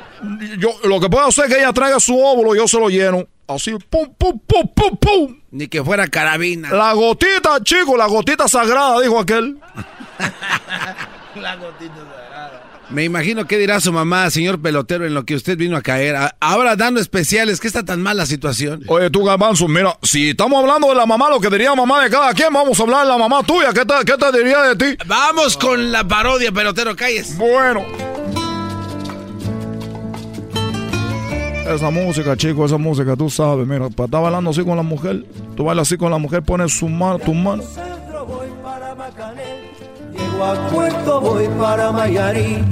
Yo, 0.58 0.70
lo 0.84 0.98
que 0.98 1.10
puedo 1.10 1.26
hacer 1.26 1.44
es 1.46 1.54
que 1.54 1.60
ella 1.60 1.72
traiga 1.72 2.00
su 2.00 2.18
óvulo, 2.18 2.54
yo 2.54 2.66
se 2.66 2.78
lo 2.78 2.88
lleno. 2.88 3.26
Así, 3.46 3.72
pum, 3.90 4.14
pum, 4.16 4.40
pum, 4.46 4.68
pum, 4.74 4.96
pum. 4.96 5.40
Ni 5.50 5.68
que 5.68 5.84
fuera 5.84 6.08
carabina. 6.08 6.70
La 6.70 6.94
gotita, 6.94 7.62
chico, 7.62 7.96
la 7.96 8.06
gotita 8.06 8.48
sagrada, 8.48 9.00
dijo 9.00 9.18
aquel. 9.20 9.58
La 11.34 11.56
gotita 11.56 11.94
Me 12.94 13.02
imagino 13.02 13.44
qué 13.48 13.58
dirá 13.58 13.80
su 13.80 13.92
mamá, 13.92 14.30
señor 14.30 14.62
pelotero, 14.62 15.04
en 15.04 15.14
lo 15.14 15.24
que 15.24 15.34
usted 15.34 15.58
vino 15.58 15.76
a 15.76 15.82
caer. 15.82 16.14
Ahora 16.38 16.76
dando 16.76 17.00
especiales, 17.00 17.58
¿qué 17.58 17.66
está 17.66 17.84
tan 17.84 18.00
mal 18.00 18.16
la 18.16 18.24
situación? 18.24 18.84
Oye, 18.86 19.10
tú, 19.10 19.24
Garbanzo, 19.24 19.66
mira, 19.66 19.98
si 20.02 20.30
estamos 20.30 20.62
hablando 20.62 20.88
de 20.90 20.94
la 20.94 21.04
mamá, 21.04 21.28
lo 21.28 21.40
que 21.40 21.50
diría 21.50 21.74
mamá 21.74 22.04
de 22.04 22.10
cada 22.10 22.32
quien, 22.34 22.52
vamos 22.52 22.78
a 22.78 22.82
hablar 22.84 23.02
de 23.02 23.08
la 23.08 23.18
mamá 23.18 23.42
tuya. 23.42 23.72
¿Qué 23.72 23.84
te, 23.84 23.94
qué 24.06 24.16
te 24.16 24.38
diría 24.38 24.62
de 24.62 24.76
ti? 24.76 25.04
Vamos 25.06 25.56
con 25.56 25.90
la 25.90 26.06
parodia, 26.06 26.52
pelotero, 26.52 26.94
calles. 26.94 27.36
Bueno. 27.36 27.84
Esa 31.66 31.90
música, 31.90 32.36
chico, 32.36 32.64
esa 32.64 32.78
música, 32.78 33.16
tú 33.16 33.28
sabes, 33.28 33.66
mira, 33.66 33.88
para 33.90 34.04
estar 34.04 34.22
bailando 34.22 34.50
así 34.50 34.62
con 34.62 34.76
la 34.76 34.84
mujer, 34.84 35.24
tú 35.56 35.64
bailas 35.64 35.88
así 35.88 35.96
con 35.96 36.12
la 36.12 36.18
mujer, 36.18 36.44
pones 36.44 36.72
su 36.78 36.88
mano, 36.88 37.18
tu 37.18 37.34
mano. 37.34 37.64
Llego 40.24 40.44
a 40.44 40.68
Puerto, 40.68 41.20
voy 41.20 41.48
para 41.58 41.90
Mayarí. 41.92 42.64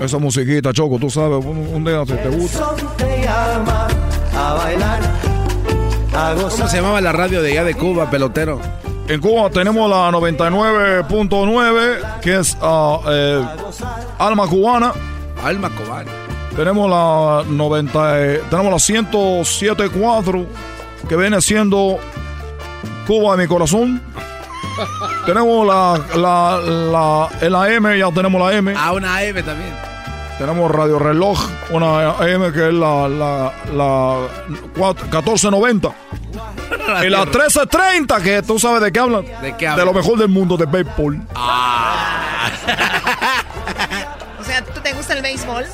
Esa 0.00 0.18
musiquita, 0.18 0.72
Choco, 0.72 0.98
tú 0.98 1.08
sabes, 1.08 1.44
un, 1.44 1.68
un 1.72 1.84
día 1.84 2.04
si 2.06 2.12
te 2.12 2.28
gusta. 2.28 2.74
Te 2.96 3.22
llama 3.22 3.86
a 4.36 4.54
bailar, 4.54 5.00
a 6.14 6.34
gozar. 6.34 6.50
¿Cómo 6.50 6.68
se 6.68 6.76
llamaba 6.76 7.00
la 7.00 7.12
radio 7.12 7.40
de 7.42 7.52
allá 7.52 7.64
de 7.64 7.74
Cuba, 7.74 8.10
pelotero? 8.10 8.60
En 9.08 9.20
Cuba 9.20 9.48
tenemos 9.50 9.88
la 9.88 10.10
99.9, 10.10 12.20
que 12.20 12.36
es 12.36 12.56
ah, 12.60 12.98
eh, 13.08 13.42
Alma 14.18 14.46
Cubana. 14.46 14.92
Alma 15.42 15.70
Cubana. 15.70 16.10
Tenemos 16.54 16.90
la 16.90 17.44
90, 17.48 18.20
eh, 18.20 18.42
tenemos 18.50 18.72
la 18.72 18.78
107.4, 18.78 20.46
que 21.08 21.16
viene 21.16 21.40
siendo 21.40 21.98
Cuba 23.06 23.36
de 23.36 23.42
mi 23.42 23.48
corazón. 23.48 24.02
Tenemos 25.24 25.66
la, 25.66 25.98
la, 26.16 26.58
la, 26.60 27.28
en 27.40 27.52
la 27.52 27.72
M, 27.72 27.98
ya 27.98 28.10
tenemos 28.12 28.40
la 28.40 28.56
M. 28.56 28.74
Ah, 28.76 28.92
una 28.92 29.22
M 29.22 29.42
también. 29.42 29.74
Tenemos 30.38 30.70
Radio 30.70 30.98
Reloj, 30.98 31.38
una 31.70 32.14
M 32.28 32.52
que 32.52 32.68
es 32.68 32.74
la, 32.74 33.08
la, 33.08 33.52
la 33.72 34.16
cuatro- 34.76 35.04
1490. 35.06 35.88
Y 37.04 37.08
la 37.08 37.24
1330, 37.24 38.20
que 38.22 38.42
tú 38.42 38.58
sabes 38.58 38.80
de 38.82 38.92
qué 38.92 39.00
hablan. 39.00 39.24
¿De 39.42 39.56
qué 39.56 39.64
De 39.64 39.68
hablan? 39.68 39.86
lo 39.86 39.92
mejor 39.94 40.18
del 40.18 40.28
mundo, 40.28 40.56
de 40.56 40.66
béisbol. 40.66 41.20
O 44.40 44.44
sea, 44.44 44.62
¿tú 44.64 44.80
te 44.80 44.92
gusta 44.92 45.14
el 45.14 45.22
béisbol? 45.22 45.64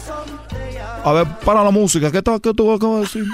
A 1.04 1.12
ver, 1.12 1.26
para 1.44 1.62
la 1.64 1.70
música. 1.70 2.10
¿Qué, 2.10 2.22
qué 2.22 2.54
tú 2.54 2.72
acabas 2.72 2.96
de 2.96 3.00
decir? 3.02 3.24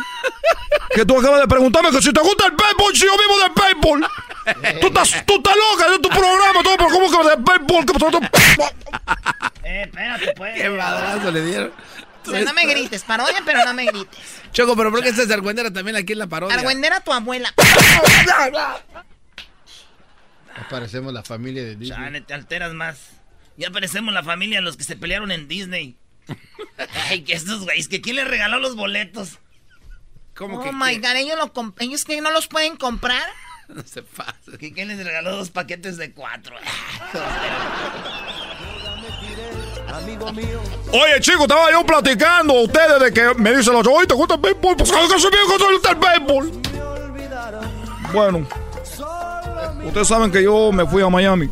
que 0.95 1.05
tú 1.05 1.19
acabas 1.19 1.41
de 1.43 1.47
preguntarme 1.49 1.91
que 1.91 2.03
si 2.03 2.13
te 2.13 2.21
gusta 2.21 2.47
el 2.47 2.53
béisbol, 2.53 2.95
si 2.97 3.05
yo 3.07 3.13
vivo 3.13 3.39
del 3.39 3.53
béisbol. 3.55 4.07
Tú 4.81 4.87
estás, 4.89 5.27
tú 5.27 5.37
estás 5.37 5.55
loca, 5.57 5.95
es 5.95 6.01
tu 6.01 6.09
programa, 6.09 6.63
todo, 6.63 6.77
pero 6.77 6.91
¿cómo 6.91 7.11
que 7.11 7.17
béisbol? 7.37 7.87
¿Qué 7.87 7.93
pasó? 7.93 8.21
Eh, 9.65 9.83
espérate, 9.83 10.33
pues. 10.37 10.61
Qué 10.61 10.71
madrazo 10.71 11.31
le 11.31 11.45
dieron. 11.45 11.73
O 12.27 12.31
sea, 12.31 12.45
no 12.45 12.53
me 12.53 12.67
grites, 12.67 13.05
parodia, 13.05 13.41
pero 13.45 13.65
no 13.65 13.75
me 13.75 13.87
grites. 13.87 14.19
Choco, 14.53 14.77
pero 14.77 14.91
¿por 14.91 15.03
qué 15.03 15.11
estás 15.11 15.29
de 15.29 15.35
argüendera 15.35 15.73
también 15.73 15.97
aquí 15.97 16.13
en 16.13 16.19
la 16.19 16.27
parodia? 16.27 16.57
Argüendera 16.57 17.01
tu 17.01 17.13
abuela. 17.13 17.55
Parecemos 20.71 21.13
la 21.13 21.23
familia 21.23 21.63
de 21.63 21.77
Disney. 21.77 21.99
Chale, 21.99 22.21
te 22.21 22.35
alteras 22.35 22.75
más. 22.75 22.99
Ya 23.57 23.71
parecemos 23.71 24.13
la 24.13 24.23
familia 24.23 24.61
los 24.61 24.77
que 24.77 24.85
se 24.85 24.97
pelearon 24.97 25.31
en 25.31 25.49
Disney. 25.49 25.97
Ay, 27.09 27.23
que 27.23 27.33
estos 27.35 27.65
güeyes, 27.65 27.89
que 27.89 28.01
quién 28.01 28.17
les 28.17 28.29
regaló 28.29 28.59
los 28.59 28.77
boletos. 28.77 29.39
¿Cómo 30.35 30.61
oh 30.61 30.73
my 30.73 30.97
god, 30.99 31.17
ellos, 31.17 31.37
lo 31.37 31.75
ellos 31.81 32.05
que 32.05 32.21
no 32.21 32.31
los 32.31 32.47
pueden 32.47 32.77
comprar. 32.77 33.29
No 33.75 33.83
se 33.85 34.03
pasa. 34.03 34.57
¿Que 34.59 34.73
quién 34.73 34.89
les 34.89 35.05
regaló 35.05 35.37
dos 35.37 35.51
paquetes 35.51 35.97
de 35.99 36.13
cuatro? 36.13 36.57
Oye, 40.93 41.21
chicos, 41.21 41.43
estaba 41.43 41.71
yo 41.71 41.85
platicando 41.85 42.55
a 42.55 42.63
ustedes 42.63 43.01
de 43.01 43.13
que 43.13 43.35
me 43.41 43.55
dicen 43.55 43.73
los 43.73 43.87
oye, 43.87 44.07
¿te 44.07 44.15
gusta 44.15 44.35
el 44.35 44.41
béisbol? 44.41 44.77
Pues 44.77 44.91
claro 44.91 45.09
que 45.09 45.19
sí, 45.19 45.27
me 45.31 45.73
gusta 45.73 45.91
el 45.91 45.97
béisbol. 45.97 46.53
Bueno, 48.13 48.47
ustedes 49.87 50.09
saben 50.09 50.31
que 50.31 50.43
yo 50.43 50.73
me 50.73 50.87
fui 50.87 51.03
a 51.03 51.09
Miami. 51.09 51.49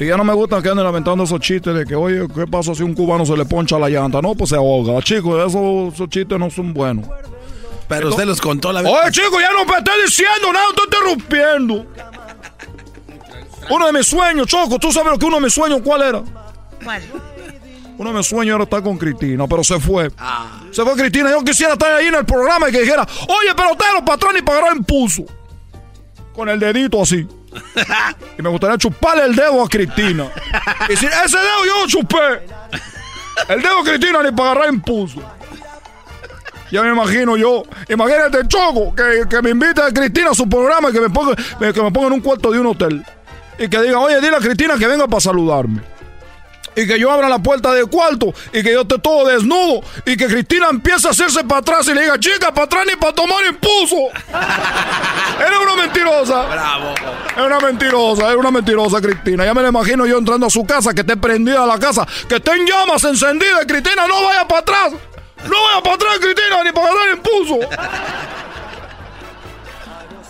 Y 0.00 0.06
ya 0.06 0.16
no 0.16 0.24
me 0.24 0.32
gusta 0.32 0.62
que 0.62 0.68
anden 0.68 0.84
lamentando 0.84 1.24
esos 1.24 1.40
chistes 1.40 1.74
de 1.74 1.84
que, 1.84 1.94
oye, 1.94 2.26
¿qué 2.34 2.46
pasa 2.46 2.74
si 2.74 2.82
un 2.82 2.94
cubano 2.94 3.26
se 3.26 3.36
le 3.36 3.44
poncha 3.44 3.78
la 3.78 3.88
llanta? 3.88 4.20
No, 4.22 4.34
pues 4.34 4.50
se 4.50 4.56
ahoga. 4.56 5.00
Chicos, 5.02 5.46
esos, 5.46 5.94
esos 5.94 6.08
chistes 6.08 6.38
no 6.38 6.50
son 6.50 6.72
buenos. 6.72 7.06
Pero 7.88 8.10
usted 8.10 8.26
los 8.26 8.40
contó 8.40 8.72
la 8.72 8.82
vez. 8.82 8.92
Oye, 8.92 9.10
chicos, 9.10 9.40
ya 9.40 9.52
no 9.52 9.64
me 9.64 9.78
estoy 9.78 10.02
diciendo 10.04 10.52
nada, 10.52 10.66
estoy 10.70 10.84
interrumpiendo. 10.84 11.86
Uno 13.70 13.86
de 13.86 13.92
mis 13.92 14.06
sueños, 14.06 14.46
Choco, 14.46 14.78
¿tú 14.78 14.92
sabes 14.92 15.12
lo 15.12 15.18
que 15.18 15.26
uno 15.26 15.36
de 15.36 15.42
mis 15.42 15.54
sueños 15.54 15.80
cuál 15.84 16.02
era? 16.02 16.22
¿Cuál? 16.82 17.02
Uno 17.98 18.12
de 18.12 18.18
mis 18.18 18.26
sueños 18.26 18.54
era 18.54 18.64
estar 18.64 18.82
con 18.82 18.96
Cristina, 18.96 19.46
pero 19.48 19.64
se 19.64 19.80
fue. 19.80 20.10
Se 20.70 20.82
fue 20.84 20.94
Cristina. 20.94 21.30
Yo 21.30 21.42
quisiera 21.42 21.72
estar 21.72 21.92
ahí 21.94 22.06
en 22.06 22.14
el 22.14 22.24
programa 22.24 22.68
y 22.68 22.72
que 22.72 22.80
dijera, 22.80 23.02
oye, 23.28 23.54
pelotero, 23.54 24.04
patrón 24.04 24.36
y 24.38 24.42
pagará 24.42 24.72
impulso. 24.72 25.24
Con 26.34 26.48
el 26.48 26.60
dedito 26.60 27.02
así. 27.02 27.26
Y 28.38 28.42
me 28.42 28.50
gustaría 28.50 28.78
chuparle 28.78 29.24
el 29.24 29.34
dedo 29.34 29.64
a 29.64 29.68
Cristina. 29.68 30.30
Y 30.86 30.92
decir, 30.92 31.10
ese 31.24 31.38
dedo 31.38 31.64
yo 31.66 31.80
lo 31.82 31.86
chupé. 31.88 32.46
El 33.48 33.62
dedo 33.62 33.78
a 33.80 33.84
Cristina 33.84 34.22
ni 34.22 34.30
para 34.30 34.52
agarrar 34.52 34.72
impulso. 34.72 35.20
Ya 36.70 36.82
me 36.82 36.90
imagino 36.90 37.36
yo. 37.36 37.62
Imagínate, 37.88 38.46
Choco, 38.46 38.94
que, 38.94 39.26
que 39.28 39.42
me 39.42 39.50
invite 39.50 39.80
a 39.80 39.92
Cristina 39.92 40.30
a 40.30 40.34
su 40.34 40.48
programa 40.48 40.90
y 40.90 40.92
que 40.92 41.00
me 41.00 41.10
ponga, 41.10 41.34
que 41.36 41.82
me 41.82 41.90
ponga 41.90 42.08
en 42.08 42.12
un 42.14 42.20
cuarto 42.20 42.50
de 42.50 42.60
un 42.60 42.66
hotel. 42.66 43.04
Y 43.58 43.68
que 43.68 43.80
diga, 43.80 43.98
oye, 43.98 44.20
dile 44.20 44.36
a 44.36 44.40
Cristina 44.40 44.76
que 44.78 44.86
venga 44.86 45.06
para 45.06 45.20
saludarme 45.20 45.82
y 46.78 46.86
que 46.86 46.98
yo 46.98 47.10
abra 47.10 47.28
la 47.28 47.40
puerta 47.40 47.72
del 47.72 47.88
cuarto 47.88 48.32
y 48.52 48.62
que 48.62 48.72
yo 48.72 48.82
esté 48.82 48.98
todo 49.00 49.26
desnudo 49.26 49.80
y 50.06 50.16
que 50.16 50.26
Cristina 50.26 50.68
empiece 50.70 51.08
a 51.08 51.10
hacerse 51.10 51.42
para 51.42 51.60
atrás 51.60 51.88
y 51.88 51.94
le 51.94 52.02
diga, 52.02 52.18
chica, 52.20 52.52
para 52.52 52.66
atrás 52.66 52.84
ni 52.86 52.94
para 52.94 53.12
tomar 53.12 53.44
impulso. 53.46 53.96
Eres 55.44 55.58
una 55.60 55.74
mentirosa. 55.74 56.46
Bravo. 56.46 56.94
Es 57.36 57.42
una 57.42 57.58
mentirosa, 57.58 58.30
es 58.30 58.36
una 58.36 58.50
mentirosa, 58.52 59.00
Cristina. 59.00 59.44
Ya 59.44 59.54
me 59.54 59.62
la 59.62 59.68
imagino 59.68 60.06
yo 60.06 60.18
entrando 60.18 60.46
a 60.46 60.50
su 60.50 60.64
casa, 60.64 60.94
que 60.94 61.00
esté 61.00 61.16
prendida 61.16 61.66
la 61.66 61.80
casa, 61.80 62.06
que 62.28 62.36
esté 62.36 62.52
en 62.52 62.66
llamas 62.66 63.02
encendidas. 63.02 63.66
Cristina, 63.66 64.06
no 64.06 64.22
vaya 64.22 64.46
para 64.46 64.60
atrás. 64.60 64.92
No 65.44 65.62
vaya 65.62 65.82
para 65.82 65.94
atrás, 65.94 66.18
Cristina, 66.20 66.64
ni 66.64 66.72
para 66.72 66.86
agarrar 66.86 67.16
impulso. 67.16 67.58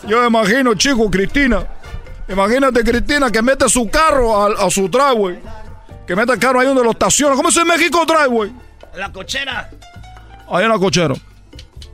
Yo 0.07 0.21
me 0.21 0.27
imagino, 0.27 0.75
chico, 0.75 1.11
Cristina. 1.11 1.67
Imagínate, 2.29 2.85
Cristina, 2.85 3.31
que 3.31 3.43
mete 3.43 3.69
su 3.69 3.89
carro 3.89 4.37
a, 4.37 4.67
a 4.67 4.71
su 4.71 4.89
driveway. 4.89 5.39
Que 6.07 6.15
mete 6.15 6.33
el 6.33 6.39
carro 6.39 6.61
ahí 6.61 6.67
donde 6.67 6.83
lo 6.83 6.91
estaciona. 6.91 7.35
¿Cómo 7.35 7.51
se 7.51 7.61
en 7.61 7.69
México 7.69 8.05
driveway? 8.07 8.53
La 8.95 9.13
cochera. 9.13 9.71
Ahí 10.51 10.65
en 10.65 10.71
la 10.71 10.79
cochera. 10.79 11.15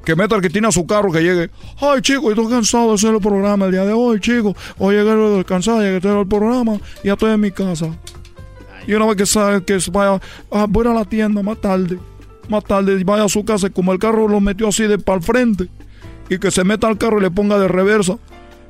Que 0.04 0.14
meta 0.14 0.36
a 0.36 0.40
Cristina 0.40 0.68
a 0.68 0.72
su 0.72 0.86
carro, 0.86 1.10
que 1.10 1.20
llegue. 1.22 1.50
Ay, 1.80 2.02
chico, 2.02 2.30
estoy 2.30 2.48
cansado 2.48 2.88
de 2.88 2.94
hacer 2.94 3.14
el 3.14 3.20
programa 3.20 3.66
el 3.66 3.72
día 3.72 3.84
de 3.84 3.92
hoy, 3.92 4.20
chico. 4.20 4.54
Hoy 4.78 4.96
llegué 4.96 5.44
cansado, 5.44 5.80
llegué 5.80 6.08
al 6.08 6.26
programa 6.26 6.74
y 7.02 7.06
ya 7.06 7.14
estoy 7.14 7.32
en 7.32 7.40
mi 7.40 7.50
casa. 7.50 7.86
Y 8.86 8.92
una 8.92 9.06
vez 9.06 9.16
que 9.16 9.26
sabe 9.26 9.64
que 9.64 9.78
vaya, 9.90 10.20
ah, 10.50 10.66
voy 10.68 10.86
a 10.86 10.90
ir 10.90 10.96
a 10.96 10.98
la 11.00 11.04
tienda 11.06 11.42
más 11.42 11.58
tarde. 11.58 11.98
Más 12.48 12.64
tarde, 12.64 13.02
vaya 13.04 13.24
a 13.24 13.28
su 13.28 13.44
casa, 13.44 13.68
y 13.68 13.70
como 13.70 13.92
el 13.92 13.98
carro 13.98 14.28
lo 14.28 14.40
metió 14.40 14.68
así 14.68 14.86
de 14.86 14.98
para 14.98 15.18
el 15.18 15.24
frente, 15.24 15.68
y 16.28 16.38
que 16.38 16.50
se 16.50 16.64
meta 16.64 16.86
al 16.88 16.98
carro 16.98 17.18
y 17.18 17.22
le 17.22 17.30
ponga 17.30 17.58
de 17.58 17.68
reversa, 17.68 18.16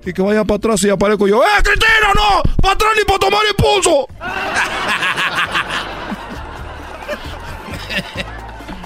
y 0.07 0.13
que 0.13 0.23
vaya 0.23 0.45
para 0.45 0.59
atrás 0.59 0.83
y 0.85 0.91
aparezco 0.91 1.27
yo, 1.27 1.43
¡Eh, 1.43 1.47
Cristina, 1.63 2.13
no! 2.15 2.43
¡Para 2.63 2.75
atrás 2.75 2.91
ni 2.97 3.05
para 3.05 3.19
tomar 3.19 3.41
impulso! 3.51 4.07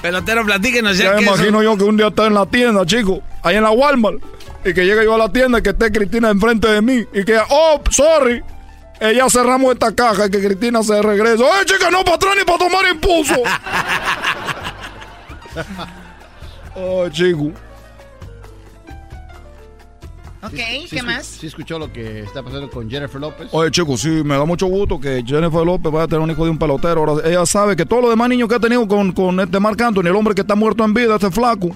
Pelotero, 0.03 0.45
platíquenos 0.45 0.97
ya. 0.97 1.05
Ya 1.07 1.17
que 1.17 1.25
eso- 1.25 1.35
imagino 1.35 1.63
yo 1.63 1.77
que 1.77 1.85
un 1.85 1.97
día 1.97 2.09
está 2.09 2.27
en 2.27 2.35
la 2.35 2.47
tienda, 2.47 2.87
chico, 2.87 3.21
ahí 3.43 3.57
en 3.57 3.63
la 3.65 3.71
Walmart, 3.71 4.19
y 4.65 4.73
que 4.73 4.85
llegue 4.87 5.05
yo 5.05 5.15
a 5.15 5.19
la 5.19 5.33
tienda 5.33 5.59
y 5.59 5.63
que 5.63 5.71
esté 5.71 5.91
Cristina 5.93 6.31
enfrente 6.31 6.69
de 6.69 6.81
mí, 6.83 7.05
y 7.13 7.25
que, 7.25 7.39
oh, 7.51 7.81
sorry, 7.91 8.43
eh, 9.01 9.15
ya 9.17 9.29
cerramos 9.29 9.73
esta 9.73 9.95
caja 9.95 10.27
y 10.27 10.31
que 10.31 10.41
Cristina 10.41 10.83
se 10.83 11.01
regrese. 11.03 11.43
¡Eh, 11.43 11.65
chica, 11.65 11.91
no 11.91 12.05
para 12.05 12.17
atrás 12.17 12.35
ni 12.39 12.45
para 12.45 12.59
tomar 12.59 12.85
impulso! 12.93 13.35
oh, 16.77 17.09
chico. 17.09 17.53
Ok, 20.41 20.53
Sí, 20.53 20.97
¿qué 20.97 21.03
más? 21.03 21.27
Sí 21.27 21.49
escuchó 21.49 21.79
lo 21.81 21.93
que 21.93 22.21
está 22.21 22.43
pasando 22.45 22.71
con 22.71 22.89
Jennifer 22.89 23.21
López. 23.21 23.49
Oye, 23.51 23.71
chicos, 23.73 24.01
sí, 24.01 24.09
me 24.09 24.37
da 24.37 24.45
mucho 24.45 24.67
gusto 24.67 25.01
que 25.01 25.25
Jennifer 25.27 25.65
López 25.65 25.91
vaya 25.91 26.05
a 26.05 26.09
tener 26.09 26.23
un 26.23 26.31
hijo 26.31 26.45
de 26.45 26.51
un 26.51 26.59
pelotero. 26.59 27.01
Ahora, 27.01 27.29
ella 27.29 27.45
sabe 27.45 27.75
que 27.75 27.85
todos 27.85 28.03
los 28.03 28.11
demás 28.11 28.29
niños 28.29 28.49
que 28.49 28.55
ha 28.55 28.61
tenido 28.61 28.87
con, 28.87 29.11
con 29.13 29.41
este 29.41 29.59
Marc 29.59 29.81
Anthony, 29.81 30.07
el 30.07 30.15
hombre 30.15 30.35
que 30.37 30.43
está 30.43 30.55
muerto 30.55 30.85
en 30.85 30.95
vida, 30.95 31.17
este 31.17 31.31
flaco, 31.33 31.71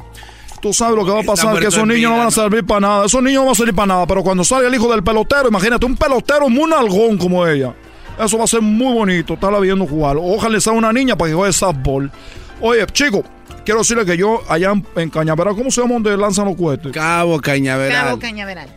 tú 0.60 0.72
sabes 0.72 0.96
lo 0.96 1.04
que 1.04 1.10
va 1.10 1.20
a 1.20 1.24
pasar, 1.24 1.58
que 1.58 1.66
esos 1.66 1.86
niños 1.86 2.12
no 2.12 2.18
van 2.18 2.28
a 2.28 2.30
servir 2.30 2.64
para 2.64 2.80
nada. 2.80 3.06
Esos 3.06 3.20
niños 3.20 3.40
no 3.40 3.46
van 3.46 3.52
a 3.52 3.56
servir 3.56 3.74
para 3.74 3.86
nada, 3.86 4.06
pero 4.06 4.22
cuando 4.22 4.44
salga 4.44 4.68
el 4.68 4.74
hijo 4.74 4.88
del 4.92 5.02
pelotero, 5.02 5.48
imagínate, 5.48 5.84
un 5.84 5.96
pelotero 5.96 6.48
muy 6.48 6.70
nalgón 6.70 7.18
como 7.18 7.44
ella. 7.44 7.74
Eso 8.18 8.38
va 8.38 8.44
a 8.44 8.46
ser 8.46 8.62
muy 8.62 8.94
bonito, 8.94 9.34
estarla 9.34 9.58
viendo 9.58 9.86
jugar. 9.86 10.16
Ojalá 10.20 10.60
sea 10.60 10.72
una 10.72 10.92
niña 10.92 11.16
para 11.16 11.30
que 11.30 11.34
juegue 11.34 11.52
softball. 11.52 12.12
Oye, 12.60 12.86
chicos, 12.92 13.24
quiero 13.64 13.80
decirle 13.80 14.04
que 14.04 14.16
yo 14.16 14.42
allá 14.48 14.72
en, 14.72 14.86
en 14.96 15.10
Cañaveral, 15.10 15.54
¿cómo 15.54 15.70
se 15.70 15.80
llama 15.80 15.94
donde 15.94 16.16
lanzan 16.16 16.46
los 16.46 16.56
cohetes? 16.56 16.92
Cabo 16.92 17.40
Cañaveral. 17.40 18.04
Cabo 18.06 18.18
Cañaveral. 18.18 18.68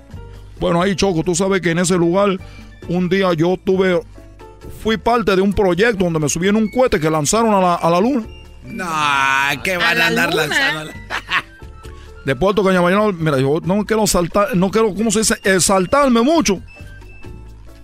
Bueno, 0.60 0.82
ahí 0.82 0.96
Choco, 0.96 1.24
tú 1.24 1.36
sabes 1.36 1.62
que 1.62 1.72
en 1.72 1.80
ese 1.80 1.96
lugar 1.98 2.38
un 2.88 3.10
día 3.10 3.34
yo 3.34 3.58
tuve, 3.64 4.02
fui 4.82 4.98
parte 4.98 5.36
de 5.36 5.42
un 5.42 5.54
proyecto 5.54 6.04
donde 6.04 6.20
me 6.20 6.30
subí 6.30 6.48
en 6.48 6.56
un 6.56 6.70
cohete 6.70 7.00
que 7.00 7.10
lanzaron 7.10 7.54
a 7.54 7.60
la, 7.62 7.76
a 7.76 7.90
la 7.90 8.00
luna. 8.00 8.26
No, 8.64 9.64
que 9.64 9.78
van 9.78 9.90
a, 9.90 9.96
la 9.96 10.08
andar 10.08 10.30
luna. 10.32 10.48
lanzando. 10.48 10.92
De 12.26 12.36
Puerto 12.36 12.64
Cañaveral, 12.64 13.14
mira, 13.14 13.38
yo 13.40 13.60
no 13.64 13.86
quiero 13.86 14.08
saltar, 14.08 14.56
no 14.56 14.72
quiero, 14.72 14.96
¿cómo 14.96 15.12
se 15.12 15.20
dice? 15.20 15.36
Exaltarme 15.44 16.22
mucho. 16.22 16.60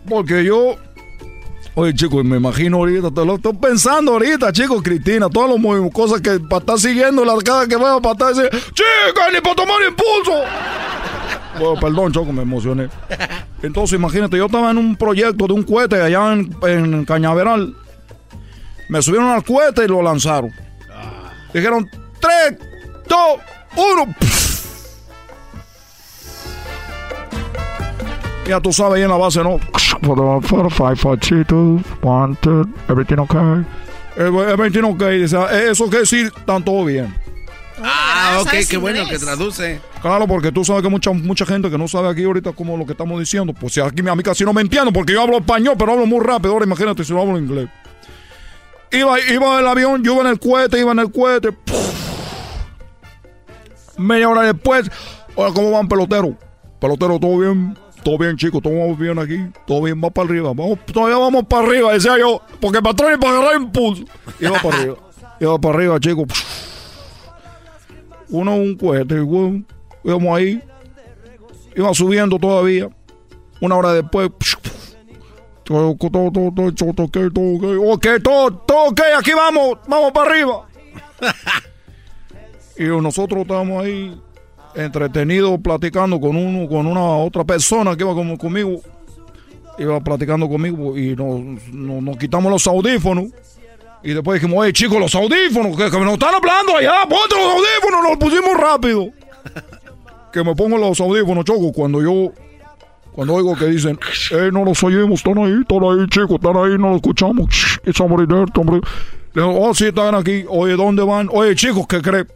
Porque 0.09 0.43
yo, 0.43 0.77
oye 1.75 1.93
chicos, 1.93 2.23
me 2.23 2.37
imagino 2.37 2.77
ahorita, 2.77 3.11
te 3.11 3.25
lo 3.25 3.35
estoy 3.35 3.53
pensando 3.53 4.13
ahorita, 4.13 4.51
chicos, 4.51 4.81
Cristina, 4.81 5.29
todas 5.29 5.59
las 5.59 5.91
cosas 5.91 6.21
que 6.21 6.39
para 6.39 6.59
estar 6.59 6.79
siguiendo 6.79 7.23
la 7.25 7.35
cada 7.37 7.67
que 7.67 7.75
vaya 7.75 7.99
para 8.01 8.13
estar, 8.13 8.35
decir, 8.35 8.49
chica, 8.73 9.31
ni 9.33 9.41
para 9.41 9.55
tomar 9.55 9.77
impulso. 9.87 10.41
Bueno, 11.59 11.79
perdón, 11.79 12.13
Choco, 12.13 12.31
me 12.31 12.43
emocioné. 12.43 12.87
Entonces, 13.61 13.99
imagínate, 13.99 14.37
yo 14.37 14.45
estaba 14.45 14.71
en 14.71 14.77
un 14.77 14.95
proyecto 14.95 15.47
de 15.47 15.53
un 15.53 15.63
cohete 15.63 16.01
allá 16.01 16.31
en, 16.31 16.55
en 16.63 17.05
Cañaveral. 17.05 17.75
Me 18.87 19.01
subieron 19.01 19.29
al 19.29 19.43
cohete 19.43 19.83
y 19.83 19.87
lo 19.87 20.01
lanzaron. 20.01 20.51
Dijeron, 21.53 21.89
3, 22.19 22.57
2, 23.07 23.19
1. 23.75 24.15
Ya 28.47 28.59
tú 28.59 28.73
sabes, 28.73 28.95
ahí 28.95 29.03
en 29.03 29.09
la 29.09 29.17
base, 29.17 29.43
¿no? 29.43 29.59
For 30.01 30.41
the 30.41 30.47
four, 30.47 30.71
five, 30.71 30.95
four, 30.95 31.17
three, 31.19 31.45
two, 31.45 31.81
one, 32.01 32.35
two, 32.41 32.65
everything 32.89 33.19
okay. 33.19 33.63
Eh, 34.17 34.51
Everything 34.53 34.83
okay. 34.83 35.19
Dice, 35.19 35.37
eh, 35.37 35.69
eso 35.71 35.89
que 35.89 35.99
decir, 35.99 36.31
están 36.35 36.63
todo 36.63 36.85
bien. 36.85 37.13
Ah, 37.83 38.37
ok, 38.41 38.47
¿Sabes 38.47 38.67
qué 38.67 38.77
bueno 38.77 39.07
que 39.07 39.17
traduce. 39.17 39.79
Claro, 40.01 40.27
porque 40.27 40.51
tú 40.51 40.63
sabes 40.63 40.83
que 40.83 40.89
mucha 40.89 41.11
mucha 41.11 41.45
gente 41.45 41.69
que 41.69 41.77
no 41.77 41.87
sabe 41.87 42.09
aquí 42.09 42.23
ahorita 42.23 42.51
cómo 42.53 42.77
lo 42.77 42.85
que 42.85 42.91
estamos 42.91 43.19
diciendo. 43.19 43.53
Pues 43.53 43.73
si 43.73 43.81
aquí 43.81 44.07
a 44.07 44.15
mí 44.15 44.23
casi 44.23 44.43
no 44.43 44.53
me 44.53 44.61
entiendo, 44.61 44.91
porque 44.91 45.13
yo 45.13 45.21
hablo 45.21 45.37
español, 45.37 45.75
pero 45.77 45.93
hablo 45.93 46.05
muy 46.05 46.19
rápido. 46.19 46.53
Ahora 46.53 46.65
imagínate 46.65 47.03
si 47.03 47.13
no 47.13 47.21
hablo 47.21 47.37
inglés. 47.37 47.69
Iba, 48.91 49.19
iba 49.19 49.59
el 49.59 49.67
avión, 49.67 50.03
yo 50.03 50.13
iba 50.13 50.21
en 50.21 50.27
el 50.27 50.39
cohete, 50.39 50.79
iba 50.79 50.91
en 50.91 50.99
el 50.99 51.11
cohete. 51.11 51.55
Media 53.97 54.29
hora 54.29 54.41
después, 54.41 54.89
ahora 55.37 55.53
cómo 55.53 55.71
van 55.71 55.87
pelotero. 55.87 56.35
Pelotero, 56.79 57.19
todo 57.19 57.37
bien, 57.39 57.77
todo 58.03 58.17
bien, 58.17 58.35
chicos, 58.35 58.61
todo 58.61 58.77
vamos 58.77 58.97
bien 58.97 59.17
aquí, 59.19 59.37
todo 59.65 59.83
bien, 59.83 60.01
va 60.03 60.09
para 60.09 60.29
arriba, 60.29 60.53
vamos, 60.53 60.79
todavía 60.85 61.17
vamos 61.17 61.45
para 61.45 61.67
arriba, 61.67 61.93
decía 61.93 62.17
yo, 62.17 62.41
porque 62.59 62.77
el 62.77 62.83
patrón 62.83 63.19
para 63.19 63.39
agarrar 63.39 63.61
impulso. 63.61 64.03
Iba 64.39 64.59
para 64.61 64.77
arriba, 64.77 64.95
iba 65.39 65.59
para 65.59 65.75
arriba, 65.75 65.99
chicos. 65.99 66.27
Uno 68.29 68.55
un 68.55 68.75
cohete, 68.75 69.19
güey, 69.19 69.63
íbamos 70.03 70.37
ahí, 70.37 70.61
iba 71.75 71.93
subiendo 71.93 72.37
todavía. 72.39 72.89
Una 73.59 73.75
hora 73.75 73.93
después, 73.93 74.31
todo, 75.63 75.95
todo, 75.95 76.31
todo, 76.31 76.51
todo, 76.51 76.73
todo, 76.73 77.05
ok, 77.05 77.17
todo, 77.33 77.55
ok, 77.55 77.63
ok, 77.93 78.07
todo, 78.23 78.51
todo 78.51 78.83
ok, 78.85 79.01
aquí 79.19 79.33
vamos, 79.33 79.77
vamos 79.87 80.11
para 80.11 80.31
arriba. 80.31 80.67
y 82.77 82.83
nosotros 82.83 83.41
estábamos 83.41 83.83
ahí 83.83 84.19
entretenidos 84.75 85.59
platicando 85.61 86.19
con 86.19 86.35
uno, 86.35 86.67
con 86.67 86.87
una 86.87 87.01
otra 87.01 87.43
persona 87.43 87.95
que 87.95 88.03
iba 88.03 88.13
como 88.13 88.37
conmigo, 88.37 88.81
iba 89.77 89.99
platicando 90.01 90.47
conmigo 90.47 90.97
y 90.97 91.15
nos, 91.15 91.67
nos, 91.73 92.17
quitamos 92.17 92.51
los 92.51 92.67
audífonos. 92.67 93.25
Y 94.03 94.13
después 94.13 94.41
dijimos, 94.41 94.63
oye 94.63 94.73
chicos, 94.73 94.99
los 94.99 95.13
audífonos, 95.13 95.77
que, 95.77 95.91
que 95.91 95.99
nos 95.99 96.13
están 96.13 96.33
hablando 96.33 96.77
allá, 96.77 97.03
ponte 97.07 97.35
los 97.35 97.53
audífonos, 97.53 98.03
nos 98.03 98.17
pusimos 98.17 98.59
rápido. 98.59 99.09
que 100.31 100.43
me 100.43 100.55
pongo 100.55 100.77
los 100.77 100.99
audífonos, 100.99 101.45
choco, 101.45 101.71
cuando 101.71 102.01
yo, 102.01 102.31
cuando 103.11 103.33
oigo 103.35 103.55
que 103.55 103.65
dicen, 103.65 103.99
eh, 104.31 104.49
no 104.51 104.63
los 104.63 104.81
oímos, 104.83 105.19
están 105.19 105.37
ahí, 105.37 105.53
están 105.61 105.83
ahí, 105.83 106.07
chicos, 106.09 106.31
están 106.31 106.57
ahí, 106.57 106.77
no 106.77 106.89
los 106.89 106.95
escuchamos, 106.97 107.79
it's 107.85 107.97
somebody 107.97 108.25
there, 108.25 108.45
hombre. 108.55 108.81
Le 109.33 109.41
digo, 109.41 109.61
oh, 109.61 109.73
sí, 109.73 109.85
están 109.85 110.15
aquí, 110.15 110.45
oye, 110.47 110.75
¿dónde 110.75 111.03
van? 111.03 111.29
Oye, 111.31 111.55
chicos, 111.55 111.85
¿qué 111.87 112.01
creen? 112.01 112.27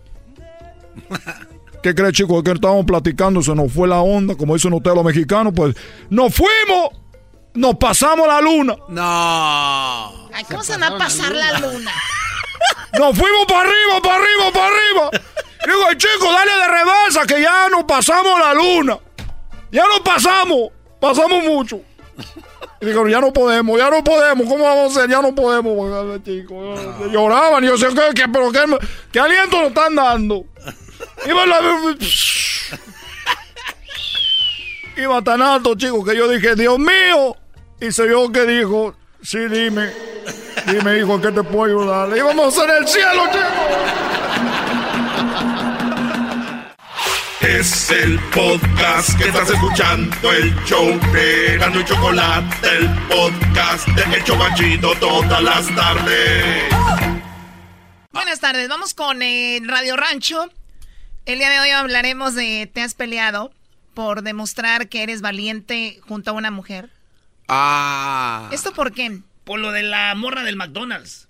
¿Qué 1.86 1.94
creen, 1.94 2.14
chicos? 2.14 2.42
Que 2.42 2.50
estábamos 2.50 2.84
platicando, 2.84 3.44
se 3.44 3.54
nos 3.54 3.72
fue 3.72 3.88
la 3.88 4.02
onda, 4.02 4.34
como 4.34 4.56
dicen 4.56 4.74
ustedes 4.74 4.96
los 4.96 5.06
mexicanos, 5.06 5.54
pues, 5.56 5.76
nos 6.10 6.34
fuimos, 6.34 6.90
nos 7.54 7.76
pasamos 7.76 8.28
la 8.28 8.42
luna. 8.42 8.76
No. 8.90 10.30
Ay, 10.34 10.44
¿cómo 10.50 10.64
se, 10.64 10.76
va 10.80 10.88
a 10.88 10.98
pasar 10.98 11.32
la 11.32 11.60
luna? 11.60 11.92
Nos 13.00 13.16
fuimos 13.16 13.46
para 13.48 13.62
arriba, 13.70 14.02
para 14.02 14.16
arriba, 14.16 14.52
para 14.52 14.68
arriba. 14.68 15.10
Digo, 15.64 15.80
"Ay, 15.88 15.96
chico, 15.98 16.26
dale 16.26 16.52
de 16.52 16.68
reversa 16.70 17.28
que 17.28 17.40
ya 17.40 17.70
nos 17.70 17.84
pasamos 17.84 18.40
la 18.40 18.54
luna. 18.56 18.98
Ya 19.72 19.88
nos 19.88 20.00
pasamos. 20.00 20.72
Pasamos 21.00 21.44
mucho. 21.44 21.82
Y 22.82 22.86
digo, 22.88 23.08
ya 23.08 23.22
no 23.22 23.32
podemos, 23.32 23.78
ya 23.78 23.92
no 23.92 24.04
podemos. 24.04 24.48
¿Cómo 24.48 24.64
vamos 24.64 24.98
a 24.98 25.00
hacer? 25.00 25.10
Ya 25.12 25.22
no 25.22 25.36
podemos. 25.36 26.24
Chicos, 26.24 26.80
Lloraban 27.12 27.64
y 27.64 27.68
yo 27.68 27.74
decía, 27.74 27.90
¿qué, 27.90 28.22
qué, 28.22 28.28
pero 28.28 28.52
qué, 28.52 28.66
qué 29.12 29.20
aliento 29.20 29.60
nos 29.60 29.68
están 29.68 29.94
dando? 29.94 30.46
Iba, 31.28 31.46
la, 31.46 31.60
iba 34.98 35.22
tan 35.22 35.42
alto, 35.42 35.76
chicos, 35.76 36.08
que 36.08 36.16
yo 36.16 36.28
dije, 36.28 36.56
Dios 36.56 36.78
mío. 36.78 37.36
Y 37.82 37.92
se 37.92 38.08
yo 38.08 38.32
que 38.32 38.46
dijo, 38.46 38.96
sí, 39.22 39.40
dime. 39.50 39.92
Dime, 40.68 41.00
hijo, 41.00 41.20
¿qué 41.22 41.32
te 41.32 41.44
puedo 41.44 41.66
ayudar? 41.66 42.18
Íbamos 42.18 42.58
en 42.58 42.70
el 42.70 42.88
cielo, 42.88 43.24
Es 47.42 47.92
el 47.92 48.20
podcast 48.34 49.18
que 49.20 49.26
estás 49.26 49.50
escuchando, 49.52 50.32
el 50.32 50.56
show 50.66 51.00
de 51.14 51.58
Gano 51.60 51.80
y 51.80 51.86
Chocolate, 51.86 52.68
el 52.78 52.90
podcast 53.08 53.88
de 53.90 54.18
Hecho 54.18 54.36
Banchito 54.38 54.96
todas 54.96 55.44
las 55.44 55.76
tardes. 55.76 56.64
Buenas 58.12 58.40
tardes, 58.40 58.68
vamos 58.68 58.96
con 58.96 59.22
eh, 59.22 59.60
Radio 59.64 59.96
Rancho. 59.96 60.50
El 61.26 61.40
día 61.40 61.50
de 61.50 61.60
hoy 61.60 61.70
hablaremos 61.72 62.36
de 62.36 62.70
¿te 62.72 62.84
has 62.84 62.94
peleado 62.94 63.52
por 63.96 64.22
demostrar 64.22 64.90
que 64.90 65.02
eres 65.02 65.22
valiente 65.22 66.00
junto 66.08 66.30
a 66.30 66.34
una 66.34 66.52
mujer? 66.52 66.92
Ah. 67.48 68.48
¿Esto 68.52 68.74
por 68.74 68.94
qué? 68.94 69.22
Por 69.44 69.60
lo 69.60 69.72
de 69.72 69.82
la 69.82 70.14
morra 70.14 70.44
del 70.44 70.56
McDonald's. 70.56 71.28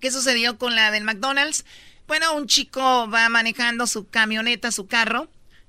¿Qué 0.00 0.10
sucedió 0.10 0.58
con 0.58 0.74
la 0.74 0.90
del 0.90 1.04
McDonald's? 1.04 1.64
Bueno, 2.08 2.34
un 2.34 2.48
chico 2.48 3.08
va 3.08 3.28
manejando 3.28 3.86
su 3.86 4.08
camioneta, 4.08 4.72
su 4.72 4.88
carro, 4.88 5.28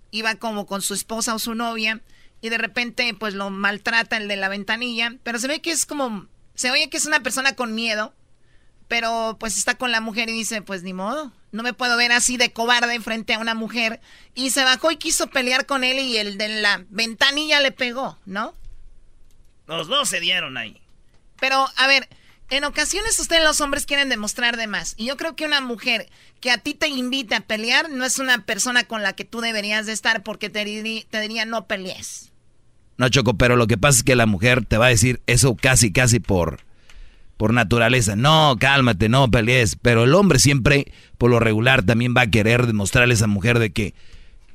iba 0.09 0.33
como 0.35 0.65
con 0.65 0.81
su 0.81 0.95
esposa 0.95 1.35
o 1.35 1.39
su 1.39 1.53
novia, 1.53 2.01
y 2.41 2.49
de 2.49 2.57
repente 2.57 3.13
pues 3.13 3.35
lo 3.35 3.51
maltrata 3.51 4.17
el 4.17 4.27
de 4.27 4.35
la 4.35 4.49
ventanilla, 4.49 5.13
pero 5.21 5.37
se 5.37 5.47
ve 5.47 5.61
que 5.61 5.69
es 5.69 5.85
como, 5.85 6.25
se 6.55 6.71
oye 6.71 6.89
que 6.89 6.97
es 6.97 7.05
una 7.05 7.19
persona 7.19 7.53
con 7.53 7.75
miedo, 7.75 8.15
pero 8.89 9.37
pues 9.39 9.57
está 9.57 9.75
con 9.75 9.93
la 9.93 10.01
mujer 10.01 10.27
y 10.27 10.33
dice, 10.33 10.61
pues 10.61 10.83
ni 10.83 10.91
modo, 10.91 11.31
no 11.53 11.63
me 11.63 11.71
puedo 11.73 11.95
ver 11.95 12.11
así 12.11 12.35
de 12.35 12.51
cobarde 12.51 12.99
frente 12.99 13.33
a 13.35 13.39
una 13.39 13.55
mujer, 13.55 14.01
y 14.35 14.49
se 14.49 14.65
bajó 14.65 14.91
y 14.91 14.97
quiso 14.97 15.27
pelear 15.27 15.65
con 15.65 15.85
él 15.85 15.99
y 15.99 16.17
el 16.17 16.37
de 16.37 16.49
la 16.49 16.83
ventanilla 16.89 17.61
le 17.61 17.71
pegó, 17.71 18.19
¿no? 18.25 18.53
Los 19.67 19.87
dos 19.87 20.09
se 20.09 20.19
dieron 20.19 20.57
ahí. 20.57 20.81
Pero, 21.39 21.67
a 21.77 21.87
ver, 21.87 22.09
en 22.49 22.63
ocasiones 22.63 23.19
ustedes 23.19 23.43
los 23.43 23.61
hombres 23.61 23.85
quieren 23.85 24.09
demostrar 24.09 24.57
de 24.57 24.65
más. 24.67 24.95
Y 24.97 25.05
yo 25.05 25.15
creo 25.15 25.35
que 25.35 25.45
una 25.45 25.61
mujer 25.61 26.09
que 26.41 26.49
a 26.51 26.57
ti 26.57 26.73
te 26.73 26.87
invita 26.87 27.37
a 27.37 27.41
pelear 27.41 27.89
no 27.91 28.03
es 28.03 28.17
una 28.17 28.43
persona 28.45 28.83
con 28.85 29.03
la 29.03 29.13
que 29.13 29.25
tú 29.25 29.39
deberías 29.39 29.85
de 29.85 29.93
estar 29.93 30.23
porque 30.23 30.49
te, 30.49 30.65
diri- 30.65 31.05
te 31.09 31.21
diría 31.21 31.45
no 31.45 31.67
pelees. 31.67 32.31
No, 32.97 33.07
Choco, 33.09 33.35
pero 33.35 33.55
lo 33.55 33.67
que 33.67 33.77
pasa 33.77 33.99
es 33.99 34.03
que 34.03 34.15
la 34.15 34.25
mujer 34.25 34.65
te 34.65 34.77
va 34.77 34.87
a 34.87 34.89
decir 34.89 35.21
eso 35.27 35.55
casi, 35.55 35.93
casi 35.93 36.19
por, 36.19 36.59
por 37.39 37.53
naturaleza. 37.53 38.17
No, 38.17 38.57
cálmate, 38.59 39.07
no 39.07 39.31
pelees. 39.31 39.77
Pero 39.81 40.03
el 40.03 40.13
hombre 40.13 40.39
siempre, 40.39 40.91
por 41.17 41.31
lo 41.31 41.39
regular, 41.39 41.83
también 41.83 42.13
va 42.15 42.23
a 42.23 42.29
querer 42.29 42.67
demostrarle 42.67 43.13
a 43.13 43.15
esa 43.15 43.27
mujer 43.27 43.59
de 43.59 43.69
que 43.69 43.93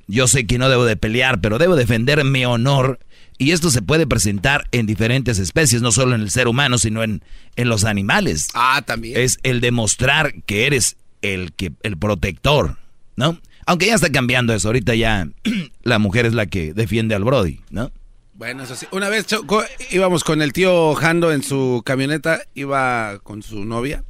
yo 0.06 0.28
sé 0.28 0.47
que 0.47 0.59
no 0.59 0.69
debo 0.69 0.85
de 0.85 0.94
pelear, 0.94 1.40
pero 1.40 1.56
debo 1.56 1.77
defender 1.77 2.23
mi 2.24 2.44
honor. 2.44 3.01
Y 3.39 3.52
esto 3.52 3.70
se 3.70 3.81
puede 3.81 4.06
presentar 4.06 4.69
en 4.70 4.85
diferentes 4.85 5.39
especies, 5.39 5.81
no 5.81 5.93
solo 5.93 6.15
en 6.15 6.20
el 6.20 6.31
ser 6.31 6.47
humano, 6.47 6.77
sino 6.77 7.02
en, 7.02 7.23
en 7.56 7.70
los 7.70 7.86
animales. 7.86 8.48
Ah, 8.52 8.82
también. 8.85 9.19
Es 9.19 9.39
el 9.44 9.62
demostrar 9.62 10.35
que 10.44 10.66
eres 10.66 10.98
el, 11.23 11.55
que, 11.55 11.73
el 11.85 11.97
protector, 11.97 12.77
¿no? 13.16 13.40
Aunque 13.65 13.86
ya 13.86 13.94
está 13.94 14.12
cambiando 14.12 14.52
eso. 14.52 14.69
Ahorita 14.69 14.94
ya 14.94 15.27
la 15.85 15.98
mujer 15.98 16.27
es 16.27 16.35
la 16.35 16.44
que 16.44 16.74
defiende 16.74 17.15
al 17.15 17.24
Brody, 17.24 17.61
¿no? 17.70 17.90
Bueno, 18.35 18.65
eso 18.65 18.74
sí. 18.74 18.86
Una 18.90 19.09
vez 19.09 19.27
Choco, 19.27 19.62
íbamos 19.90 20.24
con 20.24 20.43
el 20.43 20.52
tío 20.52 20.94
Jando 20.94 21.32
en 21.32 21.43
su 21.43 21.82
camioneta, 21.85 22.43
iba 22.55 23.19
con 23.20 23.43
su 23.43 23.65
novia. 23.65 24.05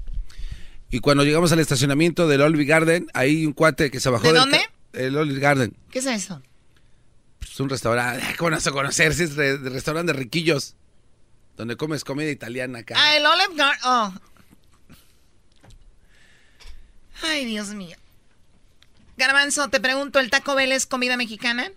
Y 0.91 1.01
cuando 1.01 1.25
llegamos 1.25 1.53
al 1.53 1.59
estacionamiento 1.59 2.27
del 2.27 2.41
Olive 2.41 2.65
Garden, 2.65 3.09
hay 3.13 3.45
un 3.45 3.53
cuate 3.53 3.91
que 3.91 4.01
se 4.01 4.09
bajó 4.11 4.29
¿De 4.29 4.33
del 4.33 4.41
dónde? 4.41 4.61
El 4.93 5.17
Olive 5.17 5.41
Garden. 5.41 5.77
¿Qué 5.91 5.99
es 5.99 6.07
eso? 6.07 6.43
Es 7.43 7.61
un 7.61 7.69
restaurante. 7.69 8.25
¿Cómo 8.39 8.51
no 8.51 8.57
a 8.57 8.71
conocer? 8.71 9.13
Sí, 9.15 9.25
es 9.25 9.37
de 9.37 9.57
restaurante 9.59 10.13
de 10.13 10.19
riquillos. 10.19 10.77
Donde 11.57 11.77
comes 11.77 12.03
comida 12.03 12.31
italiana 12.31 12.81
acá. 12.81 12.95
Ah, 12.97 13.17
el 13.17 13.27
Olive 13.27 13.55
Garden. 13.57 13.81
Oh. 13.85 14.15
Ay, 17.23 17.45
Dios 17.45 17.69
mío. 17.69 17.97
Garbanzo, 19.17 19.69
te 19.69 19.81
pregunto, 19.81 20.19
¿el 20.19 20.31
Taco 20.31 20.55
Bell 20.55 20.73
es 20.73 20.87
comida 20.87 21.17
mexicana? 21.17 21.71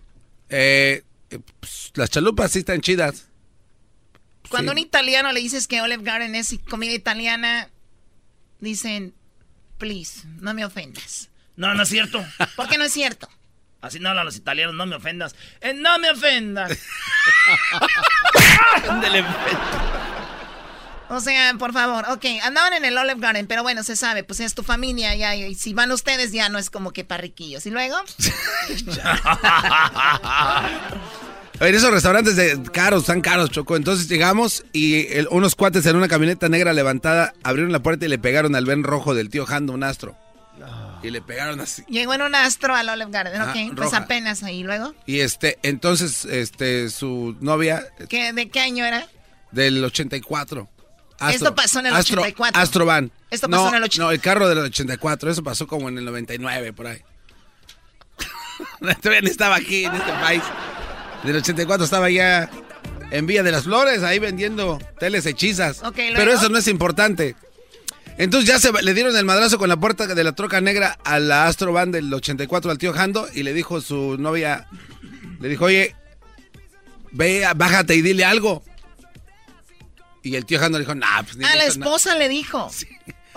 Eh, 0.50 1.04
eh, 1.30 1.40
pues, 1.60 1.87
las 1.98 2.10
chalupas 2.10 2.52
sí 2.52 2.60
están 2.60 2.82
chidas. 2.82 3.28
Cuando 4.50 4.72
a 4.72 4.74
un 4.74 4.78
italiano 4.78 5.32
le 5.32 5.42
dices 5.42 5.68
que 5.68 5.82
Olive 5.82 6.04
Garden 6.04 6.36
es 6.36 6.56
comida 6.70 6.94
italiana, 6.94 7.70
dicen, 8.60 9.14
please, 9.78 10.22
no 10.40 10.54
me 10.54 10.64
ofendas. 10.64 11.30
No, 11.56 11.74
no 11.74 11.84
es 11.84 11.90
cierto. 11.90 12.24
¿Por 12.56 12.70
qué 12.70 12.78
no 12.78 12.86
es 12.86 12.94
cierto? 12.94 13.28
Así 13.82 14.00
no 14.00 14.10
hablan 14.10 14.26
los 14.26 14.38
italianos, 14.38 14.76
no 14.76 14.86
me 14.86 14.96
ofendas. 14.96 15.36
Eh, 15.62 15.74
no 15.74 16.00
me 16.00 16.10
ofendas. 16.10 16.72
Ándele, 18.90 19.24
O 21.10 21.20
sea, 21.20 21.54
por 21.60 21.74
favor, 21.74 22.06
ok, 22.10 22.26
andaban 22.44 22.74
en 22.74 22.86
el 22.86 22.98
Olive 22.98 23.20
Garden, 23.20 23.48
pero 23.48 23.64
bueno, 23.64 23.84
se 23.84 23.96
sabe, 23.96 24.24
pues 24.24 24.40
es 24.40 24.56
tu 24.56 24.64
familia, 24.64 25.16
ya, 25.16 25.36
y 25.36 25.56
si 25.56 25.74
van 25.74 25.92
ustedes 25.92 26.32
ya 26.32 26.50
no 26.50 26.58
es 26.58 26.70
como 26.70 26.92
que 26.92 27.06
parriquillos. 27.06 27.66
¿Y 27.66 27.70
luego? 27.70 27.98
A 31.60 31.64
ver, 31.64 31.74
esos 31.74 31.92
restaurantes 31.92 32.36
de 32.36 32.62
caros, 32.72 33.02
están 33.02 33.22
caros, 33.22 33.50
Choco. 33.50 33.76
Entonces 33.76 34.08
llegamos 34.08 34.64
y 34.74 35.08
el- 35.14 35.28
unos 35.32 35.56
cuates 35.56 35.86
en 35.88 35.96
una 35.96 36.08
camioneta 36.08 36.50
negra 36.50 36.72
levantada 36.72 37.34
abrieron 37.44 37.72
la 37.72 37.80
puerta 37.82 38.06
y 38.06 38.10
le 38.10 38.20
pegaron 38.20 38.56
al 38.56 38.66
ven 38.66 38.84
rojo 38.84 39.16
del 39.16 39.30
tío 39.30 39.46
Jando 39.46 39.74
un 39.74 39.84
astro. 39.84 40.16
Y 41.04 41.12
le 41.12 41.22
pegaron 41.22 41.60
así. 41.60 41.84
Llegó 41.88 42.16
en 42.16 42.24
un 42.24 42.34
astro 42.34 42.76
al 42.76 42.90
Olive 42.90 43.12
Garden, 43.12 43.40
Ah, 43.40 43.46
ok, 43.52 43.76
pues 43.76 43.92
roja. 43.92 43.98
apenas 43.98 44.42
ahí. 44.44 44.60
¿Y 44.60 44.64
luego? 44.64 44.96
Y 45.06 45.20
este, 45.20 45.60
entonces, 45.62 46.26
este, 46.26 46.90
su 46.90 47.36
novia 47.40 47.86
¿Qué, 48.10 48.34
¿De 48.34 48.50
qué 48.50 48.60
año 48.62 48.84
era? 48.84 49.08
del 49.52 49.84
84. 49.84 50.68
Esto 51.32 51.54
pasó 51.56 51.80
en 51.80 51.88
el 51.88 51.94
Astro- 51.96 52.22
84. 52.22 52.60
Astrovan. 52.62 53.12
Esto 53.30 53.48
pasó 53.50 53.64
no, 53.64 53.70
en 53.70 53.76
el 53.76 53.84
och- 53.90 53.98
No, 54.00 54.10
el 54.12 54.20
carro 54.20 54.48
del 54.50 54.58
84. 54.60 55.30
Eso 55.32 55.44
pasó 55.44 55.68
como 55.68 55.88
en 55.90 55.98
el 56.00 56.06
99, 56.06 56.74
por 56.74 56.88
ahí. 56.88 57.02
Todavía 59.02 59.22
ni 59.22 59.30
estaba 59.30 59.56
aquí 59.56 59.86
en 59.86 59.94
este 59.96 60.12
país. 60.14 60.42
Del 61.24 61.36
84 61.38 61.86
estaba 61.86 62.10
ya 62.10 62.50
en 63.12 63.26
Villa 63.26 63.44
de 63.44 63.52
las 63.52 63.64
Flores, 63.64 64.04
ahí 64.04 64.20
vendiendo 64.20 64.80
teles 65.00 65.26
hechizas. 65.26 65.82
Pero 65.96 66.34
eso 66.34 66.50
no 66.50 66.58
es 66.58 66.68
importante. 66.68 67.36
Entonces 68.18 68.48
ya 68.48 68.60
se 68.60 68.72
le 68.82 68.94
dieron 68.94 69.16
el 69.16 69.26
madrazo 69.26 69.60
con 69.60 69.70
la 69.70 69.78
puerta 69.78 70.08
de 70.08 70.24
la 70.24 70.32
troca 70.32 70.60
negra 70.60 70.98
a 71.04 71.20
la 71.20 71.46
Astro 71.48 71.72
Van 71.72 71.92
del 71.92 72.12
84 72.12 72.72
al 72.72 72.78
tío 72.78 72.92
Jando 72.92 73.28
y 73.34 73.44
le 73.44 73.54
dijo 73.54 73.80
su 73.80 74.18
novia, 74.18 74.68
le 75.40 75.50
dijo, 75.50 75.66
oye, 75.66 75.96
ve, 77.12 77.48
bájate 77.56 77.96
y 77.96 78.02
dile 78.02 78.26
algo. 78.26 78.64
Y 80.24 80.36
el 80.36 80.46
tío 80.46 80.60
Jando 80.60 80.80
le 80.80 80.84
dijo, 80.86 80.96
nah, 80.96 81.22
pues 81.22 81.38
ni 81.38 81.44
le 81.44 81.56
la 81.56 81.68
hizo 81.68 81.80
nada". 81.80 81.92
esposa 81.92 82.16
le 82.16 82.28
dijo. 82.28 82.72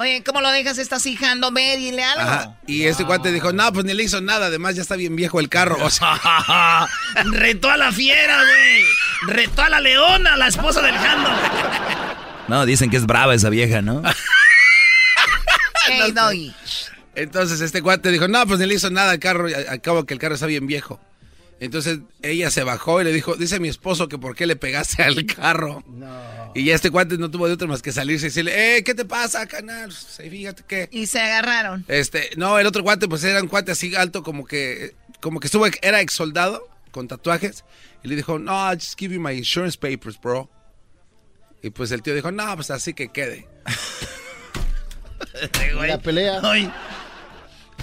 Oye, 0.01 0.23
¿cómo 0.25 0.41
lo 0.41 0.51
dejas? 0.51 0.79
Estás 0.79 1.05
hijando, 1.05 1.53
ve, 1.53 1.77
dile 1.77 2.03
algo. 2.03 2.23
Ajá. 2.23 2.55
Y 2.67 2.85
este 2.87 3.05
cuate 3.05 3.33
dijo, 3.33 3.53
no, 3.53 3.71
pues 3.71 3.85
ni 3.85 3.93
le 3.93 4.03
hizo 4.03 4.23
nada, 4.23 4.47
además 4.47 4.75
ya 4.75 4.81
está 4.81 4.97
bien 4.97 5.15
viejo 5.15 5.41
el 5.41 5.51
carro. 5.51 5.77
O 5.85 5.91
sea, 5.91 6.89
Retó 7.33 7.69
a 7.69 7.77
la 7.77 7.93
fiera, 7.93 8.39
güey. 8.43 9.35
Retó 9.37 9.61
a 9.61 9.69
la 9.69 9.79
leona, 9.79 10.39
la 10.39 10.47
esposa 10.49 10.81
del 10.81 10.97
Jando. 10.97 11.29
No, 12.49 12.65
dicen 12.65 12.89
que 12.89 12.97
es 12.97 13.05
brava 13.05 13.35
esa 13.35 13.51
vieja, 13.51 13.83
¿no? 13.83 14.03
Hey, 15.87 16.13
doggy. 16.13 16.55
Entonces 17.17 17.61
este 17.61 17.83
cuate 17.83 18.11
dijo, 18.11 18.27
no, 18.29 18.47
pues 18.47 18.59
ni 18.61 18.67
le 18.67 18.75
hizo 18.75 18.89
nada 18.91 19.11
al 19.11 19.19
carro, 19.19 19.49
y 19.51 19.55
a- 19.55 19.71
al 19.73 19.81
cabo 19.83 20.05
que 20.07 20.15
el 20.15 20.21
carro 20.21 20.35
está 20.35 20.47
bien 20.47 20.67
viejo. 20.67 20.99
Entonces 21.61 22.01
ella 22.23 22.51
se 22.51 22.65
bajó 22.65 23.01
y 23.01 23.05
le 23.05 23.13
dijo, 23.13 23.37
dice 23.37 23.61
mi 23.61 23.69
esposo 23.69 24.09
que 24.09 24.17
por 24.17 24.35
qué 24.35 24.47
le 24.47 24.57
pegaste 24.57 25.03
al 25.03 25.27
carro. 25.27 25.85
Y 26.55 26.65
ya 26.65 26.75
este 26.75 26.91
cuate 26.91 27.19
no 27.19 27.31
tuvo 27.31 27.47
de 27.47 27.53
otra 27.53 27.69
más 27.69 27.83
que 27.83 27.93
salirse 27.93 28.27
y 28.27 28.29
decirle, 28.31 28.79
eh, 28.79 28.83
¿qué 28.83 28.95
te 28.95 29.05
pasa, 29.05 29.47
canal? 29.47 29.93
Fíjate 29.93 30.65
que... 30.67 30.89
Y 30.91 31.07
se 31.07 31.21
agarraron. 31.21 31.85
Este, 31.87 32.31
no, 32.37 32.59
el 32.59 32.67
otro 32.67 32.83
cuate 32.83 33.09
pues 33.09 33.23
era 33.25 33.43
un 33.43 33.49
cuate 33.49 33.73
así 33.73 33.95
alto 33.95 34.23
como 34.23 34.47
que, 34.47 34.95
como 35.21 35.39
que 35.39 35.49
estuvo, 35.49 35.67
era 35.83 36.01
ex 36.01 36.15
soldado 36.15 36.67
con 36.93 37.09
tatuajes. 37.09 37.65
Y 38.03 38.09
le 38.09 38.17
dijo, 38.17 38.39
no, 38.39 38.53
I'll 38.53 38.79
just 38.79 38.99
give 38.99 39.15
you 39.15 39.21
my 39.21 39.33
insurance 39.33 39.77
papers, 39.77 40.19
bro. 40.19 40.49
Y 41.63 41.69
pues 41.69 41.93
el 41.93 42.01
tío 42.01 42.15
dijo, 42.15 42.31
no, 42.31 42.55
pues 42.55 42.71
así 42.71 42.95
que 42.95 43.13
quede. 43.13 43.47
La 45.87 45.99
pelea. 45.99 46.41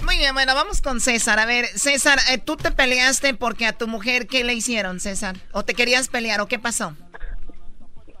Muy 0.04 0.16
bien, 0.16 0.34
bueno, 0.34 0.54
vamos 0.54 0.80
con 0.80 1.00
César. 1.00 1.38
A 1.38 1.46
ver, 1.46 1.66
César, 1.66 2.18
eh, 2.32 2.38
tú 2.38 2.56
te 2.56 2.70
peleaste 2.70 3.34
porque 3.34 3.66
a 3.66 3.76
tu 3.76 3.86
mujer, 3.86 4.26
¿qué 4.26 4.44
le 4.44 4.54
hicieron, 4.54 5.00
César? 5.00 5.36
¿O 5.52 5.62
te 5.62 5.74
querías 5.74 6.08
pelear 6.08 6.40
o 6.40 6.46
qué 6.46 6.58
pasó? 6.58 6.92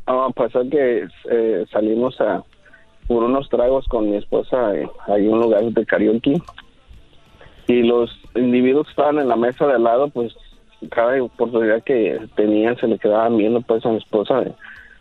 Ah, 0.06 0.28
pasó 0.34 0.62
que 0.70 1.06
eh, 1.30 1.66
salimos 1.70 2.20
a 2.20 2.42
por 3.08 3.24
unos 3.24 3.48
tragos 3.48 3.86
con 3.88 4.10
mi 4.10 4.16
esposa 4.16 4.74
eh, 4.74 4.88
en 5.08 5.32
un 5.32 5.40
lugar 5.40 5.64
de 5.64 5.86
karaoke 5.86 6.40
y 7.66 7.82
los 7.82 8.10
individuos 8.34 8.86
que 8.86 8.90
estaban 8.90 9.18
en 9.18 9.28
la 9.28 9.36
mesa 9.36 9.66
de 9.66 9.74
al 9.74 9.82
lado 9.82 10.08
pues 10.08 10.34
cada 10.90 11.22
oportunidad 11.22 11.82
que 11.82 12.20
tenían 12.36 12.76
se 12.76 12.86
le 12.86 12.98
quedaban 12.98 13.36
viendo 13.36 13.62
pues 13.62 13.84
a 13.84 13.88
mi 13.88 13.96
esposa 13.96 14.40
de, 14.40 14.52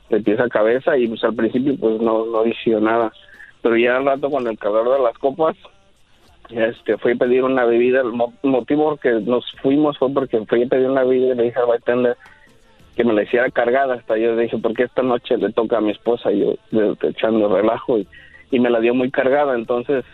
de 0.09 0.21
pies 0.21 0.39
a 0.39 0.47
cabeza 0.47 0.97
y 0.97 1.07
pues 1.07 1.23
al 1.23 1.35
principio 1.35 1.75
pues 1.77 2.01
no 2.01 2.25
no 2.25 2.43
nada 2.79 3.11
pero 3.61 3.75
ya 3.75 3.97
al 3.97 4.05
rato 4.05 4.31
con 4.31 4.47
el 4.47 4.57
calor 4.57 4.97
de 4.97 5.03
las 5.03 5.17
copas 5.17 5.55
este 6.49 6.97
fui 6.97 7.13
a 7.13 7.15
pedir 7.15 7.43
una 7.43 7.65
bebida 7.65 8.01
el 8.01 8.11
mo- 8.13 8.33
motivo 8.43 8.97
que 8.97 9.11
nos 9.11 9.45
fuimos 9.61 9.97
fue 9.97 10.11
porque 10.13 10.45
fui 10.45 10.63
a 10.63 10.67
pedir 10.67 10.89
una 10.89 11.03
bebida 11.03 11.33
y 11.33 11.35
le 11.35 11.43
dije 11.43 11.59
al 11.59 11.67
bartender 11.67 12.17
que 12.95 13.03
me 13.03 13.13
la 13.13 13.23
hiciera 13.23 13.49
cargada. 13.49 13.95
Hasta 13.95 14.17
yo 14.17 14.35
dije 14.35 14.57
porque 14.57 14.83
esta 14.83 15.03
noche 15.03 15.37
le 15.37 15.51
toca 15.51 15.77
a 15.77 15.81
mi 15.81 15.91
esposa 15.91 16.31
yo 16.31 16.55
echando 17.03 17.53
relajo 17.53 17.99
y, 17.99 18.07
me 18.59 18.69
la 18.69 18.79
dio 18.79 18.93
muy 18.93 19.11
cargada. 19.11 19.55
Entonces 19.55 20.05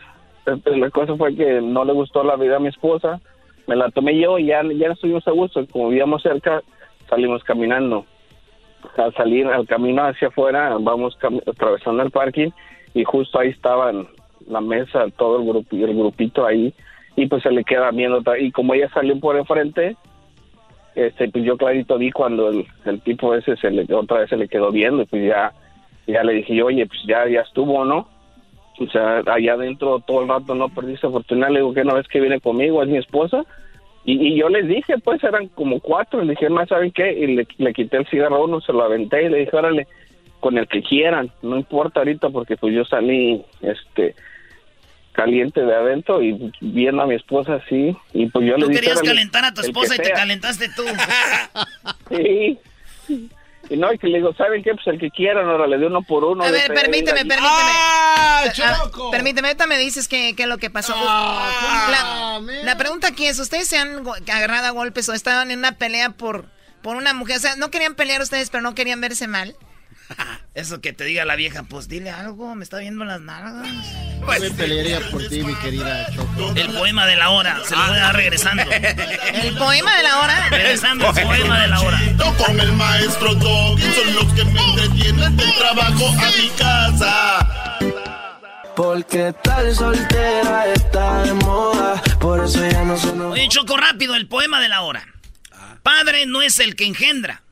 este, 0.45 0.75
la 0.77 0.89
cosa 0.89 1.15
fue 1.15 1.35
que 1.35 1.61
no 1.61 1.85
le 1.85 1.93
gustó 1.93 2.23
la 2.23 2.35
vida 2.35 2.57
a 2.57 2.59
mi 2.59 2.69
esposa 2.69 3.21
me 3.67 3.75
la 3.75 3.89
tomé 3.91 4.19
yo 4.19 4.37
y 4.39 4.47
ya, 4.47 4.61
ya 4.63 4.87
estuvimos 4.87 5.27
a 5.27 5.31
gusto. 5.31 5.65
Como 5.67 5.89
vivíamos 5.89 6.21
cerca 6.21 6.61
salimos 7.09 7.43
caminando. 7.43 8.05
Al 8.97 9.13
salir 9.13 9.47
al 9.47 9.65
camino 9.65 10.03
hacia 10.03 10.27
afuera 10.27 10.75
vamos 10.79 11.17
atravesando 11.47 12.03
el 12.03 12.11
parking 12.11 12.49
y 12.93 13.03
justo 13.05 13.39
ahí 13.39 13.49
estaban 13.49 14.07
la 14.47 14.61
mesa 14.61 15.05
todo 15.17 15.39
el 15.39 15.47
grupo 15.47 15.75
el 15.75 15.95
grupito 15.95 16.45
ahí 16.45 16.73
y 17.15 17.27
pues 17.27 17.43
se 17.43 17.51
le 17.51 17.63
queda 17.63 17.91
viendo 17.91 18.21
y 18.39 18.51
como 18.51 18.73
ella 18.73 18.89
salió 18.93 19.19
por 19.19 19.37
enfrente 19.37 19.95
este 20.95 21.29
pues 21.29 21.43
yo 21.43 21.57
clarito 21.57 21.97
vi 21.97 22.11
cuando 22.11 22.49
el, 22.49 22.65
el 22.85 23.01
tipo 23.01 23.33
ese 23.35 23.55
se 23.57 23.71
le 23.71 23.91
otra 23.93 24.19
vez 24.19 24.29
se 24.29 24.37
le 24.37 24.47
quedó 24.47 24.71
viendo 24.71 25.03
y 25.03 25.05
pues 25.05 25.25
ya 25.25 25.51
ya 26.07 26.23
le 26.23 26.33
dije 26.33 26.61
oye 26.61 26.85
pues 26.85 26.99
ya 27.07 27.27
ya 27.27 27.41
estuvo 27.41 27.83
no 27.85 28.07
o 28.79 28.87
sea 28.87 29.23
allá 29.25 29.53
adentro 29.53 29.99
todo 30.05 30.23
el 30.23 30.29
rato 30.29 30.55
no 30.55 30.69
perdiste 30.69 31.07
oportunidad 31.07 31.49
le 31.49 31.59
digo 31.59 31.73
que 31.73 31.81
una 31.81 31.95
vez 31.95 32.07
que 32.07 32.19
viene 32.19 32.39
conmigo 32.39 32.81
es 32.83 32.89
mi 32.89 32.97
esposa 32.97 33.43
y, 34.05 34.27
y 34.27 34.35
yo 34.37 34.49
les 34.49 34.67
dije 34.67 34.95
pues 35.03 35.23
eran 35.23 35.47
como 35.49 35.79
cuatro 35.79 36.21
le 36.21 36.31
dije 36.31 36.49
más 36.49 36.69
saben 36.69 36.91
qué 36.91 37.11
y 37.13 37.35
le, 37.35 37.47
le 37.57 37.73
quité 37.73 37.97
el 37.97 38.07
cigarro 38.07 38.35
a 38.35 38.43
uno 38.43 38.61
se 38.61 38.73
lo 38.73 38.83
aventé 38.83 39.23
y 39.23 39.29
le 39.29 39.39
dije 39.39 39.55
órale 39.55 39.87
con 40.39 40.57
el 40.57 40.67
que 40.67 40.81
quieran 40.81 41.31
no 41.41 41.57
importa 41.57 42.01
ahorita 42.01 42.29
porque 42.29 42.57
pues 42.57 42.73
yo 42.73 42.85
salí 42.85 43.43
este 43.61 44.15
caliente 45.13 45.61
de 45.61 45.75
adentro 45.75 46.21
y 46.21 46.51
viendo 46.61 47.01
a 47.03 47.07
mi 47.07 47.15
esposa 47.15 47.55
así 47.55 47.95
y 48.13 48.25
pues 48.29 48.45
yo 48.47 48.57
le 48.57 48.63
Tú 48.63 48.69
dije 48.69 48.81
querías 48.81 48.97
"Órale, 48.97 49.09
calentar 49.15 49.45
a 49.45 49.53
tu 49.53 49.61
esposa 49.61 49.95
y 49.95 49.97
te 49.99 50.05
sea". 50.05 50.15
calentaste 50.15 50.69
tú. 50.75 50.83
Sí. 52.09 52.59
Y 53.69 53.77
no, 53.77 53.93
y 53.93 53.97
que 53.97 54.07
le 54.07 54.17
digo, 54.17 54.33
¿saben 54.35 54.61
qué? 54.61 54.73
Pues 54.73 54.85
el 54.87 54.99
que 54.99 55.09
quieran, 55.09 55.47
ahora 55.47 55.67
le 55.67 55.77
doy 55.77 55.85
uno 55.87 56.01
por 56.01 56.25
uno. 56.25 56.43
A 56.43 56.51
ver, 56.51 56.73
permíteme, 56.73 57.19
permíteme. 57.25 57.41
¡Ah, 57.41 58.43
Ah, 58.45 58.51
Choco! 58.51 59.09
permíteme, 59.09 59.47
ahorita 59.47 59.67
me 59.67 59.77
dices 59.77 60.07
qué 60.09 60.33
qué 60.35 60.43
es 60.43 60.49
lo 60.49 60.57
que 60.57 60.69
pasó. 60.69 60.93
Ah, 60.97 62.41
la, 62.45 62.63
la 62.63 62.77
pregunta 62.77 63.07
aquí 63.07 63.25
es, 63.25 63.39
¿ustedes 63.39 63.67
se 63.69 63.77
han 63.77 64.03
agarrado 64.31 64.67
a 64.67 64.71
golpes 64.71 65.07
o 65.07 65.13
estaban 65.13 65.49
en 65.49 65.59
una 65.59 65.77
pelea 65.77 66.09
por, 66.09 66.45
por 66.81 66.97
una 66.97 67.13
mujer? 67.13 67.37
O 67.37 67.39
sea, 67.39 67.55
¿no 67.55 67.71
querían 67.71 67.95
pelear 67.95 68.21
ustedes, 68.21 68.49
pero 68.49 68.61
no 68.61 68.75
querían 68.75 68.99
verse 68.99 69.27
mal? 69.27 69.55
Eso 70.53 70.81
que 70.81 70.93
te 70.93 71.03
diga 71.03 71.25
la 71.25 71.35
vieja, 71.35 71.63
pues 71.63 71.87
dile 71.87 72.11
algo, 72.11 72.53
me 72.55 72.63
está 72.63 72.77
viendo 72.77 73.05
las 73.05 73.21
nalgas. 73.21 73.67
Yo 74.19 74.27
me 74.27 74.51
pelearía 74.51 74.99
por 75.09 75.27
ti, 75.27 75.43
mi 75.43 75.55
querida 75.55 76.07
Choco. 76.13 76.53
El 76.55 76.71
poema 76.71 77.05
de 77.05 77.15
la 77.15 77.29
hora, 77.31 77.59
se 77.65 77.75
lo 77.75 77.81
voy 77.81 77.97
a 77.97 77.99
dar 77.99 78.15
regresando. 78.15 78.63
¿El 78.71 79.55
poema 79.57 79.97
de 79.97 80.03
la 80.03 80.19
hora? 80.19 80.49
Regresando, 80.49 81.09
el 81.09 81.25
poema 81.25 81.61
de 81.61 81.67
la 81.67 81.81
hora. 81.81 81.99
Con 82.37 82.59
el 82.59 82.71
maestro 82.73 83.33
Doggy 83.35 83.81
son 83.81 84.15
los 84.15 84.33
que 84.33 84.45
me 84.45 84.61
entretienen 84.61 85.35
del 85.37 85.53
trabajo 85.55 86.07
a 86.07 86.31
mi 86.37 86.49
casa. 86.57 87.79
Porque 88.75 89.33
tal 89.43 89.75
soltera 89.75 90.67
está 90.73 91.23
de 91.23 91.33
moda, 91.33 92.01
por 92.19 92.43
eso 92.43 92.67
ya 92.67 92.83
no 92.83 92.97
son 92.97 93.21
Oye, 93.21 93.47
Choco, 93.47 93.77
rápido, 93.77 94.15
el 94.15 94.27
poema 94.27 94.59
de 94.59 94.69
la 94.69 94.81
hora. 94.81 95.07
Padre 95.83 96.25
no 96.25 96.41
es 96.41 96.59
el 96.59 96.75
que 96.75 96.85
engendra. 96.85 97.43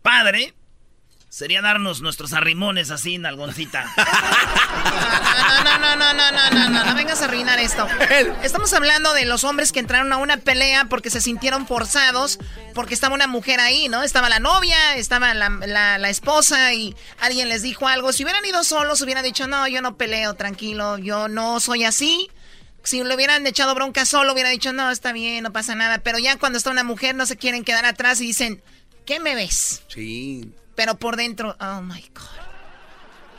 Padre 0.00 0.54
sería 1.34 1.60
darnos 1.62 2.00
nuestros 2.00 2.32
arrimones 2.32 2.90
así, 2.92 3.18
nalgoncita. 3.18 3.92
No, 5.64 5.78
no, 5.78 5.96
no, 5.96 5.96
no, 5.96 6.12
no, 6.14 6.32
no, 6.32 6.50
no, 6.50 6.68
no, 6.70 6.84
no 6.84 6.94
vengas 6.94 7.20
a 7.22 7.24
arruinar 7.24 7.58
esto. 7.58 7.86
Estamos 8.42 8.72
hablando 8.74 9.12
de 9.14 9.24
los 9.24 9.44
hombres 9.44 9.72
que 9.72 9.80
entraron 9.80 10.12
a 10.12 10.18
una 10.18 10.36
pelea 10.36 10.86
porque 10.86 11.10
se 11.10 11.20
sintieron 11.20 11.66
forzados, 11.66 12.38
porque 12.74 12.94
estaba 12.94 13.14
una 13.14 13.26
mujer 13.26 13.60
ahí, 13.60 13.88
¿no? 13.88 14.02
Estaba 14.02 14.28
la 14.28 14.40
novia, 14.40 14.96
estaba 14.96 15.32
la, 15.34 15.48
la- 15.48 15.98
la 15.98 16.08
esposa 16.10 16.72
y 16.74 16.94
alguien 17.20 17.48
les 17.48 17.62
dijo 17.62 17.88
algo. 17.88 18.12
Si 18.12 18.24
hubieran 18.24 18.44
ido 18.44 18.62
solos, 18.64 19.00
hubieran 19.00 19.24
dicho, 19.24 19.46
no, 19.46 19.66
yo 19.68 19.80
no 19.80 19.96
peleo, 19.96 20.34
tranquilo, 20.34 20.98
yo 20.98 21.28
no 21.28 21.60
soy 21.60 21.84
así. 21.84 22.30
Si 22.82 23.02
le 23.02 23.14
hubieran 23.14 23.46
echado 23.46 23.74
bronca 23.74 24.04
solo, 24.04 24.32
hubiera 24.34 24.50
dicho, 24.50 24.72
no, 24.72 24.90
está 24.90 25.12
bien, 25.12 25.42
no 25.42 25.52
pasa 25.52 25.74
nada. 25.74 25.98
Pero 25.98 26.18
ya 26.18 26.36
cuando 26.38 26.58
está 26.58 26.70
una 26.70 26.84
mujer, 26.84 27.14
no 27.14 27.26
se 27.26 27.36
quieren 27.36 27.64
quedar 27.64 27.86
atrás 27.86 28.20
y 28.20 28.26
dicen, 28.26 28.62
¿qué 29.06 29.18
me 29.20 29.34
ves? 29.34 29.82
Sí. 29.88 30.52
Pero 30.74 30.96
por 30.96 31.16
dentro, 31.16 31.56
oh 31.60 31.82
my 31.82 32.00
God. 32.14 32.22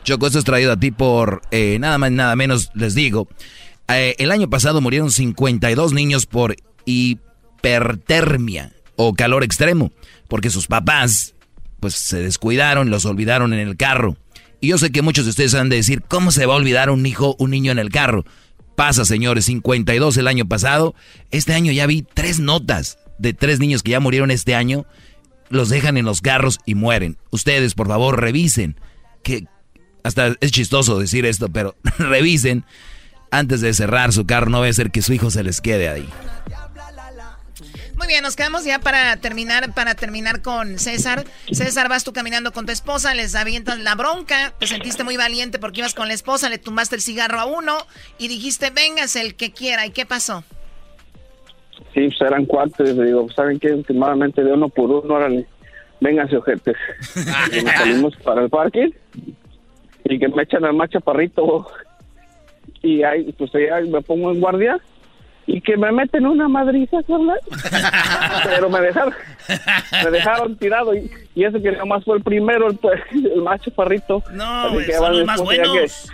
Choco, 0.04 0.26
esto 0.26 0.38
es 0.38 0.44
traído 0.44 0.72
a 0.72 0.76
ti 0.76 0.90
por 0.90 1.42
eh, 1.50 1.78
nada 1.80 1.98
más, 1.98 2.12
nada 2.12 2.36
menos, 2.36 2.70
les 2.74 2.94
digo. 2.94 3.28
eh, 3.88 4.14
el 4.18 4.30
año 4.30 4.48
pasado 4.48 4.80
murieron 4.80 5.10
52 5.10 5.92
niños 5.92 6.26
por 6.26 6.56
hipertermia 6.84 8.72
o 8.96 9.14
calor 9.14 9.44
extremo, 9.44 9.92
porque 10.28 10.50
sus 10.50 10.66
papás 10.66 11.34
pues 11.80 11.94
se 11.94 12.18
descuidaron, 12.18 12.88
los 12.90 13.04
olvidaron 13.04 13.52
en 13.52 13.60
el 13.60 13.76
carro. 13.76 14.16
Y 14.60 14.68
yo 14.68 14.78
sé 14.78 14.90
que 14.90 15.02
muchos 15.02 15.24
de 15.26 15.30
ustedes 15.30 15.54
han 15.54 15.68
de 15.68 15.76
decir, 15.76 16.02
¿cómo 16.02 16.30
se 16.30 16.46
va 16.46 16.54
a 16.54 16.56
olvidar 16.56 16.88
un 16.90 17.04
hijo, 17.04 17.36
un 17.38 17.50
niño 17.50 17.72
en 17.72 17.78
el 17.78 17.90
carro? 17.90 18.24
Pasa, 18.74 19.04
señores, 19.04 19.44
52 19.46 20.16
el 20.16 20.28
año 20.28 20.46
pasado. 20.46 20.94
Este 21.30 21.52
año 21.52 21.72
ya 21.72 21.86
vi 21.86 22.02
tres 22.02 22.40
notas 22.40 22.98
de 23.18 23.34
tres 23.34 23.58
niños 23.60 23.82
que 23.82 23.90
ya 23.92 24.00
murieron 24.00 24.30
este 24.30 24.54
año. 24.54 24.86
Los 25.48 25.68
dejan 25.68 25.96
en 25.96 26.04
los 26.04 26.20
carros 26.20 26.58
y 26.66 26.74
mueren. 26.74 27.16
Ustedes, 27.30 27.74
por 27.74 27.88
favor, 27.88 28.20
revisen. 28.20 28.76
Que 29.22 29.46
hasta 30.02 30.34
es 30.40 30.52
chistoso 30.52 30.98
decir 30.98 31.26
esto, 31.26 31.48
pero 31.48 31.76
revisen 31.98 32.64
antes 33.30 33.60
de 33.60 33.74
cerrar 33.74 34.12
su 34.12 34.26
carro. 34.26 34.50
No 34.50 34.60
va 34.60 34.68
a 34.68 34.72
ser 34.72 34.90
que 34.90 35.02
su 35.02 35.12
hijo 35.12 35.30
se 35.30 35.42
les 35.42 35.60
quede 35.60 35.88
ahí. 35.88 36.08
Muy 37.96 38.08
bien, 38.08 38.22
nos 38.22 38.36
quedamos 38.36 38.64
ya 38.64 38.78
para 38.78 39.16
terminar, 39.16 39.72
para 39.72 39.94
terminar 39.94 40.42
con 40.42 40.78
César. 40.78 41.24
César, 41.50 41.88
vas 41.88 42.04
tú 42.04 42.12
caminando 42.12 42.52
con 42.52 42.66
tu 42.66 42.72
esposa, 42.72 43.14
les 43.14 43.34
avientas 43.34 43.78
la 43.78 43.94
bronca, 43.94 44.52
te 44.60 44.66
sentiste 44.66 45.02
muy 45.02 45.16
valiente 45.16 45.58
porque 45.58 45.80
ibas 45.80 45.94
con 45.94 46.06
la 46.06 46.14
esposa, 46.14 46.50
le 46.50 46.58
tumbaste 46.58 46.96
el 46.96 47.02
cigarro 47.02 47.40
a 47.40 47.46
uno 47.46 47.78
y 48.18 48.28
dijiste, 48.28 48.68
vengas 48.68 49.16
el 49.16 49.34
que 49.34 49.50
quiera. 49.50 49.86
¿Y 49.86 49.90
qué 49.92 50.04
pasó? 50.04 50.44
Sí, 51.94 52.08
pues 52.08 52.20
eran 52.20 52.44
cuates. 52.46 52.94
Le 52.96 53.04
digo, 53.06 53.26
¿saben 53.34 53.58
qué? 53.58 53.72
Últimamente 53.72 54.42
de 54.44 54.52
uno 54.52 54.68
por 54.68 54.90
uno, 54.90 55.14
órale, 55.14 55.46
vénganse, 56.00 56.36
ojetes. 56.36 56.76
y 57.52 57.62
nos 57.64 57.74
salimos 57.74 58.16
para 58.16 58.42
el 58.42 58.50
parque 58.50 58.90
y 60.04 60.18
que 60.18 60.28
me 60.28 60.42
echan 60.42 60.64
al 60.64 60.74
más 60.74 60.90
chaparrito. 60.90 61.66
Y 62.82 63.02
ahí, 63.02 63.32
pues 63.36 63.50
ahí 63.54 63.88
me 63.88 64.00
pongo 64.02 64.30
en 64.30 64.40
guardia 64.40 64.78
y 65.46 65.60
que 65.60 65.76
me 65.76 65.90
meten 65.92 66.26
una 66.26 66.48
madriza, 66.48 66.98
¿verdad? 67.08 67.36
Pero 68.44 68.68
me 68.68 68.80
dejaron, 68.80 69.14
me 70.04 70.10
dejaron 70.10 70.56
tirado 70.56 70.94
y, 70.94 71.10
y 71.34 71.44
ese 71.44 71.62
que 71.62 71.72
nomás 71.72 72.04
fue 72.04 72.16
el 72.16 72.22
primero, 72.22 72.68
el, 72.68 72.76
pues, 72.76 73.00
el 73.12 73.42
más 73.42 73.60
chaparrito. 73.60 74.22
No, 74.32 74.72
güey, 74.72 74.90
son 74.92 75.18
los 75.18 75.24
más 75.26 75.36
esposa, 75.40 75.56
ya 75.56 75.62
que- 75.62 75.68
buenos. 75.68 76.12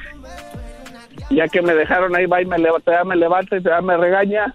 ya 1.31 1.49
que 1.49 1.63
me 1.63 1.75
dejaron 1.75 2.15
ahí, 2.15 2.27
va 2.27 2.43
y 2.43 2.47
me 2.47 2.59
levanta, 2.59 2.93
ya 2.93 3.05
me 3.05 3.17
levanta 3.17 3.57
y 3.57 3.63
ya 3.63 3.81
me 3.81 3.97
regaña. 3.97 4.55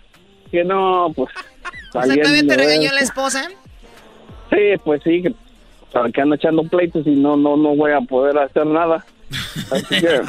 Que 0.51 0.63
no, 0.63 1.11
pues. 1.15 1.29
O 1.93 2.03
sea, 2.03 2.15
¿todavía 2.15 2.45
te 2.45 2.57
regañó 2.57 2.91
la 2.91 2.99
esposa? 2.99 3.47
Sí, 4.51 4.73
pues 4.83 5.01
sí, 5.03 5.23
para 5.91 6.11
que 6.11 6.21
ando 6.21 6.35
echando 6.35 6.63
pleitos 6.63 7.07
y 7.07 7.11
no, 7.11 7.37
no, 7.37 7.57
no 7.57 7.75
voy 7.75 7.91
a 7.91 8.01
poder 8.01 8.37
hacer 8.37 8.65
nada. 8.65 9.05
Así 9.71 9.99
que 9.99 10.21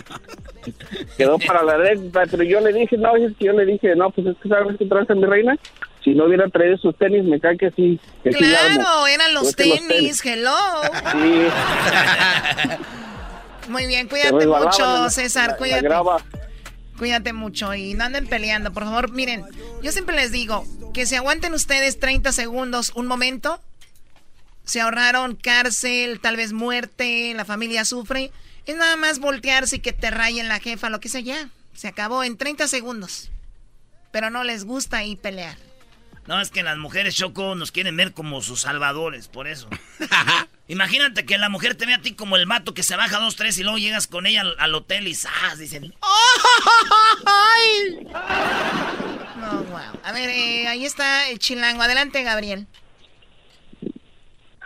quedó 1.16 1.38
para 1.38 1.62
la 1.62 1.74
anécdota, 1.74 2.22
pero 2.30 2.42
yo 2.44 2.60
le 2.60 2.72
dije, 2.72 2.96
no, 2.96 3.16
es 3.16 3.36
que 3.36 3.46
yo 3.46 3.52
le 3.52 3.66
dije, 3.66 3.94
no, 3.96 4.10
pues 4.10 4.28
es 4.28 4.36
que 4.42 4.48
sabes 4.48 4.78
que 4.78 4.86
traes 4.86 5.10
a 5.10 5.14
mi 5.14 5.26
reina. 5.26 5.56
Si 6.04 6.14
no 6.14 6.26
hubiera 6.26 6.48
traído 6.48 6.78
sus 6.78 6.96
tenis, 6.96 7.24
me 7.24 7.40
cae 7.40 7.58
que 7.58 7.70
sí. 7.72 8.00
Que. 8.22 8.30
Claro, 8.30 9.06
eran 9.06 9.34
los 9.34 9.48
Es 9.48 9.56
que 9.56 9.66
los 9.66 9.88
tenis, 9.88 10.24
hello. 10.24 10.56
Sí. 11.12 11.48
Muy 13.68 13.86
bien, 13.86 14.08
cuídate 14.08 14.46
mucho, 14.46 15.10
César, 15.10 15.56
cuídate. 15.58 15.86
Cuídate 16.98 17.32
mucho 17.32 17.74
y 17.74 17.94
no 17.94 18.04
anden 18.04 18.26
peleando, 18.26 18.72
por 18.72 18.84
favor. 18.84 19.12
Miren, 19.12 19.44
yo 19.82 19.92
siempre 19.92 20.16
les 20.16 20.32
digo 20.32 20.66
que 20.92 21.06
se 21.06 21.16
aguanten 21.16 21.54
ustedes 21.54 22.00
30 22.00 22.32
segundos, 22.32 22.92
un 22.94 23.06
momento. 23.06 23.62
Se 24.64 24.80
ahorraron 24.80 25.36
cárcel, 25.36 26.20
tal 26.20 26.36
vez 26.36 26.52
muerte, 26.52 27.32
la 27.34 27.44
familia 27.44 27.84
sufre. 27.84 28.32
Es 28.66 28.76
nada 28.76 28.96
más 28.96 29.20
voltearse 29.20 29.76
y 29.76 29.80
que 29.80 29.92
te 29.92 30.10
rayen 30.10 30.48
la 30.48 30.60
jefa, 30.60 30.90
lo 30.90 31.00
que 31.00 31.08
sea 31.08 31.20
ya. 31.20 31.48
Se 31.72 31.88
acabó 31.88 32.24
en 32.24 32.36
30 32.36 32.66
segundos. 32.66 33.30
Pero 34.10 34.28
no 34.30 34.42
les 34.42 34.64
gusta 34.64 34.98
ahí 34.98 35.14
pelear. 35.14 35.67
No, 36.28 36.42
es 36.42 36.50
que 36.50 36.62
las 36.62 36.76
mujeres 36.76 37.16
Choco 37.16 37.54
nos 37.54 37.72
quieren 37.72 37.96
ver 37.96 38.12
como 38.12 38.42
sus 38.42 38.60
salvadores, 38.60 39.28
por 39.28 39.48
eso. 39.48 39.66
Imagínate 40.68 41.24
que 41.24 41.38
la 41.38 41.48
mujer 41.48 41.74
te 41.74 41.86
ve 41.86 41.94
a 41.94 42.02
ti 42.02 42.12
como 42.12 42.36
el 42.36 42.46
mato 42.46 42.74
que 42.74 42.82
se 42.82 42.96
baja 42.96 43.18
dos, 43.18 43.34
tres 43.34 43.56
y 43.56 43.62
luego 43.62 43.78
llegas 43.78 44.06
con 44.06 44.26
ella 44.26 44.42
al, 44.42 44.54
al 44.58 44.74
hotel 44.74 45.08
y 45.08 45.14
¡zas! 45.14 45.56
Dicen, 45.56 45.94
¡Ay! 47.24 48.06
No, 49.40 49.62
wow. 49.70 50.00
A 50.04 50.12
ver, 50.12 50.28
eh, 50.28 50.68
ahí 50.68 50.84
está 50.84 51.30
el 51.30 51.38
chilango. 51.38 51.80
Adelante, 51.80 52.22
Gabriel. 52.22 52.66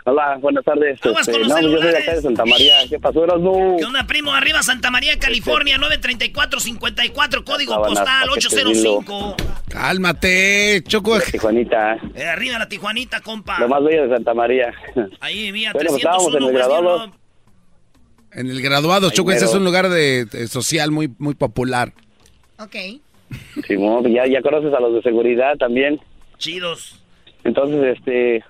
Hola, 0.05 0.37
buenas 0.41 0.65
tardes. 0.65 0.99
Este, 1.01 1.39
los 1.39 1.47
no, 1.47 1.61
yo 1.61 1.77
soy 1.77 1.91
de 1.91 1.97
acá 1.97 2.15
de 2.15 2.21
Santa 2.21 2.45
María. 2.45 2.75
¿Qué 2.89 2.99
pasó, 2.99 3.23
Erasmo? 3.23 3.77
¿Qué 3.77 3.85
onda, 3.85 4.05
primo? 4.05 4.33
Arriba 4.33 4.61
Santa 4.61 4.91
María, 4.91 5.17
California, 5.17 5.77
934-54, 5.77 7.43
código 7.45 7.81
postal 7.81 8.27
pa' 8.27 8.33
que 8.33 8.41
te 8.41 8.63
805. 8.63 9.35
Cálmate, 9.69 10.83
Choco. 10.85 11.19
Tijuanita. 11.21 11.97
Eh, 12.15 12.25
arriba 12.25 12.59
la 12.59 12.67
Tijuanita, 12.67 13.21
compa. 13.21 13.59
Lo 13.59 13.69
más 13.69 13.81
bello 13.81 14.07
de 14.07 14.15
Santa 14.15 14.33
María. 14.33 14.73
Ahí 15.21 15.43
vivía 15.43 15.71
Bueno, 15.71 15.89
pues 15.89 15.99
estábamos 15.99 16.31
301, 16.31 16.43
en 16.43 16.99
el. 16.99 17.05
New 17.05 17.13
En 18.33 18.49
el 18.49 18.61
graduado, 18.61 19.09
Choco, 19.09 19.31
ese 19.31 19.45
es 19.45 19.53
un 19.53 19.63
lugar 19.63 19.87
de, 19.87 20.25
de 20.25 20.47
social 20.47 20.91
muy, 20.91 21.13
muy 21.17 21.35
popular. 21.35 21.93
Ok. 22.59 22.75
Simón, 23.67 24.11
ya, 24.11 24.27
ya 24.27 24.41
conoces 24.41 24.73
a 24.73 24.81
los 24.81 24.95
de 24.95 25.01
seguridad 25.01 25.55
también. 25.57 26.01
Chidos. 26.37 26.99
Entonces, 27.45 27.97
este, 27.97 28.43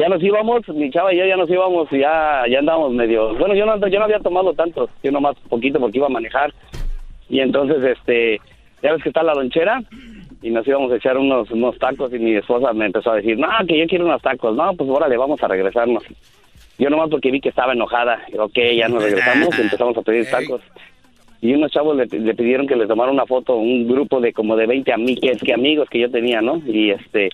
ya 0.00 0.08
nos 0.08 0.22
íbamos, 0.22 0.66
mi 0.70 0.90
chava 0.90 1.12
y 1.12 1.18
yo 1.18 1.26
ya 1.26 1.36
nos 1.36 1.50
íbamos 1.50 1.92
y 1.92 1.98
ya, 1.98 2.44
ya 2.48 2.60
andábamos 2.60 2.92
medio, 2.94 3.34
bueno, 3.34 3.54
yo 3.54 3.66
no, 3.66 3.86
yo 3.86 3.98
no 3.98 4.04
había 4.06 4.18
tomado 4.20 4.54
tanto, 4.54 4.88
yo 5.02 5.12
nomás 5.12 5.36
poquito 5.50 5.78
porque 5.78 5.98
iba 5.98 6.06
a 6.06 6.10
manejar. 6.10 6.54
Y 7.28 7.40
entonces, 7.40 7.84
este, 7.84 8.40
ya 8.82 8.92
ves 8.92 9.02
que 9.02 9.10
está 9.10 9.22
la 9.22 9.34
lonchera 9.34 9.82
y 10.40 10.48
nos 10.48 10.66
íbamos 10.66 10.90
a 10.90 10.96
echar 10.96 11.18
unos, 11.18 11.50
unos 11.50 11.78
tacos 11.78 12.14
y 12.14 12.18
mi 12.18 12.34
esposa 12.34 12.72
me 12.72 12.86
empezó 12.86 13.10
a 13.10 13.16
decir, 13.16 13.38
no, 13.38 13.46
que 13.68 13.78
yo 13.78 13.86
quiero 13.86 14.06
unos 14.06 14.22
tacos, 14.22 14.56
no, 14.56 14.72
pues 14.72 14.88
órale, 14.88 15.18
vamos 15.18 15.42
a 15.42 15.48
regresarnos. 15.48 16.02
Yo 16.78 16.88
nomás 16.88 17.10
porque 17.10 17.30
vi 17.30 17.42
que 17.42 17.50
estaba 17.50 17.74
enojada, 17.74 18.22
y, 18.32 18.38
ok, 18.38 18.58
ya 18.74 18.88
nos 18.88 19.02
regresamos 19.02 19.58
y 19.58 19.60
empezamos 19.62 19.98
a 19.98 20.02
pedir 20.02 20.30
tacos. 20.30 20.62
Y 21.42 21.52
unos 21.52 21.70
chavos 21.72 21.94
le, 21.94 22.06
le 22.06 22.34
pidieron 22.34 22.66
que 22.66 22.76
le 22.76 22.86
tomara 22.86 23.12
una 23.12 23.26
foto, 23.26 23.56
un 23.56 23.86
grupo 23.86 24.18
de 24.18 24.32
como 24.32 24.56
de 24.56 24.66
20 24.66 24.92
amigues, 24.94 25.42
que 25.42 25.52
amigos 25.52 25.90
que 25.90 26.00
yo 26.00 26.10
tenía, 26.10 26.40
¿no? 26.40 26.62
Y 26.66 26.90
este 26.90 27.30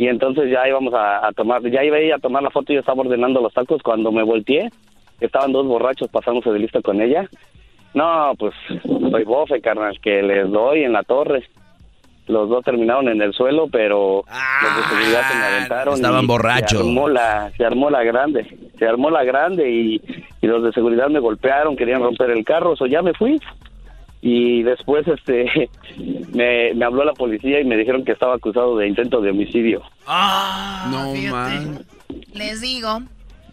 y 0.00 0.08
entonces 0.08 0.50
ya 0.50 0.66
íbamos 0.66 0.94
a, 0.94 1.26
a 1.26 1.30
tomar, 1.32 1.60
ya 1.70 1.84
iba 1.84 1.98
ella 1.98 2.14
a 2.14 2.20
tomar 2.20 2.42
la 2.42 2.48
foto 2.48 2.72
y 2.72 2.76
yo 2.76 2.80
estaba 2.80 3.02
ordenando 3.02 3.42
los 3.42 3.52
tacos 3.52 3.82
cuando 3.82 4.10
me 4.10 4.22
volteé, 4.22 4.70
estaban 5.20 5.52
dos 5.52 5.66
borrachos 5.66 6.08
pasándose 6.08 6.50
de 6.50 6.58
lista 6.58 6.80
con 6.80 7.02
ella. 7.02 7.28
No, 7.92 8.32
pues 8.38 8.54
soy 9.10 9.24
bofe, 9.24 9.60
carnal, 9.60 10.00
que 10.00 10.22
les 10.22 10.50
doy 10.50 10.84
en 10.84 10.94
la 10.94 11.02
torre. 11.02 11.44
Los 12.28 12.48
dos 12.48 12.64
terminaron 12.64 13.08
en 13.08 13.20
el 13.20 13.34
suelo, 13.34 13.66
pero 13.70 14.24
los 14.62 14.76
de 14.76 14.82
seguridad 14.88 15.20
se 15.28 15.36
me 15.36 15.44
aventaron. 15.44 15.94
estaban 15.96 16.26
borrachos. 16.26 16.80
Se 16.80 16.88
armó 16.88 17.08
la, 17.10 17.52
se 17.58 17.64
armó 17.66 17.90
la 17.90 18.02
grande, 18.02 18.70
se 18.78 18.86
armó 18.86 19.10
la 19.10 19.24
grande 19.24 19.70
y, 19.70 20.00
y 20.40 20.46
los 20.46 20.62
de 20.64 20.72
seguridad 20.72 21.10
me 21.10 21.20
golpearon, 21.20 21.76
querían 21.76 22.02
romper 22.02 22.30
el 22.30 22.42
carro, 22.42 22.74
so 22.74 22.86
ya 22.86 23.02
me 23.02 23.12
fui. 23.12 23.38
Y 24.22 24.62
después 24.62 25.06
este 25.08 25.46
me, 26.32 26.74
me 26.74 26.84
habló 26.84 27.04
la 27.04 27.14
policía 27.14 27.60
y 27.60 27.64
me 27.64 27.76
dijeron 27.76 28.04
que 28.04 28.12
estaba 28.12 28.34
acusado 28.34 28.76
de 28.76 28.88
intento 28.88 29.20
de 29.20 29.30
homicidio. 29.30 29.82
Ah, 30.06 30.88
no, 30.90 31.14
man. 31.30 31.84
Les 32.34 32.60
digo. 32.60 33.00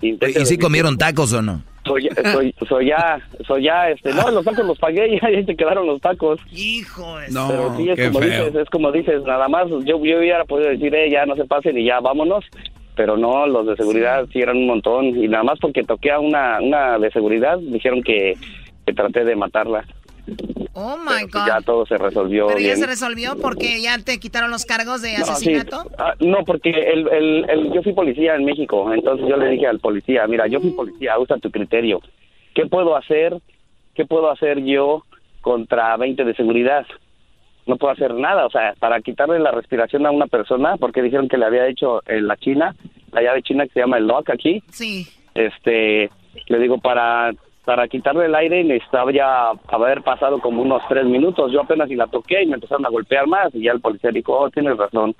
Intento 0.02 0.40
¿Y 0.40 0.46
si 0.46 0.58
comieron 0.58 0.98
tacos 0.98 1.34
o 1.34 1.42
no? 1.42 1.64
Soy, 1.86 2.10
soy, 2.34 2.54
soy 2.68 2.88
ya, 2.88 3.20
soy 3.48 3.64
ya, 3.64 3.90
este, 3.90 4.14
no, 4.14 4.30
los 4.30 4.44
tacos 4.44 4.66
los 4.66 4.78
pagué 4.78 5.16
y 5.16 5.20
ahí 5.26 5.46
se 5.46 5.56
quedaron 5.56 5.88
los 5.88 6.02
tacos. 6.02 6.40
Hijo 6.52 7.18
de... 7.18 7.30
No, 7.30 7.48
Pero 7.48 7.78
sí, 7.78 7.90
es 7.90 8.08
como 8.10 8.20
feo. 8.20 8.46
dices, 8.46 8.62
es 8.62 8.70
como 8.70 8.92
dices, 8.92 9.24
nada 9.24 9.48
más, 9.48 9.70
yo, 9.70 9.80
yo 9.86 9.98
hubiera 9.98 10.44
podido 10.44 10.70
decir, 10.70 10.94
eh, 10.94 11.10
ya 11.10 11.26
no 11.26 11.36
se 11.38 11.46
pasen 11.46 11.78
y 11.78 11.86
ya 11.86 12.02
vámonos, 12.02 12.44
pero 12.96 13.16
no, 13.16 13.48
los 13.48 13.68
de 13.68 13.78
seguridad 13.78 14.26
sí 14.34 14.40
eran 14.40 14.58
un 14.58 14.68
montón 14.68 15.06
y 15.06 15.28
nada 15.30 15.44
más 15.44 15.60
porque 15.60 15.84
toqué 15.84 16.12
a 16.12 16.20
una, 16.20 16.60
una 16.62 17.00
de 17.00 17.10
seguridad, 17.12 17.58
dijeron 17.58 18.04
que, 18.04 18.36
que 18.86 18.94
traté 18.94 19.24
de 19.24 19.36
matarla. 19.36 19.86
Oh 20.74 20.98
my 20.98 21.24
God. 21.32 21.48
ya 21.48 21.62
todo 21.62 21.86
se 21.88 21.98
resolvió 21.98 22.48
Pero 22.48 22.60
ya 22.60 22.76
se 22.76 22.86
resolvió 22.86 23.36
porque 23.42 23.82
ya 23.82 23.98
te 23.98 24.20
quitaron 24.20 24.52
los 24.52 24.66
cargos 24.66 25.02
de 25.02 25.18
No, 25.18 25.26
sí. 25.26 25.32
asesinato. 25.32 25.90
Ah, 25.98 26.14
no, 26.20 26.44
porque 26.46 26.70
el, 26.70 27.08
el, 27.08 27.50
el- 27.50 27.74
yo 27.74 27.82
fui 27.82 27.94
policía 27.94 28.36
en 28.36 28.46
México, 28.46 28.94
entonces 28.94 29.28
yo 29.28 29.38
le 29.38 29.50
dije 29.50 29.66
al 29.68 29.80
policía, 29.80 30.28
mira, 30.28 30.46
yo 30.48 30.60
fui 30.60 30.72
policía, 30.72 31.18
usa 31.18 31.38
tu 31.38 31.50
criterio. 31.50 32.00
¿Qué 32.54 32.66
puedo 32.68 32.96
hacer? 32.96 33.38
¿Qué 33.96 34.06
puedo 34.06 34.30
hacer 34.30 34.64
yo 34.64 35.04
contra 35.42 35.98
20 35.98 36.24
de 36.24 36.36
seguridad? 36.36 36.86
No 37.66 37.78
puedo 37.78 37.92
hacer 37.94 38.14
nada, 38.14 38.46
o 38.46 38.50
sea, 38.50 38.76
para 38.80 39.02
quitarle 39.02 39.40
la 39.40 39.52
respiración 39.52 40.06
a 40.06 40.12
una 40.12 40.28
persona, 40.28 40.78
porque 40.78 41.02
dijeron 41.02 41.28
que 41.28 41.38
le 41.38 41.46
había 41.46 41.68
hecho 41.68 42.02
en 42.08 42.28
la 42.28 42.38
China, 42.38 42.76
la 43.12 43.22
llave 43.24 43.42
china 43.42 43.66
que 43.66 43.74
se 43.74 43.80
llama 43.82 43.98
el 43.98 44.08
lock 44.08 44.30
aquí, 44.30 44.62
Sí. 44.72 45.08
este, 45.34 46.10
le 46.48 46.60
digo, 46.60 46.78
para 46.78 47.34
para 47.68 47.86
quitarle 47.90 48.26
el 48.28 48.34
aire 48.36 48.64
necesitaba 48.64 49.12
ya 49.12 49.50
haber 49.68 50.02
pasado 50.02 50.40
como 50.40 50.62
unos 50.62 50.82
tres 50.88 51.04
minutos. 51.06 51.52
Yo 51.52 51.62
apenas 51.62 51.90
si 51.90 51.96
la 51.96 52.08
toqué 52.08 52.44
y 52.44 52.46
me 52.48 52.54
empezaron 52.56 52.86
a 52.86 52.90
golpear 52.90 53.28
más 53.28 53.54
y 53.54 53.64
ya 53.66 53.74
el 53.74 53.82
policía 53.82 54.10
dijo, 54.12 54.32
oh, 54.40 54.50
tienes 54.50 54.78
razón. 54.78 55.14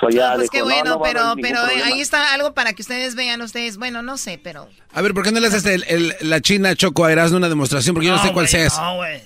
So 0.00 0.08
ya 0.08 0.30
No, 0.30 0.36
pues 0.36 0.50
dijo, 0.50 0.52
qué 0.52 0.58
"No, 0.58 0.64
bueno, 0.64 0.90
no 0.90 0.96
a 0.96 1.02
pero, 1.02 1.20
pero 1.40 1.60
problema". 1.62 1.86
ahí 1.86 2.00
está 2.00 2.34
algo 2.34 2.54
para 2.54 2.72
que 2.72 2.82
ustedes 2.82 3.14
vean 3.14 3.40
ustedes. 3.42 3.76
Bueno, 3.78 4.02
no 4.02 4.16
sé, 4.16 4.40
pero. 4.42 4.66
A 4.92 5.00
ver, 5.00 5.14
¿por 5.14 5.22
qué 5.24 5.30
no 5.30 5.38
le 5.40 5.46
haces 5.46 5.64
el, 5.66 5.84
el- 5.86 6.14
la 6.22 6.40
China 6.40 6.74
Choco 6.74 7.04
a 7.04 7.12
Erasmo 7.12 7.36
una 7.36 7.48
demostración? 7.48 7.94
Porque 7.94 8.08
yo 8.08 8.16
no, 8.16 8.22
sé 8.22 8.32
cuál 8.32 8.48
sea 8.48 8.66
eso. 8.66 8.80
No, 8.80 9.00
a 9.02 9.06
ver, 9.06 9.22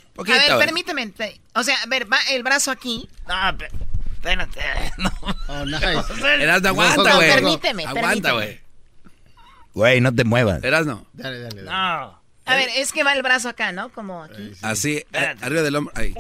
permíteme. 0.59 1.09
pe- 1.09 1.41
O 1.55 1.63
sea, 1.63 1.77
a 1.83 1.87
ver, 1.87 2.13
va 2.13 2.19
el 2.31 2.43
brazo 2.43 2.71
aquí. 2.71 3.09
No, 3.27 3.57
pe- 3.57 3.71
espérate. 4.17 4.61
No. 4.99 5.11
Oh, 5.49 5.65
nice. 5.65 6.43
Erasmo, 6.43 6.69
aguanta, 6.69 7.09
No, 7.11 7.17
güey. 7.17 7.33
permíteme, 7.33 7.85
Aguanta, 7.87 8.33
güey. 8.33 8.61
Güey, 9.73 10.01
no 10.01 10.15
te 10.15 10.25
muevas. 10.25 10.63
Erasmo. 10.63 11.07
Dale, 11.15 11.39
dale, 11.41 11.63
dale. 11.63 11.71
No. 11.71 12.24
A 12.47 12.55
ver, 12.57 12.69
es 12.77 12.93
que 12.93 13.03
va 13.05 13.13
el 13.15 13.23
brazo 13.23 13.49
acá, 13.49 13.73
¿no? 13.73 13.89
Como 13.91 14.23
aquí. 14.23 14.53
Así, 14.63 15.05
a- 15.15 15.35
arriba 15.45 15.63
del 15.63 15.77
hombro. 15.77 15.93
Ahí. 15.97 16.15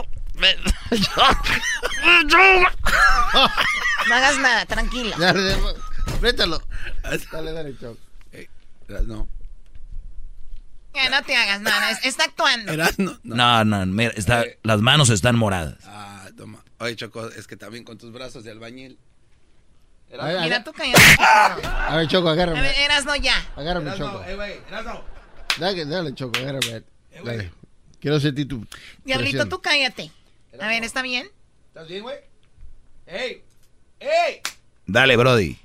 No 4.08 4.14
hagas 4.14 4.38
nada, 4.38 4.66
tranquilo. 4.66 5.14
Apriétalo. 6.14 6.62
Dale, 7.32 7.52
dale, 7.52 7.78
Choc. 7.78 7.98
Erasmo. 8.88 9.28
Ya, 10.94 11.08
no 11.10 11.22
te 11.24 11.34
hagas 11.36 11.60
nada. 11.62 11.90
es- 11.90 12.04
Está 12.04 12.24
actuando. 12.24 12.72
Erasmo. 12.72 13.16
No, 13.22 13.64
no, 13.64 13.84
mira, 13.86 14.12
está, 14.16 14.44
las 14.62 14.80
manos 14.80 15.08
están 15.10 15.36
moradas. 15.36 15.76
Ah, 15.86 16.28
toma. 16.36 16.62
Oye, 16.78 16.94
Choco, 16.96 17.28
es 17.28 17.46
que 17.46 17.56
también 17.56 17.84
con 17.84 17.96
tus 17.98 18.12
brazos 18.12 18.44
de 18.44 18.50
albañil. 18.50 18.98
A 20.18 20.26
Mira, 20.42 20.62
tú 20.62 20.72
cállate. 20.72 21.00
A 21.20 21.96
ver, 21.96 22.06
Choco, 22.06 22.28
A 22.28 22.32
agárrame. 22.32 22.60
ver, 22.60 22.76
Erasno 22.78 23.16
ya. 23.16 23.34
Agárrame, 23.56 23.86
Erasno, 23.86 24.06
Choco. 24.12 24.24
eh, 24.24 24.34
güey, 24.36 24.60
Erasno. 24.68 25.04
Dale, 25.58 25.84
dale, 25.84 26.14
Choco, 26.14 26.38
agárrame. 26.38 26.82
Dale. 27.24 27.50
Quiero 28.00 28.20
sentir 28.20 28.48
tu. 28.48 28.66
Diablito, 29.04 29.46
tú 29.48 29.60
cállate. 29.60 30.10
A 30.60 30.68
ver, 30.68 30.84
¿está 30.84 31.02
bien? 31.02 31.26
¿Estás 31.68 31.88
bien, 31.88 32.02
güey? 32.02 32.16
¡Ey! 33.06 33.42
¡Ey! 34.00 34.40
Dale, 34.86 35.16
Brody. 35.16 35.58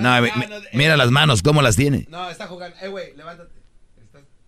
No, 0.00 0.20
mi- 0.20 0.30
mi- 0.32 0.46
mira 0.72 0.96
las 0.96 1.10
manos, 1.10 1.42
¿cómo 1.42 1.62
las 1.62 1.76
tiene? 1.76 2.06
No, 2.08 2.28
está 2.28 2.46
jugando. 2.46 2.76
¡Eh, 2.80 2.88
güey, 2.88 3.14
levántate! 3.16 3.52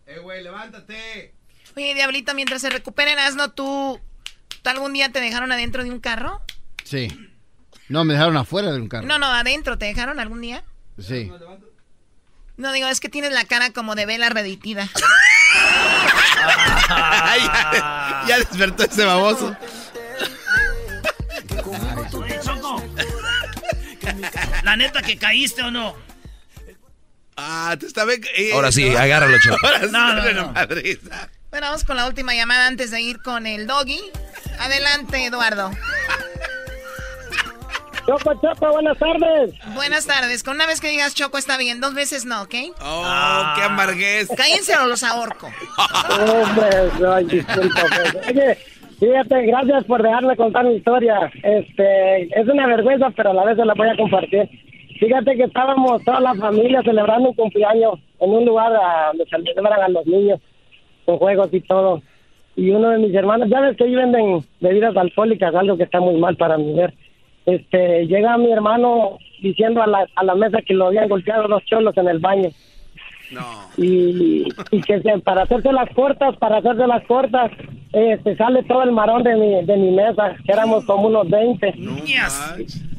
¡Eh, 0.07 0.19
güey, 0.19 0.43
levántate! 0.43 1.35
Oye, 1.77 1.95
Diablito, 1.95 2.35
mientras 2.35 2.63
se 2.63 2.71
recupera 2.71 3.13
Erasno, 3.13 3.53
¿tú, 3.53 4.01
¿tú 4.63 4.71
algún 4.71 4.93
día 4.93 5.11
te 5.13 5.21
dejaron 5.21 5.53
adentro 5.53 5.85
de 5.85 5.91
un 5.91 6.01
carro? 6.01 6.41
Sí. 6.85 7.09
No, 7.89 8.05
me 8.05 8.15
dejaron 8.15 8.37
afuera 8.37 8.73
de 8.73 8.81
un 8.81 8.89
carro. 8.89 9.07
No, 9.07 9.19
no, 9.19 9.27
adentro, 9.27 9.79
¿te 9.79 9.85
dejaron 9.87 10.19
algún 10.19 10.41
día? 10.41 10.65
Sí. 10.99 11.27
No, 11.27 11.39
digo, 12.73 12.89
es 12.89 13.01
que 13.01 13.09
tienes 13.09 13.33
la 13.33 13.45
cara 13.45 13.71
como 13.73 13.95
de 13.95 14.07
vela 14.07 14.29
reditida. 14.31 14.89
ya, 17.39 18.25
ya 18.29 18.39
despertó 18.39 18.85
ese 18.85 19.05
baboso. 19.05 19.57
Oye, 22.15 22.41
Choco. 22.43 22.83
La 24.63 24.77
neta 24.77 25.03
que 25.03 25.19
caíste 25.19 25.63
o 25.63 25.71
no. 25.71 25.97
Ah, 27.37 27.77
tú 27.79 27.87
estás 27.87 28.07
bien. 28.07 28.23
eh, 28.35 28.51
Ahora 28.55 28.73
sí, 28.73 28.89
no. 28.89 28.99
agárralo, 28.99 29.37
Choco. 29.39 29.67
Ahora 29.67 29.81
sí, 29.81 29.89
No, 29.91 30.13
no, 30.15 30.33
no. 30.33 30.53
Bueno, 31.51 31.67
vamos 31.69 31.85
con 31.85 31.97
la 31.97 32.07
última 32.07 32.35
llamada 32.35 32.67
antes 32.67 32.91
de 32.91 33.01
ir 33.01 33.21
con 33.23 33.47
el 33.47 33.67
doggy. 33.67 34.01
Adelante, 34.59 35.25
Eduardo. 35.27 35.71
Choco, 38.07 38.33
Choco, 38.41 38.73
buenas 38.73 38.99
tardes. 38.99 39.55
Buenas 39.75 40.07
tardes. 40.07 40.45
Con 40.45 40.55
una 40.55 40.67
vez 40.67 40.81
que 40.81 40.89
digas 40.89 41.15
Choco 41.15 41.39
está 41.39 41.59
bien, 41.59 41.81
dos 41.81 41.95
veces 41.95 42.25
no, 42.25 42.43
¿ok? 42.43 42.55
Oh, 42.81 43.53
qué 43.57 43.63
amarguez. 43.63 44.29
Cállense 44.37 44.77
o 44.77 44.87
los 44.87 45.03
ahorco. 45.03 45.49
Hombre, 46.11 46.69
no, 47.01 47.17
disculpa, 47.17 47.81
pues. 48.13 48.29
Oye, 48.29 48.59
fíjate, 49.01 49.47
gracias 49.47 49.85
por 49.85 50.03
dejarme 50.03 50.37
contar 50.37 50.65
mi 50.65 50.77
historia. 50.77 51.31
Este, 51.43 52.41
es 52.41 52.49
una 52.49 52.67
vergüenza, 52.69 53.11
pero 53.11 53.31
a 53.31 53.35
la 53.35 53.45
vez 53.45 53.57
se 53.57 53.65
la 53.65 53.75
voy 53.75 53.89
a 53.89 53.97
compartir. 53.97 54.49
Fíjate 55.01 55.37
que 55.37 55.45
estábamos 55.45 56.03
toda 56.05 56.21
la 56.21 56.35
familia 56.37 56.83
celebrando 56.83 57.31
un 57.31 57.35
cumpleaños 57.35 57.99
en 58.21 58.31
un 58.31 58.45
lugar 58.45 58.73
a 58.73 59.09
donde 59.09 59.25
se 59.25 59.37
celebran 59.37 59.83
a 59.83 59.89
los 59.89 60.07
niños 60.07 60.41
con 61.05 61.19
juegos 61.19 61.49
y 61.53 61.61
todo. 61.61 62.03
Y 62.55 62.71
uno 62.71 62.89
de 62.91 62.99
mis 62.99 63.15
hermanos, 63.15 63.49
ya 63.51 63.61
ves 63.61 63.77
que 63.77 63.85
ahí 63.85 63.95
venden 63.95 64.45
bebidas 64.61 64.97
alcohólicas, 64.97 65.55
algo 65.55 65.77
que 65.77 65.83
está 65.83 66.01
muy 66.01 66.19
mal 66.19 66.37
para 66.37 66.57
mi 66.57 66.73
ver. 66.73 66.95
Este, 67.47 68.07
llega 68.07 68.37
mi 68.39 68.51
hermano 68.53 69.19
diciendo 69.41 69.83
a 69.83 69.87
la, 69.87 70.07
a 70.17 70.25
la 70.25 70.35
mesa 70.35 70.61
que 70.63 70.75
lo 70.75 70.87
habían 70.89 71.09
golpeado 71.09 71.47
los 71.49 71.65
cholos 71.65 71.97
en 71.97 72.09
el 72.09 72.19
baño 72.19 72.51
y, 73.77 74.47
y 74.71 74.81
que 74.83 75.01
se- 75.01 75.19
para 75.21 75.43
hacerse 75.43 75.73
las 75.73 75.89
cortas, 75.95 76.37
para 76.37 76.59
hacerse 76.59 76.87
las 76.87 77.05
cortas, 77.07 77.51
este, 77.93 78.37
sale 78.37 78.63
todo 78.65 78.83
el 78.83 78.93
marón 78.93 79.23
de 79.23 79.35
mi, 79.37 79.65
de 79.65 79.77
mi 79.77 79.91
mesa, 79.91 80.37
que 80.45 80.53
éramos 80.53 80.85
como 80.85 81.09
unos 81.09 81.29
20. 81.31 81.73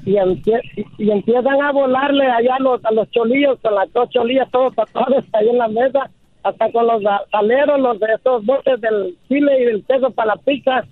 Y, 0.06 0.14
empie- 0.16 0.62
y- 0.76 1.04
y 1.04 1.12
empiezan 1.12 1.62
a 1.62 1.72
volarle 1.72 2.26
allá 2.26 2.56
a 2.56 2.60
los, 2.60 2.84
a 2.86 2.92
los 2.92 3.10
cholillos, 3.12 3.60
con 3.62 3.76
las 3.76 3.92
dos 3.94 4.10
cholillas, 4.10 4.50
todos 4.52 4.74
tatuados 4.76 5.24
ahí 5.34 5.50
en 5.50 5.58
la 5.58 5.68
mesa, 5.68 6.10
hasta 6.44 6.72
con 6.72 6.88
los 6.88 7.06
a- 7.06 7.24
aleros, 7.34 7.80
los 7.80 8.00
de 8.00 8.08
estos 8.16 8.46
botes 8.46 8.80
del 8.82 9.16
chile 9.28 9.62
y 9.62 9.66
del 9.66 9.84
queso 9.86 10.12
para 10.12 10.36
la 10.36 10.42
pizza. 10.42 10.86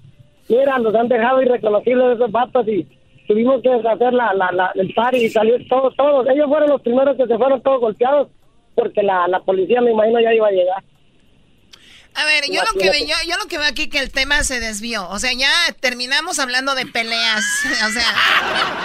Mira, 0.50 0.78
los 0.80 0.94
han 0.94 1.08
dejado 1.08 1.42
irreconocibles 1.42 2.16
esos 2.16 2.32
vatos 2.32 2.68
y 2.68 2.86
tuvimos 3.28 3.62
que 3.62 3.70
hacer 3.70 4.14
la, 4.14 4.34
la, 4.34 4.52
la- 4.52 4.72
el 4.76 4.94
party 4.94 5.18
y 5.26 5.30
salir 5.30 5.68
todos, 5.68 5.96
todos. 5.96 6.28
Ellos 6.30 6.48
fueron 6.48 6.70
los 6.70 6.82
primeros 6.82 7.16
que 7.18 7.28
se 7.28 7.38
fueron 7.38 7.62
todos 7.62 7.80
golpeados 7.82 8.30
porque 8.76 9.02
la, 9.04 9.28
la 9.28 9.40
policía 9.40 9.82
me 9.82 9.92
imagino 9.92 10.20
ya 10.20 10.34
iba 10.34 10.48
a 10.48 10.52
llegar. 10.52 10.84
A 12.18 12.26
ver, 12.26 12.46
yo 12.50 12.62
lo 12.64 12.80
que 12.80 12.90
ve- 12.90 13.06
yo, 13.06 13.16
yo 13.28 13.38
lo 13.38 13.46
que 13.46 13.58
veo 13.58 13.68
aquí 13.68 13.88
que 13.90 14.00
el 14.00 14.10
tema 14.10 14.44
se 14.44 14.60
desvió. 14.60 15.08
O 15.10 15.20
sea, 15.20 15.34
ya 15.34 15.50
terminamos 15.80 16.40
hablando 16.40 16.74
de 16.76 16.86
peleas. 16.86 17.44
O 17.86 17.92
sea, 17.92 18.06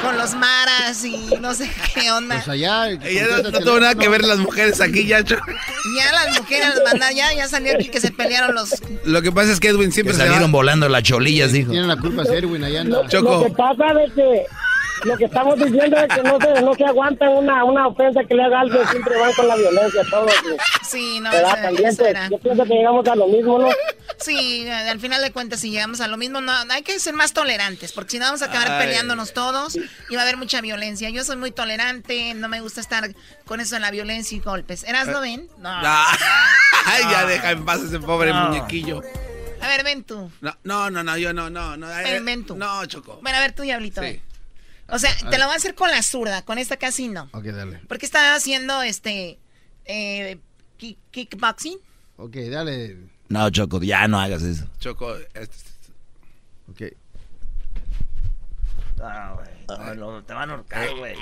con 0.02 0.19
los 0.19 0.35
maras 0.35 1.05
y 1.05 1.16
no 1.40 1.55
sé 1.55 1.70
qué 1.94 2.11
onda. 2.11 2.36
Pues 2.36 2.48
allá. 2.48 2.89
No, 2.90 3.51
no 3.51 3.61
tuvo 3.61 3.81
nada 3.81 3.94
que 3.94 4.09
ver 4.09 4.24
las 4.24 4.39
mujeres 4.39 4.81
aquí 4.81 5.07
ya. 5.07 5.23
Choco. 5.24 5.44
Ya 5.97 6.12
las 6.12 6.39
mujeres 6.40 6.74
mandan, 6.85 7.15
ya, 7.15 7.32
ya 7.35 7.48
salió 7.48 7.74
aquí 7.74 7.89
que 7.89 8.01
se 8.01 8.11
pelearon 8.12 8.55
los. 8.55 8.74
Lo 9.05 9.23
que 9.23 9.32
pasa 9.32 9.51
es 9.52 9.59
que 9.61 9.69
Edwin 9.69 9.90
siempre 9.93 10.12
Que 10.15 10.20
se 10.20 10.27
salieron 10.27 10.51
va- 10.51 10.52
volando 10.52 10.89
las 10.89 11.02
cholillas, 11.02 11.52
dijo. 11.52 11.70
Tienen 11.70 11.89
la 11.89 11.97
culpa 11.97 12.23
es 12.23 12.28
Erwin 12.28 12.62
allá 12.65 12.82
anda. 12.82 13.02
Lo 13.02 13.09
que 13.09 13.51
pasa 13.57 13.85
es 14.07 14.12
que 14.12 14.47
lo 15.05 15.16
que 15.16 15.24
estamos 15.24 15.56
diciendo 15.59 15.97
es 15.97 16.09
que 16.14 16.22
no 16.22 16.39
se, 16.40 16.62
no 16.62 16.74
se 16.74 16.85
aguantan 16.85 17.28
una, 17.31 17.64
una 17.64 17.86
ofensa 17.89 18.20
que 18.24 18.35
le 18.35 18.43
haga 18.44 18.60
alguien, 18.60 18.86
siempre 18.89 19.16
van 19.18 19.32
con 19.35 19.48
la 19.48 19.56
violencia 19.56 20.02
todos. 20.10 20.32
Sí, 20.89 21.20
no, 21.20 21.31
¿Verdad? 21.31 21.72
eso- 21.81 22.06
era. 22.06 22.28
yo 22.28 22.39
pienso 22.39 22.64
que 22.64 22.74
llegamos 22.74 23.06
a 23.09 23.14
lo 23.16 23.27
mismo, 23.28 23.59
¿no? 23.59 23.68
Sí, 24.18 24.68
al 24.68 25.01
final 25.01 25.22
de 25.22 25.31
cuentas, 25.32 25.60
si 25.60 25.70
llegamos 25.70 26.01
a 26.01 26.09
lo 26.09 26.16
mismo, 26.16 26.40
no, 26.40 26.52
hay 26.70 26.82
que 26.82 26.98
ser 26.98 27.14
más 27.14 27.32
tolerantes, 27.32 27.93
porque 27.93 28.10
si 28.12 28.18
no 28.18 28.27
vamos 28.27 28.43
a 28.43 28.47
acabar 28.47 28.70
Ay. 28.72 28.86
peleándonos 28.86 29.32
todos 29.32 29.77
y 29.77 30.14
va 30.14 30.20
a 30.20 30.22
haber 30.24 30.36
mucha 30.36 30.60
violencia. 30.60 31.09
Yo 31.10 31.24
soy 31.24 31.36
muy 31.36 31.51
tolerante, 31.52 32.35
no 32.35 32.48
me 32.48 32.60
gusta 32.60 32.81
estar 32.81 33.09
con 33.47 33.60
eso 33.60 33.77
en 33.77 33.82
la 33.82 33.90
violencia 33.90 34.36
y 34.36 34.40
golpes. 34.40 34.85
¿Eras 34.85 35.06
no 35.09 35.20
ven? 35.20 35.48
No. 35.59 35.70
Ah, 35.72 36.06
Ay, 36.86 37.02
ya 37.10 37.24
deja 37.27 37.51
en 37.52 37.64
paz 37.64 37.81
ese 37.82 37.98
pobre 38.01 38.32
No. 38.32 38.48
muñequillo. 38.48 39.01
A 39.62 39.68
ver, 39.68 39.85
ven 39.85 40.05
tú. 40.05 40.31
No, 40.40 40.56
no, 40.64 40.90
no, 40.90 41.02
no, 41.05 41.16
yo 41.18 41.32
no, 41.32 41.51
no, 41.51 41.77
no. 41.77 41.90
eh, 41.90 42.02
Ven, 42.05 42.24
ven 42.24 42.44
tú. 42.47 42.56
No, 42.56 42.85
Choco. 42.86 43.18
Bueno, 43.22 43.39
a 43.39 43.40
ver 43.43 43.52
tú, 43.52 43.62
Diablito. 43.62 44.01
Sí. 44.02 44.06
ven. 44.06 44.22
O 44.92 44.98
sea, 44.98 45.14
te 45.30 45.38
lo 45.38 45.44
voy 45.46 45.54
a 45.54 45.56
hacer 45.56 45.74
con 45.74 45.90
la 45.90 46.02
zurda, 46.02 46.42
con 46.44 46.58
esta 46.58 46.76
casi 46.76 47.08
no. 47.08 47.28
Ok, 47.32 47.44
dale. 47.46 47.80
Porque 47.88 48.06
estaba 48.06 48.34
haciendo 48.34 48.82
este 48.82 49.38
eh, 49.84 50.38
kick- 50.78 50.98
kickboxing. 51.10 51.78
Ok, 52.16 52.36
dale. 52.50 52.98
No, 53.28 53.48
Choco, 53.50 53.80
ya 53.82 54.06
no 54.08 54.18
hagas 54.20 54.42
eso. 54.42 54.66
Choco, 54.78 55.14
este- 55.16 55.70
Ok. 56.70 56.82
Ah, 59.02 59.34
güey. 59.34 59.96
No, 59.96 60.12
no, 60.12 60.24
te 60.24 60.34
van 60.34 60.50
a 60.50 60.54
ahorcar, 60.54 60.94
güey. 60.96 61.14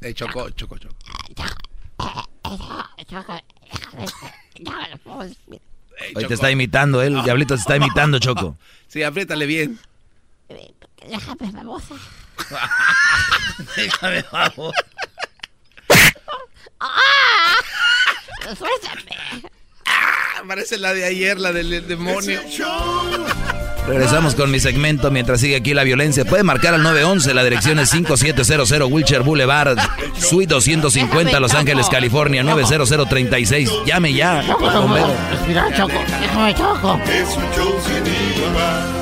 eh, 0.00 0.14
Choco, 0.14 0.48
Choco, 0.50 0.78
Choco. 0.78 0.94
Eh, 5.98 6.04
Hoy 6.08 6.14
Choco. 6.14 6.28
te 6.28 6.34
está 6.34 6.50
imitando 6.50 7.02
él, 7.02 7.16
el 7.16 7.22
diablito 7.24 7.54
te 7.54 7.60
está 7.60 7.76
imitando, 7.76 8.18
Choco. 8.18 8.56
Sí, 8.88 9.02
apriétale 9.02 9.46
bien. 9.46 9.78
Déjame, 11.08 11.50
babosa. 11.52 11.94
Déjame, 13.76 14.24
babosa. 14.30 14.84
¡Ah! 16.80 17.56
¡Suéltame! 18.56 19.48
Ah, 19.86 20.42
parece 20.46 20.78
la 20.78 20.92
de 20.94 21.04
ayer, 21.04 21.38
la 21.38 21.52
del 21.52 21.86
demonio. 21.86 22.40
Regresamos 23.86 24.34
con 24.36 24.50
mi 24.50 24.60
segmento 24.60 25.10
mientras 25.10 25.40
sigue 25.40 25.56
aquí 25.56 25.74
la 25.74 25.82
violencia. 25.84 26.24
Puede 26.24 26.44
marcar 26.44 26.74
al 26.74 26.82
911, 26.82 27.34
la 27.34 27.44
dirección 27.44 27.78
es 27.78 27.90
5700 27.90 28.88
Wilshire 28.90 29.20
Boulevard, 29.20 29.76
Suite 30.18 30.52
250, 30.52 31.40
Los 31.40 31.54
Ángeles, 31.54 31.88
California, 31.88 32.42
90036. 32.42 33.70
Llame 33.86 34.12
ya. 34.14 34.42
Respira, 34.42 35.66
Choco. 35.76 36.00
Déjame, 36.20 36.54
Choco. 36.54 37.00
Es 37.08 37.28
un 37.36 37.54
show 37.54 37.80
sin 37.84 38.06
igual. 38.06 39.01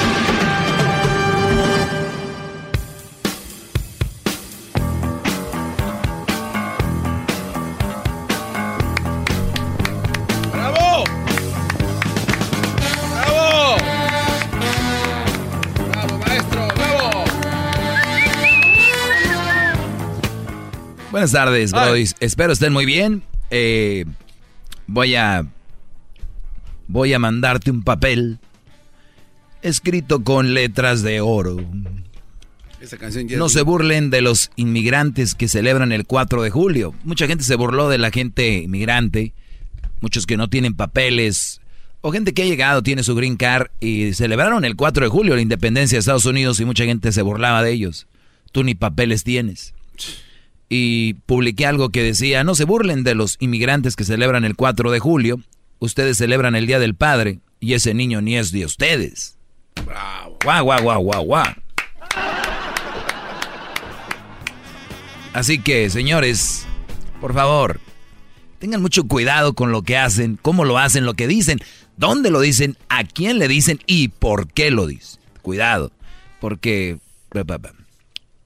Buenas 21.21 21.33
tardes, 21.33 21.71
Brody. 21.71 22.05
Espero 22.19 22.51
estén 22.51 22.73
muy 22.73 22.83
bien. 22.83 23.21
Eh, 23.51 24.05
voy 24.87 25.13
a. 25.13 25.45
Voy 26.87 27.13
a 27.13 27.19
mandarte 27.19 27.69
un 27.69 27.83
papel 27.83 28.39
escrito 29.61 30.23
con 30.23 30.55
letras 30.55 31.03
de 31.03 31.21
oro. 31.21 31.63
Esa 32.79 32.97
canción 32.97 33.27
ya 33.27 33.37
No 33.37 33.49
se 33.49 33.61
burlen 33.61 34.09
de 34.09 34.21
los 34.21 34.49
inmigrantes 34.55 35.35
que 35.35 35.47
celebran 35.47 35.91
el 35.91 36.07
4 36.07 36.41
de 36.41 36.49
julio. 36.49 36.95
Mucha 37.03 37.27
gente 37.27 37.43
se 37.43 37.53
burló 37.53 37.87
de 37.87 37.99
la 37.99 38.09
gente 38.09 38.53
inmigrante, 38.53 39.35
muchos 39.99 40.25
que 40.25 40.37
no 40.37 40.49
tienen 40.49 40.73
papeles, 40.73 41.61
o 42.01 42.11
gente 42.11 42.33
que 42.33 42.41
ha 42.41 42.45
llegado, 42.45 42.81
tiene 42.81 43.03
su 43.03 43.13
green 43.13 43.37
card 43.37 43.67
y 43.79 44.15
celebraron 44.15 44.65
el 44.65 44.75
4 44.75 45.05
de 45.05 45.09
julio 45.11 45.35
la 45.35 45.43
independencia 45.43 45.97
de 45.97 45.99
Estados 45.99 46.25
Unidos 46.25 46.59
y 46.59 46.65
mucha 46.65 46.85
gente 46.85 47.11
se 47.11 47.21
burlaba 47.21 47.61
de 47.61 47.73
ellos. 47.73 48.07
Tú 48.51 48.63
ni 48.63 48.73
papeles 48.73 49.23
tienes. 49.23 49.75
Y 50.73 51.15
publiqué 51.25 51.65
algo 51.65 51.89
que 51.89 52.01
decía, 52.01 52.45
no 52.45 52.55
se 52.55 52.63
burlen 52.63 53.03
de 53.03 53.13
los 53.13 53.35
inmigrantes 53.41 53.97
que 53.97 54.05
celebran 54.05 54.45
el 54.45 54.55
4 54.55 54.89
de 54.89 54.99
julio, 54.99 55.41
ustedes 55.79 56.17
celebran 56.17 56.55
el 56.55 56.65
Día 56.65 56.79
del 56.79 56.95
Padre 56.95 57.39
y 57.59 57.73
ese 57.73 57.93
niño 57.93 58.21
ni 58.21 58.37
es 58.37 58.53
de 58.53 58.63
ustedes. 58.63 59.37
Bravo. 59.85 60.37
Guau, 60.41 60.63
guau, 60.63 60.81
guau, 60.81 61.03
guau, 61.03 61.23
guau. 61.25 61.53
Así 65.33 65.59
que, 65.59 65.89
señores, 65.89 66.65
por 67.19 67.33
favor, 67.33 67.81
tengan 68.59 68.81
mucho 68.81 69.03
cuidado 69.03 69.55
con 69.55 69.73
lo 69.73 69.81
que 69.81 69.97
hacen, 69.97 70.39
cómo 70.41 70.63
lo 70.63 70.77
hacen, 70.77 71.03
lo 71.03 71.15
que 71.15 71.27
dicen, 71.27 71.59
dónde 71.97 72.31
lo 72.31 72.39
dicen, 72.39 72.77
a 72.87 73.03
quién 73.03 73.39
le 73.39 73.49
dicen 73.49 73.81
y 73.87 74.07
por 74.07 74.47
qué 74.47 74.71
lo 74.71 74.87
dicen. 74.87 75.19
Cuidado, 75.41 75.91
porque... 76.39 76.97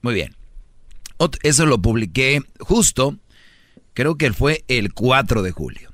Muy 0.02 0.14
bien. 0.14 0.34
Eso 1.42 1.66
lo 1.66 1.80
publiqué 1.80 2.42
justo, 2.60 3.16
creo 3.94 4.16
que 4.16 4.32
fue 4.32 4.64
el 4.68 4.92
4 4.92 5.42
de 5.42 5.50
julio. 5.50 5.92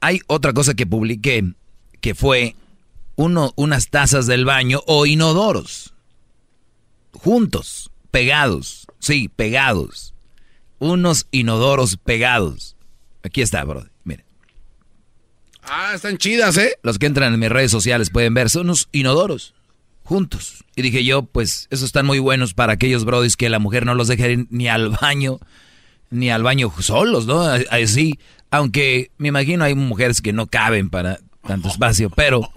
Hay 0.00 0.20
otra 0.26 0.52
cosa 0.52 0.74
que 0.74 0.86
publiqué, 0.86 1.44
que 2.00 2.14
fue 2.14 2.56
uno, 3.16 3.52
unas 3.56 3.90
tazas 3.90 4.26
del 4.26 4.44
baño 4.44 4.82
o 4.86 5.06
inodoros. 5.06 5.94
Juntos, 7.12 7.90
pegados. 8.10 8.86
Sí, 8.98 9.28
pegados. 9.28 10.14
Unos 10.78 11.26
inodoros 11.30 11.96
pegados. 11.96 12.76
Aquí 13.22 13.40
está, 13.40 13.64
bro. 13.64 13.86
Miren. 14.04 14.26
Ah, 15.62 15.92
están 15.94 16.18
chidas, 16.18 16.56
¿eh? 16.58 16.78
Los 16.82 16.98
que 16.98 17.06
entran 17.06 17.32
en 17.32 17.40
mis 17.40 17.48
redes 17.48 17.70
sociales 17.70 18.10
pueden 18.10 18.34
ver. 18.34 18.50
Son 18.50 18.62
unos 18.62 18.88
inodoros. 18.92 19.54
Juntos. 20.06 20.64
Y 20.76 20.82
dije 20.82 21.04
yo, 21.04 21.24
pues, 21.24 21.66
esos 21.70 21.86
están 21.86 22.06
muy 22.06 22.20
buenos 22.20 22.54
para 22.54 22.74
aquellos 22.74 23.04
brodis 23.04 23.36
que 23.36 23.48
la 23.48 23.58
mujer 23.58 23.84
no 23.84 23.96
los 23.96 24.06
deje 24.06 24.30
ir 24.30 24.46
ni 24.50 24.68
al 24.68 24.90
baño, 24.90 25.40
ni 26.10 26.30
al 26.30 26.44
baño 26.44 26.72
solos, 26.78 27.26
¿no? 27.26 27.42
Así. 27.70 28.20
Aunque 28.52 29.10
me 29.18 29.28
imagino 29.28 29.64
hay 29.64 29.74
mujeres 29.74 30.20
que 30.20 30.32
no 30.32 30.46
caben 30.46 30.90
para 30.90 31.18
tanto 31.44 31.66
espacio, 31.66 32.08
pero 32.08 32.48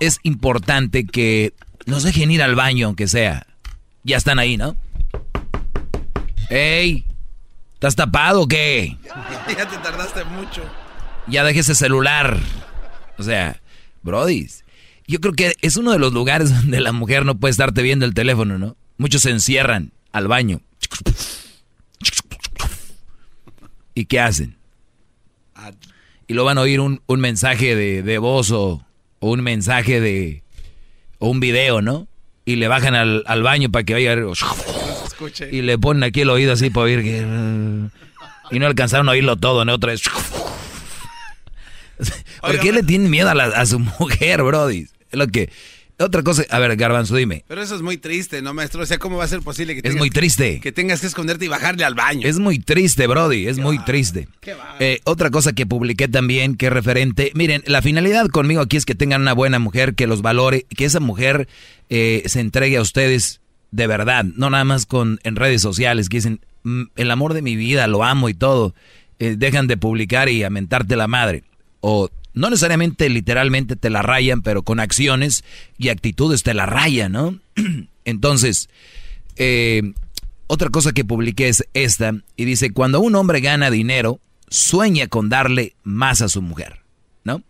es 0.00 0.18
importante 0.22 1.04
que 1.04 1.52
nos 1.84 2.04
dejen 2.04 2.30
ir 2.30 2.42
al 2.42 2.54
baño, 2.54 2.86
aunque 2.86 3.06
sea. 3.06 3.46
Ya 4.02 4.16
están 4.16 4.38
ahí, 4.38 4.56
¿no? 4.56 4.74
¡Ey! 6.48 7.04
¿Estás 7.74 7.96
tapado 7.96 8.40
o 8.40 8.48
qué? 8.48 8.96
ya 9.58 9.68
te 9.68 9.76
tardaste 9.76 10.24
mucho. 10.24 10.62
Ya 11.26 11.44
deje 11.44 11.60
ese 11.60 11.74
celular. 11.74 12.38
O 13.18 13.22
sea, 13.22 13.60
brodis. 14.02 14.63
Yo 15.06 15.20
creo 15.20 15.34
que 15.34 15.56
es 15.60 15.76
uno 15.76 15.92
de 15.92 15.98
los 15.98 16.12
lugares 16.12 16.50
donde 16.54 16.80
la 16.80 16.92
mujer 16.92 17.24
no 17.24 17.36
puede 17.38 17.52
estarte 17.52 17.82
viendo 17.82 18.06
el 18.06 18.14
teléfono, 18.14 18.58
¿no? 18.58 18.76
Muchos 18.96 19.22
se 19.22 19.30
encierran 19.30 19.92
al 20.12 20.28
baño. 20.28 20.60
¿Y 23.94 24.06
qué 24.06 24.20
hacen? 24.20 24.56
Y 26.26 26.34
lo 26.34 26.44
van 26.44 26.58
a 26.58 26.62
oír 26.62 26.80
un, 26.80 27.00
un 27.06 27.20
mensaje 27.20 27.76
de, 27.76 28.02
de 28.02 28.18
voz 28.18 28.50
o, 28.50 28.84
o 29.20 29.30
un 29.30 29.42
mensaje 29.42 30.00
de... 30.00 30.42
o 31.18 31.28
un 31.28 31.38
video, 31.40 31.82
¿no? 31.82 32.08
Y 32.44 32.56
le 32.56 32.68
bajan 32.68 32.94
al, 32.94 33.24
al 33.26 33.42
baño 33.42 33.70
para 33.70 33.84
que 33.84 33.92
vaya... 33.94 34.16
Y 35.50 35.62
le 35.62 35.78
ponen 35.78 36.02
aquí 36.02 36.22
el 36.22 36.30
oído 36.30 36.52
así 36.52 36.70
para 36.70 36.84
oír 36.86 37.02
que... 37.02 37.88
Y 38.50 38.58
no 38.58 38.66
alcanzaron 38.66 39.08
a 39.08 39.12
oírlo 39.12 39.36
todo, 39.36 39.64
¿no? 39.64 39.74
Otra 39.74 39.92
vez... 39.92 40.02
¿Por 42.40 42.58
qué 42.60 42.72
le 42.72 42.82
tienen 42.82 43.10
miedo 43.10 43.28
a, 43.30 43.34
la- 43.34 43.44
a 43.44 43.66
su 43.66 43.78
mujer, 43.78 44.42
Brody? 44.42 44.86
Es 45.10 45.18
lo 45.18 45.26
que... 45.28 45.50
Otra 45.96 46.24
cosa... 46.24 46.42
A 46.50 46.58
ver, 46.58 46.74
Garbanzo, 46.74 47.14
dime. 47.14 47.44
Pero 47.46 47.62
eso 47.62 47.76
es 47.76 47.80
muy 47.82 47.98
triste, 47.98 48.42
¿no, 48.42 48.52
maestro? 48.52 48.82
O 48.82 48.86
sea, 48.86 48.98
¿cómo 48.98 49.16
va 49.16 49.24
a 49.24 49.28
ser 49.28 49.42
posible 49.42 49.74
que 49.74 49.78
Es 49.78 49.82
tengas 49.84 49.98
muy 49.98 50.10
que- 50.10 50.18
triste. 50.18 50.58
que 50.60 50.72
tengas 50.72 51.00
que 51.00 51.06
esconderte 51.06 51.44
y 51.44 51.48
bajarle 51.48 51.84
al 51.84 51.94
baño? 51.94 52.26
Es 52.28 52.40
muy 52.40 52.58
triste, 52.58 53.06
Brody, 53.06 53.46
es 53.46 53.58
muy 53.58 53.78
triste. 53.84 54.26
Eh, 54.80 54.98
otra 55.04 55.30
cosa 55.30 55.52
que 55.52 55.66
publiqué 55.66 56.08
también, 56.08 56.56
que 56.56 56.66
es 56.66 56.72
referente, 56.72 57.30
miren, 57.36 57.62
la 57.66 57.80
finalidad 57.80 58.26
conmigo 58.26 58.60
aquí 58.60 58.76
es 58.76 58.86
que 58.86 58.96
tengan 58.96 59.22
una 59.22 59.34
buena 59.34 59.60
mujer, 59.60 59.94
que 59.94 60.08
los 60.08 60.20
valore, 60.20 60.66
que 60.76 60.84
esa 60.84 60.98
mujer 60.98 61.46
eh, 61.90 62.24
se 62.26 62.40
entregue 62.40 62.76
a 62.76 62.82
ustedes 62.82 63.40
de 63.70 63.86
verdad, 63.86 64.24
no 64.24 64.50
nada 64.50 64.64
más 64.64 64.86
con 64.86 65.20
en 65.22 65.36
redes 65.36 65.62
sociales, 65.62 66.08
que 66.08 66.16
dicen, 66.16 66.40
"Mm, 66.64 66.82
el 66.96 67.10
amor 67.12 67.34
de 67.34 67.42
mi 67.42 67.54
vida, 67.54 67.86
lo 67.86 68.02
amo 68.02 68.28
y 68.28 68.34
todo, 68.34 68.74
Eh, 69.20 69.36
dejan 69.38 69.68
de 69.68 69.76
publicar 69.76 70.28
y 70.28 70.42
amentarte 70.42 70.96
la 70.96 71.06
madre. 71.06 71.44
O 71.86 72.08
no 72.32 72.48
necesariamente 72.48 73.10
literalmente 73.10 73.76
te 73.76 73.90
la 73.90 74.00
rayan, 74.00 74.40
pero 74.40 74.62
con 74.62 74.80
acciones 74.80 75.44
y 75.76 75.90
actitudes 75.90 76.42
te 76.42 76.54
la 76.54 76.64
rayan, 76.64 77.12
¿no? 77.12 77.38
Entonces, 78.06 78.70
eh, 79.36 79.92
otra 80.46 80.70
cosa 80.70 80.92
que 80.92 81.04
publiqué 81.04 81.50
es 81.50 81.68
esta, 81.74 82.14
y 82.36 82.46
dice, 82.46 82.72
cuando 82.72 83.00
un 83.00 83.14
hombre 83.16 83.42
gana 83.42 83.70
dinero, 83.70 84.18
sueña 84.48 85.08
con 85.08 85.28
darle 85.28 85.76
más 85.82 86.22
a 86.22 86.30
su 86.30 86.40
mujer, 86.40 86.80
¿no? 87.22 87.42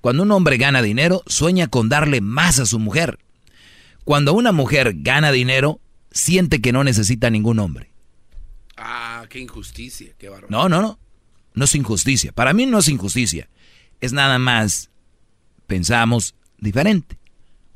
Cuando 0.00 0.24
un 0.24 0.32
hombre 0.32 0.56
gana 0.56 0.82
dinero, 0.82 1.22
sueña 1.28 1.68
con 1.68 1.88
darle 1.88 2.20
más 2.20 2.58
a 2.58 2.66
su 2.66 2.80
mujer. 2.80 3.20
Cuando 4.02 4.32
una 4.32 4.50
mujer 4.50 4.94
gana 4.96 5.30
dinero, 5.30 5.78
siente 6.10 6.60
que 6.60 6.72
no 6.72 6.82
necesita 6.82 7.30
ningún 7.30 7.60
hombre. 7.60 7.88
Ah, 8.76 9.26
qué 9.28 9.38
injusticia, 9.38 10.12
qué 10.18 10.28
bárbaro. 10.28 10.48
No, 10.50 10.68
no, 10.68 10.82
no. 10.82 10.98
No 11.54 11.64
es 11.64 11.74
injusticia. 11.74 12.32
Para 12.32 12.52
mí 12.52 12.66
no 12.66 12.78
es 12.78 12.88
injusticia. 12.88 13.48
Es 14.00 14.12
nada 14.12 14.38
más 14.38 14.90
pensamos 15.66 16.34
diferente. 16.58 17.18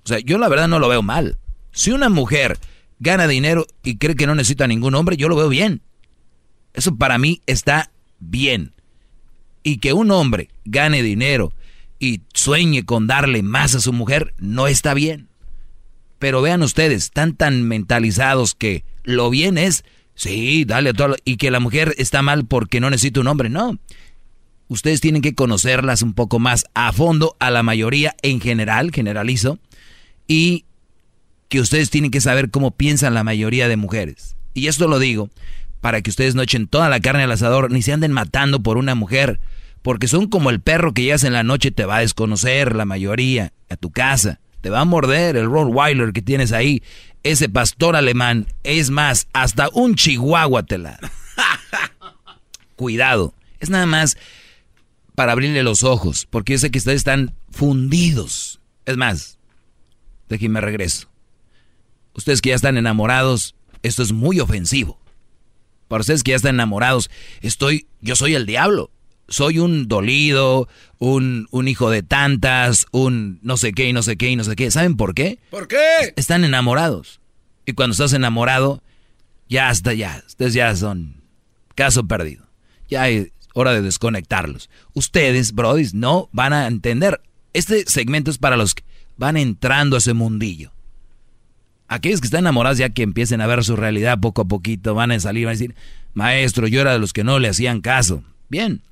O 0.05 0.09
sea, 0.09 0.19
yo 0.19 0.39
la 0.39 0.49
verdad 0.49 0.69
no 0.69 0.79
lo 0.79 0.89
veo 0.89 1.03
mal. 1.03 1.39
Si 1.73 1.91
una 1.91 2.09
mujer 2.09 2.59
gana 2.99 3.27
dinero 3.27 3.67
y 3.83 3.97
cree 3.97 4.17
que 4.17 4.27
no 4.27 4.35
necesita 4.35 4.67
ningún 4.67 4.95
hombre, 4.95 5.17
yo 5.17 5.29
lo 5.29 5.37
veo 5.37 5.49
bien. 5.49 5.83
Eso 6.73 6.97
para 6.97 7.19
mí 7.19 7.43
está 7.47 7.91
bien. 8.19 8.73
Y 9.63 9.79
que 9.79 9.93
un 9.93 10.11
hombre 10.11 10.51
gane 10.65 11.03
dinero 11.03 11.53
y 11.99 12.23
sueñe 12.35 12.85
con 12.85 13.07
darle 13.07 13.43
más 13.43 13.75
a 13.75 13.81
su 13.81 13.93
mujer, 13.93 14.35
no 14.39 14.67
está 14.67 14.93
bien. 14.93 15.29
Pero 16.19 16.43
vean 16.43 16.63
ustedes, 16.63 17.05
están 17.05 17.35
tan 17.35 17.63
mentalizados 17.63 18.55
que 18.55 18.85
lo 19.05 19.31
bien 19.31 19.57
es, 19.57 19.85
sí, 20.15 20.65
dale 20.65 20.91
a 20.91 20.95
todo, 20.95 21.17
y 21.25 21.37
que 21.37 21.51
la 21.51 21.61
mujer 21.61 21.95
está 21.99 22.23
mal 22.23 22.47
porque 22.47 22.81
no 22.81 22.91
necesita 22.91 23.21
un 23.21 23.29
hombre, 23.29 23.49
no. 23.49 23.79
Ustedes 24.69 25.01
tienen 25.01 25.23
que 25.23 25.35
conocerlas 25.35 26.03
un 26.03 26.15
poco 26.15 26.39
más 26.39 26.65
a 26.75 26.93
fondo, 26.93 27.37
a 27.39 27.51
la 27.51 27.63
mayoría 27.63 28.15
en 28.23 28.41
general, 28.41 28.91
generalizo, 28.93 29.59
y 30.27 30.65
que 31.49 31.61
ustedes 31.61 31.91
tienen 31.91 32.11
que 32.11 32.21
saber 32.21 32.51
cómo 32.51 32.71
piensan 32.71 33.15
la 33.15 33.25
mayoría 33.25 33.69
de 33.69 33.77
mujeres. 33.77 34.37
Y 34.55 34.69
esto 34.69 34.89
lo 34.89 34.99
digo 34.99 35.31
para 35.81 36.01
que 36.01 36.09
ustedes 36.09 36.35
no 36.35 36.41
echen 36.41 36.67
toda 36.67 36.89
la 36.89 36.99
carne 36.99 37.25
al 37.25 37.33
asador, 37.33 37.71
ni 37.71 37.83
se 37.83 37.93
anden 37.93 38.11
matando 38.11 38.63
por 38.63 38.79
una 38.79 38.95
mujer, 38.95 39.39
porque 39.83 40.09
son 40.09 40.29
como 40.29 40.49
el 40.49 40.61
perro 40.61 40.95
que 40.95 41.03
llegas 41.03 41.25
en 41.25 41.35
la 41.35 41.43
noche 41.43 41.73
te 41.73 41.85
va 41.85 41.97
a 41.97 42.01
desconocer, 42.01 42.75
la 42.75 42.87
mayoría, 42.87 43.53
a 43.69 43.77
tu 43.77 43.91
casa, 43.91 44.41
te 44.63 44.71
va 44.71 44.81
a 44.81 44.87
morder 44.87 45.37
el 45.37 45.45
Rottweiler 45.45 46.15
que 46.15 46.23
tienes 46.23 46.53
ahí, 46.53 46.83
ese 47.25 47.49
pastor 47.49 47.97
alemán, 47.97 48.47
es 48.63 48.91
más, 48.91 49.27
hasta 49.33 49.69
un 49.73 49.97
chihuahua 49.97 50.63
te 50.63 50.79
la... 50.79 50.99
Cuidado, 52.77 53.35
es 53.61 53.71
nada 53.71 53.87
más 53.87 54.17
para 55.15 55.33
abrirle 55.33 55.63
los 55.63 55.83
ojos, 55.83 56.27
porque 56.29 56.53
yo 56.53 56.59
sé 56.59 56.71
que 56.71 56.79
ustedes 56.79 56.99
están 56.99 57.35
fundidos. 57.51 58.61
Es 58.85 58.97
más, 58.97 59.39
déjenme 60.29 60.61
regreso. 60.61 61.09
Ustedes 62.15 62.41
que 62.41 62.51
ya 62.51 62.57
están 62.57 62.77
enamorados, 62.77 63.55
esto 63.83 64.03
es 64.03 64.13
muy 64.13 64.41
ofensivo. 64.41 65.01
Para 65.89 66.01
ustedes 66.01 66.23
que 66.23 66.33
ya 66.33 66.37
están 66.37 66.57
enamorados, 66.57 67.11
estoy, 67.41 67.87
yo 68.01 68.17
soy 68.17 68.35
el 68.35 68.47
diablo. 68.47 68.91
Soy 69.29 69.59
un 69.59 69.89
dolido, 69.89 70.69
un, 70.99 71.49
un 71.51 71.69
hijo 71.69 71.91
de 71.91 72.03
tantas, 72.03 72.87
un 72.93 73.39
no 73.43 73.57
sé 73.57 73.73
qué 73.73 73.89
y 73.89 73.93
no 73.93 74.03
sé 74.03 74.17
qué 74.17 74.31
y 74.31 74.37
no 74.37 74.45
sé 74.45 74.57
qué. 74.57 74.71
¿Saben 74.71 74.97
por 74.97 75.15
qué? 75.15 75.39
¿Por 75.51 75.69
qué? 75.69 76.13
Están 76.17 76.45
enamorados. 76.45 77.21
Y 77.67 77.73
cuando 77.73 77.93
estás 77.93 78.13
enamorado, 78.13 78.83
ya 79.49 79.69
hasta 79.69 79.95
ya, 79.95 80.23
ustedes 80.27 80.55
ya 80.55 80.75
son 80.77 81.23
caso 81.75 82.07
perdido. 82.07 82.47
Ya 82.89 83.09
es 83.09 83.31
hora 83.55 83.73
de 83.73 83.83
desconectarlos. 83.83 84.69
Ustedes, 84.93 85.53
brodis, 85.53 85.95
no 85.95 86.29
van 86.33 86.53
a 86.53 86.67
entender. 86.67 87.21
Este 87.53 87.85
segmento 87.87 88.31
es 88.31 88.39
para 88.39 88.57
los 88.57 88.75
que 88.75 88.85
van 89.17 89.37
entrando 89.37 89.97
a 89.97 89.99
ese 89.99 90.13
mundillo. 90.13 90.73
Aquellos 91.87 92.21
que 92.21 92.27
están 92.27 92.41
enamorados 92.41 92.79
ya 92.79 92.91
que 92.91 93.03
empiecen 93.03 93.41
a 93.41 93.47
ver 93.47 93.63
su 93.63 93.77
realidad 93.77 94.19
poco 94.19 94.43
a 94.43 94.47
poquito, 94.47 94.95
van 94.95 95.13
a 95.13 95.21
salir, 95.21 95.47
van 95.47 95.53
a 95.53 95.59
decir, 95.59 95.75
maestro, 96.15 96.67
yo 96.67 96.81
era 96.81 96.93
de 96.93 96.99
los 96.99 97.13
que 97.13 97.25
no 97.25 97.39
le 97.39 97.49
hacían 97.49 97.81
caso. 97.81 98.25
Bien. 98.49 98.83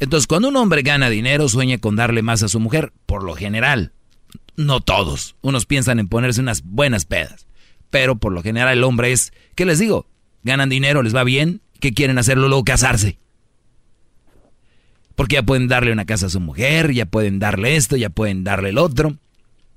Entonces, 0.00 0.26
cuando 0.26 0.48
un 0.48 0.56
hombre 0.56 0.82
gana 0.82 1.10
dinero, 1.10 1.48
sueña 1.48 1.78
con 1.78 1.96
darle 1.96 2.22
más 2.22 2.42
a 2.42 2.48
su 2.48 2.60
mujer, 2.60 2.92
por 3.06 3.24
lo 3.24 3.34
general. 3.34 3.92
No 4.56 4.80
todos. 4.80 5.36
Unos 5.40 5.66
piensan 5.66 5.98
en 5.98 6.08
ponerse 6.08 6.40
unas 6.40 6.62
buenas 6.62 7.04
pedas. 7.04 7.46
Pero 7.90 8.16
por 8.16 8.32
lo 8.32 8.42
general 8.42 8.76
el 8.78 8.84
hombre 8.84 9.12
es, 9.12 9.32
¿qué 9.54 9.64
les 9.64 9.78
digo? 9.78 10.06
Ganan 10.44 10.68
dinero, 10.68 11.02
les 11.02 11.14
va 11.14 11.24
bien, 11.24 11.62
¿qué 11.80 11.92
quieren 11.94 12.18
hacerlo 12.18 12.48
luego 12.48 12.64
casarse? 12.64 13.18
Porque 15.16 15.34
ya 15.34 15.42
pueden 15.42 15.66
darle 15.68 15.92
una 15.92 16.04
casa 16.04 16.26
a 16.26 16.30
su 16.30 16.38
mujer, 16.40 16.92
ya 16.92 17.06
pueden 17.06 17.38
darle 17.38 17.76
esto, 17.76 17.96
ya 17.96 18.08
pueden 18.10 18.44
darle 18.44 18.68
el 18.70 18.78
otro. 18.78 19.16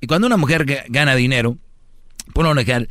Y 0.01 0.07
cuando 0.07 0.27
una 0.27 0.37
mujer 0.37 0.65
ga- 0.65 0.83
gana 0.89 1.15
dinero, 1.15 1.57
por 2.33 2.45
lo 2.45 2.51
general, 2.53 2.89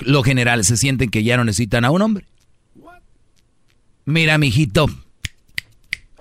lo 0.00 0.22
general 0.22 0.64
se 0.64 0.76
sienten 0.76 1.10
que 1.10 1.24
ya 1.24 1.36
no 1.36 1.44
necesitan 1.44 1.84
a 1.84 1.90
un 1.90 2.02
hombre. 2.02 2.26
Mira, 4.04 4.38
mijito, 4.38 4.86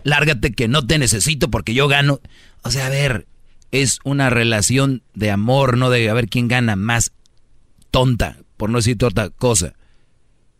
lárgate 0.07 0.53
que 0.53 0.69
no 0.69 0.87
te 0.87 0.97
necesito 0.97 1.51
porque 1.51 1.73
yo 1.73 1.87
gano. 1.89 2.21
O 2.63 2.71
sea, 2.71 2.87
a 2.87 2.89
ver, 2.89 3.27
es 3.71 3.99
una 4.05 4.29
relación 4.29 5.03
de 5.13 5.31
amor, 5.31 5.77
no 5.77 5.89
de 5.89 6.09
a 6.09 6.13
ver 6.13 6.29
quién 6.29 6.47
gana 6.47 6.77
más 6.77 7.11
tonta, 7.91 8.37
por 8.55 8.69
no 8.69 8.77
decirte 8.77 9.05
otra 9.05 9.29
cosa. 9.29 9.73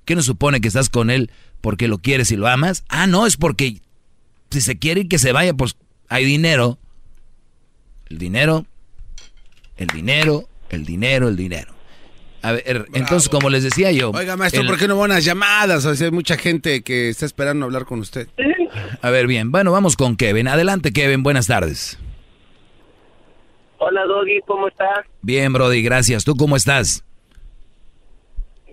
¿Qué 0.04 0.16
nos 0.16 0.26
supone 0.26 0.60
que 0.60 0.68
estás 0.68 0.90
con 0.90 1.10
él 1.10 1.32
porque 1.62 1.88
lo 1.88 2.00
quieres 2.00 2.30
y 2.32 2.36
lo 2.36 2.48
amas? 2.48 2.84
Ah, 2.90 3.08
no, 3.08 3.26
es 3.26 3.38
porque 3.38 3.82
si 4.52 4.60
se 4.60 4.78
quiere 4.78 5.08
que 5.08 5.18
se 5.18 5.32
vaya, 5.32 5.54
pues 5.54 5.78
hay 6.10 6.26
dinero. 6.26 6.78
El 8.10 8.18
dinero, 8.18 8.66
el 9.78 9.88
dinero, 9.88 10.50
el 10.70 10.86
dinero, 10.86 11.30
el 11.30 11.38
dinero. 11.38 11.77
A 12.48 12.52
ver, 12.54 12.86
entonces, 12.94 13.28
como 13.30 13.50
les 13.50 13.64
decía 13.64 13.92
yo. 13.92 14.12
Oiga, 14.12 14.38
maestro, 14.38 14.62
el- 14.62 14.68
¿por 14.68 14.78
qué 14.78 14.88
no 14.88 14.98
van 14.98 15.12
unas 15.12 15.26
llamadas? 15.26 15.86
O 15.86 15.94
sea, 15.94 16.06
hay 16.06 16.12
mucha 16.12 16.38
gente 16.38 16.82
que 16.82 17.10
está 17.10 17.26
esperando 17.26 17.66
hablar 17.66 17.84
con 17.86 18.00
usted. 18.00 18.28
A 19.02 19.10
ver, 19.10 19.28
bien. 19.28 19.52
Bueno, 19.52 19.72
vamos 19.74 19.98
con 19.98 20.16
Kevin. 20.16 20.48
Adelante, 20.48 20.94
Kevin. 20.94 21.24
Buenas 21.24 21.48
tardes. 21.48 22.00
Hola 23.80 24.06
Doggy, 24.06 24.40
¿cómo 24.48 24.68
estás? 24.70 25.06
Bien, 25.22 25.52
Brody, 25.54 25.84
gracias. 25.84 26.24
¿Tú 26.24 26.36
cómo 26.36 26.56
estás? 26.56 27.04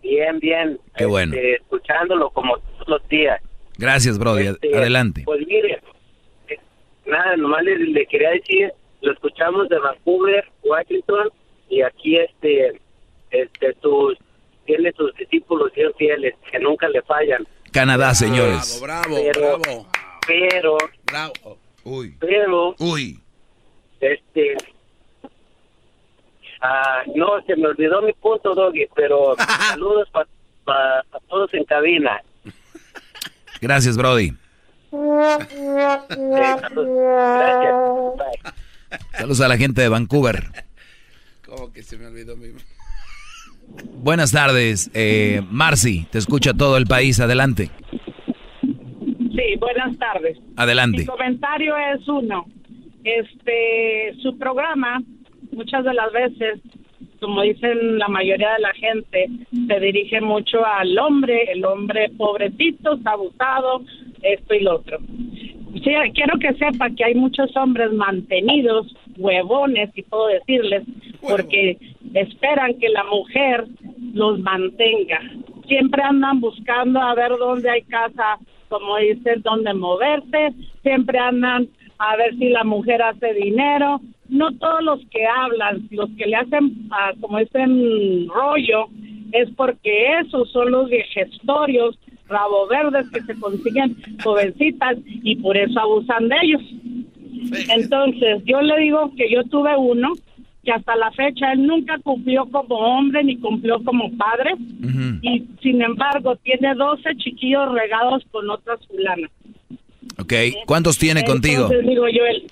Bien, 0.02 0.38
bien. 0.38 0.78
Qué 0.96 1.04
bueno. 1.06 1.34
Este, 1.34 1.54
escuchándolo 1.56 2.30
como 2.30 2.56
todos 2.58 2.88
los 2.88 3.08
días. 3.08 3.40
Gracias, 3.76 4.18
Brody. 4.18 4.46
Este, 4.48 4.76
Adelante. 4.76 5.22
Pues 5.24 5.40
mire, 5.46 5.80
eh, 6.48 6.58
nada, 7.06 7.36
nomás 7.36 7.64
le, 7.64 7.76
le 7.78 8.06
quería 8.06 8.30
decir, 8.30 8.72
lo 9.02 9.12
escuchamos 9.12 9.68
de 9.68 9.78
Vancouver, 9.78 10.44
Washington, 10.62 11.28
y 11.68 11.82
aquí 11.82 12.16
este, 12.16 12.80
este, 13.42 13.74
tus, 13.74 14.16
tiene 14.64 14.92
sus 14.92 15.14
discípulos 15.16 15.72
bien 15.74 15.92
fieles, 15.96 16.34
que 16.50 16.58
nunca 16.58 16.88
le 16.88 17.02
fallan. 17.02 17.46
Canadá, 17.72 18.14
señores. 18.14 18.80
Bravo, 18.80 19.16
pero, 19.16 19.58
bravo. 19.58 19.86
Pero, 20.26 20.78
Bravo. 21.04 21.58
Uy. 21.84 22.16
pero, 22.18 22.74
Uy. 22.78 23.20
este, 24.00 24.56
ah, 26.62 27.02
no, 27.14 27.42
se 27.46 27.56
me 27.56 27.66
olvidó 27.66 28.00
mi 28.02 28.12
punto, 28.14 28.54
Doggy, 28.54 28.86
pero 28.94 29.36
saludos 29.68 30.08
para 30.64 31.02
todos 31.28 31.52
en 31.52 31.64
cabina. 31.64 32.22
Gracias, 33.60 33.96
Brody. 33.96 34.32
Saludos 39.12 39.40
a 39.40 39.48
la 39.48 39.56
gente 39.56 39.82
de 39.82 39.88
Vancouver. 39.88 40.64
¿Cómo 41.44 41.72
que 41.72 41.82
se 41.82 41.98
me 41.98 42.06
olvidó 42.06 42.36
mi... 42.36 42.52
Buenas 44.02 44.32
tardes, 44.32 44.90
eh, 44.94 45.42
Marcy. 45.50 46.06
Te 46.10 46.18
escucha 46.18 46.52
todo 46.52 46.76
el 46.76 46.86
país. 46.86 47.20
Adelante. 47.20 47.70
Sí, 48.60 49.56
buenas 49.58 49.96
tardes. 49.98 50.38
Adelante. 50.56 50.98
Mi 50.98 51.06
comentario 51.06 51.74
es 51.76 52.06
uno. 52.08 52.46
Este, 53.02 54.14
su 54.22 54.36
programa, 54.38 55.02
muchas 55.52 55.84
de 55.84 55.94
las 55.94 56.12
veces, 56.12 56.60
como 57.20 57.42
dicen 57.42 57.98
la 57.98 58.08
mayoría 58.08 58.52
de 58.54 58.60
la 58.60 58.74
gente, 58.74 59.28
se 59.66 59.80
dirige 59.80 60.20
mucho 60.20 60.64
al 60.64 60.98
hombre, 60.98 61.50
el 61.52 61.64
hombre 61.64 62.10
pobrecito, 62.16 62.94
está 62.94 63.12
abusado, 63.12 63.82
esto 64.22 64.54
y 64.54 64.60
lo 64.60 64.76
otro. 64.76 64.98
Sí, 65.82 65.90
quiero 66.14 66.38
que 66.38 66.54
sepa 66.54 66.88
que 66.90 67.04
hay 67.04 67.14
muchos 67.14 67.54
hombres 67.56 67.92
mantenidos, 67.92 68.94
huevones, 69.16 69.90
si 69.94 70.02
puedo 70.02 70.26
decirles, 70.28 70.82
porque 71.20 71.78
esperan 72.14 72.74
que 72.78 72.88
la 72.88 73.04
mujer 73.04 73.66
los 74.12 74.38
mantenga. 74.40 75.20
Siempre 75.66 76.02
andan 76.02 76.40
buscando 76.40 77.00
a 77.00 77.14
ver 77.14 77.32
dónde 77.38 77.70
hay 77.70 77.82
casa, 77.82 78.38
como 78.68 78.96
dicen, 78.98 79.42
dónde 79.42 79.74
moverse, 79.74 80.52
siempre 80.82 81.18
andan 81.18 81.68
a 81.98 82.16
ver 82.16 82.36
si 82.36 82.48
la 82.50 82.64
mujer 82.64 83.02
hace 83.02 83.32
dinero. 83.34 84.00
No 84.28 84.52
todos 84.56 84.82
los 84.82 85.00
que 85.10 85.26
hablan, 85.26 85.86
los 85.90 86.10
que 86.16 86.26
le 86.26 86.36
hacen, 86.36 86.88
ah, 86.90 87.12
como 87.20 87.38
dicen, 87.38 88.28
rollo, 88.28 88.88
es 89.32 89.50
porque 89.56 90.18
esos 90.20 90.50
son 90.50 90.70
los 90.70 90.88
gestorios, 91.12 91.98
rabo 92.28 92.66
verdes 92.68 93.10
que 93.10 93.20
se 93.22 93.38
consiguen 93.38 93.96
jovencitas 94.22 94.96
y 95.06 95.36
por 95.36 95.56
eso 95.56 95.78
abusan 95.78 96.28
de 96.28 96.36
ellos. 96.42 96.62
Entonces, 97.52 98.42
yo 98.44 98.60
le 98.62 98.78
digo 98.80 99.12
que 99.16 99.30
yo 99.30 99.44
tuve 99.44 99.76
uno 99.76 100.12
que 100.64 100.72
hasta 100.72 100.96
la 100.96 101.10
fecha 101.12 101.52
él 101.52 101.66
nunca 101.66 101.98
cumplió 102.02 102.46
como 102.46 102.76
hombre 102.76 103.22
ni 103.22 103.36
cumplió 103.36 103.82
como 103.84 104.10
padre 104.16 104.52
y 105.20 105.44
sin 105.62 105.82
embargo 105.82 106.36
tiene 106.36 106.74
12 106.74 107.16
chiquillos 107.16 107.70
regados 107.72 108.22
con 108.30 108.48
otras 108.48 108.80
fulanas. 108.86 109.30
Ok. 110.18 110.32
¿Cuántos 110.66 110.96
tiene 110.98 111.22
contigo? 111.24 111.68
Digo 111.68 112.08
yo, 112.08 112.24
él, 112.24 112.44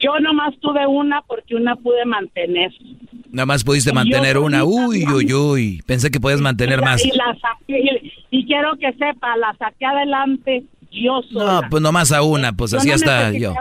yo 0.00 0.18
nomás 0.20 0.54
tuve 0.60 0.86
una 0.86 1.22
porque 1.22 1.54
una 1.54 1.76
pude 1.76 2.04
mantener. 2.04 2.72
Nada 3.30 3.46
más 3.46 3.62
pudiste 3.62 3.90
Yo 3.90 3.94
mantener 3.94 4.38
una. 4.38 4.64
Uy, 4.64 5.04
uy, 5.06 5.32
uy. 5.32 5.82
Pensé 5.86 6.10
que 6.10 6.18
podías 6.18 6.40
mantener 6.40 6.78
Y 6.78 6.80
la- 6.80 6.86
más. 6.90 7.04
Y, 7.04 7.10
la 7.10 7.36
saqué, 7.40 7.78
y, 7.80 8.38
y 8.38 8.44
quiero 8.46 8.76
que 8.76 8.90
sepa, 8.94 9.36
la 9.36 9.54
saqué 9.58 9.84
adelante 9.84 10.64
yo 11.02 11.20
sola. 11.32 11.60
No, 11.62 11.68
pues 11.70 11.82
nomás 11.82 12.12
a 12.12 12.22
una. 12.22 12.52
Pues 12.52 12.70
Yo 12.72 12.78
así 12.78 12.88
no 12.88 12.94
hasta 12.94 13.32
yo. 13.32 13.54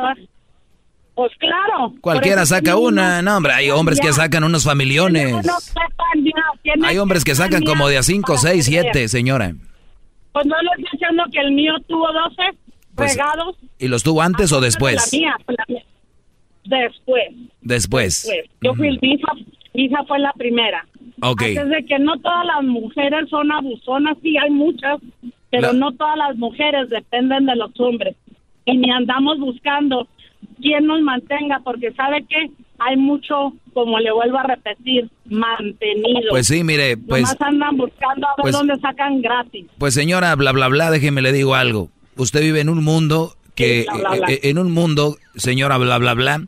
Pues 1.15 1.31
claro. 1.39 1.93
Cualquiera 2.01 2.45
saca 2.45 2.76
una. 2.77 3.22
No, 3.22 3.38
hombre, 3.38 3.53
hay 3.53 3.69
hombres 3.72 3.99
que 3.99 4.14
sacan 4.14 4.43
unos 4.43 4.64
familiones. 4.64 5.34
No 5.45 6.88
Hay 6.88 6.97
hombres 6.97 7.23
que 7.23 7.34
sacan 7.35 7.64
como 7.64 7.88
de 7.88 7.97
a 7.97 8.03
5, 8.03 8.27
para 8.27 8.38
6, 8.39 8.65
creer. 8.68 8.84
7, 8.93 9.07
señora. 9.07 9.53
Pues 10.31 10.45
no 10.45 10.55
les 10.61 10.72
estoy 10.77 10.91
diciendo 10.99 11.23
que 11.31 11.39
el 11.39 11.51
mío 11.53 11.73
tuvo 11.88 12.05
12 12.11 12.57
Pues, 12.95 13.15
regados. 13.15 13.55
¿Y 13.80 13.88
los 13.88 14.03
tuvo 14.03 14.22
antes 14.22 14.51
o 14.51 14.59
La 14.59 14.65
después? 14.65 15.11
mía, 15.14 15.35
la 15.47 15.64
mía. 15.68 15.84
Después. 16.65 17.30
Después. 17.61 18.30
Yo 18.61 18.73
fui, 18.76 18.97
mi 19.01 19.14
hija, 19.14 19.31
mi 19.73 19.85
hija 19.85 20.03
fue 20.07 20.19
la 20.19 20.34
primera. 20.34 20.85
Ok. 21.22 21.41
Antes 21.41 21.69
de 21.69 21.85
que 21.88 21.97
no 21.99 22.19
todas 22.19 22.45
las 22.45 22.64
mujeres 22.64 23.27
son 23.30 23.51
abusonas, 23.51 24.18
sí 24.22 24.35
hay 24.38 24.51
muchas, 24.51 24.99
pero 25.49 25.73
La- 25.73 25.73
no 25.73 25.91
todas 25.93 26.17
las 26.17 26.37
mujeres 26.37 26.89
dependen 26.89 27.45
de 27.45 27.55
los 27.55 27.71
hombres. 27.79 28.15
Y 28.65 28.77
ni 28.77 28.91
andamos 28.91 29.39
buscando 29.39 30.07
quién 30.61 30.85
nos 30.87 31.01
mantenga, 31.01 31.61
porque 31.63 31.91
sabe 31.93 32.25
que 32.27 32.51
hay 32.79 32.95
mucho, 32.97 33.53
como 33.73 33.97
le 33.99 34.11
vuelvo 34.11 34.37
a 34.37 34.43
repetir, 34.43 35.09
mantenido. 35.25 36.29
Pues 36.29 36.47
sí, 36.47 36.63
mire, 36.63 36.97
pues, 36.97 37.23
Nomás 37.23 37.41
andan 37.41 37.77
buscando 37.77 38.27
a 38.27 38.31
ver 38.37 38.41
pues- 38.43 38.53
dónde 38.55 38.75
sacan 38.77 39.21
gratis. 39.21 39.65
pues 39.77 39.93
señora, 39.93 40.35
bla, 40.35 40.51
bla, 40.51 40.67
bla, 40.67 40.91
déjeme 40.91 41.21
le 41.21 41.31
digo 41.31 41.55
algo. 41.55 41.89
Usted 42.17 42.41
vive 42.41 42.59
en 42.61 42.69
un 42.69 42.83
mundo 42.83 43.33
que, 43.55 43.81
Sí, 43.83 43.87
bla, 43.99 44.09
bla, 44.09 44.17
bla. 44.25 44.33
eh, 44.33 44.39
en 44.43 44.57
un 44.59 44.71
mundo, 44.71 45.17
señora, 45.35 45.77
bla, 45.77 45.97
bla, 45.97 46.13
bla, 46.13 46.41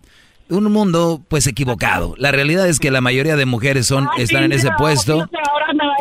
un 0.50 0.66
mundo 0.72 1.22
pues 1.28 1.48
equivocado. 1.48 2.16
La 2.18 2.32
realidad 2.32 2.68
es 2.68 2.80
que 2.80 2.92
la 2.92 3.02
mayoría 3.02 3.36
de 3.36 3.46
mujeres 3.46 3.86
son, 3.88 4.08
Ay, 4.16 4.24
están 4.24 4.44
en 4.44 4.52
ese 4.54 4.70
puesto. 4.78 5.28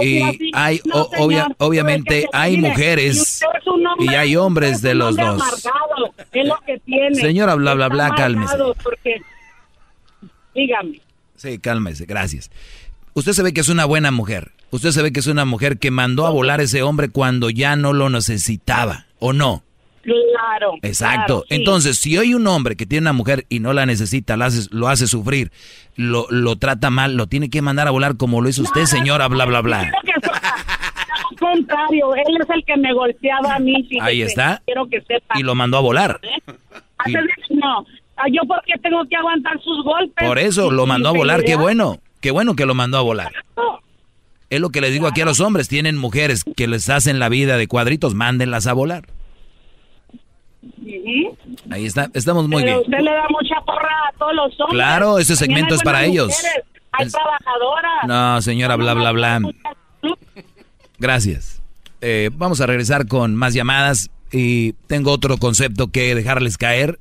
Y 0.00 0.50
hay, 0.54 0.80
No, 0.86 1.02
o- 1.02 1.10
obvia- 1.18 1.42
señor, 1.44 1.56
obviamente, 1.58 2.26
hay 2.32 2.56
mujeres 2.56 3.40
y 3.42 3.68
hombre- 4.02 4.16
hay 4.16 4.36
hombres 4.36 4.80
de 4.82 4.94
los 4.94 5.16
dos. 5.16 5.42
amargado, 5.42 6.14
es 6.32 6.46
lo 6.48 6.56
que 6.66 6.78
tiene. 6.80 7.14
Señora, 7.16 7.54
bla, 7.56 7.74
bla, 7.74 7.88
bla, 7.88 8.10
cálmese. 8.16 8.56
Porque, 8.82 9.20
dígame. 10.54 11.00
Sí, 11.36 11.58
cálmese, 11.58 12.06
gracias. 12.06 12.50
Usted 13.14 13.32
se 13.32 13.42
ve 13.42 13.52
que 13.52 13.60
es 13.60 13.68
una 13.68 13.84
buena 13.84 14.10
mujer. 14.10 14.52
Usted 14.70 14.90
se 14.90 15.02
ve 15.02 15.12
que 15.12 15.20
es 15.20 15.26
una 15.26 15.44
mujer 15.44 15.78
que 15.78 15.90
mandó 15.90 16.26
a 16.26 16.30
volar 16.30 16.60
ese 16.60 16.82
hombre 16.82 17.08
cuando 17.08 17.50
ya 17.50 17.74
no 17.76 17.92
lo 17.92 18.10
necesitaba, 18.10 19.06
¿o 19.18 19.32
no? 19.32 19.62
Claro. 20.32 20.74
Exacto. 20.82 21.16
claro, 21.26 21.44
sí. 21.48 21.54
Entonces, 21.56 21.98
si 21.98 22.16
hay 22.16 22.34
un 22.34 22.46
hombre 22.46 22.76
que 22.76 22.86
tiene 22.86 23.04
una 23.04 23.12
mujer 23.12 23.46
y 23.48 23.60
no 23.60 23.72
la 23.72 23.86
necesita, 23.86 24.36
la 24.36 24.46
hace- 24.46 24.68
lo 24.70 24.88
hace 24.88 25.06
sufrir, 25.06 25.50
lo, 25.96 26.26
lo 26.30 26.56
trata 26.56 26.90
mal, 26.90 27.16
lo 27.16 27.26
tiene 27.26 27.50
que 27.50 27.60
mandar 27.62 27.88
a 27.88 27.90
volar 27.90 28.16
como 28.16 28.40
lo 28.40 28.48
hizo 28.48 28.62
usted, 28.62 28.84
señora, 28.86 29.28
bla, 29.28 29.44
bla, 29.44 29.60
bla. 29.60 29.80
Al 29.80 31.36
contrario, 31.38 32.14
él 32.14 32.36
es 32.40 32.50
el 32.50 32.64
que 32.64 32.76
me 32.76 32.92
golpeaba 32.92 33.54
a 33.56 33.58
mí. 33.58 33.86
Ahí 34.00 34.22
está. 34.22 34.62
Quiero 34.66 34.88
que 34.88 35.00
sepa. 35.02 35.38
Y 35.38 35.42
lo 35.42 35.54
mandó 35.54 35.76
a 35.78 35.80
volar. 35.80 36.20
De- 36.20 37.20
no, 37.50 37.86
Ah, 38.20 38.24
yo 38.32 38.40
porque 38.48 38.72
tengo 38.82 39.04
que 39.08 39.14
aguantar 39.14 39.60
sus 39.62 39.84
golpes. 39.84 40.26
Por 40.26 40.40
eso 40.40 40.72
lo 40.72 40.86
mandó 40.86 41.10
a 41.10 41.12
volar, 41.12 41.44
qué 41.44 41.54
bueno. 41.54 42.00
Qué 42.20 42.32
bueno 42.32 42.56
que 42.56 42.66
lo 42.66 42.74
mandó 42.74 42.98
a 42.98 43.02
volar. 43.02 43.30
Es 44.50 44.60
lo 44.60 44.70
que 44.70 44.80
les 44.80 44.90
digo 44.92 45.06
aquí 45.06 45.20
a 45.20 45.24
los 45.24 45.38
hombres, 45.38 45.68
tienen 45.68 45.96
mujeres 45.96 46.42
que 46.56 46.66
les 46.66 46.88
hacen 46.88 47.20
la 47.20 47.28
vida 47.28 47.56
de 47.58 47.68
cuadritos, 47.68 48.14
mándenlas 48.14 48.66
a 48.66 48.72
volar. 48.72 49.04
Ahí 51.70 51.86
está, 51.86 52.10
estamos 52.14 52.48
muy 52.48 52.62
Pero 52.62 52.78
bien. 52.80 52.90
usted 52.90 53.04
le 53.04 53.12
da 53.12 53.26
mucha 53.30 53.60
porra 53.64 53.88
a 54.08 54.12
todos 54.18 54.34
los 54.34 54.60
hombres. 54.60 54.70
Claro, 54.70 55.18
ese 55.18 55.36
segmento 55.36 55.74
es 55.74 55.82
para 55.82 56.04
ellos. 56.04 56.28
mujeres. 56.28 56.64
Hay 56.92 57.08
trabajadoras. 57.08 58.04
No, 58.06 58.42
señora, 58.42 58.76
bla, 58.76 58.94
bla, 58.94 59.12
bla. 59.12 59.40
Gracias. 60.98 61.62
Eh, 62.00 62.30
vamos 62.32 62.60
a 62.60 62.66
regresar 62.66 63.06
con 63.06 63.34
más 63.34 63.54
llamadas 63.54 64.10
y 64.32 64.72
tengo 64.86 65.12
otro 65.12 65.36
concepto 65.38 65.88
que 65.90 66.14
dejarles 66.14 66.56
caer. 66.56 66.98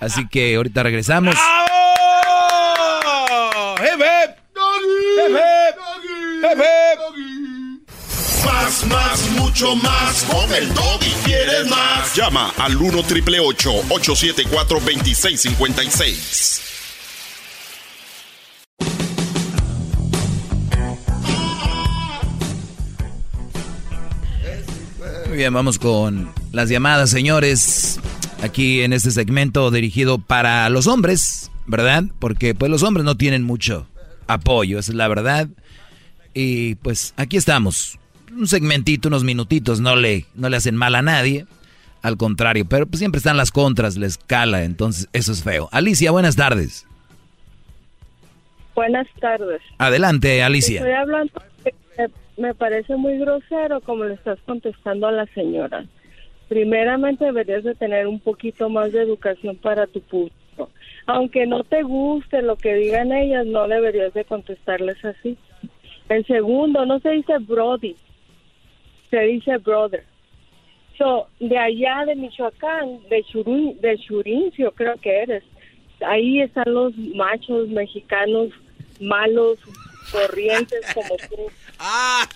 Así 0.00 0.26
que 0.28 0.56
ahorita 0.56 0.82
regresamos. 0.82 1.36
Más, 8.70 9.28
mucho 9.32 9.74
más. 9.74 10.22
Con 10.30 10.54
el 10.54 10.72
doggy 10.72 11.10
quieres 11.24 11.68
más. 11.68 12.14
Llama 12.14 12.54
al 12.56 12.76
1 12.76 13.02
triple 13.02 13.40
874 13.40 14.78
2656. 14.78 16.62
Muy 25.26 25.36
bien, 25.36 25.52
vamos 25.52 25.80
con 25.80 26.32
las 26.52 26.68
llamadas, 26.68 27.10
señores. 27.10 27.98
Aquí 28.40 28.82
en 28.82 28.92
este 28.92 29.10
segmento 29.10 29.72
dirigido 29.72 30.18
para 30.18 30.70
los 30.70 30.86
hombres, 30.86 31.50
¿verdad? 31.66 32.04
Porque 32.20 32.54
pues 32.54 32.70
los 32.70 32.84
hombres 32.84 33.04
no 33.04 33.16
tienen 33.16 33.42
mucho 33.42 33.88
apoyo, 34.28 34.78
esa 34.78 34.92
es 34.92 34.96
la 34.96 35.08
verdad. 35.08 35.48
Y 36.34 36.76
pues 36.76 37.14
aquí 37.16 37.36
estamos. 37.36 37.99
Un 38.36 38.46
segmentito, 38.46 39.08
unos 39.08 39.24
minutitos, 39.24 39.80
no 39.80 39.96
le, 39.96 40.26
no 40.34 40.48
le 40.48 40.56
hacen 40.56 40.76
mal 40.76 40.94
a 40.94 41.02
nadie. 41.02 41.46
Al 42.02 42.16
contrario, 42.16 42.64
pero 42.68 42.86
pues 42.86 42.98
siempre 42.98 43.18
están 43.18 43.36
las 43.36 43.50
contras, 43.50 43.98
les 43.98 44.16
cala, 44.16 44.64
entonces 44.64 45.08
eso 45.12 45.32
es 45.32 45.42
feo. 45.42 45.68
Alicia, 45.70 46.10
buenas 46.10 46.34
tardes. 46.34 46.86
Buenas 48.74 49.06
tardes. 49.20 49.60
Adelante, 49.76 50.42
Alicia. 50.42 50.80
Estoy 50.80 50.94
hablando, 50.94 51.42
me 52.40 52.54
parece 52.54 52.96
muy 52.96 53.18
grosero 53.18 53.80
como 53.82 54.04
le 54.04 54.14
estás 54.14 54.38
contestando 54.46 55.06
a 55.06 55.12
la 55.12 55.26
señora. 55.26 55.84
Primeramente 56.48 57.26
deberías 57.26 57.64
de 57.64 57.74
tener 57.74 58.06
un 58.06 58.18
poquito 58.18 58.70
más 58.70 58.92
de 58.92 59.02
educación 59.02 59.56
para 59.56 59.86
tu 59.86 60.00
público. 60.00 60.70
Aunque 61.06 61.46
no 61.46 61.64
te 61.64 61.82
guste 61.82 62.40
lo 62.42 62.56
que 62.56 62.74
digan 62.74 63.12
ellas, 63.12 63.46
no 63.46 63.68
deberías 63.68 64.14
de 64.14 64.24
contestarles 64.24 65.04
así. 65.04 65.36
En 66.08 66.26
segundo, 66.26 66.86
no 66.86 66.98
se 67.00 67.10
dice 67.10 67.34
Brody, 67.38 67.94
se 69.10 69.18
dice 69.20 69.56
brother. 69.58 70.04
So, 70.98 71.28
de 71.40 71.56
allá 71.58 72.04
de 72.06 72.14
Michoacán, 72.14 73.00
de 73.08 73.24
Churín, 73.24 73.80
de 73.80 73.98
Churincio 73.98 74.72
creo 74.72 74.96
que 75.00 75.22
eres. 75.22 75.42
Ahí 76.06 76.40
están 76.42 76.64
los 76.72 76.96
machos 77.14 77.68
mexicanos 77.68 78.48
malos, 79.00 79.58
corrientes 80.12 80.80
como 80.94 81.16
tú. 81.28 81.36
Ah, 81.82 82.28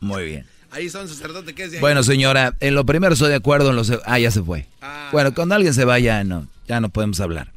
Muy 0.00 0.24
bien. 0.24 0.46
ahí 0.72 0.86
está 0.86 1.00
un 1.02 1.06
sacerdote 1.08 1.54
que 1.54 1.62
es 1.64 1.70
de 1.70 1.76
ahí. 1.76 1.80
Bueno, 1.80 2.02
señora, 2.02 2.54
en 2.58 2.74
lo 2.74 2.84
primero 2.84 3.12
estoy 3.14 3.28
de 3.28 3.36
acuerdo, 3.36 3.70
en 3.70 3.76
lo 3.76 3.84
se- 3.84 4.00
Ah, 4.04 4.18
ya 4.18 4.32
se 4.32 4.42
fue. 4.42 4.66
Bueno, 5.12 5.32
cuando 5.34 5.54
alguien 5.54 5.72
se 5.72 5.84
vaya, 5.84 6.24
no, 6.24 6.48
ya 6.66 6.80
no 6.80 6.88
podemos 6.88 7.20
hablar. 7.20 7.52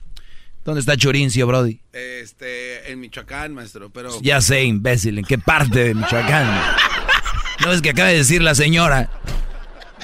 ¿Dónde 0.63 0.79
está 0.81 0.95
Chorincio, 0.95 1.47
Brody? 1.47 1.79
Este, 1.93 2.91
en 2.91 2.99
Michoacán, 2.99 3.53
maestro, 3.55 3.89
pero... 3.89 4.11
Ya 4.21 4.39
sé, 4.39 4.63
imbécil, 4.63 5.17
¿en 5.17 5.25
qué 5.25 5.37
parte 5.39 5.83
de 5.83 5.93
Michoacán? 5.95 6.47
No 7.61 7.71
es 7.71 7.81
que 7.81 7.91
acaba 7.91 8.09
de 8.09 8.17
decir 8.17 8.41
la 8.41 8.55
señora. 8.55 9.09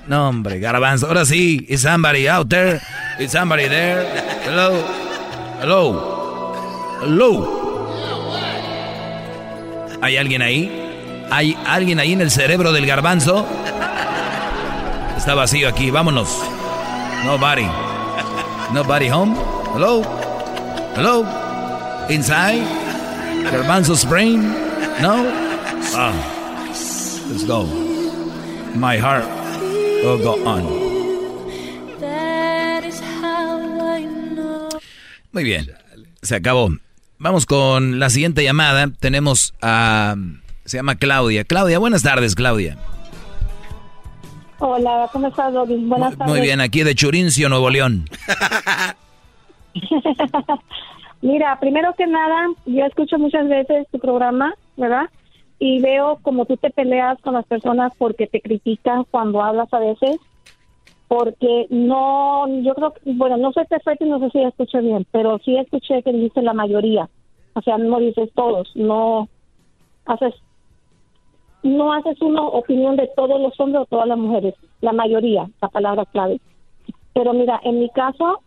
No, 0.08 0.30
hombre, 0.30 0.60
garbanzo. 0.60 1.08
Ahora 1.08 1.26
sí, 1.26 1.66
is 1.70 1.82
somebody 1.82 2.28
out 2.28 2.50
there? 2.50 2.80
Is 3.20 3.32
somebody 3.32 3.68
there? 3.68 4.06
Hello? 4.46 4.84
Hello? 5.62 7.00
Hello? 7.02 7.60
¿Hay 10.02 10.18
alguien 10.18 10.42
ahí? 10.42 11.28
¿Hay 11.30 11.58
alguien 11.68 12.00
ahí 12.00 12.14
en 12.14 12.22
el 12.22 12.32
cerebro 12.32 12.72
del 12.72 12.86
garbanzo? 12.86 13.46
Está 15.18 15.36
vacío 15.36 15.68
aquí, 15.68 15.92
vámonos. 15.92 16.30
Nobody. 17.26 17.68
Nobody 18.72 19.10
home? 19.10 19.36
Hello? 19.76 20.02
Hello? 20.96 21.26
Inside? 22.10 22.64
Garbanzo's 23.52 24.06
brain? 24.08 24.42
No? 25.02 25.26
Ah. 25.96 26.14
Let's 27.30 27.46
go. 27.46 27.64
My 28.76 28.98
heart 28.98 29.26
will 30.04 30.18
go 30.18 30.44
on. 30.48 30.64
That 32.00 32.84
is 32.84 33.00
how 33.02 33.60
I 33.80 34.04
know. 34.04 34.70
Muy 35.32 35.44
bien. 35.44 35.68
Se 36.24 36.36
acabó. 36.36 36.70
Vamos 37.20 37.46
con 37.46 38.00
la 38.00 38.10
siguiente 38.10 38.44
llamada. 38.44 38.88
Tenemos 39.00 39.54
a... 39.62 40.16
Se 40.66 40.78
llama 40.78 40.96
Claudia. 40.96 41.44
Claudia, 41.44 41.78
buenas 41.78 42.02
tardes, 42.02 42.34
Claudia. 42.34 42.78
Hola, 44.58 45.08
¿cómo 45.14 45.28
estás, 45.28 45.54
Doggy? 45.54 45.86
Buenas 45.86 46.18
tardes. 46.18 46.34
Muy 46.34 46.42
bien, 46.42 46.62
aquí 46.62 46.84
de 46.84 46.96
Churincio, 46.96 47.48
Nuevo 47.48 47.70
León. 47.70 48.10
Mira, 51.22 51.60
primero 51.60 51.94
que 51.96 52.08
nada, 52.08 52.48
yo 52.66 52.86
escucho 52.86 53.20
muchas 53.20 53.48
veces 53.48 53.86
tu 53.92 54.00
programa, 54.00 54.54
¿verdad? 54.78 55.10
Y 55.60 55.82
veo 55.82 56.20
como 56.22 56.46
tú 56.46 56.58
te 56.58 56.70
peleas 56.70 57.20
con 57.22 57.34
las 57.34 57.46
personas 57.46 57.94
porque 57.98 58.28
te 58.28 58.42
critican 58.42 59.04
cuando 59.12 59.44
hablas 59.44 59.72
a 59.74 59.80
veces. 59.80 60.20
Porque 61.08 61.68
no, 61.70 62.48
yo 62.62 62.76
creo 62.76 62.94
bueno, 63.04 63.38
no 63.38 63.52
sé 63.52 63.66
perfecto 63.66 64.06
y 64.06 64.10
no 64.10 64.20
sé 64.20 64.30
si 64.30 64.44
escuché 64.44 64.80
bien, 64.80 65.06
pero 65.12 65.40
sí 65.40 65.58
escuché 65.58 66.04
que 66.04 66.14
dijiste 66.14 66.42
la 66.42 66.54
mayoría. 66.54 67.10
O 67.54 67.62
sea, 67.62 67.78
no 67.78 68.00
dices 68.00 68.30
todos, 68.36 68.72
no 68.76 69.28
haces 70.06 70.36
no 71.64 71.94
haces 71.94 72.22
una 72.22 72.42
opinión 72.42 72.96
de 72.96 73.10
todos 73.16 73.40
los 73.42 73.60
hombres 73.60 73.84
o 73.84 73.86
todas 73.86 74.08
las 74.08 74.18
mujeres, 74.18 74.56
la 74.82 74.94
mayoría, 74.94 75.50
la 75.62 75.68
palabra 75.68 76.06
clave. 76.06 76.40
Pero 77.14 77.34
mira, 77.34 77.60
en 77.64 77.80
mi 77.80 77.90
caso, 77.90 78.40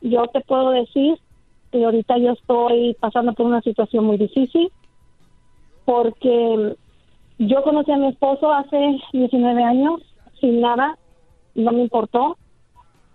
yo 0.00 0.26
te 0.28 0.40
puedo 0.40 0.70
decir 0.70 1.18
que 1.70 1.84
ahorita 1.84 2.16
yo 2.18 2.32
estoy 2.32 2.96
pasando 3.00 3.34
por 3.34 3.46
una 3.46 3.60
situación 3.60 4.04
muy 4.04 4.16
difícil 4.16 4.70
porque 5.86 6.76
yo 7.38 7.62
conocí 7.62 7.90
a 7.92 7.96
mi 7.96 8.08
esposo 8.08 8.52
hace 8.52 8.98
19 9.12 9.64
años 9.64 10.02
sin 10.38 10.60
nada, 10.60 10.98
no 11.54 11.72
me 11.72 11.80
importó. 11.80 12.36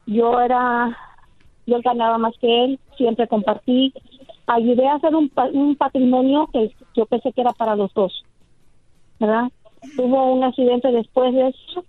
Yo 0.07 0.39
era, 0.39 0.97
yo 1.67 1.79
ganaba 1.83 2.17
más 2.17 2.33
que 2.39 2.63
él, 2.63 2.79
siempre 2.97 3.27
compartí, 3.27 3.93
ayudé 4.47 4.87
a 4.87 4.95
hacer 4.95 5.15
un, 5.15 5.31
un 5.53 5.75
patrimonio 5.75 6.49
que 6.51 6.73
yo 6.95 7.05
pensé 7.05 7.31
que 7.33 7.41
era 7.41 7.51
para 7.51 7.75
los 7.75 7.93
dos. 7.93 8.25
¿verdad? 9.21 9.51
Tuvo 9.95 10.33
un 10.33 10.43
accidente 10.43 10.91
después 10.91 11.33
de 11.33 11.49
eso, 11.49 11.85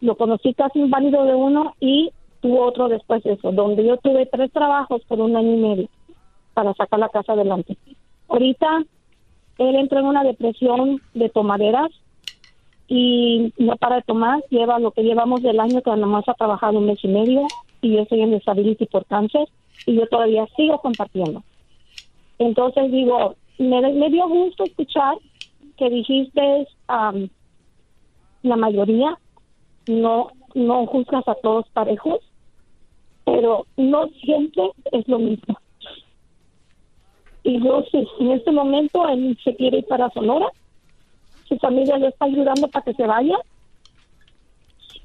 lo 0.00 0.16
conocí 0.16 0.54
casi 0.54 0.78
inválido 0.78 1.24
de 1.24 1.34
uno 1.34 1.74
y 1.80 2.12
tuvo 2.40 2.64
otro 2.64 2.88
después 2.88 3.22
de 3.24 3.32
eso, 3.32 3.50
donde 3.50 3.84
yo 3.84 3.96
tuve 3.96 4.26
tres 4.26 4.52
trabajos 4.52 5.02
por 5.08 5.20
un 5.20 5.36
año 5.36 5.54
y 5.54 5.56
medio 5.56 5.88
para 6.54 6.72
sacar 6.74 7.00
la 7.00 7.08
casa 7.08 7.32
adelante. 7.32 7.76
Ahorita 8.28 8.84
él 9.60 9.76
entró 9.76 10.00
en 10.00 10.06
una 10.06 10.24
depresión 10.24 11.02
de 11.12 11.28
tomaderas 11.28 11.90
y 12.88 13.52
no 13.58 13.76
para 13.76 13.96
de 13.96 14.02
tomar, 14.02 14.42
lleva 14.48 14.78
lo 14.78 14.90
que 14.90 15.02
llevamos 15.02 15.42
del 15.42 15.60
año 15.60 15.82
que 15.82 15.94
nomás 15.96 16.26
ha 16.28 16.34
trabajado 16.34 16.78
un 16.78 16.86
mes 16.86 16.98
y 17.02 17.08
medio 17.08 17.46
y 17.82 17.94
yo 17.94 18.00
estoy 18.00 18.22
en 18.22 18.32
disability 18.32 18.86
por 18.86 19.04
cáncer 19.04 19.46
y 19.86 19.96
yo 19.96 20.06
todavía 20.06 20.46
sigo 20.56 20.78
compartiendo. 20.78 21.42
Entonces 22.38 22.90
digo, 22.90 23.34
me, 23.58 24.10
dio 24.10 24.28
gusto 24.28 24.64
escuchar 24.64 25.18
que 25.76 25.90
dijiste 25.90 26.66
am, 26.88 27.28
la 28.42 28.56
mayoría, 28.56 29.18
no, 29.86 30.28
no 30.54 30.86
juzgas 30.86 31.28
a 31.28 31.34
todos 31.34 31.68
parejos, 31.74 32.20
pero 33.26 33.66
no 33.76 34.08
siempre 34.24 34.70
es 34.90 35.06
lo 35.06 35.18
mismo. 35.18 35.58
Y 37.50 37.58
yo, 37.64 37.84
si 37.90 37.98
en 38.20 38.30
este 38.30 38.52
momento 38.52 39.08
él 39.08 39.36
se 39.42 39.56
quiere 39.56 39.78
ir 39.78 39.86
para 39.86 40.08
Sonora, 40.10 40.46
su 41.48 41.56
familia 41.58 41.98
le 41.98 42.06
está 42.08 42.26
ayudando 42.26 42.68
para 42.68 42.84
que 42.84 42.94
se 42.94 43.04
vaya, 43.04 43.34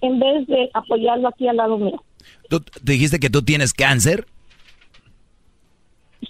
en 0.02 0.20
vez 0.20 0.46
de 0.46 0.70
apoyarlo 0.76 1.28
aquí 1.28 1.48
al 1.48 1.58
lado 1.58 1.80
mío. 1.80 2.04
¿Tú 2.48 2.60
te 2.60 2.92
dijiste 2.92 3.20
que 3.20 3.32
tú 3.32 3.42
tienes 3.42 3.74
cáncer? 3.74 4.28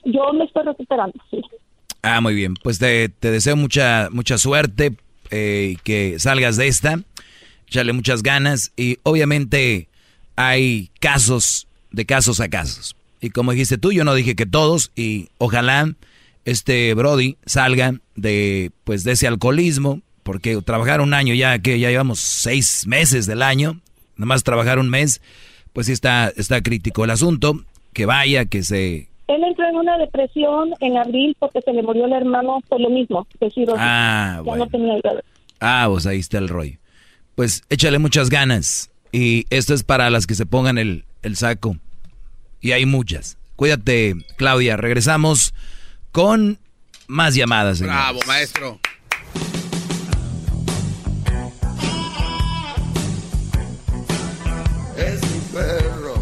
Yo 0.05 0.31
me 0.31 0.45
estoy 0.45 0.63
recuperando, 0.63 1.19
sí. 1.29 1.41
Ah, 2.01 2.21
muy 2.21 2.33
bien. 2.33 2.53
Pues 2.63 2.79
te, 2.79 3.09
te 3.09 3.31
deseo 3.31 3.57
mucha, 3.57 4.07
mucha 4.09 4.37
suerte 4.37 4.95
eh, 5.31 5.75
que 5.83 6.17
salgas 6.19 6.55
de 6.55 6.67
esta. 6.67 7.01
Échale 7.67 7.91
muchas 7.91 8.23
ganas. 8.23 8.71
Y 8.77 8.99
obviamente 9.03 9.89
hay 10.37 10.91
casos 11.01 11.67
de 11.91 12.05
casos 12.05 12.39
a 12.39 12.47
casos. 12.47 12.95
Y 13.26 13.31
como 13.31 13.53
dijiste 13.53 13.80
tú, 13.80 13.91
yo 13.91 14.03
no 14.03 14.14
dije 14.14 14.35
que 14.35 14.45
todos. 14.45 14.91
Y 14.95 15.30
ojalá 15.39 15.95
este 16.45 16.93
Brody 16.93 17.38
salga 17.47 17.95
de, 18.15 18.72
pues, 18.84 19.03
de 19.03 19.14
ese 19.14 19.26
alcoholismo. 19.26 20.02
Porque 20.22 20.61
trabajar 20.61 21.02
un 21.02 21.15
año 21.15 21.34
ya, 21.34 21.57
que 21.57 21.80
ya 21.80 21.89
llevamos 21.89 22.19
seis 22.19 22.85
meses 22.85 23.26
del 23.26 23.41
año. 23.41 23.81
Nomás 24.15 24.43
trabajar 24.43 24.77
un 24.77 24.91
mes, 24.91 25.23
pues 25.73 25.88
sí 25.88 25.93
está, 25.93 26.31
está 26.38 26.61
crítico 26.61 27.03
el 27.03 27.10
asunto. 27.10 27.64
Que 27.93 28.06
vaya, 28.06 28.45
que 28.45 28.61
se 28.61 29.10
Él 29.27 29.43
entró 29.43 29.68
en 29.69 29.77
una 29.77 29.97
depresión 29.97 30.73
en 30.80 30.97
abril 30.97 31.35
porque 31.39 31.61
se 31.61 31.73
le 31.73 31.81
murió 31.81 32.06
el 32.06 32.14
hermano 32.14 32.61
por 32.69 32.80
lo 32.80 32.91
mismo, 32.91 33.27
de. 33.39 33.49
Ah, 33.76 34.34
ya 34.35 34.41
bueno. 34.41 34.65
no 34.65 34.72
tenía. 34.72 34.93
Ah, 35.60 35.88
pues 35.89 36.06
ahí 36.06 36.19
está 36.19 36.38
el 36.38 36.49
rollo. 36.49 36.77
Pues 37.34 37.64
échale 37.72 37.97
muchas 37.97 38.30
ganas. 38.30 38.91
Y 39.11 39.45
esto 39.49 39.73
es 39.73 39.84
para 39.84 40.11
las 40.11 40.27
que 40.27 40.35
se 40.35 40.45
pongan 40.45 40.77
el, 40.77 41.06
el 41.23 41.35
saco. 41.38 41.77
Y 42.65 42.71
hay 42.71 42.87
muchas. 42.87 43.37
Cuídate, 43.55 44.15
Claudia. 44.37 44.75
Regresamos 44.75 45.53
con 46.11 46.57
más 47.05 47.35
llamadas. 47.35 47.77
señores. 47.77 47.99
Bravo, 47.99 48.19
maestro. 48.25 48.79
Es 54.97 55.21
mi 55.21 55.39
perro. 55.53 56.15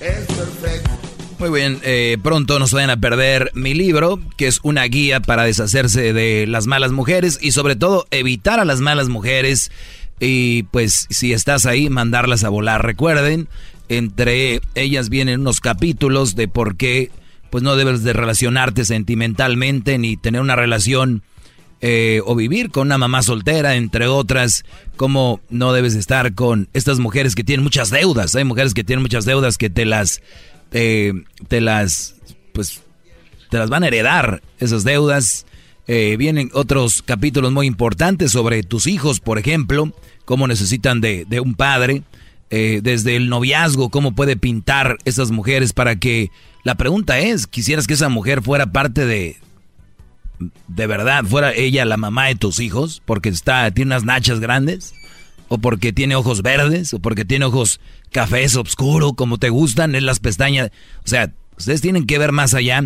Es 0.00 0.26
perfecto. 0.26 0.90
Muy 1.38 1.50
bien, 1.50 1.78
eh, 1.84 2.18
pronto 2.24 2.58
nos 2.58 2.72
vayan 2.72 2.90
a 2.90 2.96
perder 2.96 3.52
mi 3.54 3.72
libro, 3.72 4.18
que 4.36 4.48
es 4.48 4.58
una 4.64 4.82
guía 4.86 5.20
para 5.20 5.44
deshacerse 5.44 6.12
de 6.12 6.48
las 6.48 6.66
malas 6.66 6.90
mujeres 6.90 7.38
y 7.40 7.52
sobre 7.52 7.76
todo 7.76 8.08
evitar 8.10 8.58
a 8.58 8.64
las 8.64 8.80
malas 8.80 9.08
mujeres 9.08 9.70
y 10.18 10.64
pues 10.64 11.06
si 11.10 11.32
estás 11.32 11.66
ahí, 11.66 11.90
mandarlas 11.90 12.42
a 12.44 12.48
volar. 12.48 12.84
Recuerden, 12.84 13.48
entre 13.88 14.60
ellas 14.74 15.08
vienen 15.08 15.40
unos 15.40 15.60
capítulos 15.60 16.34
de 16.36 16.48
por 16.48 16.76
qué 16.76 17.10
pues 17.50 17.62
no 17.62 17.76
debes 17.76 18.02
de 18.02 18.12
relacionarte 18.12 18.84
sentimentalmente 18.84 19.98
ni 19.98 20.16
tener 20.16 20.40
una 20.40 20.56
relación 20.56 21.22
eh, 21.80 22.20
o 22.24 22.34
vivir 22.34 22.70
con 22.70 22.88
una 22.88 22.98
mamá 22.98 23.22
soltera, 23.22 23.76
entre 23.76 24.06
otras, 24.06 24.64
cómo 24.96 25.40
no 25.50 25.72
debes 25.72 25.94
estar 25.94 26.34
con 26.34 26.68
estas 26.72 26.98
mujeres 26.98 27.34
que 27.34 27.44
tienen 27.44 27.62
muchas 27.62 27.90
deudas. 27.90 28.34
Hay 28.34 28.44
mujeres 28.44 28.72
que 28.72 28.82
tienen 28.82 29.02
muchas 29.02 29.24
deudas 29.24 29.58
que 29.58 29.68
te 29.68 29.84
las, 29.84 30.22
eh, 30.72 31.12
te 31.48 31.60
las, 31.60 32.16
pues, 32.52 32.82
te 33.50 33.58
las 33.58 33.68
van 33.68 33.84
a 33.84 33.88
heredar 33.88 34.42
esas 34.58 34.84
deudas. 34.84 35.44
Eh, 35.86 36.16
vienen 36.18 36.50
otros 36.54 37.02
capítulos 37.02 37.52
muy 37.52 37.66
importantes 37.66 38.32
sobre 38.32 38.62
tus 38.62 38.86
hijos, 38.86 39.20
por 39.20 39.38
ejemplo, 39.38 39.92
cómo 40.24 40.48
necesitan 40.48 41.00
de, 41.00 41.26
de 41.28 41.40
un 41.40 41.54
padre, 41.54 42.02
eh, 42.50 42.80
desde 42.82 43.16
el 43.16 43.28
noviazgo, 43.28 43.90
cómo 43.90 44.14
puede 44.14 44.36
pintar 44.36 44.98
esas 45.04 45.30
mujeres 45.30 45.72
para 45.72 45.96
que 45.96 46.30
la 46.62 46.76
pregunta 46.76 47.18
es, 47.18 47.46
¿quisieras 47.46 47.86
que 47.86 47.94
esa 47.94 48.08
mujer 48.08 48.42
fuera 48.42 48.66
parte 48.66 49.06
de, 49.06 49.36
de 50.68 50.86
verdad, 50.86 51.24
fuera 51.24 51.52
ella 51.52 51.84
la 51.84 51.96
mamá 51.96 52.26
de 52.26 52.34
tus 52.34 52.60
hijos? 52.60 53.02
Porque 53.04 53.28
está, 53.28 53.70
tiene 53.70 53.90
unas 53.90 54.04
nachas 54.04 54.40
grandes, 54.40 54.94
o 55.48 55.58
porque 55.58 55.92
tiene 55.92 56.16
ojos 56.16 56.42
verdes, 56.42 56.94
o 56.94 56.98
porque 56.98 57.24
tiene 57.24 57.44
ojos 57.44 57.80
cafés 58.10 58.56
oscuro, 58.56 59.14
como 59.14 59.38
te 59.38 59.50
gustan, 59.50 59.94
en 59.94 60.06
las 60.06 60.20
pestañas. 60.20 60.70
O 61.04 61.08
sea, 61.08 61.32
ustedes 61.56 61.80
tienen 61.80 62.06
que 62.06 62.18
ver 62.18 62.32
más 62.32 62.54
allá, 62.54 62.82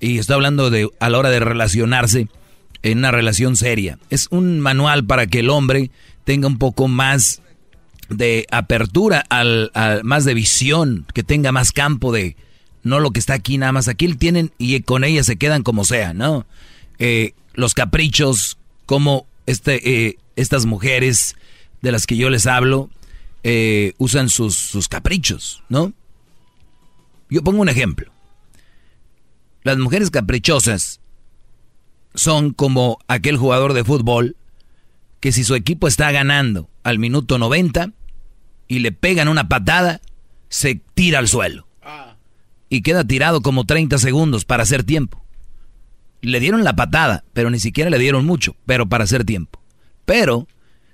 y 0.00 0.18
estoy 0.18 0.34
hablando 0.34 0.70
de 0.70 0.88
a 1.00 1.08
la 1.08 1.18
hora 1.18 1.30
de 1.30 1.40
relacionarse 1.40 2.28
en 2.82 2.98
una 2.98 3.10
relación 3.10 3.56
seria. 3.56 3.98
Es 4.10 4.28
un 4.30 4.60
manual 4.60 5.04
para 5.04 5.26
que 5.26 5.40
el 5.40 5.50
hombre 5.50 5.90
tenga 6.24 6.46
un 6.46 6.58
poco 6.58 6.88
más 6.88 7.42
de 8.16 8.46
apertura, 8.50 9.24
al, 9.28 9.70
al- 9.74 10.04
más 10.04 10.24
de 10.24 10.34
visión, 10.34 11.06
que 11.14 11.22
tenga 11.22 11.52
más 11.52 11.72
campo 11.72 12.12
de 12.12 12.36
no 12.82 13.00
lo 13.00 13.10
que 13.10 13.20
está 13.20 13.34
aquí 13.34 13.56
nada 13.58 13.72
más. 13.72 13.88
Aquí 13.88 14.12
tienen 14.14 14.52
y 14.58 14.80
con 14.82 15.04
ella 15.04 15.22
se 15.24 15.36
quedan 15.36 15.62
como 15.62 15.84
sea, 15.84 16.12
¿no? 16.14 16.46
Eh, 16.98 17.32
los 17.54 17.74
caprichos, 17.74 18.58
como 18.86 19.26
este, 19.46 20.06
eh, 20.08 20.18
estas 20.36 20.66
mujeres 20.66 21.36
de 21.82 21.92
las 21.92 22.06
que 22.06 22.16
yo 22.16 22.30
les 22.30 22.46
hablo 22.46 22.90
eh, 23.42 23.92
usan 23.98 24.28
sus, 24.30 24.54
sus 24.56 24.88
caprichos, 24.88 25.62
¿no? 25.68 25.92
Yo 27.30 27.42
pongo 27.42 27.60
un 27.62 27.68
ejemplo. 27.68 28.10
Las 29.62 29.78
mujeres 29.78 30.10
caprichosas 30.10 31.00
son 32.14 32.52
como 32.52 32.98
aquel 33.08 33.36
jugador 33.36 33.72
de 33.72 33.82
fútbol 33.84 34.36
que 35.20 35.32
si 35.32 35.42
su 35.42 35.54
equipo 35.54 35.88
está 35.88 36.12
ganando 36.12 36.68
al 36.82 36.98
minuto 36.98 37.38
90 37.38 37.92
y 38.68 38.80
le 38.80 38.92
pegan 38.92 39.28
una 39.28 39.48
patada, 39.48 40.00
se 40.48 40.80
tira 40.94 41.18
al 41.18 41.28
suelo. 41.28 41.66
Y 42.68 42.82
queda 42.82 43.04
tirado 43.04 43.40
como 43.40 43.64
30 43.64 43.98
segundos 43.98 44.44
para 44.44 44.62
hacer 44.62 44.82
tiempo. 44.82 45.24
Le 46.22 46.40
dieron 46.40 46.64
la 46.64 46.74
patada, 46.74 47.24
pero 47.32 47.50
ni 47.50 47.60
siquiera 47.60 47.90
le 47.90 47.98
dieron 47.98 48.24
mucho, 48.24 48.56
pero 48.66 48.88
para 48.88 49.04
hacer 49.04 49.24
tiempo. 49.24 49.60
Pero 50.04 50.48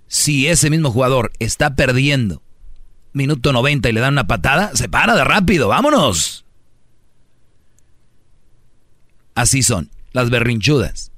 si 0.06 0.48
ese 0.48 0.70
mismo 0.70 0.90
jugador 0.90 1.32
está 1.38 1.76
perdiendo 1.76 2.42
minuto 3.12 3.52
90 3.52 3.88
y 3.88 3.92
le 3.92 4.01
dan 4.01 4.14
una 4.14 4.26
patada, 4.26 4.72
se 4.74 4.88
para 4.88 5.14
de 5.14 5.24
rápido, 5.24 5.68
vámonos. 5.68 6.44
Así 9.34 9.62
son, 9.62 9.90
las 10.12 10.30
berrinchudas. 10.30 11.12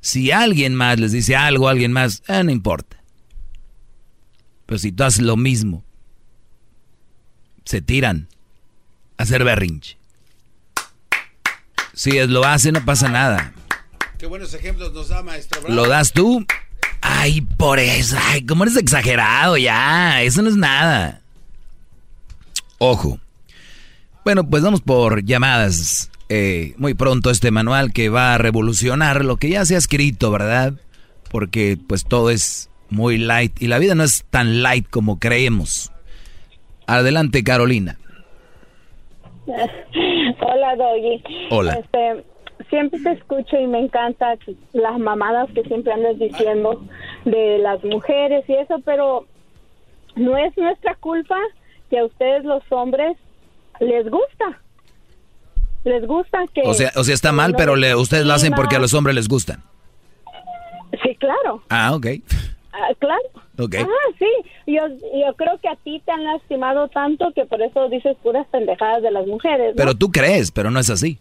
Si 0.00 0.32
alguien 0.32 0.74
más 0.74 0.98
les 0.98 1.12
dice 1.12 1.36
algo, 1.36 1.68
alguien 1.68 1.92
más, 1.92 2.22
eh, 2.26 2.42
no 2.42 2.50
importa. 2.50 3.01
Pero 4.66 4.78
si 4.78 4.92
tú 4.92 5.04
haces 5.04 5.22
lo 5.22 5.36
mismo, 5.36 5.84
se 7.64 7.80
tiran 7.82 8.28
a 9.18 9.22
hacer 9.24 9.44
berrinche. 9.44 9.96
Si 11.94 12.16
es- 12.16 12.28
lo 12.28 12.44
hacen, 12.44 12.74
no 12.74 12.84
pasa 12.84 13.08
nada. 13.08 13.52
Qué 14.18 14.26
buenos 14.26 14.54
ejemplos 14.54 14.92
nos 14.92 15.08
da, 15.08 15.22
maestro. 15.22 15.60
Bravo. 15.60 15.74
Lo 15.74 15.88
das 15.88 16.12
tú. 16.12 16.46
Ay, 17.00 17.40
por 17.40 17.78
eso. 17.78 18.16
Ay, 18.28 18.46
cómo 18.46 18.64
eres 18.64 18.76
exagerado 18.76 19.56
ya. 19.56 20.22
Eso 20.22 20.42
no 20.42 20.48
es 20.48 20.56
nada. 20.56 21.20
Ojo. 22.78 23.18
Bueno, 24.24 24.48
pues 24.48 24.62
vamos 24.62 24.80
por 24.80 25.24
llamadas. 25.24 26.10
Eh, 26.28 26.74
muy 26.78 26.94
pronto 26.94 27.30
este 27.30 27.50
manual 27.50 27.92
que 27.92 28.08
va 28.08 28.34
a 28.34 28.38
revolucionar 28.38 29.24
lo 29.24 29.36
que 29.36 29.50
ya 29.50 29.64
se 29.66 29.74
ha 29.74 29.78
escrito, 29.78 30.30
¿verdad? 30.30 30.74
Porque 31.30 31.76
pues 31.86 32.04
todo 32.04 32.30
es 32.30 32.70
muy 32.92 33.18
light 33.18 33.60
y 33.60 33.66
la 33.66 33.78
vida 33.78 33.94
no 33.94 34.04
es 34.04 34.24
tan 34.30 34.62
light 34.62 34.88
como 34.88 35.18
creemos. 35.18 35.92
Adelante, 36.86 37.42
Carolina. 37.42 37.98
Hola, 39.46 40.76
Doggy. 40.76 41.22
Hola. 41.50 41.72
Este, 41.74 42.24
siempre 42.70 43.00
te 43.00 43.12
escucho 43.12 43.58
y 43.58 43.66
me 43.66 43.80
encanta 43.80 44.36
las 44.72 44.98
mamadas 44.98 45.48
que 45.54 45.62
siempre 45.64 45.92
andas 45.92 46.18
diciendo 46.18 46.82
de 47.24 47.58
las 47.58 47.82
mujeres 47.84 48.44
y 48.48 48.54
eso, 48.54 48.80
pero 48.84 49.26
no 50.16 50.36
es 50.36 50.56
nuestra 50.56 50.94
culpa 50.96 51.36
que 51.90 51.98
a 51.98 52.04
ustedes 52.04 52.44
los 52.44 52.62
hombres 52.70 53.16
les 53.80 54.08
gusta. 54.08 54.60
Les 55.84 56.06
gusta 56.06 56.38
que... 56.54 56.62
O 56.62 56.74
sea, 56.74 56.92
o 56.94 57.04
sea 57.04 57.14
está 57.14 57.32
mal, 57.32 57.54
pero 57.56 57.74
le, 57.74 57.94
ustedes 57.94 58.24
lo 58.24 58.34
hacen 58.34 58.52
porque 58.52 58.76
a 58.76 58.78
los 58.78 58.94
hombres 58.94 59.16
les 59.16 59.28
gustan. 59.28 59.62
Sí, 61.02 61.16
claro. 61.16 61.62
Ah, 61.68 61.94
ok. 61.94 62.06
Ah, 62.72 62.88
claro. 62.98 63.22
Ok. 63.58 63.74
Ah, 63.80 64.14
sí. 64.18 64.26
Yo, 64.66 64.80
yo 64.88 65.34
creo 65.36 65.58
que 65.58 65.68
a 65.68 65.76
ti 65.76 66.00
te 66.04 66.10
han 66.12 66.24
lastimado 66.24 66.88
tanto 66.88 67.32
que 67.34 67.44
por 67.44 67.60
eso 67.62 67.88
dices 67.88 68.16
puras 68.22 68.46
pendejadas 68.50 69.02
de 69.02 69.10
las 69.10 69.26
mujeres. 69.26 69.74
¿no? 69.74 69.76
Pero 69.76 69.94
tú 69.94 70.10
crees, 70.10 70.50
pero 70.50 70.70
no 70.70 70.80
es 70.80 70.88
así. 70.90 71.18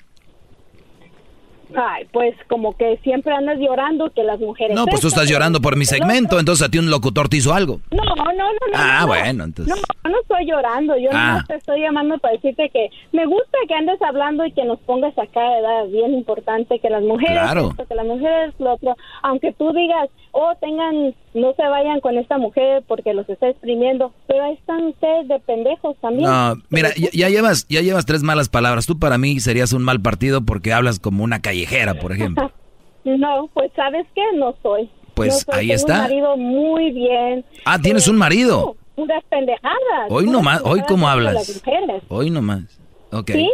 Ay, 1.74 2.06
pues 2.12 2.36
como 2.50 2.76
que 2.76 2.98
siempre 3.02 3.34
andas 3.34 3.58
llorando 3.58 4.10
que 4.12 4.24
las 4.24 4.42
mujeres... 4.42 4.76
No, 4.76 4.86
pues 4.88 5.00
tú 5.00 5.08
estás 5.08 5.30
llorando 5.30 5.62
por 5.62 5.78
mi 5.78 5.86
segmento, 5.86 6.38
entonces 6.38 6.68
a 6.68 6.70
ti 6.70 6.78
un 6.80 6.90
locutor 6.90 7.30
te 7.30 7.38
hizo 7.38 7.54
algo. 7.54 7.80
No, 7.92 8.04
no, 8.04 8.26
no, 8.26 8.34
no. 8.34 8.52
Ah, 8.74 8.98
no. 9.02 9.08
bueno, 9.08 9.46
entonces. 9.46 9.74
No, 10.04 10.10
no 10.10 10.20
estoy 10.20 10.46
llorando. 10.48 10.98
Yo 10.98 11.10
Ah. 11.14 11.38
no 11.40 11.46
te 11.48 11.56
estoy 11.56 11.80
llamando 11.80 12.18
para 12.18 12.34
decirte 12.34 12.70
que 12.74 12.90
me 13.14 13.26
gusta 13.26 13.58
que 13.70 13.74
andes 13.74 14.02
hablando 14.02 14.46
y 14.46 14.52
que 14.52 14.66
nos 14.66 14.80
pongas 14.82 15.18
acá, 15.18 15.40
¿verdad? 15.50 15.86
Bien 15.88 16.14
importante 16.14 16.78
que 16.80 16.90
las 16.90 17.04
mujeres, 17.04 17.40
Claro. 17.40 17.70
esto, 17.70 17.86
que 17.88 17.96
las 17.96 18.06
mujeres, 18.06 18.54
lo 18.60 18.74
otro. 18.74 18.98
Aunque 19.24 19.54
tú 19.54 19.72
digas, 19.72 20.10
oh, 20.32 20.54
tengan, 20.60 21.16
no 21.34 21.54
se 21.56 21.64
vayan 21.64 22.00
con 22.02 22.18
esta 22.18 22.38
mujer 22.38 22.84
porque 22.88 23.14
los 23.14 23.28
está 23.30 23.50
exprimiendo. 23.50 24.14
Pero 24.28 24.44
ahí 24.44 24.54
están 24.54 24.84
ustedes 24.88 25.28
de 25.28 25.40
pendejos 25.40 25.96
también. 26.02 26.30
No, 26.30 26.56
mira, 26.70 26.90
ya, 26.98 27.10
ya 27.14 27.30
llevas, 27.30 27.68
ya 27.68 27.82
llevas 27.82 28.06
tres 28.06 28.24
malas 28.24 28.50
palabras. 28.50 28.86
Tú 28.86 29.00
para 29.00 29.18
mí 29.18 29.40
serías 29.40 29.74
un 29.74 29.84
mal 29.84 30.02
partido 30.02 30.42
porque 30.42 30.74
hablas 30.74 31.00
como 31.00 31.24
una 31.24 31.42
callejera, 31.42 31.96
por 31.96 32.12
ejemplo. 32.12 32.52
No, 33.04 33.50
pues 33.56 33.72
¿sabes 33.76 34.06
qué? 34.14 34.22
No 34.36 34.54
soy. 34.62 34.88
Pues, 35.16 35.46
No 35.48 35.54
soy. 35.54 35.60
ahí 35.62 35.68
Tengo 35.70 35.76
está. 35.80 35.94
un 35.96 36.02
marido 36.04 36.38
muy 36.38 36.92
bien. 36.92 37.44
Ah, 37.66 37.80
tienes 37.80 38.08
un 38.08 38.16
marido. 38.16 38.76
Puras 38.96 39.24
pendejadas. 39.28 39.74
Hoy 40.10 40.28
nomás, 40.28 40.62
hoy 40.64 40.84
cómo 40.88 41.10
hablas. 41.10 41.64
Hoy 42.10 42.30
nomás. 42.30 42.80
Ok. 43.12 43.32
Sí, 43.32 43.50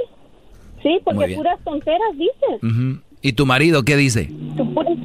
sí, 0.83 0.99
porque 1.05 1.35
puras 1.35 1.57
tonteras 1.63 2.09
dices. 2.17 2.61
Ujú. 2.61 2.99
¿Y 3.21 3.31
tu 3.33 3.45
marido 3.45 3.83
qué 3.83 3.95
dice? 3.95 4.29
Tú 4.57 4.73
puras- 4.73 4.97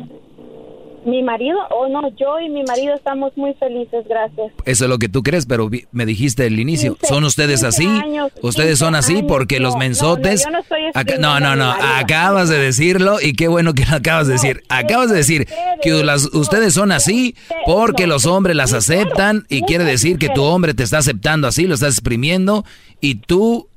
Mi 1.05 1.21
marido, 1.23 1.59
oh 1.71 1.89
no, 1.89 2.09
yo 2.17 2.39
y 2.39 2.49
mi 2.49 2.63
marido 2.63 2.95
estamos 2.95 3.37
muy 3.37 3.55
felices, 3.55 4.05
gracias. 4.09 4.53
Eso 4.65 4.85
es 4.85 4.89
lo 4.91 4.99
que 4.99 5.09
tú 5.09 5.25
crees, 5.25 5.47
pero 5.47 5.69
me 5.91 6.07
dijiste 6.07 6.45
al 6.47 6.61
inicio. 6.61 6.95
15, 6.95 7.07
¿Son 7.09 7.25
ustedes 7.25 7.61
15 7.63 7.67
así? 7.67 7.87
años, 7.87 8.31
¿Ustedes 8.41 8.79
son 8.79 8.95
15 8.95 8.99
así 8.99 9.13
años, 9.17 9.25
porque 9.27 9.59
los 9.59 9.73
no, 9.75 9.79
mensotes... 9.81 10.47
no, 10.47 10.53
yo 10.53 10.59
no 10.59 10.91
Acá- 10.95 11.17
no, 11.19 11.41
no, 11.41 11.57
no, 11.57 11.73
acabas 11.73 12.49
de 12.51 12.59
decirlo 12.59 13.17
y 13.21 13.33
qué 13.33 13.49
bueno 13.49 13.75
que 13.75 13.85
lo 13.85 13.97
acabas 13.97 14.29
de 14.29 14.35
decir. 14.35 14.63
Acabas 14.69 15.11
de 15.11 15.17
decir 15.17 15.49
que 15.83 15.91
las- 16.05 16.33
ustedes 16.35 16.75
son 16.75 16.93
así 16.93 17.35
porque 17.67 18.07
los 18.07 18.25
hombres 18.27 18.55
las 18.55 18.73
aceptan 18.73 19.45
y 19.49 19.63
quiere 19.63 19.83
decir 19.85 20.19
que 20.19 20.29
tu 20.29 20.45
hombre 20.45 20.73
te 20.73 20.85
está 20.85 20.99
aceptando 20.99 21.49
así, 21.49 21.67
lo 21.67 21.75
estás 21.75 21.95
exprimiendo 21.95 22.65
y 23.01 23.17
tú 23.17 23.69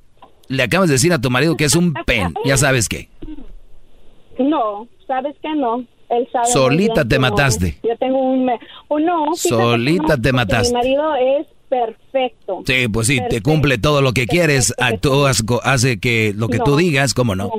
Le 0.47 0.61
acabas 0.61 0.89
de 0.89 0.93
decir 0.93 1.11
a 1.11 1.19
tu 1.19 1.31
marido 1.31 1.57
que 1.57 1.65
es 1.65 1.75
un 1.75 1.93
pen. 2.05 2.35
Ya 2.45 2.55
sabes 2.57 2.87
qué. 2.87 3.09
No, 4.37 4.87
sabes 5.07 5.35
que 5.41 5.49
no. 5.55 5.83
Él 6.09 6.27
sabe 6.31 6.43
muy 6.45 6.53
Solita 6.53 6.93
bien 6.93 7.09
te 7.09 7.19
mataste. 7.19 7.77
Yo 7.83 7.97
tengo 7.97 8.19
un... 8.19 8.49
oh, 8.87 8.99
no, 8.99 9.35
Solita 9.35 10.17
te 10.17 10.31
mataste. 10.31 10.73
Mi 10.73 10.79
marido 10.95 11.15
es 11.15 11.47
perfecto. 11.69 12.63
Sí, 12.65 12.87
pues 12.87 13.07
sí, 13.07 13.19
te 13.29 13.41
cumple 13.41 13.77
todo 13.77 14.01
lo 14.01 14.13
que 14.13 14.27
quieres, 14.27 14.73
actúas, 14.77 15.43
hace 15.63 15.99
que 15.99 16.33
lo 16.35 16.47
que 16.47 16.59
tú 16.59 16.71
No. 16.71 16.77
digas, 16.77 17.13
¿cómo 17.13 17.35
no? 17.35 17.51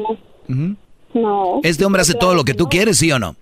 No. 1.14 1.60
¿Este 1.62 1.84
hombre 1.84 2.02
hace 2.02 2.14
todo 2.14 2.34
lo 2.34 2.44
que 2.44 2.54
tú 2.54 2.68
quieres, 2.68 2.98
sí 2.98 3.10
o 3.10 3.18
no? 3.18 3.36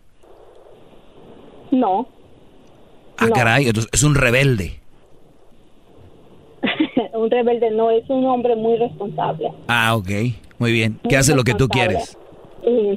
No. 1.71 2.09
Ah, 3.19 3.29
caray, 3.33 3.67
entonces 3.67 3.91
es 3.93 4.03
un 4.03 4.15
rebelde. 4.15 4.81
un 7.13 7.31
rebelde 7.31 7.71
no, 7.71 7.91
es 7.91 8.09
un 8.09 8.25
hombre 8.27 8.57
muy 8.57 8.77
responsable. 8.77 9.51
Ah, 9.69 9.95
ok, 9.97 10.11
muy 10.59 10.73
bien. 10.73 10.99
¿Qué 11.09 11.17
hace 11.17 11.35
lo 11.35 11.45
que 11.45 11.55
tú 11.55 11.69
quieres? 11.69 12.17
Mm. 12.67 12.95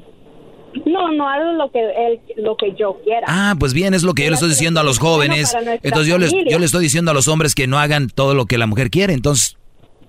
No, 0.85 1.11
no 1.11 1.27
hago 1.29 1.53
lo 1.53 1.71
que 1.71 1.79
él, 1.79 2.19
lo 2.37 2.55
que 2.57 2.73
yo 2.77 2.99
quiera. 3.03 3.25
Ah, 3.27 3.55
pues 3.59 3.73
bien, 3.73 3.93
es 3.93 4.03
lo 4.03 4.13
que 4.13 4.23
yo 4.23 4.29
le 4.29 4.35
estoy 4.35 4.49
diciendo 4.49 4.79
a 4.79 4.83
los 4.83 4.99
jóvenes. 4.99 5.55
Entonces 5.83 6.07
yo 6.07 6.17
les, 6.17 6.31
yo 6.49 6.59
le 6.59 6.65
estoy 6.65 6.83
diciendo 6.83 7.11
a 7.11 7.13
los 7.13 7.27
hombres 7.27 7.55
que 7.55 7.67
no 7.67 7.79
hagan 7.79 8.09
todo 8.09 8.33
lo 8.35 8.45
que 8.45 8.57
la 8.57 8.67
mujer 8.67 8.89
quiere. 8.89 9.13
Entonces, 9.13 9.57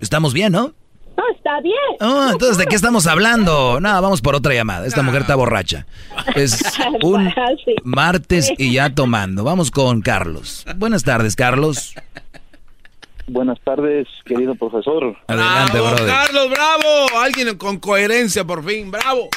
estamos 0.00 0.34
bien, 0.34 0.52
¿no? 0.52 0.74
No, 1.16 1.24
está 1.34 1.60
bien. 1.60 1.74
Ah, 2.00 2.28
entonces, 2.32 2.58
¿de 2.58 2.66
qué 2.66 2.76
estamos 2.76 3.06
hablando? 3.08 3.80
No, 3.80 3.90
vamos 4.02 4.20
por 4.20 4.34
otra 4.36 4.54
llamada. 4.54 4.86
Esta 4.86 5.02
mujer 5.02 5.22
está 5.22 5.34
borracha. 5.34 5.86
Es 6.36 6.60
un 7.02 7.28
Sí. 7.64 7.74
martes 7.82 8.52
y 8.56 8.72
ya 8.72 8.94
tomando. 8.94 9.42
Vamos 9.44 9.70
con 9.70 10.00
Carlos. 10.02 10.64
Buenas 10.76 11.02
tardes, 11.02 11.34
Carlos. 11.34 11.94
Buenas 13.26 13.58
tardes, 13.64 14.06
querido 14.24 14.54
profesor. 14.54 15.16
Adelante, 15.26 15.72
¡Bravo, 15.78 15.88
brother. 15.96 16.06
Carlos, 16.14 16.50
bravo. 16.50 17.20
Alguien 17.22 17.58
con 17.58 17.78
coherencia, 17.78 18.44
por 18.44 18.64
fin, 18.64 18.90
bravo. 18.90 19.28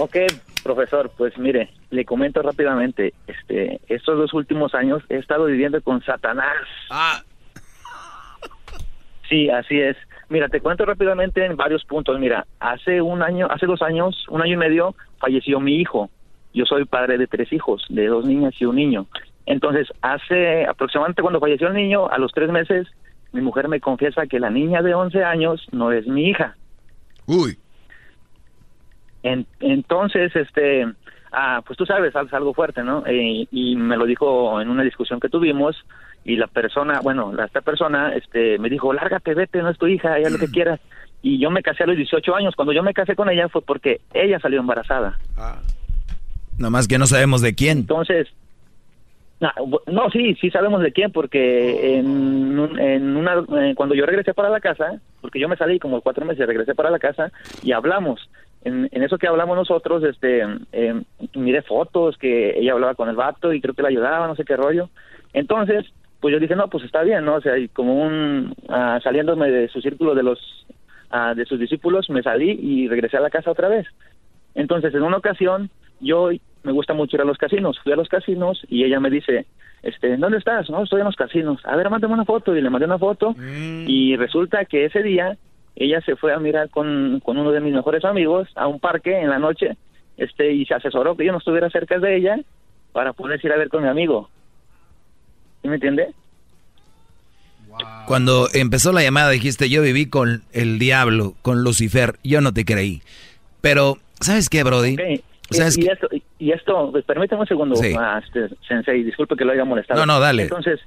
Ok, 0.00 0.16
profesor, 0.62 1.10
pues 1.14 1.36
mire, 1.36 1.68
le 1.90 2.06
comento 2.06 2.40
rápidamente, 2.40 3.12
este, 3.26 3.82
estos 3.86 4.16
dos 4.16 4.32
últimos 4.32 4.74
años 4.74 5.02
he 5.10 5.16
estado 5.16 5.44
viviendo 5.44 5.78
con 5.82 6.02
Satanás. 6.02 6.56
Ah. 6.88 7.22
Sí, 9.28 9.50
así 9.50 9.78
es. 9.78 9.98
Mira, 10.30 10.48
te 10.48 10.62
cuento 10.62 10.86
rápidamente 10.86 11.44
en 11.44 11.54
varios 11.54 11.84
puntos. 11.84 12.18
Mira, 12.18 12.46
hace 12.60 13.02
un 13.02 13.22
año, 13.22 13.46
hace 13.50 13.66
dos 13.66 13.82
años, 13.82 14.24
un 14.30 14.40
año 14.40 14.54
y 14.54 14.56
medio, 14.56 14.94
falleció 15.18 15.60
mi 15.60 15.76
hijo. 15.76 16.08
Yo 16.54 16.64
soy 16.64 16.86
padre 16.86 17.18
de 17.18 17.26
tres 17.26 17.52
hijos, 17.52 17.84
de 17.90 18.06
dos 18.06 18.24
niñas 18.24 18.54
y 18.58 18.64
un 18.64 18.76
niño. 18.76 19.06
Entonces, 19.44 19.86
hace 20.00 20.64
aproximadamente 20.64 21.20
cuando 21.20 21.40
falleció 21.40 21.68
el 21.68 21.74
niño, 21.74 22.08
a 22.08 22.16
los 22.16 22.32
tres 22.32 22.48
meses, 22.48 22.88
mi 23.32 23.42
mujer 23.42 23.68
me 23.68 23.80
confiesa 23.80 24.26
que 24.26 24.40
la 24.40 24.48
niña 24.48 24.80
de 24.80 24.94
11 24.94 25.24
años 25.24 25.68
no 25.72 25.92
es 25.92 26.06
mi 26.06 26.30
hija. 26.30 26.56
Uy. 27.26 27.58
En- 29.22 29.46
entonces, 29.60 30.34
este, 30.34 30.86
ah, 31.32 31.62
pues 31.66 31.76
tú 31.76 31.84
sabes, 31.86 32.14
es 32.14 32.32
algo 32.34 32.54
fuerte, 32.54 32.82
¿no? 32.82 33.04
Eh, 33.06 33.46
y 33.50 33.76
me 33.76 33.96
lo 33.96 34.06
dijo 34.06 34.60
en 34.60 34.68
una 34.70 34.82
discusión 34.82 35.20
que 35.20 35.28
tuvimos 35.28 35.76
y 36.24 36.36
la 36.36 36.46
persona, 36.46 37.00
bueno, 37.00 37.32
la, 37.32 37.44
esta 37.46 37.60
persona, 37.60 38.14
este, 38.14 38.58
me 38.58 38.68
dijo, 38.68 38.92
lárgate, 38.92 39.34
vete, 39.34 39.62
no 39.62 39.70
es 39.70 39.78
tu 39.78 39.86
hija, 39.86 40.18
ella 40.18 40.30
lo 40.30 40.38
que 40.38 40.48
quieras. 40.52 40.80
Y 41.22 41.38
yo 41.38 41.50
me 41.50 41.62
casé 41.62 41.82
a 41.84 41.86
los 41.86 41.96
18 41.96 42.34
años. 42.34 42.54
Cuando 42.56 42.72
yo 42.72 42.82
me 42.82 42.94
casé 42.94 43.14
con 43.14 43.28
ella 43.28 43.48
fue 43.50 43.60
porque 43.62 44.00
ella 44.14 44.38
salió 44.40 44.58
embarazada. 44.60 45.18
Nomás 46.58 46.88
que 46.88 46.98
no 46.98 47.06
sabemos 47.06 47.42
de 47.42 47.54
quién. 47.54 47.78
Entonces, 47.78 48.28
no, 49.86 50.10
sí, 50.10 50.34
sí 50.40 50.50
sabemos 50.50 50.82
de 50.82 50.92
quién, 50.92 51.10
porque 51.12 51.98
en, 51.98 52.58
un- 52.58 52.78
en 52.78 53.16
una, 53.16 53.36
eh, 53.62 53.74
cuando 53.74 53.94
yo 53.94 54.04
regresé 54.04 54.34
para 54.34 54.50
la 54.50 54.60
casa, 54.60 55.00
porque 55.22 55.40
yo 55.40 55.48
me 55.48 55.56
salí 55.56 55.78
como 55.78 56.02
cuatro 56.02 56.26
meses, 56.26 56.46
regresé 56.46 56.74
para 56.74 56.90
la 56.90 56.98
casa 56.98 57.32
y 57.62 57.72
hablamos. 57.72 58.28
En, 58.62 58.88
en 58.92 59.02
eso 59.02 59.16
que 59.16 59.26
hablamos 59.26 59.56
nosotros, 59.56 60.02
este, 60.04 60.42
eh, 60.72 61.02
miré 61.34 61.62
fotos 61.62 62.16
que 62.18 62.58
ella 62.58 62.72
hablaba 62.72 62.94
con 62.94 63.08
el 63.08 63.16
vato 63.16 63.52
y 63.52 63.60
creo 63.60 63.74
que 63.74 63.82
le 63.82 63.88
ayudaba, 63.88 64.26
no 64.26 64.36
sé 64.36 64.44
qué 64.44 64.56
rollo. 64.56 64.90
Entonces, 65.32 65.86
pues 66.20 66.32
yo 66.32 66.40
dije, 66.40 66.56
no, 66.56 66.68
pues 66.68 66.84
está 66.84 67.02
bien, 67.02 67.24
¿no? 67.24 67.36
O 67.36 67.40
sea, 67.40 67.56
y 67.56 67.68
como 67.68 68.02
un, 68.02 68.54
ah, 68.68 69.00
saliéndome 69.02 69.50
de 69.50 69.68
su 69.68 69.80
círculo 69.80 70.14
de 70.14 70.22
los, 70.22 70.66
ah, 71.10 71.34
de 71.34 71.46
sus 71.46 71.58
discípulos, 71.58 72.10
me 72.10 72.22
salí 72.22 72.50
y 72.50 72.88
regresé 72.88 73.16
a 73.16 73.20
la 73.20 73.30
casa 73.30 73.50
otra 73.50 73.68
vez. 73.68 73.86
Entonces, 74.54 74.94
en 74.94 75.02
una 75.02 75.16
ocasión, 75.16 75.70
yo 76.00 76.30
me 76.62 76.72
gusta 76.72 76.92
mucho 76.92 77.16
ir 77.16 77.22
a 77.22 77.26
los 77.26 77.38
casinos. 77.38 77.78
Fui 77.82 77.92
a 77.92 77.96
los 77.96 78.08
casinos 78.08 78.62
y 78.68 78.84
ella 78.84 79.00
me 79.00 79.08
dice, 79.08 79.46
este, 79.82 80.16
¿dónde 80.16 80.38
estás? 80.38 80.68
No, 80.68 80.82
estoy 80.82 81.00
en 81.00 81.06
los 81.06 81.16
casinos. 81.16 81.60
A 81.64 81.76
ver, 81.76 81.88
mándame 81.88 82.14
una 82.14 82.24
foto. 82.24 82.54
Y 82.54 82.60
le 82.60 82.70
mandé 82.70 82.86
una 82.86 82.98
foto. 82.98 83.34
Y 83.86 84.16
resulta 84.16 84.64
que 84.66 84.84
ese 84.84 85.02
día 85.02 85.36
ella 85.76 86.00
se 86.02 86.16
fue 86.16 86.32
a 86.32 86.38
mirar 86.38 86.70
con, 86.70 87.20
con 87.24 87.38
uno 87.38 87.52
de 87.52 87.60
mis 87.60 87.74
mejores 87.74 88.04
amigos 88.04 88.48
a 88.54 88.66
un 88.66 88.80
parque 88.80 89.18
en 89.18 89.30
la 89.30 89.38
noche 89.38 89.76
este 90.16 90.52
y 90.52 90.66
se 90.66 90.74
asesoró 90.74 91.16
que 91.16 91.24
yo 91.24 91.32
no 91.32 91.38
estuviera 91.38 91.70
cerca 91.70 91.98
de 91.98 92.16
ella 92.16 92.38
para 92.92 93.12
poder 93.12 93.40
ir 93.42 93.52
a 93.52 93.56
ver 93.56 93.68
con 93.68 93.82
mi 93.82 93.88
amigo. 93.88 94.28
¿Sí 95.62 95.68
me 95.68 95.74
entiende? 95.74 96.08
Cuando 98.06 98.48
empezó 98.52 98.92
la 98.92 99.02
llamada 99.02 99.30
dijiste, 99.30 99.68
yo 99.68 99.82
viví 99.82 100.06
con 100.06 100.42
el 100.52 100.78
diablo, 100.78 101.34
con 101.42 101.62
Lucifer. 101.62 102.18
Yo 102.24 102.40
no 102.40 102.52
te 102.52 102.64
creí. 102.64 103.02
Pero, 103.60 103.98
¿sabes 104.20 104.48
qué, 104.48 104.62
Brody? 104.64 104.94
Ok. 104.94 105.20
¿Sabes 105.50 105.78
y, 105.78 105.82
qué? 105.82 105.92
esto, 105.92 106.08
y 106.38 106.52
esto, 106.52 106.90
pues, 106.92 107.04
permítame 107.04 107.42
un 107.42 107.48
segundo, 107.48 107.76
Sí. 107.76 107.92
ah, 107.98 108.20
este, 108.24 108.54
Sensei, 108.66 109.02
disculpe 109.02 109.36
que 109.36 109.44
lo 109.44 109.52
haya 109.52 109.64
molestado. 109.64 109.98
No, 110.00 110.06
no, 110.06 110.20
dale. 110.20 110.44
Entonces, 110.44 110.80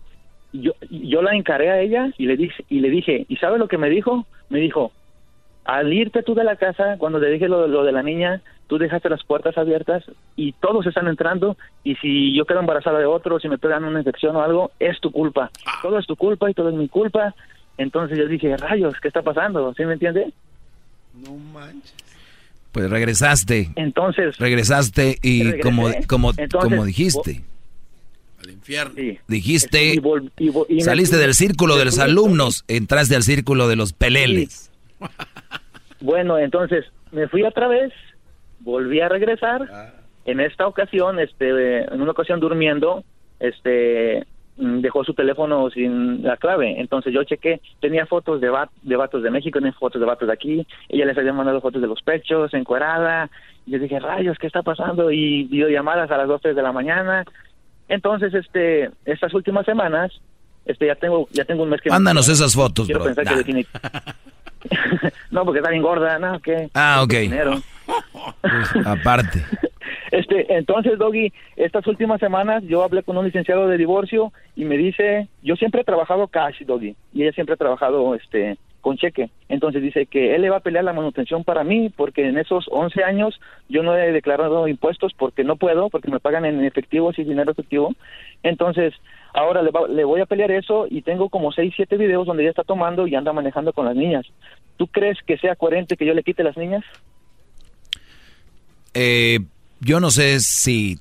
yo, 0.54 0.74
yo 0.90 1.22
la 1.22 1.36
encaré 1.36 1.70
a 1.70 1.82
ella 1.82 2.12
y 2.18 2.28
le 2.28 2.38
dije, 2.38 2.64
y 2.70 2.80
le 2.80 2.90
dije, 2.90 3.26
¿y 3.28 3.36
sabe 3.38 3.58
lo 3.58 3.68
que 3.68 3.78
me 3.78 3.90
dijo? 3.90 4.26
Me 4.50 4.60
dijo, 4.60 4.92
al 5.66 5.92
irte 5.92 6.24
tú 6.24 6.36
de 6.36 6.44
la 6.44 6.56
casa, 6.56 6.98
cuando 6.98 7.20
te 7.20 7.30
dije 7.30 7.48
lo, 7.50 7.68
lo 7.68 7.84
de 7.84 7.92
la 7.92 8.04
niña, 8.04 8.42
tú 8.68 8.78
dejaste 8.78 9.10
las 9.10 9.24
puertas 9.24 9.58
abiertas 9.58 10.04
y 10.36 10.54
todos 10.54 10.86
están 10.86 11.08
entrando 11.08 11.58
y 11.84 11.96
si 11.96 12.36
yo 12.36 12.46
quedo 12.46 12.60
embarazada 12.60 13.00
de 13.00 13.06
otro, 13.06 13.40
si 13.40 13.50
me 13.50 13.58
pegan 13.58 13.84
una 13.84 14.00
infección 14.00 14.36
o 14.36 14.42
algo, 14.42 14.72
es 14.80 15.00
tu 15.00 15.12
culpa. 15.12 15.52
Todo 15.82 16.00
es 16.00 16.06
tu 16.06 16.16
culpa 16.16 16.50
y 16.50 16.54
todo 16.54 16.70
es 16.70 16.76
mi 16.76 16.88
culpa. 16.88 17.34
Entonces 17.78 18.18
yo 18.18 18.28
dije, 18.28 18.56
rayos, 18.58 18.96
¿qué 19.02 19.08
está 19.08 19.22
pasando? 19.22 19.74
¿Sí 19.74 19.84
me 19.86 19.94
entiende? 19.94 20.32
No 21.26 21.36
manches. 21.36 21.96
Pues 22.72 22.90
regresaste. 22.90 23.72
Entonces. 23.76 24.38
Regresaste 24.38 25.18
y 25.22 25.44
Regresé. 25.44 25.62
como, 25.62 25.90
como, 26.08 26.30
Entonces, 26.36 26.70
como 26.70 26.86
dijiste. 26.86 27.44
Al 28.44 28.52
infierno. 28.52 28.94
Dijiste, 29.28 29.94
Y 29.94 29.98
vol- 30.00 30.32
y 30.38 30.50
vol- 30.50 30.66
y 30.70 30.76
me- 30.76 30.82
saliste 30.82 31.18
del 31.18 31.34
círculo 31.34 31.78
de 31.78 31.86
los 31.86 32.00
alumnos, 32.00 32.64
entraste 32.68 33.16
al 33.16 33.24
círculo 33.24 33.68
de 33.68 33.76
los 33.76 33.94
peleles. 33.94 34.72
Bueno, 36.02 36.38
entonces 36.38 36.86
me 37.12 37.28
fui 37.28 37.44
otra 37.44 37.68
vez, 37.68 37.92
volví 38.60 39.00
a 39.00 39.10
regresar. 39.10 39.62
En 40.26 40.40
esta 40.40 40.68
ocasión, 40.68 41.20
este, 41.20 41.84
en 41.94 42.02
una 42.02 42.12
ocasión 42.12 42.40
durmiendo, 42.40 43.04
este, 43.40 44.26
dejó 44.58 45.04
su 45.04 45.14
teléfono 45.14 45.70
sin 45.70 46.24
la 46.24 46.38
clave. 46.38 46.80
Entonces 46.80 47.14
yo 47.14 47.24
chequé, 47.24 47.60
tenía 47.82 48.06
fotos 48.06 48.40
de, 48.42 48.50
va- 48.50 48.70
de 48.84 48.96
vatos 48.96 49.24
de 49.24 49.32
México, 49.32 49.60
tenía 49.60 49.74
fotos 49.74 50.00
de 50.00 50.06
vatos 50.08 50.28
de 50.28 50.34
aquí. 50.34 50.66
Ella 50.90 51.06
les 51.06 51.18
había 51.18 51.34
mandado 51.34 51.60
fotos 51.62 51.82
de 51.82 51.88
los 51.88 52.02
pechos, 52.02 52.54
encuerada. 52.54 53.30
Y 53.66 53.72
yo 53.72 53.80
dije, 53.80 54.00
rayos, 54.00 54.38
¿qué 54.40 54.48
está 54.48 54.62
pasando? 54.62 55.12
Y 55.12 55.44
videollamadas 55.46 56.10
a 56.12 56.18
las 56.18 56.28
12 56.28 56.54
de 56.54 56.62
la 56.62 56.72
mañana. 56.72 57.26
Entonces, 57.88 58.34
este, 58.34 58.90
estas 59.06 59.34
últimas 59.34 59.66
semanas, 59.66 60.12
este, 60.66 60.88
ya 60.88 60.96
tengo, 60.96 61.28
ya 61.32 61.46
tengo 61.46 61.64
un 61.64 61.70
mes 61.70 61.82
que 61.82 61.90
Mándanos 61.90 62.30
esas 62.30 62.54
fotos, 62.56 62.86
Quiero 62.86 63.04
bro. 63.04 63.14
pensar 63.14 63.36
que 63.36 63.44
defini- 63.44 63.68
no, 65.32 65.44
porque 65.46 65.60
está 65.60 65.70
bien 65.72 65.82
gorda, 65.84 66.18
no, 66.20 66.40
¿qué? 66.40 66.70
Ah, 66.74 67.02
ok. 67.04 67.14
Pues, 68.42 68.86
aparte. 68.86 69.44
Este, 70.12 70.46
entonces, 70.56 71.00
Doggy, 71.00 71.34
estas 71.56 71.88
últimas 71.88 72.20
semanas 72.20 72.64
yo 72.68 72.84
hablé 72.84 73.02
con 73.02 73.18
un 73.18 73.26
licenciado 73.26 73.68
de 73.68 73.80
divorcio 73.80 74.32
y 74.56 74.64
me 74.64 74.78
dice, 74.78 75.28
yo 75.42 75.56
siempre 75.56 75.82
he 75.82 75.84
trabajado 75.84 76.28
cash, 76.28 76.62
Doggy, 76.68 76.96
y 77.14 77.24
ella 77.24 77.32
siempre 77.32 77.56
ha 77.56 77.58
trabajado, 77.58 78.14
este, 78.14 78.60
con 78.84 78.98
cheque. 78.98 79.32
Entonces 79.50 79.82
dice 79.82 80.06
que 80.06 80.36
él 80.36 80.44
le 80.44 80.52
va 80.52 80.58
a 80.58 80.60
pelear 80.60 80.84
la 80.84 80.94
manutención 80.94 81.44
para 81.44 81.64
mí 81.64 81.90
porque 81.90 82.28
en 82.28 82.38
esos 82.38 82.66
11 82.70 83.04
años 83.04 83.40
yo 83.70 83.82
no 83.82 83.96
he 83.98 84.12
declarado 84.12 84.68
impuestos 84.68 85.14
porque 85.18 85.44
no 85.44 85.56
puedo, 85.56 85.90
porque 85.90 86.12
me 86.12 86.20
pagan 86.20 86.46
en 86.46 86.64
efectivo, 86.64 87.12
sin 87.14 87.28
dinero 87.28 87.52
efectivo. 87.54 87.96
Entonces, 88.44 88.94
ahora 89.34 89.64
le, 89.64 89.72
va- 89.72 89.88
le 89.88 90.04
voy 90.04 90.22
a 90.22 90.26
pelear 90.28 90.52
eso 90.52 90.86
y 90.90 91.02
tengo 91.02 91.30
como 91.30 91.52
6, 91.52 91.74
7 91.76 91.98
videos 91.98 92.28
donde 92.28 92.44
ella 92.44 92.52
está 92.52 92.64
tomando 92.64 93.08
y 93.08 93.16
anda 93.16 93.34
manejando 93.34 93.74
con 93.74 93.86
las 93.86 93.96
niñas. 93.96 94.26
¿Tú 94.78 94.86
crees 94.88 95.18
que 95.26 95.38
sea 95.38 95.56
coherente 95.56 95.96
que 95.98 96.06
yo 96.06 96.14
le 96.14 96.24
quite 96.24 96.44
las 96.44 96.58
niñas? 96.58 96.84
Eh, 98.94 99.40
yo 99.80 100.00
no 100.00 100.12
sé 100.12 100.40
si 100.40 100.98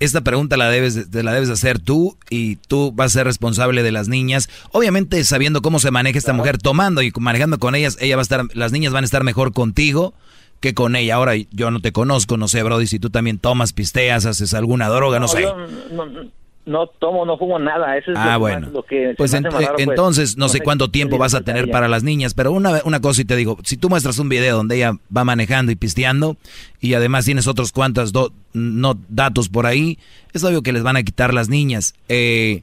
esta 0.00 0.20
pregunta 0.22 0.56
la 0.56 0.68
debes, 0.70 0.94
de- 0.94 1.06
te 1.06 1.22
la 1.22 1.32
debes 1.32 1.48
de 1.48 1.54
hacer 1.54 1.78
tú 1.78 2.16
y 2.30 2.56
tú 2.56 2.92
vas 2.92 3.12
a 3.12 3.18
ser 3.20 3.26
responsable 3.26 3.82
de 3.82 3.92
las 3.92 4.08
niñas. 4.08 4.48
Obviamente 4.72 5.22
sabiendo 5.24 5.62
cómo 5.62 5.78
se 5.78 5.90
maneja 5.90 6.18
esta 6.18 6.32
mujer 6.32 6.58
tomando 6.58 7.02
y 7.02 7.12
manejando 7.18 7.58
con 7.58 7.74
ellas, 7.74 7.96
ella 8.00 8.16
va 8.16 8.22
a 8.22 8.24
estar, 8.24 8.44
las 8.54 8.72
niñas 8.72 8.92
van 8.92 9.04
a 9.04 9.06
estar 9.06 9.22
mejor 9.24 9.52
contigo 9.52 10.14
que 10.60 10.72
con 10.74 10.96
ella. 10.96 11.16
Ahora 11.16 11.34
yo 11.50 11.70
no 11.70 11.80
te 11.80 11.92
conozco, 11.92 12.36
no 12.36 12.48
sé, 12.48 12.62
Brody, 12.62 12.86
si 12.86 12.98
tú 12.98 13.10
también 13.10 13.38
tomas, 13.38 13.72
pisteas, 13.72 14.24
haces 14.26 14.54
alguna 14.54 14.88
droga, 14.88 15.20
no, 15.20 15.28
sé. 15.28 15.42
yo 15.42 15.54
no, 15.92 16.06
no 16.66 16.86
tomo, 16.88 17.24
no 17.24 17.38
fumo 17.38 17.58
nada. 17.58 17.96
Eso 17.96 18.10
es 18.12 18.18
Ah, 18.18 18.34
lo, 18.34 18.40
bueno. 18.40 18.60
más- 18.66 18.72
lo 18.72 18.82
que 18.84 19.14
Pues 19.16 19.32
ent- 19.32 19.50
raro, 19.50 19.74
pues. 19.76 19.88
entonces 19.88 20.36
no 20.36 20.48
sé 20.48 20.58
sé 20.58 20.64
cuánto 20.64 20.90
tiempo 20.90 21.16
vas 21.18 21.34
a 21.34 21.40
tener 21.42 21.70
para 21.70 21.86
las 21.88 22.02
niñas, 22.02 22.34
pero 22.34 22.52
una, 22.52 22.80
una 22.84 23.00
cosa 23.00 23.22
y 23.22 23.24
te 23.24 23.36
digo, 23.36 23.56
si 23.62 23.76
tú 23.76 23.88
muestras 23.88 24.18
un 24.18 24.28
video 24.28 24.56
donde 24.56 24.76
ella 24.76 24.92
va 25.16 25.24
manejando 25.24 25.70
y 25.72 25.76
pisteando 25.76 26.36
y 26.80 26.94
además 26.94 27.24
tienes 27.24 27.46
otros 27.46 27.72
cuantos 27.72 28.12
do- 28.12 28.32
no, 28.52 28.98
datos 29.08 29.48
por 29.48 29.66
ahí, 29.66 29.98
es 30.32 30.42
obvio 30.44 30.62
que 30.62 30.72
les 30.72 30.82
van 30.82 30.96
a 30.96 31.02
quitar 31.02 31.32
las 31.34 31.48
niñas. 31.48 31.94
Eh, 32.08 32.62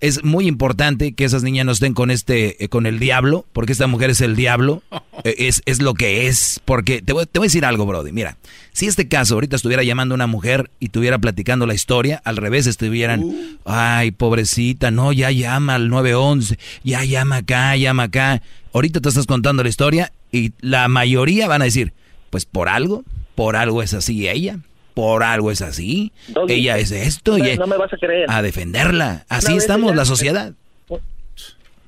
es 0.00 0.24
muy 0.24 0.46
importante 0.46 1.12
que 1.12 1.24
esas 1.24 1.42
niñas 1.42 1.66
no 1.66 1.72
estén 1.72 1.94
con 1.94 2.10
este, 2.10 2.62
eh, 2.64 2.68
con 2.68 2.86
el 2.86 2.98
diablo, 2.98 3.46
porque 3.52 3.72
esta 3.72 3.86
mujer 3.86 4.10
es 4.10 4.20
el 4.20 4.34
diablo, 4.34 4.82
eh, 5.24 5.34
es, 5.38 5.62
es 5.66 5.82
lo 5.82 5.94
que 5.94 6.26
es, 6.26 6.60
porque 6.64 7.02
te 7.02 7.12
voy, 7.12 7.26
te 7.26 7.38
voy 7.38 7.46
a 7.46 7.48
decir 7.48 7.64
algo, 7.64 7.86
Brody, 7.86 8.12
mira, 8.12 8.38
si 8.72 8.86
este 8.86 9.08
caso 9.08 9.34
ahorita 9.34 9.56
estuviera 9.56 9.82
llamando 9.82 10.14
a 10.14 10.16
una 10.16 10.26
mujer 10.26 10.70
y 10.80 10.86
estuviera 10.86 11.18
platicando 11.18 11.66
la 11.66 11.74
historia, 11.74 12.20
al 12.24 12.36
revés 12.36 12.66
estuvieran, 12.66 13.58
ay, 13.64 14.10
pobrecita, 14.10 14.90
no, 14.90 15.12
ya 15.12 15.30
llama 15.30 15.74
al 15.74 15.88
911, 15.88 16.58
ya 16.82 17.04
llama 17.04 17.36
acá, 17.36 17.76
llama 17.76 18.04
acá, 18.04 18.42
ahorita 18.72 19.00
te 19.00 19.08
estás 19.08 19.26
contando 19.26 19.62
la 19.62 19.68
historia 19.68 20.12
y 20.32 20.52
la 20.60 20.88
mayoría 20.88 21.48
van 21.48 21.62
a 21.62 21.66
decir, 21.66 21.92
pues 22.30 22.46
por 22.46 22.68
algo, 22.68 23.04
por 23.34 23.56
algo 23.56 23.82
es 23.82 23.94
así 23.94 24.28
ella. 24.28 24.58
Por 25.00 25.22
algo 25.22 25.50
es 25.50 25.62
así. 25.62 26.12
Doggy, 26.28 26.52
ella 26.52 26.76
es 26.78 26.90
esto. 26.92 27.38
no 27.38 27.46
y 27.48 27.56
no 27.56 27.66
me 27.66 27.76
vas 27.78 27.90
a 27.92 27.96
creer. 27.96 28.26
A 28.30 28.42
defenderla. 28.42 29.24
Así 29.28 29.56
estamos, 29.56 29.88
ella- 29.92 29.96
la 29.96 30.04
sociedad. 30.04 30.52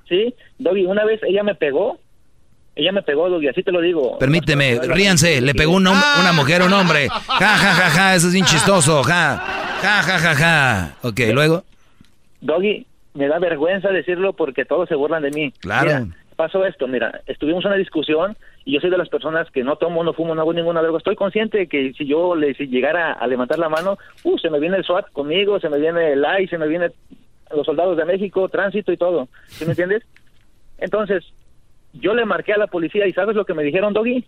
Sí, 0.09 0.35
Doggy, 0.59 0.87
una 0.87 1.05
vez 1.05 1.21
ella 1.23 1.43
me 1.43 1.55
pegó. 1.55 1.99
Ella 2.75 2.91
me 2.91 3.03
pegó, 3.03 3.29
Doggy, 3.29 3.49
así 3.49 3.63
te 3.63 3.71
lo 3.71 3.83
digo. 3.83 4.19
Permíteme, 4.19 4.81
ríanse, 4.83 5.43
le 5.43 5.55
pegó 5.55 5.73
un 5.77 5.85
hom- 5.85 6.21
una 6.21 6.33
mujer 6.33 6.63
a 6.63 6.65
un 6.65 6.73
hombre. 6.73 7.09
Ja, 7.11 7.39
ja, 7.39 7.75
ja, 7.75 7.91
ja, 7.91 8.15
eso 8.15 8.29
es 8.29 8.33
bien 8.33 8.47
chistoso. 8.47 9.03
Ja, 9.05 9.37
ja, 9.83 10.03
ja, 10.03 10.19
ja, 10.19 10.35
ja. 10.35 10.97
Ok, 11.03 11.21
luego. 11.35 11.65
Doggy, 12.41 12.87
me 13.13 13.29
da 13.29 13.39
vergüenza 13.39 13.91
decirlo 13.91 14.33
porque 14.33 14.65
todos 14.65 14.89
se 14.89 14.95
burlan 14.95 15.23
de 15.23 15.31
mí. 15.33 15.53
Claro. 15.61 16.07
Mira, 16.07 16.17
pasó 16.37 16.65
esto, 16.65 16.87
mira, 16.89 17.21
estuvimos 17.27 17.65
en 17.65 17.71
una 17.71 17.79
discusión 17.79 18.37
y 18.65 18.75
yo 18.75 18.81
soy 18.81 18.91
de 18.91 18.99
las 18.99 19.09
personas 19.09 19.51
que 19.51 19.65
no 19.65 19.77
tomo, 19.77 20.05
no 20.05 20.13
fumo, 20.13 20.35
no 20.35 20.43
hago 20.43 20.53
ninguna 20.53 20.83
droga. 20.83 20.99
Estoy 20.99 21.17
consciente 21.17 21.59
de 21.59 21.67
que 21.67 21.93
si 21.93 22.07
yo 22.07 22.35
le 22.35 22.55
si 22.55 22.67
llegara 22.67 23.13
a 23.13 23.27
levantar 23.27 23.59
la 23.59 23.69
mano, 23.69 23.99
uh, 24.25 24.39
se 24.39 24.51
me 24.51 24.61
viene 24.61 24.77
el 24.77 24.85
SWAT 24.85 25.11
conmigo, 25.13 25.61
se 25.61 25.69
me 25.69 25.79
viene 25.79 26.13
el 26.13 26.25
AI, 26.25 26.49
se 26.49 26.59
me 26.59 26.69
viene 26.69 26.91
los 27.55 27.67
soldados 27.67 27.97
de 27.97 28.05
México, 28.05 28.49
tránsito 28.49 28.93
y 28.93 28.97
todo. 28.97 29.29
¿Sí 29.47 29.65
me 29.65 29.73
entiendes? 29.73 30.05
Entonces, 30.79 31.25
yo 31.93 32.15
le 32.15 32.25
marqué 32.25 32.53
a 32.53 32.59
la 32.59 32.67
policía 32.67 33.07
y 33.07 33.13
¿sabes 33.13 33.37
lo 33.37 33.45
que 33.45 33.55
me 33.55 33.63
dijeron, 33.63 33.93
Doggy? 33.93 34.25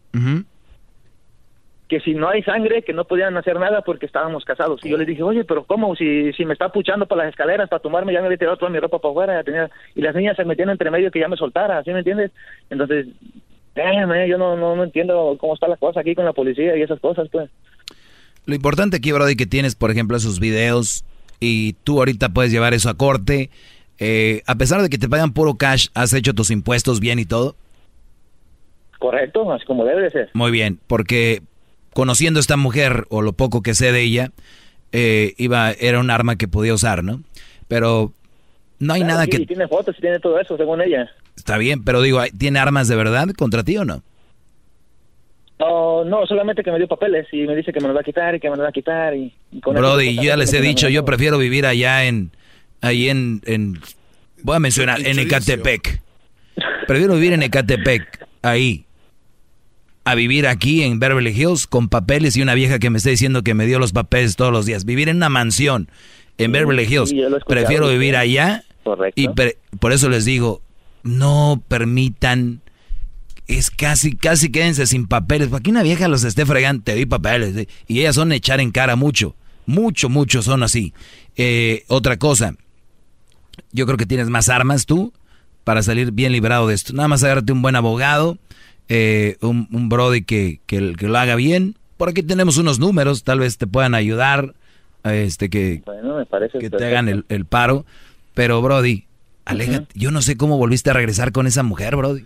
Que 1.94 2.00
si 2.00 2.12
no 2.12 2.28
hay 2.28 2.42
sangre, 2.42 2.82
que 2.82 2.92
no 2.92 3.04
podían 3.04 3.36
hacer 3.36 3.56
nada 3.60 3.82
porque 3.82 4.06
estábamos 4.06 4.44
casados. 4.44 4.84
Y 4.84 4.88
yo 4.90 4.96
les 4.96 5.06
dije, 5.06 5.22
oye, 5.22 5.44
pero 5.44 5.62
¿cómo? 5.64 5.94
Si, 5.94 6.32
si 6.32 6.44
me 6.44 6.52
está 6.54 6.70
puchando 6.70 7.06
por 7.06 7.16
las 7.18 7.28
escaleras 7.28 7.68
para 7.68 7.80
tomarme, 7.80 8.12
ya 8.12 8.18
me 8.20 8.26
había 8.26 8.36
tirado 8.38 8.56
toda 8.56 8.68
mi 8.72 8.80
ropa 8.80 8.98
para 8.98 9.12
afuera. 9.12 9.34
ya 9.34 9.44
tenía- 9.44 9.70
y 9.94 10.00
las 10.02 10.12
niñas 10.12 10.34
se 10.36 10.44
metían 10.44 10.70
entre 10.70 10.90
medio 10.90 11.12
que 11.12 11.20
ya 11.20 11.28
me 11.28 11.36
soltara, 11.36 11.84
¿sí 11.84 11.92
me 11.92 11.98
entiendes? 12.00 12.32
Entonces, 12.68 13.06
déjame, 13.76 14.28
yo 14.28 14.38
no, 14.38 14.56
no, 14.56 14.74
no 14.74 14.82
entiendo 14.82 15.36
cómo 15.38 15.54
está 15.54 15.68
la 15.68 15.76
cosa 15.76 16.00
aquí 16.00 16.16
con 16.16 16.24
la 16.24 16.32
policía 16.32 16.76
y 16.76 16.82
esas 16.82 16.98
cosas, 16.98 17.28
pues. 17.30 17.48
Lo 18.46 18.56
importante 18.56 18.96
aquí, 18.96 19.12
Brody, 19.12 19.36
que 19.36 19.46
tienes, 19.46 19.76
por 19.76 19.92
ejemplo, 19.92 20.16
esos 20.16 20.40
videos 20.40 21.04
y 21.38 21.74
tú 21.84 21.98
ahorita 21.98 22.30
puedes 22.30 22.50
llevar 22.50 22.74
eso 22.74 22.88
a 22.90 22.94
corte. 22.94 23.50
Eh, 24.00 24.42
a 24.48 24.56
pesar 24.56 24.82
de 24.82 24.88
que 24.88 24.98
te 24.98 25.08
pagan 25.08 25.32
puro 25.32 25.54
cash, 25.54 25.86
¿has 25.94 26.12
hecho 26.12 26.34
tus 26.34 26.50
impuestos 26.50 26.98
bien 26.98 27.20
y 27.20 27.24
todo? 27.24 27.54
Correcto, 28.98 29.52
así 29.52 29.64
como 29.64 29.84
debe 29.84 30.02
de 30.02 30.10
ser. 30.10 30.30
Muy 30.34 30.50
bien, 30.50 30.80
porque 30.88 31.42
conociendo 31.94 32.38
a 32.38 32.42
esta 32.42 32.56
mujer 32.56 33.06
o 33.08 33.22
lo 33.22 33.32
poco 33.32 33.62
que 33.62 33.74
sé 33.74 33.92
de 33.92 34.02
ella, 34.02 34.30
eh, 34.92 35.34
iba, 35.38 35.72
era 35.72 36.00
un 36.00 36.10
arma 36.10 36.36
que 36.36 36.48
podía 36.48 36.74
usar, 36.74 37.02
¿no? 37.02 37.22
Pero 37.68 38.12
no 38.78 38.94
hay 38.94 39.00
Claro, 39.00 39.14
nada 39.14 39.24
sí, 39.24 39.30
que... 39.30 39.42
y 39.42 39.46
tiene 39.46 39.68
fotos 39.68 39.96
y 39.98 40.00
tiene 40.00 40.20
todo 40.20 40.38
eso, 40.38 40.56
según 40.56 40.82
ella. 40.82 41.10
Está 41.36 41.58
bien, 41.58 41.82
pero 41.84 42.02
digo, 42.02 42.20
¿tiene 42.38 42.58
armas 42.58 42.88
de 42.88 42.96
verdad 42.96 43.28
contra 43.36 43.64
ti 43.64 43.76
o 43.76 43.84
no? 43.84 44.02
No, 45.58 46.04
no, 46.04 46.26
solamente 46.26 46.62
que 46.62 46.72
me 46.72 46.78
dio 46.78 46.88
papeles 46.88 47.26
y 47.32 47.46
me 47.46 47.54
dice 47.54 47.72
que 47.72 47.80
me 47.80 47.86
los 47.86 47.96
va 47.96 48.00
a 48.00 48.04
quitar 48.04 48.34
y 48.34 48.40
que 48.40 48.50
me 48.50 48.56
los 48.56 48.64
va 48.64 48.70
a 48.70 48.72
quitar. 48.72 49.14
Y, 49.16 49.32
y 49.52 49.60
con 49.60 49.76
eso, 49.76 49.82
Brody, 49.82 50.16
yo 50.16 50.22
ya 50.24 50.36
les 50.36 50.52
he 50.52 50.60
dicho, 50.60 50.88
yo 50.88 51.04
prefiero 51.04 51.38
vivir 51.38 51.64
allá 51.64 52.04
en, 52.04 52.32
ahí 52.80 53.08
en, 53.08 53.40
en 53.46 53.80
voy 54.42 54.56
a 54.56 54.60
mencionar, 54.60 55.00
en 55.06 55.18
Ecatepec. 55.18 56.02
Prefiero 56.86 57.14
vivir 57.14 57.32
en 57.32 57.42
Ecatepec, 57.44 58.26
ahí, 58.42 58.84
a 60.05 60.14
vivir 60.14 60.47
aquí 60.47 60.82
en 60.82 60.98
Beverly 61.01 61.31
Hills 61.31 61.66
con 61.66 61.89
papeles 61.89 62.36
y 62.36 62.43
una 62.43 62.55
vieja 62.55 62.78
que 62.78 62.90
me 62.90 62.98
está 62.98 63.10
diciendo 63.10 63.43
que 63.43 63.55
me 63.55 63.66
dio 63.66 63.78
los 63.78 63.93
papeles 63.93 64.36
todos 64.36 64.52
los 64.52 64.66
días. 64.66 64.85
Vivir 64.85 65.09
en 65.09 65.16
una 65.16 65.28
mansión 65.31 65.89
en 66.39 66.52
Beverly 66.52 66.82
Hills. 66.85 67.10
sí, 67.10 67.22
prefiero 67.47 67.89
vivir 67.89 68.16
allá 68.16 68.64
Correcto. 68.82 69.20
y 69.20 69.28
per- 69.28 69.56
por 69.81 69.93
eso 69.93 70.09
les 70.10 70.24
digo, 70.24 70.60
no 71.02 71.62
permitan, 71.68 72.60
es 73.47 73.70
casi, 73.70 74.14
casi 74.16 74.51
quédense 74.51 74.86
sin 74.86 75.06
papeles. 75.06 75.48
Para 75.48 75.62
que 75.62 75.70
una 75.70 75.82
vieja 75.82 76.09
los 76.09 76.24
esté 76.24 76.44
fregando, 76.44 76.82
te 76.82 76.94
di 76.94 77.06
papeles. 77.06 77.56
¿eh? 77.56 77.68
Y 77.86 78.01
ellas 78.01 78.14
son 78.14 78.32
echar 78.32 78.60
en 78.60 78.70
cara 78.72 78.97
mucho, 78.97 79.36
mucho, 79.66 80.09
mucho 80.10 80.43
son 80.43 80.62
así. 80.62 80.93
Eh, 81.36 81.85
otra 81.89 82.18
cosa, 82.18 82.55
yo 83.72 83.86
creo 83.86 83.97
que 83.97 84.06
tienes 84.06 84.28
más 84.28 84.48
armas 84.48 84.86
tú 84.86 85.12
para 85.62 85.82
salir 85.82 86.12
bien 86.12 86.32
librado 86.32 86.68
de 86.68 86.74
esto. 86.74 86.93
Nada 86.93 87.09
más 87.09 87.22
agárrate 87.24 87.52
un 87.52 87.62
buen 87.62 87.76
abogado, 87.76 88.39
eh, 88.89 89.36
un, 89.40 89.69
un 89.73 89.89
brody 89.89 90.23
que, 90.24 90.61
que, 90.66 90.94
que 90.94 91.09
lo 91.09 91.19
haga 91.19 91.36
bien. 91.36 91.77
Por 91.97 92.09
aquí 92.09 92.23
tenemos 92.23 92.59
unos 92.59 92.78
números, 92.78 93.24
tal 93.24 93.40
vez 93.40 93.56
te 93.59 93.66
puedan 93.66 93.94
ayudar, 93.94 94.55
este 95.05 95.48
que, 95.51 95.82
Bueno, 95.86 96.16
me 96.16 96.27
parece 96.27 96.59
que 96.59 96.70
te 96.70 96.85
hagan 96.85 97.09
el, 97.09 97.24
el 97.28 97.44
paro. 97.44 97.85
Pero, 98.35 98.61
Brody, 98.62 99.05
aléjate. 99.44 99.86
Yo 99.94 100.11
no 100.11 100.20
sé 100.23 100.36
cómo 100.36 100.59
volviste 100.59 100.90
a 100.90 100.93
regresar 100.93 101.31
con 101.31 101.47
esa 101.47 101.62
mujer, 101.62 101.94
Brody. 101.97 102.24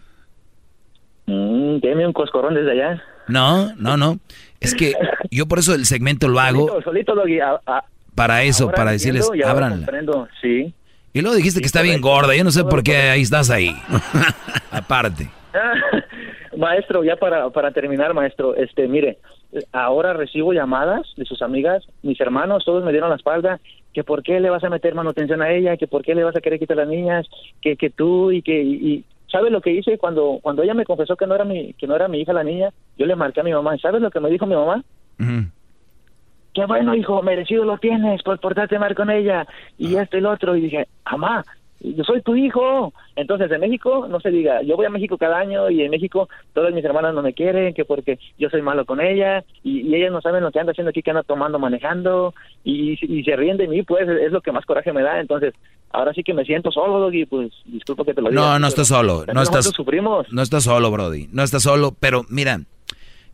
Mm, 1.26 1.78
deme 1.80 2.06
un 2.06 2.12
coscorrón 2.12 2.54
desde 2.54 2.72
allá. 2.72 3.02
No, 3.28 3.74
no, 3.76 3.96
no. 3.96 4.18
Es 4.60 4.74
que 4.74 4.94
yo 5.30 5.46
por 5.46 5.58
eso 5.58 5.74
el 5.74 5.84
segmento 5.84 6.28
lo 6.28 6.40
hago 6.40 6.66
Solito, 6.68 6.82
solito, 6.82 7.14
Doggy, 7.14 7.40
a- 7.40 7.60
a- 7.66 7.84
para 8.14 8.42
eso, 8.42 8.64
ahora 8.64 8.76
para 8.76 8.90
decirles, 8.92 9.28
ábranla. 9.46 9.86
Sí. 10.40 10.74
Y 11.12 11.20
luego 11.20 11.36
dijiste 11.36 11.60
que 11.60 11.66
está 11.66 11.82
bien 11.82 12.00
gorda. 12.00 12.34
Yo 12.34 12.42
no 12.42 12.50
sé 12.50 12.64
por 12.64 12.82
qué 12.82 12.96
ahí 12.96 13.22
estás 13.22 13.50
ahí. 13.50 13.76
Aparte. 14.70 15.28
Maestro, 16.58 17.04
ya 17.04 17.16
para, 17.16 17.48
para 17.50 17.70
terminar, 17.70 18.12
maestro, 18.14 18.54
este, 18.54 18.88
mire, 18.88 19.18
ahora 19.72 20.12
recibo 20.12 20.52
llamadas 20.52 21.06
de 21.16 21.24
sus 21.24 21.40
amigas, 21.42 21.84
mis 22.02 22.20
hermanos, 22.20 22.64
todos 22.64 22.84
me 22.84 22.92
dieron 22.92 23.10
la 23.10 23.16
espalda, 23.16 23.60
que 23.94 24.04
por 24.04 24.22
qué 24.22 24.40
le 24.40 24.50
vas 24.50 24.62
a 24.64 24.68
meter 24.70 24.94
manutención 24.94 25.40
a 25.42 25.50
ella, 25.50 25.76
que 25.76 25.86
por 25.86 26.02
qué 26.02 26.14
le 26.14 26.24
vas 26.24 26.36
a 26.36 26.40
querer 26.40 26.58
quitar 26.58 26.78
a 26.78 26.82
las 26.82 26.90
niñas, 26.90 27.26
que, 27.62 27.76
que 27.76 27.90
tú 27.90 28.30
y 28.30 28.42
que, 28.42 28.62
y, 28.62 28.74
y- 28.92 29.04
¿sabe 29.30 29.50
lo 29.50 29.60
que 29.60 29.72
hice 29.72 29.98
cuando, 29.98 30.38
cuando 30.42 30.62
ella 30.62 30.74
me 30.74 30.84
confesó 30.84 31.14
que 31.16 31.26
no 31.26 31.34
era 31.34 31.44
mi, 31.44 31.74
que 31.74 31.86
no 31.86 31.94
era 31.94 32.08
mi 32.08 32.20
hija 32.20 32.32
la 32.32 32.44
niña? 32.44 32.70
Yo 32.96 33.06
le 33.06 33.14
marqué 33.16 33.40
a 33.40 33.44
mi 33.44 33.52
mamá, 33.52 33.76
¿sabes 33.78 34.00
lo 34.02 34.10
que 34.10 34.20
me 34.20 34.30
dijo 34.30 34.46
mi 34.46 34.54
mamá? 34.54 34.82
Qué 36.54 36.64
bueno, 36.66 36.94
hijo, 36.94 37.22
merecido 37.22 37.64
lo 37.64 37.78
tienes 37.78 38.22
por 38.22 38.40
portarte 38.40 38.78
mal 38.78 38.94
con 38.94 39.10
ella, 39.10 39.46
y 39.76 39.96
esto 39.96 40.16
y 40.16 40.20
lo 40.20 40.30
otro, 40.32 40.56
y 40.56 40.62
dije, 40.62 40.88
mamá, 41.10 41.44
yo 41.80 42.04
soy 42.04 42.22
tu 42.22 42.34
hijo. 42.36 42.92
Entonces, 43.16 43.50
en 43.50 43.60
México, 43.60 44.06
no 44.08 44.20
se 44.20 44.30
diga, 44.30 44.62
yo 44.62 44.76
voy 44.76 44.86
a 44.86 44.90
México 44.90 45.18
cada 45.18 45.38
año 45.38 45.70
y 45.70 45.82
en 45.82 45.90
México 45.90 46.28
todas 46.52 46.72
mis 46.74 46.84
hermanas 46.84 47.14
no 47.14 47.22
me 47.22 47.34
quieren, 47.34 47.74
que 47.74 47.84
porque 47.84 48.18
yo 48.38 48.50
soy 48.50 48.62
malo 48.62 48.84
con 48.84 49.00
ella 49.00 49.44
y, 49.62 49.80
y 49.82 49.94
ellas 49.94 50.12
no 50.12 50.20
saben 50.20 50.42
lo 50.42 50.50
que 50.50 50.60
anda 50.60 50.72
haciendo 50.72 50.90
aquí, 50.90 51.02
que 51.02 51.10
anda 51.10 51.22
tomando, 51.22 51.58
manejando 51.58 52.34
y, 52.64 52.98
y 53.02 53.24
se 53.24 53.36
ríen 53.36 53.56
de 53.56 53.68
mí, 53.68 53.82
pues 53.82 54.08
es 54.08 54.32
lo 54.32 54.40
que 54.40 54.52
más 54.52 54.64
coraje 54.64 54.92
me 54.92 55.02
da. 55.02 55.20
Entonces, 55.20 55.54
ahora 55.90 56.12
sí 56.12 56.22
que 56.22 56.34
me 56.34 56.44
siento 56.44 56.70
solo, 56.70 57.12
y 57.12 57.26
pues 57.26 57.50
disculpa 57.66 58.04
que 58.04 58.14
te 58.14 58.22
lo 58.22 58.30
diga. 58.30 58.40
No, 58.40 58.58
no 58.58 58.66
estás 58.66 58.88
solo. 58.88 59.24
No 59.32 59.42
estás, 59.42 59.66
sufrimos. 59.66 60.26
no 60.32 60.42
estás 60.42 60.64
solo, 60.64 60.90
Brody. 60.90 61.28
No 61.32 61.42
estás 61.42 61.62
solo. 61.62 61.94
Pero 61.98 62.24
mira, 62.28 62.60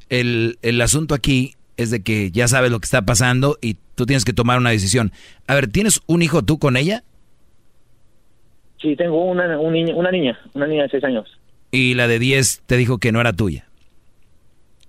el, 0.09 0.59
el 0.63 0.81
asunto 0.81 1.15
aquí 1.15 1.55
es 1.77 1.91
de 1.91 2.03
que 2.03 2.31
ya 2.31 2.49
sabes 2.49 2.71
lo 2.71 2.79
que 2.79 2.85
está 2.85 3.03
pasando 3.03 3.57
y 3.61 3.77
tú 3.95 4.07
tienes 4.07 4.25
que 4.25 4.33
tomar 4.33 4.59
una 4.59 4.71
decisión. 4.71 5.13
A 5.47 5.55
ver, 5.55 5.69
¿tienes 5.69 6.01
un 6.07 6.23
hijo 6.23 6.43
tú 6.43 6.59
con 6.59 6.77
ella? 6.77 7.03
Sí, 8.85 8.97
tengo 8.97 9.25
una, 9.25 9.59
un 9.59 9.73
niño- 9.73 9.97
una 9.97 10.11
niña, 10.11 10.39
una 10.53 10.67
niña 10.67 10.83
de 10.83 10.91
seis 10.91 11.03
años. 11.05 11.27
Y 11.71 11.95
la 11.95 12.07
de 12.07 12.19
10 12.19 12.63
te 12.67 12.77
dijo 12.77 12.99
que 12.99 13.13
no 13.13 13.21
era 13.23 13.33
tuya. 13.33 13.65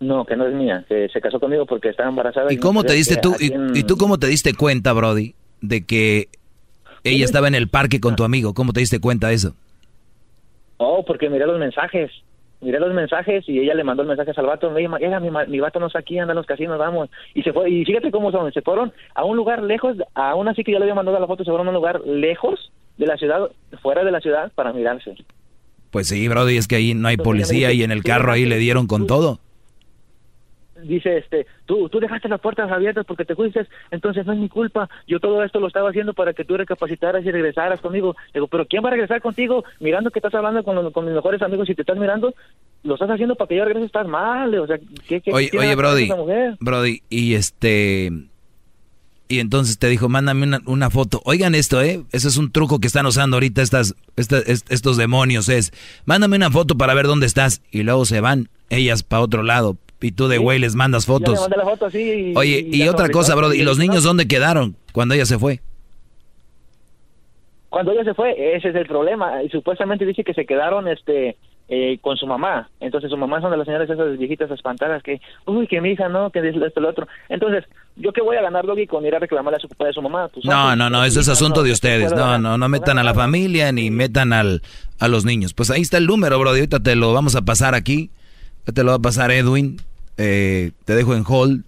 No, 0.02 0.26
que 0.26 0.36
no 0.36 0.46
es 0.46 0.54
mía, 0.54 0.84
que 0.90 1.08
se 1.08 1.22
casó 1.22 1.40
conmigo 1.40 1.66
porque 1.66 1.88
estaba 1.88 2.10
embarazada. 2.10 2.52
¿Y 2.52 2.58
cómo 2.58 2.84
te 2.84 2.92
diste 2.92 3.16
tú? 3.16 3.34
Y, 3.40 3.54
en- 3.54 3.74
y 3.74 3.84
tú 3.84 3.96
cómo 3.96 4.18
te 4.20 4.28
diste 4.28 4.54
cuenta, 4.54 4.92
Brody, 4.92 5.34
de 5.62 5.86
que 5.86 6.28
ella 7.06 7.24
estaba 7.24 7.48
en 7.48 7.56
el 7.56 7.70
parque 7.70 8.02
con 8.02 8.18
tu 8.18 8.26
amigo? 8.26 8.54
¿Cómo 8.54 8.74
te 8.74 8.82
diste 8.82 9.00
cuenta 9.00 9.30
de 9.30 9.36
eso? 9.36 9.56
Oh, 10.76 11.06
porque 11.06 11.30
miré 11.30 11.48
los 11.48 11.58
mensajes. 11.58 12.12
Miré 12.60 12.80
los 12.82 12.94
mensajes 12.94 13.48
y 13.48 13.60
ella 13.60 13.76
le 13.76 13.84
mandó 13.86 14.02
el 14.02 14.10
mensaje 14.10 14.32
al 14.36 14.46
vato. 14.46 14.70
Me 14.72 14.82
dijo, 14.82 14.94
"Mira, 15.00 15.20
mi, 15.22 15.30
mi 15.48 15.60
vato 15.62 15.80
no 15.80 15.88
está 15.88 16.00
aquí, 16.00 16.20
anda 16.20 16.34
en 16.34 16.38
los 16.38 16.46
casinos, 16.46 16.78
vamos. 16.78 17.10
Y 17.34 17.44
se 17.44 17.54
fue. 17.54 17.70
Y 17.70 17.86
fíjate 17.86 18.12
cómo 18.12 18.32
son. 18.32 18.52
Se 18.52 18.62
fueron 18.62 18.92
a 19.14 19.24
un 19.24 19.38
lugar 19.38 19.64
lejos, 19.64 19.96
aún 20.14 20.50
así 20.50 20.64
que 20.66 20.74
yo 20.74 20.80
le 20.80 20.84
había 20.84 20.96
mandado 20.96 21.18
la 21.20 21.28
foto, 21.28 21.46
se 21.46 21.52
fueron 21.52 21.68
a 21.68 21.70
un 21.70 21.76
lugar 21.76 22.02
lejos 22.06 22.72
de 22.98 23.06
la 23.08 23.18
ciudad, 23.18 23.50
fuera 23.82 24.04
de 24.04 24.12
la 24.12 24.20
ciudad, 24.22 24.52
para 24.56 24.72
mirarse. 24.74 25.16
Pues 25.92 26.08
sí, 26.08 26.28
Brody, 26.28 26.58
es 26.58 26.68
que 26.68 26.76
ahí 26.76 26.94
no 26.94 27.08
hay 27.08 27.18
policía 27.18 27.72
y 27.72 27.84
en 27.84 27.92
el 27.92 28.04
"Tú 28.04 28.10
carro 28.10 28.32
ahí 28.32 28.46
le 28.46 28.58
dieron 28.58 28.86
con 28.88 29.08
todo. 29.08 29.40
dice, 30.84 31.18
este, 31.18 31.48
tú, 31.66 31.88
tú 31.90 32.00
dejaste 32.00 32.28
las 32.28 32.42
puertas 32.42 32.70
abiertas 32.70 33.06
porque 33.08 33.24
te 33.26 33.34
fuiste, 33.34 33.66
entonces 33.92 34.26
no 34.26 34.34
es 34.34 34.40
mi 34.40 34.50
culpa. 34.50 34.90
Yo 35.08 35.20
todo 35.20 35.42
esto 35.44 35.60
lo 35.60 35.68
estaba 35.68 35.90
haciendo 35.90 36.14
para 36.14 36.34
que 36.34 36.44
tú 36.44 36.58
recapacitaras 36.58 37.26
y 37.26 37.32
regresaras 37.32 37.80
conmigo. 37.80 38.16
Digo, 38.34 38.48
pero 38.48 38.66
¿quién 38.68 38.84
va 38.84 38.90
a 38.90 38.92
regresar 38.92 39.22
contigo 39.22 39.64
mirando 39.80 40.12
que 40.12 40.20
estás 40.20 40.36
hablando 40.36 40.64
con, 40.64 40.76
los- 40.76 40.92
con 40.94 41.06
mis 41.06 41.16
mejores 41.16 41.42
amigos 41.42 41.70
y 41.70 41.76
te 41.76 41.82
estás 41.82 41.98
mirando? 41.98 42.36
Lo 42.84 42.96
estás 42.96 43.10
haciendo 43.10 43.36
para 43.36 43.48
que 43.48 43.56
yo 43.56 43.64
regrese, 43.66 43.86
estás 43.88 44.06
mal. 44.08 44.54
O 44.60 44.68
sea, 44.68 44.78
¿qué, 45.08 45.22
qué 45.22 45.32
Oye, 45.34 45.50
qué 45.50 45.58
oye, 45.60 45.76
Brody? 45.76 46.10
Brody, 46.60 47.02
y 47.10 47.34
este... 47.36 48.12
Y 49.28 49.40
entonces 49.40 49.80
te 49.80 49.88
dijo, 49.88 50.08
mándame 50.08 50.46
una, 50.46 50.62
una 50.68 50.90
foto. 50.92 51.20
Oigan 51.26 51.56
esto, 51.56 51.82
¿eh? 51.82 52.04
Ese 52.12 52.28
es 52.28 52.38
un 52.38 52.52
truco 52.52 52.80
que 52.80 52.86
están 52.88 53.08
usando 53.08 53.38
ahorita 53.38 53.62
estas, 53.64 53.96
esta- 54.16 54.38
est- 54.40 54.72
estos 54.72 54.98
demonios. 54.98 55.50
Es, 55.50 55.74
mándame 56.06 56.36
una 56.36 56.52
foto 56.52 56.78
para 56.78 56.94
ver 56.94 57.08
dónde 57.08 57.26
estás. 57.26 57.62
Y 57.72 57.82
luego 57.84 58.06
se 58.06 58.22
van 58.22 58.50
ellas 58.70 59.02
para 59.02 59.24
otro 59.24 59.42
lado. 59.42 59.78
Y 60.00 60.12
tú 60.12 60.28
de 60.28 60.38
güey 60.38 60.60
les 60.60 60.76
mandas 60.76 61.04
le 61.08 61.14
fotos. 61.14 61.50
la 61.50 61.64
foto 61.64 61.88
y- 61.98 62.34
Oye, 62.36 62.68
y 62.72 62.78
ya 62.80 62.92
otra 62.92 63.10
cosa. 63.10 63.34
Brody. 63.34 63.60
¿Y 63.60 63.64
los 63.64 63.80
niños 63.80 64.04
dónde 64.04 64.28
quedaron 64.28 64.76
cuando 64.92 65.16
ella 65.16 65.26
se 65.26 65.40
fue? 65.40 65.62
Cuando 67.70 67.92
ella 67.92 68.04
se 68.04 68.14
fue, 68.14 68.56
ese 68.56 68.70
es 68.70 68.76
el 68.76 68.86
problema. 68.86 69.42
Y 69.44 69.50
supuestamente 69.50 70.06
dice 70.06 70.24
que 70.24 70.34
se 70.34 70.46
quedaron 70.46 70.88
este 70.88 71.36
eh, 71.68 71.98
con 72.02 72.16
su 72.18 72.28
mamá. 72.28 72.70
Entonces 72.80 73.10
su 73.10 73.18
mamá 73.18 73.42
son 73.42 73.52
de 73.52 73.58
las 73.58 73.66
señoras 73.66 73.90
esas 73.90 74.18
viejitas 74.18 74.52
espantadas 74.52 75.02
que, 75.02 75.20
uy, 75.46 75.68
que 75.68 75.82
mi 75.82 75.92
hija 75.92 76.10
no, 76.10 76.30
que 76.30 76.48
esto, 76.48 76.66
esto, 76.66 76.80
lo 76.80 76.90
otro. 76.90 77.08
Entonces, 77.30 77.64
¿yo 77.96 78.14
qué 78.14 78.22
voy 78.22 78.38
a 78.38 78.42
ganar, 78.42 78.66
Doggy, 78.66 78.86
con 78.88 79.06
ir 79.06 79.16
a 79.16 79.20
reclamarle 79.20 79.58
a 79.58 79.60
su 79.60 79.68
papá 79.68 79.86
de 79.86 79.94
su 79.94 80.02
mamá? 80.02 80.28
Pues, 80.28 80.46
No, 80.46 80.76
no, 80.76 80.90
no, 80.90 81.04
eso 81.04 81.20
es 81.20 81.30
asunto 81.30 81.64
de 81.64 81.72
ustedes. 81.72 82.14
No, 82.14 82.38
no, 82.38 82.58
no 82.58 82.70
metan 82.70 83.00
a 83.00 83.04
la 83.04 83.14
familia 83.14 83.72
ni 83.72 83.90
metan 83.90 84.34
al, 84.34 84.62
a 85.00 85.08
los 85.08 85.26
niños. 85.26 85.54
Pues 85.54 85.72
ahí 85.72 85.82
está 85.82 85.98
el 85.98 86.06
número, 86.06 86.38
Brody. 86.40 86.60
Ahorita 86.60 86.82
te 86.82 86.96
lo 86.96 87.14
vamos 87.14 87.36
a 87.36 87.42
pasar 87.42 87.74
aquí. 87.74 88.12
Ya 88.68 88.74
Te 88.74 88.84
lo 88.84 88.92
va 88.92 88.98
a 88.98 89.00
pasar 89.00 89.32
Edwin. 89.32 89.82
Eh, 90.18 90.72
te 90.86 90.96
dejo 90.96 91.16
en 91.16 91.24
hold. 91.28 91.64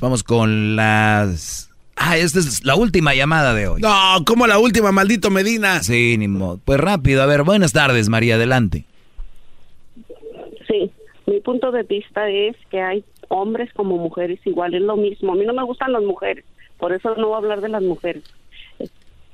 Vamos 0.00 0.22
con 0.22 0.76
las... 0.76 1.70
Ah, 1.96 2.18
esta 2.18 2.40
es 2.40 2.62
la 2.64 2.74
última 2.74 3.14
llamada 3.14 3.54
de 3.54 3.68
hoy. 3.68 3.80
No, 3.80 4.22
como 4.26 4.46
la 4.46 4.58
última, 4.58 4.92
maldito 4.92 5.30
Medina. 5.30 5.82
Sí, 5.82 6.16
ni 6.18 6.28
modo. 6.28 6.60
Pues 6.62 6.78
rápido. 6.78 7.22
A 7.22 7.26
ver, 7.26 7.42
buenas 7.42 7.72
tardes, 7.72 8.10
María. 8.10 8.34
Adelante. 8.34 8.84
Mi 11.26 11.40
punto 11.40 11.72
de 11.72 11.82
vista 11.82 12.28
es 12.28 12.56
que 12.70 12.80
hay 12.80 13.04
hombres 13.28 13.72
como 13.74 13.96
mujeres 13.98 14.38
igual, 14.44 14.74
es 14.74 14.82
lo 14.82 14.96
mismo. 14.96 15.32
A 15.32 15.36
mí 15.36 15.44
no 15.44 15.52
me 15.52 15.64
gustan 15.64 15.92
las 15.92 16.02
mujeres, 16.02 16.44
por 16.78 16.92
eso 16.92 17.14
no 17.16 17.28
voy 17.28 17.34
a 17.34 17.38
hablar 17.38 17.60
de 17.60 17.68
las 17.68 17.82
mujeres. 17.82 18.22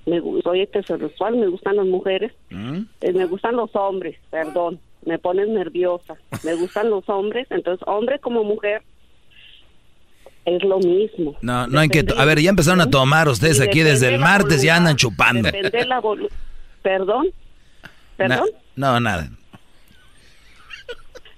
Me, 0.07 0.21
soy 0.43 0.63
heterosexual, 0.63 1.37
me 1.37 1.47
gustan 1.47 1.77
las 1.77 1.87
mujeres, 1.87 2.33
eh, 2.51 3.13
me 3.13 3.27
gustan 3.27 3.55
los 3.57 3.75
hombres, 3.77 4.17
perdón, 4.31 4.81
me 5.05 5.19
pones 5.19 5.49
nerviosa. 5.49 6.17
Me 6.45 6.55
gustan 6.55 6.91
los 6.91 7.09
hombres, 7.09 7.47
entonces 7.51 7.87
hombre 7.87 8.19
como 8.19 8.43
mujer 8.43 8.83
es 10.45 10.65
lo 10.65 10.79
mismo. 10.79 11.37
No, 11.41 11.67
no 11.67 11.79
hay 11.79 11.89
que... 11.89 12.05
A 12.17 12.25
ver, 12.25 12.41
ya 12.41 12.51
empezaron 12.51 12.81
a 12.81 12.91
tomar 12.91 13.29
ustedes 13.29 13.61
aquí 13.61 13.83
desde 13.83 14.09
el 14.15 14.19
martes. 14.19 14.63
Ya 14.63 14.77
andan 14.77 14.97
chupando. 14.97 15.49
La 15.51 16.01
Perdón, 16.83 17.27
perdón. 18.17 18.47
Na- 18.77 18.93
no, 18.93 19.01
nada. 19.01 19.31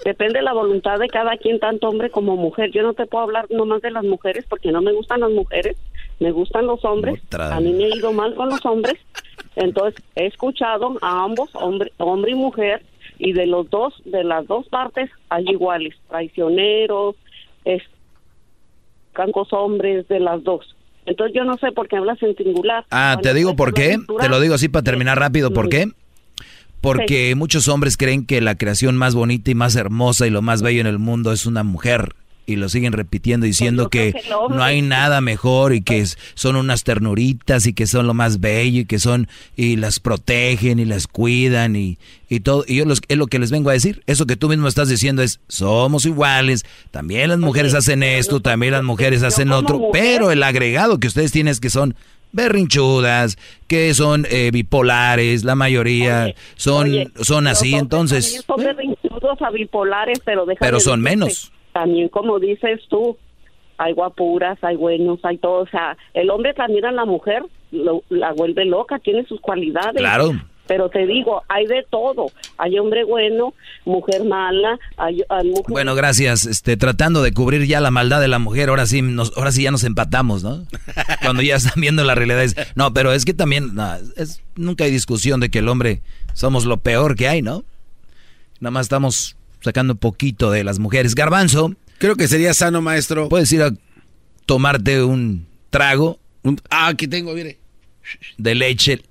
Depende 0.05 0.41
de 0.41 0.45
la 0.45 0.53
voluntad 0.53 0.99
de 0.99 1.09
cada 1.09 1.37
quien, 1.39 1.59
tanto 1.59 1.89
hombre 1.89 2.11
como 2.11 2.37
mujer. 2.37 2.71
Yo 2.71 2.83
no 2.83 2.93
te 2.93 3.07
puedo 3.07 3.25
hablar 3.25 3.47
nomás 3.51 3.81
de 3.81 3.91
las 3.91 4.05
mujeres 4.05 4.45
porque 4.49 4.71
no 4.71 4.83
me 4.83 4.93
gustan 4.93 5.21
las 5.21 5.31
mujeres, 5.31 5.79
me 6.21 6.31
gustan 6.31 6.67
los 6.67 6.85
hombres. 6.85 7.23
Otra 7.27 7.57
A 7.57 7.61
mí 7.61 7.73
me 7.73 7.85
ha 7.85 7.97
ido 7.97 8.13
mal 8.13 8.35
con 8.35 8.51
los 8.51 8.65
hombres. 8.67 8.97
Entonces, 9.57 10.03
he 10.15 10.27
escuchado 10.27 10.99
a 11.01 11.25
ambos, 11.25 11.49
hombre, 11.55 11.91
hombre 11.97 12.33
y 12.33 12.35
mujer, 12.35 12.83
y 13.19 13.33
de 13.33 13.47
los 13.47 13.71
dos, 13.71 13.95
de 14.05 14.25
las 14.25 14.47
dos 14.47 14.69
partes 14.69 15.11
hay 15.31 15.45
iguales, 15.49 15.95
traicioneros, 16.09 17.17
es, 17.65 17.83
cancos 19.13 19.53
hombres, 19.53 20.07
de 20.09 20.21
las 20.21 20.43
dos. 20.45 20.75
Entonces, 21.07 21.35
yo 21.35 21.45
no 21.45 21.57
sé 21.57 21.73
por 21.73 21.89
qué 21.89 21.97
hablas 21.97 22.23
en 22.23 22.37
singular. 22.37 22.85
Ah, 22.91 23.13
Cuando 23.15 23.23
te 23.31 23.35
digo 23.35 23.51
estás 23.51 23.65
por 23.65 23.75
qué. 23.75 23.97
Te 24.21 24.29
lo 24.29 24.41
digo 24.41 24.55
así 24.55 24.69
para 24.69 24.83
terminar 24.83 25.19
rápido. 25.19 25.53
¿Por 25.53 25.69
qué? 25.69 25.87
Porque 26.85 27.35
muchos 27.35 27.69
hombres 27.69 27.97
creen 27.97 28.25
que 28.27 28.41
la 28.41 28.55
creación 28.57 28.97
más 28.97 29.15
bonita 29.15 29.51
y 29.51 29.55
más 29.55 29.75
hermosa 29.77 30.27
y 30.27 30.31
lo 30.31 30.43
más 30.43 30.63
bello 30.63 30.81
en 30.81 30.87
el 30.87 30.99
mundo 30.99 31.33
es 31.33 31.47
una 31.47 31.63
mujer. 31.63 32.15
Y 32.47 32.57
lo 32.57 32.69
siguen 32.69 32.93
repitiendo 32.93 33.47
diciendo 33.47 33.89
que 33.89 34.13
no 34.55 34.63
hay 34.63 34.83
nada 34.83 35.23
mejor 35.23 35.73
y 35.73 35.81
que 35.81 36.05
son 36.35 36.57
unas 36.57 36.85
ternuritas 36.85 37.67
y 37.67 37.73
que 37.73 37.87
son 37.87 38.07
lo 38.07 38.13
más 38.13 38.39
bello 38.39 38.81
y 38.83 38.85
que 38.85 38.99
son 38.99 39.29
y 39.57 39.77
las 39.77 39.99
protegen 39.99 40.79
y 40.79 40.85
las 40.85 41.07
cuidan 41.07 41.75
y, 41.75 41.97
y 42.29 42.41
todo. 42.41 42.63
Y 42.69 42.77
yo 42.77 42.85
los- 42.85 43.01
es 43.09 43.17
lo 43.17 43.29
que 43.29 43.39
les 43.39 43.51
vengo 43.51 43.71
a 43.71 43.73
decir. 43.73 44.03
Eso 44.07 44.27
que 44.27 44.37
tú 44.37 44.51
mismo 44.51 44.69
estás 44.69 44.91
diciendo 44.91 45.23
es, 45.23 45.41
somos 45.49 46.05
iguales, 46.05 46.67
también 46.91 47.31
las 47.31 47.39
mujeres 47.39 47.73
hacen 47.73 48.03
esto, 48.03 48.41
también 48.41 48.73
las 48.73 48.85
mujeres 48.85 49.23
hacen 49.23 49.51
otro, 49.51 49.79
mujer- 49.79 50.03
pero 50.03 50.31
el 50.31 50.43
agregado 50.43 51.01
que 51.01 51.07
ustedes 51.09 51.33
tienen 51.33 51.51
es 51.51 51.61
que 51.61 51.71
son 51.71 51.95
berrinchudas, 52.35 53.37
que 53.67 53.95
son 53.95 54.27
eh, 54.31 54.51
bipolares, 54.53 55.45
la 55.45 55.55
mayoría 55.55 56.35
son, 56.57 56.89
Oye, 56.91 57.09
son 57.17 57.47
así, 57.47 57.75
entonces, 57.75 58.45
son 58.47 58.57
berrinchudos 58.63 59.41
a 59.41 59.51
bipolares, 59.51 60.21
pero 60.25 60.45
pero 60.59 60.81
son 60.81 61.03
decirte, 61.03 61.17
menos. 61.17 61.53
También, 61.73 62.09
como 62.09 62.39
dices 62.39 62.81
tú, 62.89 63.17
hay 63.79 63.93
guapuras, 63.93 64.59
hay 64.63 64.77
buenos, 64.77 65.19
hay 65.25 65.39
todo. 65.39 65.63
O 65.63 65.67
sea, 65.69 65.97
el 66.13 66.31
hombre 66.31 66.55
también 66.55 66.85
a 66.85 66.93
la 66.93 67.05
mujer 67.05 67.43
lo- 67.73 68.03
la 68.11 68.33
vuelve 68.33 68.65
loca, 68.65 68.99
tiene 68.99 69.25
sus 69.27 69.41
cualidades. 69.41 69.97
Claro. 69.97 70.33
Pero 70.67 70.89
te 70.89 71.07
digo, 71.07 71.43
hay 71.49 71.67
de 71.67 71.85
todo. 71.91 72.27
Hay 72.57 72.79
hombre 72.79 73.05
bueno, 73.05 73.53
mujer 73.85 74.25
mala, 74.25 74.79
hay, 74.97 75.23
hay 75.29 75.49
mujer... 75.51 75.67
Bueno, 75.69 75.95
gracias. 75.95 76.47
Este, 76.47 76.77
tratando 76.77 77.23
de 77.23 77.33
cubrir 77.33 77.67
ya 77.67 77.81
la 77.81 77.91
maldad 77.91 78.21
de 78.21 78.29
la 78.29 78.39
mujer, 78.39 78.71
ahora 78.71 78.87
sí, 78.87 79.03
nos, 79.03 79.37
ahora 79.37 79.53
sí 79.53 79.63
ya 79.63 79.71
nos 79.71 79.85
empatamos, 79.85 80.43
¿no? 80.43 80.65
Cuando 81.23 81.43
ya 81.43 81.57
están 81.57 81.81
viendo 81.81 82.03
la 82.05 82.15
realidad. 82.15 82.43
es- 82.43 82.57
no, 82.75 82.95
pero 82.95 83.13
es 83.13 83.25
que 83.25 83.35
también, 83.35 83.75
no, 83.75 83.95
es, 84.17 84.41
nunca 84.57 84.85
hay 84.85 84.91
discusión 84.91 85.41
de 85.41 85.51
que 85.51 85.59
el 85.59 85.69
hombre 85.69 86.01
somos 86.33 86.65
lo 86.65 86.79
peor 86.79 87.15
que 87.15 87.29
hay, 87.29 87.43
¿no? 87.43 87.65
Nada 88.61 88.71
más 88.71 88.87
estamos 88.87 89.37
sacando 89.61 89.93
un 89.95 89.99
poquito 89.99 90.51
de 90.51 90.65
las 90.65 90.79
mujeres. 90.79 91.15
Garbanzo. 91.15 91.75
Creo 91.99 92.17
que 92.17 92.27
sería 92.29 92.55
sano, 92.55 92.81
maestro. 92.81 93.29
Puedes 93.29 93.53
ir 93.53 93.63
a 93.63 93.71
tomarte 94.47 95.03
un 95.03 95.47
trago. 95.71 96.19
ah, 96.71 96.89
aquí 96.89 97.07
tengo, 97.07 97.33
mire. 97.35 97.59
De 98.39 98.55
leche. 98.55 99.03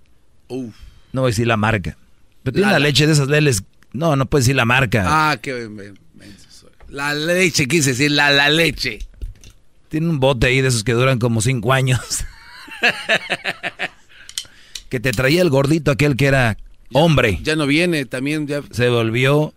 Uf. 0.47 0.75
No 1.13 1.21
voy 1.21 1.29
a 1.29 1.31
decir 1.31 1.47
la 1.47 1.55
marca. 1.57 1.95
Pero 2.43 2.53
tiene 2.55 2.67
La- 2.69 2.77
una 2.77 2.79
leche 2.79 3.07
de 3.07 3.13
esas 3.13 3.27
leles. 3.29 3.63
No, 3.93 4.15
no 4.17 4.25
puedes 4.25 4.45
decir 4.45 4.55
la 4.57 4.65
marca. 4.65 5.03
Ah, 5.07 5.37
qué. 5.41 5.69
La 6.89 7.13
leche, 7.13 7.67
quise 7.67 7.91
decir, 7.91 8.11
la, 8.11 8.29
la 8.31 8.49
leche. 8.49 8.99
Tiene 9.89 10.09
un 10.09 10.19
bote 10.19 10.47
ahí 10.47 10.61
de 10.61 10.67
esos 10.67 10.83
que 10.83 10.91
duran 10.93 11.19
como 11.19 11.41
cinco 11.41 11.71
años. 11.73 11.99
que 14.89 14.99
te 14.99 15.11
traía 15.11 15.41
el 15.41 15.49
gordito 15.49 15.91
aquel 15.91 16.15
que 16.15 16.25
era 16.27 16.57
hombre. 16.93 17.39
Ya 17.43 17.55
no 17.55 17.65
viene, 17.67 18.05
también 18.05 18.47
ya. 18.47 18.61
Se 18.71 18.89
volvió. 18.89 19.53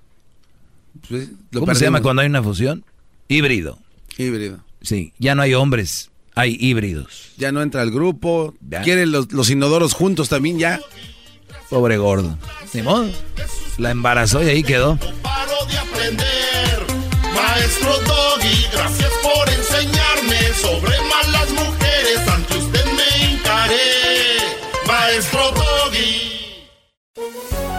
Pues, 1.09 1.29
lo 1.51 1.61
¿Cómo 1.61 1.75
se 1.75 1.85
llama 1.85 1.99
perdimos. 1.99 2.01
cuando 2.03 2.23
hay 2.23 2.29
una 2.29 2.43
fusión? 2.43 2.85
Híbrido. 3.29 3.79
Híbrido. 4.17 4.65
Sí, 4.81 5.13
ya 5.19 5.35
no 5.35 5.43
hay 5.43 5.55
hombres, 5.55 6.11
hay 6.35 6.57
híbridos. 6.61 7.33
Ya 7.37 7.53
no 7.53 7.61
entra 7.61 7.83
al 7.83 7.91
grupo. 7.91 8.55
Quieren 8.85 9.13
los, 9.13 9.33
los 9.33 9.51
inodoros 9.51 9.93
juntos 9.95 10.29
también 10.29 10.59
ya. 10.59 10.81
Pobre 11.71 11.97
gordo. 11.97 12.37
Ni 12.73 12.83
modo. 12.83 13.07
La 13.79 13.91
embarazó 13.91 14.43
y 14.43 14.49
ahí 14.49 14.63
quedó. 14.63 14.99
Maestro 17.35 17.93
Doggy, 18.07 18.67
gracias 18.73 19.11
por 19.23 19.49
enseñarme 19.49 20.55
sobre 20.55 20.93
malas 21.03 21.51
mujeres. 21.51 22.29
Ante 22.33 22.59
usted 22.59 22.85
me 22.85 23.33
hincaré. 23.33 23.77
Maestro 24.87 25.41
Doggy. 25.51 26.37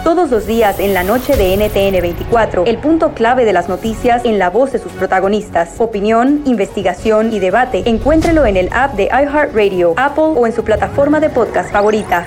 Todos 0.04 0.30
los 0.30 0.46
días 0.46 0.78
en 0.78 0.94
la 0.94 1.02
noche 1.02 1.36
de 1.36 1.56
NTN 1.56 2.00
24, 2.00 2.64
el 2.66 2.78
punto 2.78 3.14
clave 3.14 3.44
de 3.44 3.52
las 3.52 3.68
noticias 3.68 4.24
en 4.24 4.38
la 4.38 4.50
voz 4.50 4.72
de 4.72 4.78
sus 4.78 4.92
protagonistas. 4.92 5.80
Opinión, 5.80 6.42
investigación 6.44 7.32
y 7.32 7.40
debate. 7.40 7.82
Encuéntrelo 7.86 8.46
en 8.46 8.56
el 8.56 8.68
app 8.72 8.94
de 8.94 9.04
iHeartRadio, 9.04 9.94
Apple 9.96 10.34
o 10.36 10.46
en 10.46 10.54
su 10.54 10.64
plataforma 10.64 11.20
de 11.20 11.30
podcast 11.30 11.70
favorita. 11.70 12.26